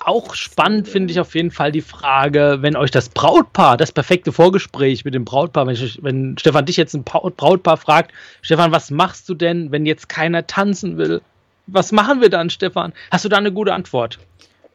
Auch 0.04 0.34
spannend 0.34 0.88
finde 0.88 1.12
ich 1.12 1.20
auf 1.20 1.36
jeden 1.36 1.52
Fall 1.52 1.72
die 1.72 1.82
Frage, 1.82 2.58
wenn 2.62 2.76
euch 2.76 2.90
das 2.90 3.10
Brautpaar, 3.10 3.78
das 3.78 3.92
perfekte 3.92 4.32
Vorgespräch 4.32 5.06
mit 5.06 5.14
dem 5.14 5.26
Brautpaar, 5.26 5.68
wenn, 5.68 5.76
ich, 5.76 6.02
wenn 6.02 6.38
Stefan 6.40 6.66
dich 6.66 6.78
jetzt 6.78 6.96
ein 6.96 7.04
Pa- 7.04 7.30
Brautpaar 7.30 7.78
fragt, 7.78 8.12
Stefan, 8.42 8.72
was 8.72 8.90
machst 8.90 9.30
du 9.30 9.36
denn, 9.36 9.72
wenn 9.72 9.86
jetzt 9.86 10.10
keiner 10.10 10.48
tanzen 10.48 10.98
will? 10.98 11.22
Was 11.68 11.92
machen 11.92 12.20
wir 12.20 12.30
dann, 12.30 12.50
Stefan? 12.50 12.94
Hast 13.12 13.26
du 13.26 13.30
da 13.30 13.38
eine 13.38 13.52
gute 13.52 13.74
Antwort? 13.74 14.18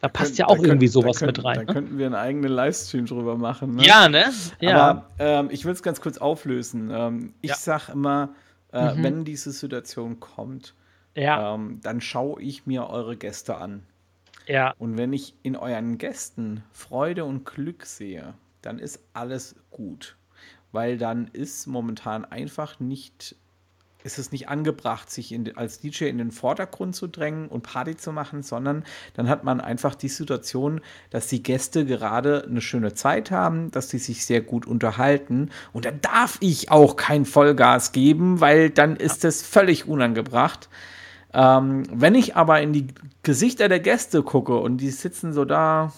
Da 0.07 0.13
passt 0.13 0.39
ja 0.39 0.47
Da 0.47 0.53
auch 0.53 0.57
könnt- 0.57 0.69
irgendwie 0.69 0.89
sowas 0.89 1.19
könnt- 1.19 1.37
mit 1.39 1.45
rein. 1.45 1.55
Da 1.57 1.61
Ne? 1.63 1.73
könnten 1.73 1.99
wir 1.99 2.07
einen 2.07 2.15
eigenen 2.15 2.51
Livestream 2.53 3.07
drüber 3.07 3.37
machen. 3.37 3.77
Ne? 3.77 3.85
Ja, 3.85 4.09
ne? 4.09 4.25
Ja. 4.61 4.77
Aber 4.91 5.11
ähm, 5.19 5.49
ich 5.51 5.65
will 5.65 5.73
es 5.73 5.83
ganz 5.83 6.01
kurz 6.01 6.19
auflösen. 6.19 6.91
Ähm, 6.93 7.35
ich 7.41 7.51
Ja. 7.51 7.57
sag 7.57 7.89
immer, 7.89 8.35
äh, 8.73 8.95
Mhm. 8.95 9.03
wenn 9.03 9.25
diese 9.25 9.53
Situation 9.53 10.21
kommt, 10.21 10.75
ja, 11.15 11.55
ähm, 11.55 11.81
dann 11.83 12.01
schaue 12.01 12.41
ich 12.43 12.67
mir 12.67 12.89
eure 12.89 13.17
Gäste 13.17 13.57
an. 13.57 13.83
ja, 14.47 14.75
Und 14.79 14.97
wenn 14.97 15.13
ich 15.13 15.35
in 15.43 15.57
euren 15.57 15.99
Gästen 15.99 16.63
Freude 16.73 17.25
und 17.25 17.45
Glück 17.45 17.85
sehe, 17.85 18.35
dann 18.63 18.79
ist 18.79 19.01
alles 19.13 19.57
gut. 19.71 20.17
Weil 20.73 20.99
dann 20.99 21.27
ist 21.33 21.67
momentan 21.67 22.25
einfach 22.25 22.79
nicht, 22.79 23.35
ist 24.07 24.19
es 24.19 24.33
nicht 24.33 24.49
angebracht, 24.49 25.11
sich 25.11 25.33
in, 25.33 25.57
als 25.57 25.81
DJ 25.81 26.05
in 26.05 26.19
den 26.19 26.31
Vordergrund 26.31 26.95
zu 26.95 27.09
drängen 27.09 27.49
und 27.49 27.63
Party 27.63 27.97
zu 27.97 28.13
machen, 28.13 28.43
sondern 28.43 28.85
dann 29.15 29.29
hat 29.29 29.45
man 29.45 29.61
einfach 29.61 29.95
die 29.97 30.09
Situation, 30.09 30.81
dass 31.11 31.27
die 31.27 31.43
Gäste 31.43 31.85
gerade 31.85 32.47
eine 32.49 32.61
schöne 32.61 32.95
Zeit 32.95 33.31
haben, 33.31 33.71
dass 33.73 33.89
die 33.89 33.99
sich 33.99 34.25
sehr 34.25 34.41
gut 34.41 34.65
unterhalten. 34.65 35.51
Und 35.73 35.85
dann 35.85 36.01
darf 36.01 36.39
ich 36.41 36.71
auch 36.71 36.95
kein 36.97 37.25
Vollgas 37.25 37.93
geben, 37.93 38.41
weil 38.41 38.71
dann 38.71 38.97
ist 38.97 39.25
es 39.25 39.43
völlig 39.43 39.89
unangebracht. 39.89 40.69
Ähm, 41.35 41.83
wenn 41.93 42.15
ich 42.15 42.37
aber 42.37 42.63
in 42.63 42.73
die 42.73 42.87
Gesichter 43.25 43.69
der 43.69 43.81
Gäste 43.81 44.23
gucke 44.23 44.57
und 44.57 44.79
die 44.79 44.91
sitzen 44.91 45.33
so 45.33 45.45
da, 45.45 45.93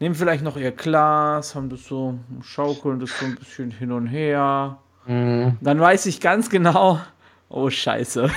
nehmen 0.00 0.14
vielleicht 0.14 0.44
noch 0.44 0.58
ihr 0.58 0.70
Glas, 0.70 1.54
haben 1.54 1.70
das 1.70 1.84
so, 1.84 2.18
schaukeln 2.42 3.00
das 3.00 3.18
so 3.18 3.24
ein 3.24 3.36
bisschen 3.36 3.70
hin 3.70 3.90
und 3.90 4.06
her, 4.06 4.78
Mhm. 5.08 5.56
dann 5.62 5.80
weiß 5.80 6.04
ich 6.06 6.20
ganz 6.20 6.50
genau, 6.50 7.00
oh 7.50 7.70
Scheiße, 7.70 8.30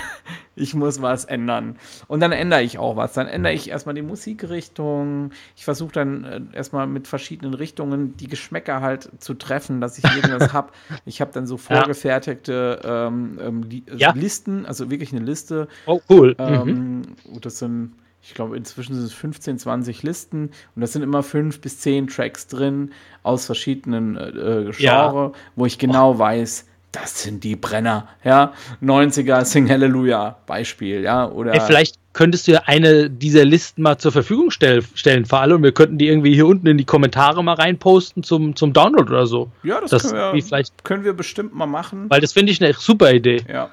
ich 0.56 0.74
muss 0.74 1.02
was 1.02 1.26
ändern. 1.26 1.78
Und 2.08 2.22
dann 2.22 2.32
ändere 2.32 2.64
ich 2.64 2.78
auch 2.78 2.96
was. 2.96 3.14
Dann 3.14 3.28
ändere 3.28 3.54
ich 3.54 3.70
erstmal 3.70 3.96
die 3.96 4.02
Musikrichtung. 4.02 5.32
Ich 5.56 5.66
versuche 5.66 5.92
dann 5.92 6.24
äh, 6.24 6.42
erstmal 6.54 6.88
mit 6.88 7.08
verschiedenen 7.08 7.54
Richtungen 7.54 8.16
die 8.18 8.28
Geschmäcker 8.28 8.82
halt 8.82 9.10
zu 9.22 9.34
treffen, 9.34 9.82
dass 9.82 9.98
ich 9.98 10.04
irgendwas 10.04 10.54
habe. 10.54 10.72
Ich 11.06 11.20
habe 11.20 11.32
dann 11.34 11.48
so 11.48 11.58
vorgefertigte 11.58 12.80
ähm, 12.84 13.40
ähm, 13.42 13.64
li 13.64 13.84
Ja. 13.96 14.14
Listen, 14.16 14.66
also 14.66 14.90
wirklich 14.90 15.12
eine 15.14 15.24
Liste. 15.26 15.68
Oh, 15.86 16.00
cool. 16.10 16.36
Mhm. 16.40 16.70
Ähm, 16.70 17.02
Das 17.42 17.60
sind, 17.60 17.94
ich 18.22 18.34
glaube, 18.34 18.56
inzwischen 18.56 18.96
sind 18.96 19.04
es 19.06 19.14
15, 19.14 19.58
20 19.58 20.04
Listen 20.04 20.52
und 20.76 20.82
das 20.82 20.94
sind 20.94 21.02
immer 21.02 21.24
fünf 21.24 21.60
bis 21.60 21.80
zehn 21.80 22.08
Tracks 22.08 22.48
drin 22.48 22.92
aus 23.24 23.46
verschiedenen 23.46 24.16
äh, 24.16 24.30
äh, 24.30 24.72
Ja. 24.78 25.32
Wo 25.56 25.66
ich 25.66 25.78
genau 25.78 26.18
weiß, 26.20 26.66
das 26.92 27.24
sind 27.24 27.44
die 27.44 27.56
Brenner, 27.56 28.08
ja. 28.24 28.54
90er 28.82 29.46
Sing 29.46 29.70
Hallelujah 29.70 30.38
Beispiel, 30.46 31.02
ja. 31.04 31.30
Oder 31.30 31.54
Ey, 31.54 31.62
vielleicht 31.62 31.96
könntest 32.14 32.48
du 32.48 32.52
ja 32.54 32.64
eine 32.66 33.10
dieser 33.10 33.46
Listen 33.46 33.82
mal 33.84 33.98
zur 33.98 34.12
Verfügung 34.12 34.52
stell, 34.52 34.84
stellen 34.96 35.26
für 35.26 35.38
alle 35.38 35.56
und 35.56 35.64
wir 35.64 35.72
könnten 35.72 35.98
die 35.98 36.08
irgendwie 36.08 36.34
hier 36.34 36.46
unten 36.48 36.68
in 36.68 36.78
die 36.78 36.84
Kommentare 36.86 37.42
mal 37.44 37.54
reinposten 37.54 38.24
zum, 38.24 38.56
zum 38.56 38.74
Download 38.74 39.10
oder 39.10 39.26
so. 39.28 39.50
ja, 39.64 39.80
das, 39.80 39.92
Das 39.92 40.10
können, 40.12 40.34
wir, 40.34 40.44
vielleicht, 40.44 40.84
können 40.84 41.04
wir 41.06 41.14
bestimmt 41.14 41.56
mal 41.56 41.66
machen. 41.68 42.10
weil 42.10 42.20
das 42.20 42.34
finde 42.34 42.52
ich 42.52 42.62
eine 42.62 42.74
super 42.74 43.14
Idee. 43.14 43.44
Ja. 43.48 43.70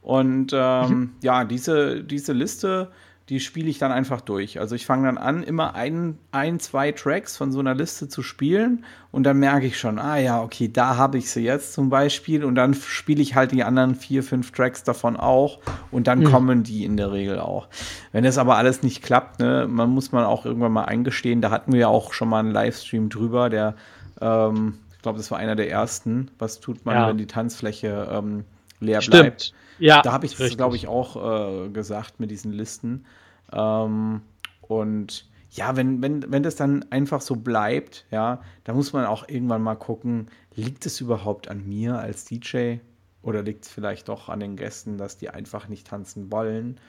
Und 0.00 0.52
ähm, 0.54 0.88
Mhm. 0.88 1.10
ja, 1.22 1.44
diese, 1.44 2.02
diese 2.02 2.32
Liste, 2.32 2.88
die 3.32 3.40
spiele 3.40 3.70
ich 3.70 3.78
dann 3.78 3.92
einfach 3.92 4.20
durch. 4.20 4.60
Also 4.60 4.74
ich 4.74 4.84
fange 4.84 5.06
dann 5.06 5.16
an, 5.16 5.42
immer 5.42 5.74
ein, 5.74 6.18
ein, 6.32 6.60
zwei 6.60 6.92
Tracks 6.92 7.34
von 7.34 7.50
so 7.50 7.60
einer 7.60 7.74
Liste 7.74 8.06
zu 8.06 8.22
spielen 8.22 8.84
und 9.10 9.22
dann 9.22 9.38
merke 9.38 9.64
ich 9.64 9.78
schon, 9.78 9.98
ah 9.98 10.18
ja, 10.18 10.42
okay, 10.42 10.70
da 10.70 10.98
habe 10.98 11.16
ich 11.16 11.30
sie 11.30 11.40
jetzt 11.40 11.72
zum 11.72 11.88
Beispiel 11.88 12.44
und 12.44 12.56
dann 12.56 12.74
spiele 12.74 13.22
ich 13.22 13.34
halt 13.34 13.52
die 13.52 13.64
anderen 13.64 13.94
vier, 13.94 14.22
fünf 14.22 14.50
Tracks 14.50 14.84
davon 14.84 15.16
auch 15.16 15.60
und 15.90 16.08
dann 16.08 16.24
kommen 16.24 16.62
die 16.62 16.84
in 16.84 16.98
der 16.98 17.10
Regel 17.10 17.40
auch. 17.40 17.68
Wenn 18.12 18.24
das 18.24 18.36
aber 18.36 18.58
alles 18.58 18.82
nicht 18.82 19.02
klappt, 19.02 19.40
ne, 19.40 19.66
man 19.66 19.88
muss 19.88 20.12
man 20.12 20.24
auch 20.24 20.44
irgendwann 20.44 20.72
mal 20.72 20.84
eingestehen, 20.84 21.40
da 21.40 21.50
hatten 21.50 21.72
wir 21.72 21.80
ja 21.80 21.88
auch 21.88 22.12
schon 22.12 22.28
mal 22.28 22.40
einen 22.40 22.52
Livestream 22.52 23.08
drüber, 23.08 23.48
der, 23.48 23.76
ähm, 24.20 24.74
ich 24.94 25.00
glaube, 25.00 25.16
das 25.16 25.30
war 25.30 25.38
einer 25.38 25.56
der 25.56 25.70
ersten. 25.70 26.30
Was 26.38 26.60
tut 26.60 26.84
man, 26.84 26.96
Ja. 26.96 27.08
wenn 27.08 27.16
die 27.16 27.26
Tanzfläche 27.26 28.08
ähm, 28.12 28.44
leer 28.78 29.00
bleibt? 29.00 29.42
Stimmt. 29.44 29.54
Ja, 29.78 30.02
Da 30.02 30.12
habe 30.12 30.26
ich 30.26 30.36
das, 30.36 30.54
glaube 30.56 30.76
ich, 30.76 30.86
auch 30.86 31.64
äh, 31.64 31.68
gesagt 31.70 32.20
mit 32.20 32.30
diesen 32.30 32.52
Listen. 32.52 33.06
Ähm, 33.52 34.22
und 34.62 35.26
ja, 35.50 35.76
wenn, 35.76 36.00
wenn, 36.02 36.30
wenn 36.32 36.42
das 36.42 36.56
dann 36.56 36.84
einfach 36.90 37.20
so 37.20 37.36
bleibt, 37.36 38.06
ja, 38.10 38.40
da 38.64 38.72
muss 38.72 38.92
man 38.92 39.04
auch 39.04 39.28
irgendwann 39.28 39.62
mal 39.62 39.76
gucken, 39.76 40.28
liegt 40.54 40.86
es 40.86 41.00
überhaupt 41.00 41.48
an 41.48 41.66
mir 41.68 41.98
als 41.98 42.24
DJ 42.24 42.76
oder 43.22 43.42
liegt 43.42 43.66
es 43.66 43.70
vielleicht 43.70 44.08
doch 44.08 44.28
an 44.28 44.40
den 44.40 44.56
Gästen, 44.56 44.98
dass 44.98 45.16
die 45.18 45.28
einfach 45.30 45.68
nicht 45.68 45.86
tanzen 45.86 46.32
wollen? 46.32 46.80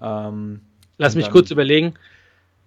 Ähm, 0.00 0.60
Lass 0.98 1.14
mich 1.14 1.24
dann- 1.26 1.32
kurz 1.32 1.50
überlegen. 1.50 1.94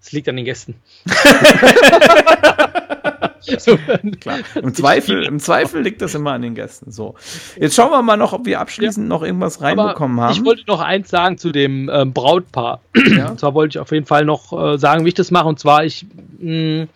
Es 0.01 0.11
liegt 0.11 0.27
an 0.29 0.35
den 0.35 0.45
Gästen. 0.45 0.75
Klar. 4.19 4.39
Im 4.55 4.73
Zweifel, 4.73 5.23
Im 5.23 5.39
Zweifel 5.39 5.81
liegt 5.81 6.01
das 6.01 6.15
immer 6.15 6.31
an 6.33 6.41
den 6.41 6.55
Gästen. 6.55 6.91
So. 6.91 7.15
Jetzt 7.59 7.75
schauen 7.75 7.91
wir 7.91 8.01
mal 8.01 8.17
noch, 8.17 8.33
ob 8.33 8.45
wir 8.45 8.59
abschließend 8.59 9.07
noch 9.07 9.23
irgendwas 9.23 9.61
reinbekommen 9.61 10.17
Aber 10.19 10.29
haben. 10.29 10.37
Ich 10.39 10.45
wollte 10.45 10.63
noch 10.67 10.81
eins 10.81 11.09
sagen 11.09 11.37
zu 11.37 11.51
dem 11.51 11.89
ähm, 11.93 12.13
Brautpaar. 12.13 12.81
ja? 12.95 13.29
Und 13.31 13.39
zwar 13.39 13.53
wollte 13.53 13.77
ich 13.77 13.79
auf 13.81 13.91
jeden 13.91 14.05
Fall 14.05 14.25
noch 14.25 14.53
äh, 14.53 14.77
sagen, 14.77 15.05
wie 15.05 15.09
ich 15.09 15.13
das 15.15 15.31
mache. 15.31 15.47
Und 15.47 15.59
zwar, 15.59 15.83
ich, 15.85 16.05
mh, 16.39 16.87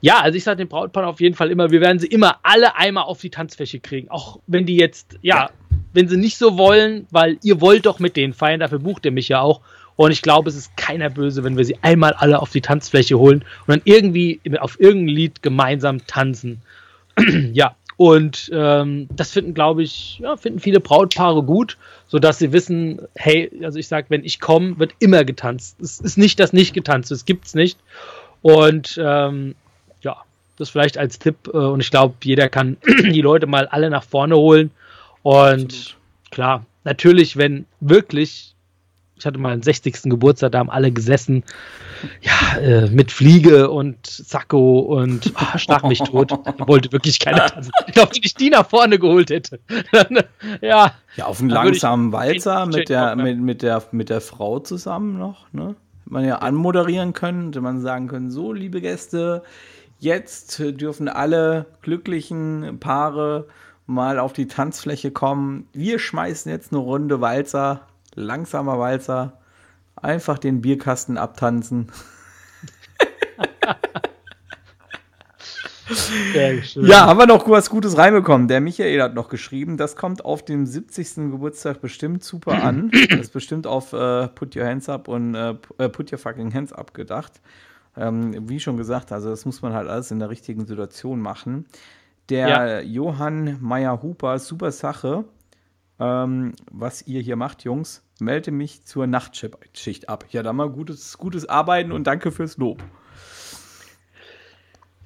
ja, 0.00 0.20
also 0.20 0.36
ich 0.36 0.44
sage 0.44 0.58
dem 0.58 0.68
Brautpaar 0.68 1.06
auf 1.06 1.20
jeden 1.20 1.34
Fall 1.36 1.50
immer, 1.50 1.70
wir 1.70 1.80
werden 1.80 1.98
sie 1.98 2.08
immer 2.08 2.36
alle 2.42 2.76
einmal 2.76 3.04
auf 3.04 3.20
die 3.20 3.30
Tanzfläche 3.30 3.80
kriegen. 3.80 4.10
Auch 4.10 4.40
wenn 4.46 4.66
die 4.66 4.76
jetzt, 4.76 5.18
ja, 5.22 5.36
Ja. 5.44 5.50
wenn 5.92 6.08
sie 6.08 6.16
nicht 6.16 6.38
so 6.38 6.58
wollen, 6.58 7.06
weil 7.10 7.38
ihr 7.42 7.60
wollt 7.60 7.86
doch 7.86 7.98
mit 8.00 8.16
denen 8.16 8.34
feiern, 8.34 8.60
dafür 8.60 8.80
bucht 8.80 9.04
ihr 9.04 9.12
mich 9.12 9.28
ja 9.28 9.40
auch. 9.40 9.60
Und 9.96 10.10
ich 10.10 10.22
glaube, 10.22 10.48
es 10.48 10.56
ist 10.56 10.76
keiner 10.76 11.10
böse, 11.10 11.44
wenn 11.44 11.56
wir 11.56 11.64
sie 11.64 11.76
einmal 11.82 12.12
alle 12.14 12.40
auf 12.40 12.50
die 12.50 12.60
Tanzfläche 12.60 13.18
holen 13.18 13.44
und 13.66 13.68
dann 13.68 13.82
irgendwie 13.84 14.40
auf 14.58 14.80
irgendein 14.80 15.14
Lied 15.14 15.42
gemeinsam 15.42 16.06
tanzen. 16.06 16.62
ja, 17.52 17.76
und 17.96 18.50
ähm, 18.52 19.06
das 19.14 19.32
finden, 19.32 19.54
glaube 19.54 19.82
ich, 19.82 20.18
ja, 20.18 20.36
finden 20.36 20.58
viele 20.58 20.80
Brautpaare 20.80 21.42
gut, 21.42 21.76
sodass 22.08 22.38
sie 22.38 22.52
wissen, 22.52 23.00
hey, 23.14 23.50
also 23.62 23.78
ich 23.78 23.86
sage, 23.86 24.06
wenn 24.08 24.24
ich 24.24 24.40
komme, 24.40 24.78
wird 24.78 24.94
immer 24.98 25.24
getanzt. 25.24 25.80
Es 25.80 26.00
ist 26.00 26.18
nicht 26.18 26.40
das 26.40 26.52
nicht 26.52 26.74
getanzt, 26.74 27.10
das 27.10 27.26
gibt's 27.26 27.54
nicht. 27.54 27.78
Und 28.40 28.98
ähm, 29.00 29.54
ja, 30.00 30.16
das 30.56 30.70
vielleicht 30.70 30.98
als 30.98 31.18
Tipp. 31.18 31.48
Äh, 31.52 31.58
und 31.58 31.80
ich 31.80 31.90
glaube, 31.90 32.14
jeder 32.24 32.48
kann 32.48 32.76
die 32.86 33.20
Leute 33.20 33.46
mal 33.46 33.68
alle 33.68 33.90
nach 33.90 34.04
vorne 34.04 34.36
holen. 34.36 34.70
Und 35.22 35.72
Absolut. 35.72 35.96
klar, 36.30 36.66
natürlich, 36.84 37.36
wenn 37.36 37.66
wirklich, 37.80 38.51
ich 39.22 39.26
hatte 39.26 39.38
mal 39.38 39.52
einen 39.52 39.62
60. 39.62 40.02
Geburtstag, 40.04 40.50
da 40.50 40.58
haben 40.58 40.70
alle 40.70 40.90
gesessen, 40.90 41.44
ja, 42.22 42.58
äh, 42.58 42.90
mit 42.90 43.12
Fliege 43.12 43.70
und 43.70 44.04
Sakko 44.04 44.80
und 44.80 45.32
ah, 45.36 45.56
schlag 45.58 45.84
mich 45.84 46.00
tot. 46.00 46.32
Da 46.32 46.66
wollte 46.66 46.90
wirklich 46.90 47.20
keiner 47.20 47.46
tanzen. 47.46 47.70
Ich 47.86 47.94
glaube, 47.94 48.10
wenn 48.12 48.20
ich 48.24 48.34
die 48.34 48.50
nach 48.50 48.68
vorne 48.68 48.98
geholt 48.98 49.30
hätte, 49.30 49.60
dann, 49.92 50.24
ja, 50.60 50.92
Ja, 51.14 51.26
auf 51.26 51.38
einen 51.38 51.50
ich 51.50 51.54
langsamen 51.54 52.10
Walzer 52.10 52.66
mit 52.66 52.88
der, 52.88 53.14
mit, 53.14 53.38
mit, 53.38 53.62
der, 53.62 53.80
mit 53.92 54.08
der 54.08 54.20
Frau 54.20 54.58
zusammen 54.58 55.16
noch, 55.18 55.46
ne? 55.52 55.76
Hätte 56.00 56.12
man 56.12 56.24
ja 56.24 56.38
anmoderieren 56.38 57.12
können, 57.12 57.46
hätte 57.46 57.60
man 57.60 57.80
sagen 57.80 58.08
können, 58.08 58.32
so, 58.32 58.52
liebe 58.52 58.80
Gäste, 58.80 59.44
jetzt 60.00 60.58
dürfen 60.58 61.08
alle 61.08 61.66
glücklichen 61.80 62.78
Paare 62.80 63.46
mal 63.86 64.18
auf 64.18 64.32
die 64.32 64.48
Tanzfläche 64.48 65.12
kommen. 65.12 65.68
Wir 65.72 66.00
schmeißen 66.00 66.50
jetzt 66.50 66.72
eine 66.72 66.80
Runde 66.80 67.20
Walzer, 67.20 67.86
langsamer 68.14 68.78
Walzer, 68.78 69.38
einfach 69.96 70.38
den 70.38 70.60
Bierkasten 70.60 71.16
abtanzen. 71.18 71.90
Ja, 76.76 77.06
haben 77.06 77.18
wir 77.18 77.26
noch 77.26 77.48
was 77.48 77.68
Gutes 77.68 77.98
reinbekommen. 77.98 78.48
Der 78.48 78.60
Michael 78.60 79.02
hat 79.02 79.14
noch 79.14 79.28
geschrieben, 79.28 79.76
das 79.76 79.96
kommt 79.96 80.24
auf 80.24 80.44
dem 80.44 80.64
70. 80.64 81.30
Geburtstag 81.30 81.80
bestimmt 81.80 82.24
super 82.24 82.62
an. 82.62 82.90
Das 83.10 83.20
ist 83.20 83.32
bestimmt 83.32 83.66
auf 83.66 83.92
äh, 83.92 84.28
Put 84.28 84.56
Your 84.56 84.64
Hands 84.64 84.88
Up 84.88 85.08
und 85.08 85.34
äh, 85.34 85.54
äh, 85.78 85.88
Put 85.88 86.12
Your 86.12 86.18
Fucking 86.18 86.54
Hands 86.54 86.72
Up 86.72 86.94
gedacht. 86.94 87.40
Ähm, 87.96 88.48
wie 88.48 88.60
schon 88.60 88.76
gesagt, 88.76 89.12
also 89.12 89.30
das 89.30 89.44
muss 89.44 89.60
man 89.60 89.74
halt 89.74 89.88
alles 89.88 90.10
in 90.10 90.18
der 90.18 90.30
richtigen 90.30 90.66
Situation 90.66 91.20
machen. 91.20 91.66
Der 92.28 92.48
Ja. 92.48 92.80
Johann 92.80 93.58
Meyer-Huper, 93.60 94.38
super 94.38 94.70
Sache. 94.72 95.24
Ähm, 96.02 96.54
was 96.68 97.06
ihr 97.06 97.20
hier 97.20 97.36
macht, 97.36 97.62
Jungs, 97.62 98.02
melde 98.18 98.50
mich 98.50 98.84
zur 98.84 99.06
Nachtschicht 99.06 100.08
ab. 100.08 100.24
Ja, 100.30 100.42
dann 100.42 100.56
mal 100.56 100.68
gutes, 100.68 101.16
gutes 101.16 101.48
Arbeiten 101.48 101.92
und 101.92 102.08
danke 102.08 102.32
fürs 102.32 102.56
Lob. 102.56 102.82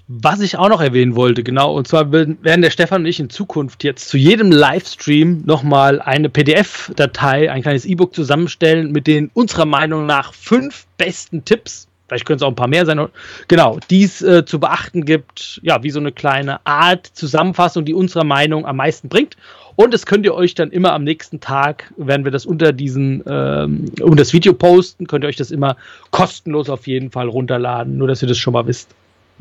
Was 0.09 0.41
ich 0.41 0.57
auch 0.57 0.71
noch 0.71 0.81
erwähnen 0.81 1.17
wollte, 1.17 1.43
genau, 1.43 1.75
und 1.75 1.87
zwar 1.87 2.13
werden 2.13 2.39
der 2.63 2.71
Stefan 2.71 3.03
und 3.03 3.07
ich 3.07 3.21
in 3.21 3.29
Zukunft 3.29 3.85
jetzt 3.85 4.09
zu 4.09 4.17
jedem 4.17 4.51
Livestream 4.51 5.43
nochmal 5.45 6.01
eine 6.01 6.31
PDF-Datei, 6.31 7.51
ein 7.51 7.61
kleines 7.61 7.85
E-Book 7.85 8.15
zusammenstellen 8.15 8.91
mit 8.91 9.07
den 9.07 9.31
unserer 9.35 9.67
Meinung 9.67 10.07
nach 10.07 10.33
fünf 10.33 10.87
besten 10.97 11.45
Tipps. 11.45 11.89
Vielleicht 12.09 12.25
können 12.25 12.37
es 12.37 12.43
auch 12.43 12.49
ein 12.49 12.55
paar 12.55 12.69
mehr 12.69 12.87
sein. 12.87 13.09
Genau, 13.49 13.79
die 13.91 14.05
es 14.05 14.23
äh, 14.23 14.45
zu 14.45 14.61
beachten 14.61 15.05
gibt, 15.05 15.61
ja, 15.63 15.83
wie 15.83 15.91
so 15.91 15.99
eine 15.99 16.13
kleine 16.13 16.65
Art 16.65 17.07
Zusammenfassung, 17.07 17.85
die 17.85 17.95
unserer 17.95 18.25
Meinung 18.25 18.65
am 18.65 18.77
meisten 18.77 19.09
bringt. 19.09 19.37
Und 19.75 19.93
das 19.93 20.07
könnt 20.07 20.25
ihr 20.25 20.35
euch 20.35 20.55
dann 20.55 20.71
immer 20.71 20.93
am 20.93 21.05
nächsten 21.05 21.41
Tag, 21.41 21.93
werden 21.97 22.25
wir 22.25 22.33
das 22.33 22.47
unter 22.47 22.73
diesen, 22.73 23.23
ähm, 23.27 23.85
unter 24.01 24.17
das 24.17 24.33
Video 24.33 24.55
posten, 24.55 25.07
könnt 25.07 25.25
ihr 25.25 25.29
euch 25.29 25.37
das 25.37 25.51
immer 25.51 25.77
kostenlos 26.13 26.71
auf 26.71 26.87
jeden 26.87 27.11
Fall 27.11 27.29
runterladen, 27.29 27.99
nur 27.99 28.09
dass 28.09 28.23
ihr 28.23 28.29
das 28.29 28.39
schon 28.39 28.55
mal 28.55 28.67
wisst. 28.67 28.89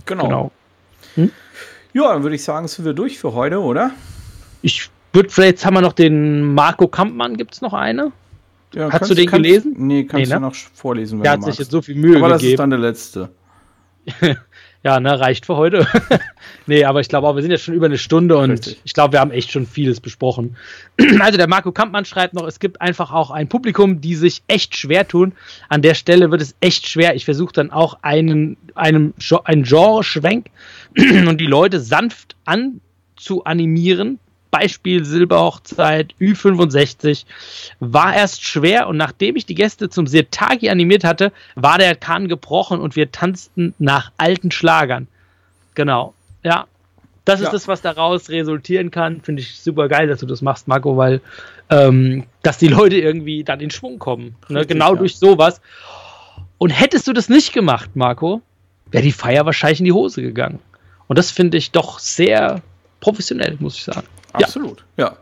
Genau. 0.05 0.51
Ja, 1.93 2.11
dann 2.13 2.24
würde 2.24 2.36
ich 2.36 2.43
sagen, 2.43 2.68
sind 2.68 2.84
wir 2.84 2.93
durch 2.93 3.18
für 3.18 3.34
heute, 3.34 3.61
oder? 3.61 3.91
Ich 4.61 4.89
würde 5.13 5.30
vielleicht, 5.30 5.51
jetzt 5.51 5.66
haben 5.66 5.76
wir 5.76 5.82
noch 5.82 5.93
den 5.93 6.53
Marco 6.53 6.89
Kampmann, 6.89 7.38
gibt 7.38 7.53
es 7.53 7.61
noch 7.61 7.74
eine? 7.74 8.11
Ja, 8.76 8.91
Hast 8.91 9.09
du 9.09 9.15
den 9.15 9.28
kannst, 9.28 9.43
gelesen? 9.43 9.73
Nee, 9.78 10.03
kannst 10.03 10.28
Nee, 10.28 10.34
du 10.36 10.39
ne? 10.41 10.47
noch 10.47 10.55
vorlesen, 10.55 11.19
wenn 11.19 11.23
Der 11.23 11.32
du 11.34 11.38
hat 11.38 11.41
sich 11.43 11.47
magst. 11.47 11.59
jetzt 11.59 11.71
so 11.71 11.82
viel 11.82 11.95
Mühe 11.95 12.17
Aber 12.17 12.30
das 12.30 12.38
ist 12.38 12.41
gegeben. 12.43 12.57
dann 12.57 12.69
der 12.71 12.80
letzte. 12.80 13.30
Ja, 14.84 14.99
ne, 14.99 15.19
reicht 15.19 15.47
für 15.47 15.55
heute. 15.57 15.88
nee, 16.67 16.84
aber 16.86 16.99
ich 16.99 17.09
glaube 17.09 17.28
auch, 17.28 17.34
wir 17.36 17.41
sind 17.41 17.49
jetzt 17.49 17.63
schon 17.63 17.73
über 17.73 17.88
eine 17.88 17.97
Stunde 17.97 18.38
und 18.38 18.51
Richtig. 18.51 18.80
ich 18.84 18.93
glaube, 18.93 19.13
wir 19.13 19.19
haben 19.19 19.32
echt 19.32 19.51
schon 19.51 19.65
vieles 19.65 19.99
besprochen. 19.99 20.55
also 21.21 21.39
der 21.39 21.47
Marco 21.47 21.71
Kampmann 21.71 22.05
schreibt 22.05 22.36
noch, 22.36 22.45
es 22.45 22.59
gibt 22.59 22.82
einfach 22.82 23.11
auch 23.11 23.32
ein 23.32 23.49
Publikum, 23.49 23.99
die 23.99 24.13
sich 24.13 24.43
echt 24.47 24.78
schwer 24.78 25.07
tun. 25.07 25.34
An 25.69 25.82
der 25.82 25.95
Stelle 25.95 26.30
wird 26.30 26.39
es 26.43 26.53
echt 26.59 26.88
schwer. 26.88 27.15
Ich 27.15 27.26
versuche 27.26 27.51
dann 27.51 27.71
auch 27.71 27.97
einen, 28.03 28.57
einem, 28.76 29.15
einen 29.45 29.63
Genre-Schwenk 29.63 30.51
und 31.28 31.41
die 31.41 31.47
Leute 31.47 31.80
sanft 31.80 32.36
anzuanimieren. 32.45 34.19
Beispiel 34.57 35.03
Silberhochzeit, 35.03 36.13
Ü65, 36.21 37.25
war 37.81 38.15
erst 38.15 38.45
schwer 38.45 38.87
und 38.87 38.95
nachdem 38.95 39.35
ich 39.35 39.45
die 39.45 39.55
Gäste 39.55 39.89
zum 39.89 40.07
Sirtagi 40.07 40.69
animiert 40.69 41.03
hatte, 41.03 41.33
war 41.55 41.77
der 41.77 41.93
Kahn 41.95 42.29
gebrochen 42.29 42.79
und 42.79 42.95
wir 42.95 43.11
tanzten 43.11 43.73
nach 43.79 44.11
alten 44.17 44.51
Schlagern. 44.51 45.07
Genau, 45.73 46.13
ja. 46.41 46.67
Das 47.25 47.39
ist 47.41 47.47
ja. 47.47 47.51
das, 47.51 47.67
was 47.67 47.81
daraus 47.81 48.29
resultieren 48.29 48.91
kann. 48.91 49.19
Finde 49.21 49.41
ich 49.41 49.59
super 49.59 49.89
geil, 49.89 50.07
dass 50.07 50.19
du 50.19 50.25
das 50.25 50.41
machst, 50.41 50.67
Marco, 50.67 50.95
weil 50.95 51.19
ähm, 51.69 52.23
dass 52.43 52.59
die 52.59 52.67
Leute 52.67 52.95
irgendwie 52.97 53.43
dann 53.43 53.59
in 53.59 53.71
Schwung 53.71 53.99
kommen. 53.99 54.35
Ne? 54.47 54.59
Richtig, 54.59 54.69
genau 54.69 54.93
ja. 54.93 54.99
durch 54.99 55.17
sowas. 55.17 55.59
Und 56.59 56.69
hättest 56.69 57.07
du 57.07 57.13
das 57.13 57.27
nicht 57.27 57.51
gemacht, 57.51 57.89
Marco, 57.95 58.41
wäre 58.91 59.03
die 59.03 59.11
Feier 59.11 59.45
wahrscheinlich 59.45 59.79
in 59.79 59.85
die 59.85 59.91
Hose 59.91 60.21
gegangen. 60.21 60.59
Und 61.07 61.17
das 61.17 61.31
finde 61.31 61.57
ich 61.57 61.71
doch 61.71 61.99
sehr 61.99 62.61
professionell, 63.01 63.57
muss 63.59 63.75
ich 63.75 63.83
sagen. 63.83 64.07
Absolut, 64.36 64.86
ja. 64.97 65.05
ja. 65.07 65.17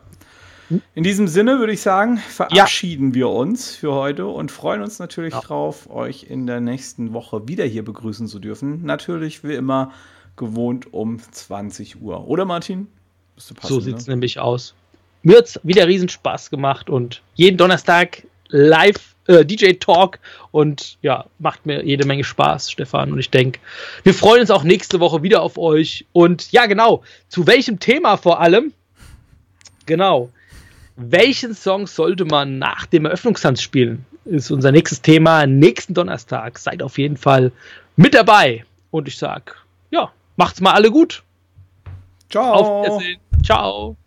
In 0.96 1.04
diesem 1.04 1.28
Sinne 1.28 1.60
würde 1.60 1.74
ich 1.74 1.82
sagen, 1.82 2.18
verabschieden 2.18 3.10
ja. 3.10 3.16
wir 3.16 3.30
uns 3.30 3.76
für 3.76 3.94
heute 3.94 4.26
und 4.26 4.52
freuen 4.52 4.82
uns 4.82 4.98
natürlich 4.98 5.34
ja. 5.34 5.42
drauf, 5.42 5.90
euch 5.90 6.24
in 6.30 6.48
der 6.48 6.62
nächsten 6.62 7.14
Woche 7.14 7.48
wieder 7.48 7.66
hier 7.66 7.84
begrüßen 7.84 8.28
zu 8.28 8.40
dürfen. 8.40 8.84
Natürlich 8.84 9.44
wie 9.44 9.54
immer 9.54 9.92
gewohnt 10.36 10.94
um 10.94 11.20
20 11.20 12.02
Uhr. 12.02 12.28
Oder 12.28 12.46
Martin? 12.46 12.88
Passen, 13.36 13.68
so 13.68 13.80
sieht 13.80 13.98
es 13.98 14.08
ne? 14.08 14.14
nämlich 14.14 14.40
aus. 14.40 14.74
Mir 15.22 15.38
hat 15.38 15.46
es 15.46 15.60
wieder 15.64 15.88
riesen 15.88 16.10
Spaß 16.10 16.50
gemacht 16.50 16.90
und 16.90 17.22
jeden 17.36 17.58
Donnerstag 17.58 18.24
live 18.50 19.16
äh, 19.28 19.46
DJ 19.46 19.74
Talk 19.74 20.20
und 20.52 20.98
ja, 21.02 21.26
macht 21.40 21.66
mir 21.66 21.84
jede 21.84 22.06
Menge 22.06 22.24
Spaß, 22.24 22.72
Stefan. 22.72 23.12
Und 23.12 23.20
ich 23.20 23.30
denke, 23.30 23.60
wir 24.04 24.14
freuen 24.14 24.42
uns 24.42 24.52
auch 24.52 24.64
nächste 24.64 25.00
Woche 25.00 25.24
wieder 25.24 25.42
auf 25.42 25.58
euch. 25.58 26.06
Und 26.12 26.52
ja, 26.52 26.66
genau, 26.66 27.04
zu 27.30 27.48
welchem 27.48 27.80
Thema 27.80 28.18
vor 28.18 28.40
allem? 28.40 28.74
Genau. 29.86 30.30
Welchen 30.96 31.56
Song 31.56 31.88
sollte 31.88 32.26
man 32.26 32.60
nach 32.60 32.86
dem 32.86 33.06
Eröffnungstanz 33.06 33.62
spielen? 33.62 34.06
Ist 34.26 34.52
unser 34.52 34.72
nächstes 34.72 35.02
Thema 35.02 35.46
nächsten 35.46 35.94
Donnerstag. 35.94 36.58
Seid 36.60 36.82
auf 36.84 36.98
jeden 36.98 37.18
Fall 37.18 37.52
mit 37.96 38.14
dabei. 38.14 38.66
Und 38.92 39.08
ich 39.08 39.18
sag, 39.18 39.64
ja, 39.92 40.12
macht's 40.38 40.62
mal 40.62 40.74
alle 40.74 40.92
gut. 40.92 41.24
Ciao. 42.30 42.54
Auf 42.54 42.86
Wiedersehen. 42.86 43.20
Ciao. 43.44 43.98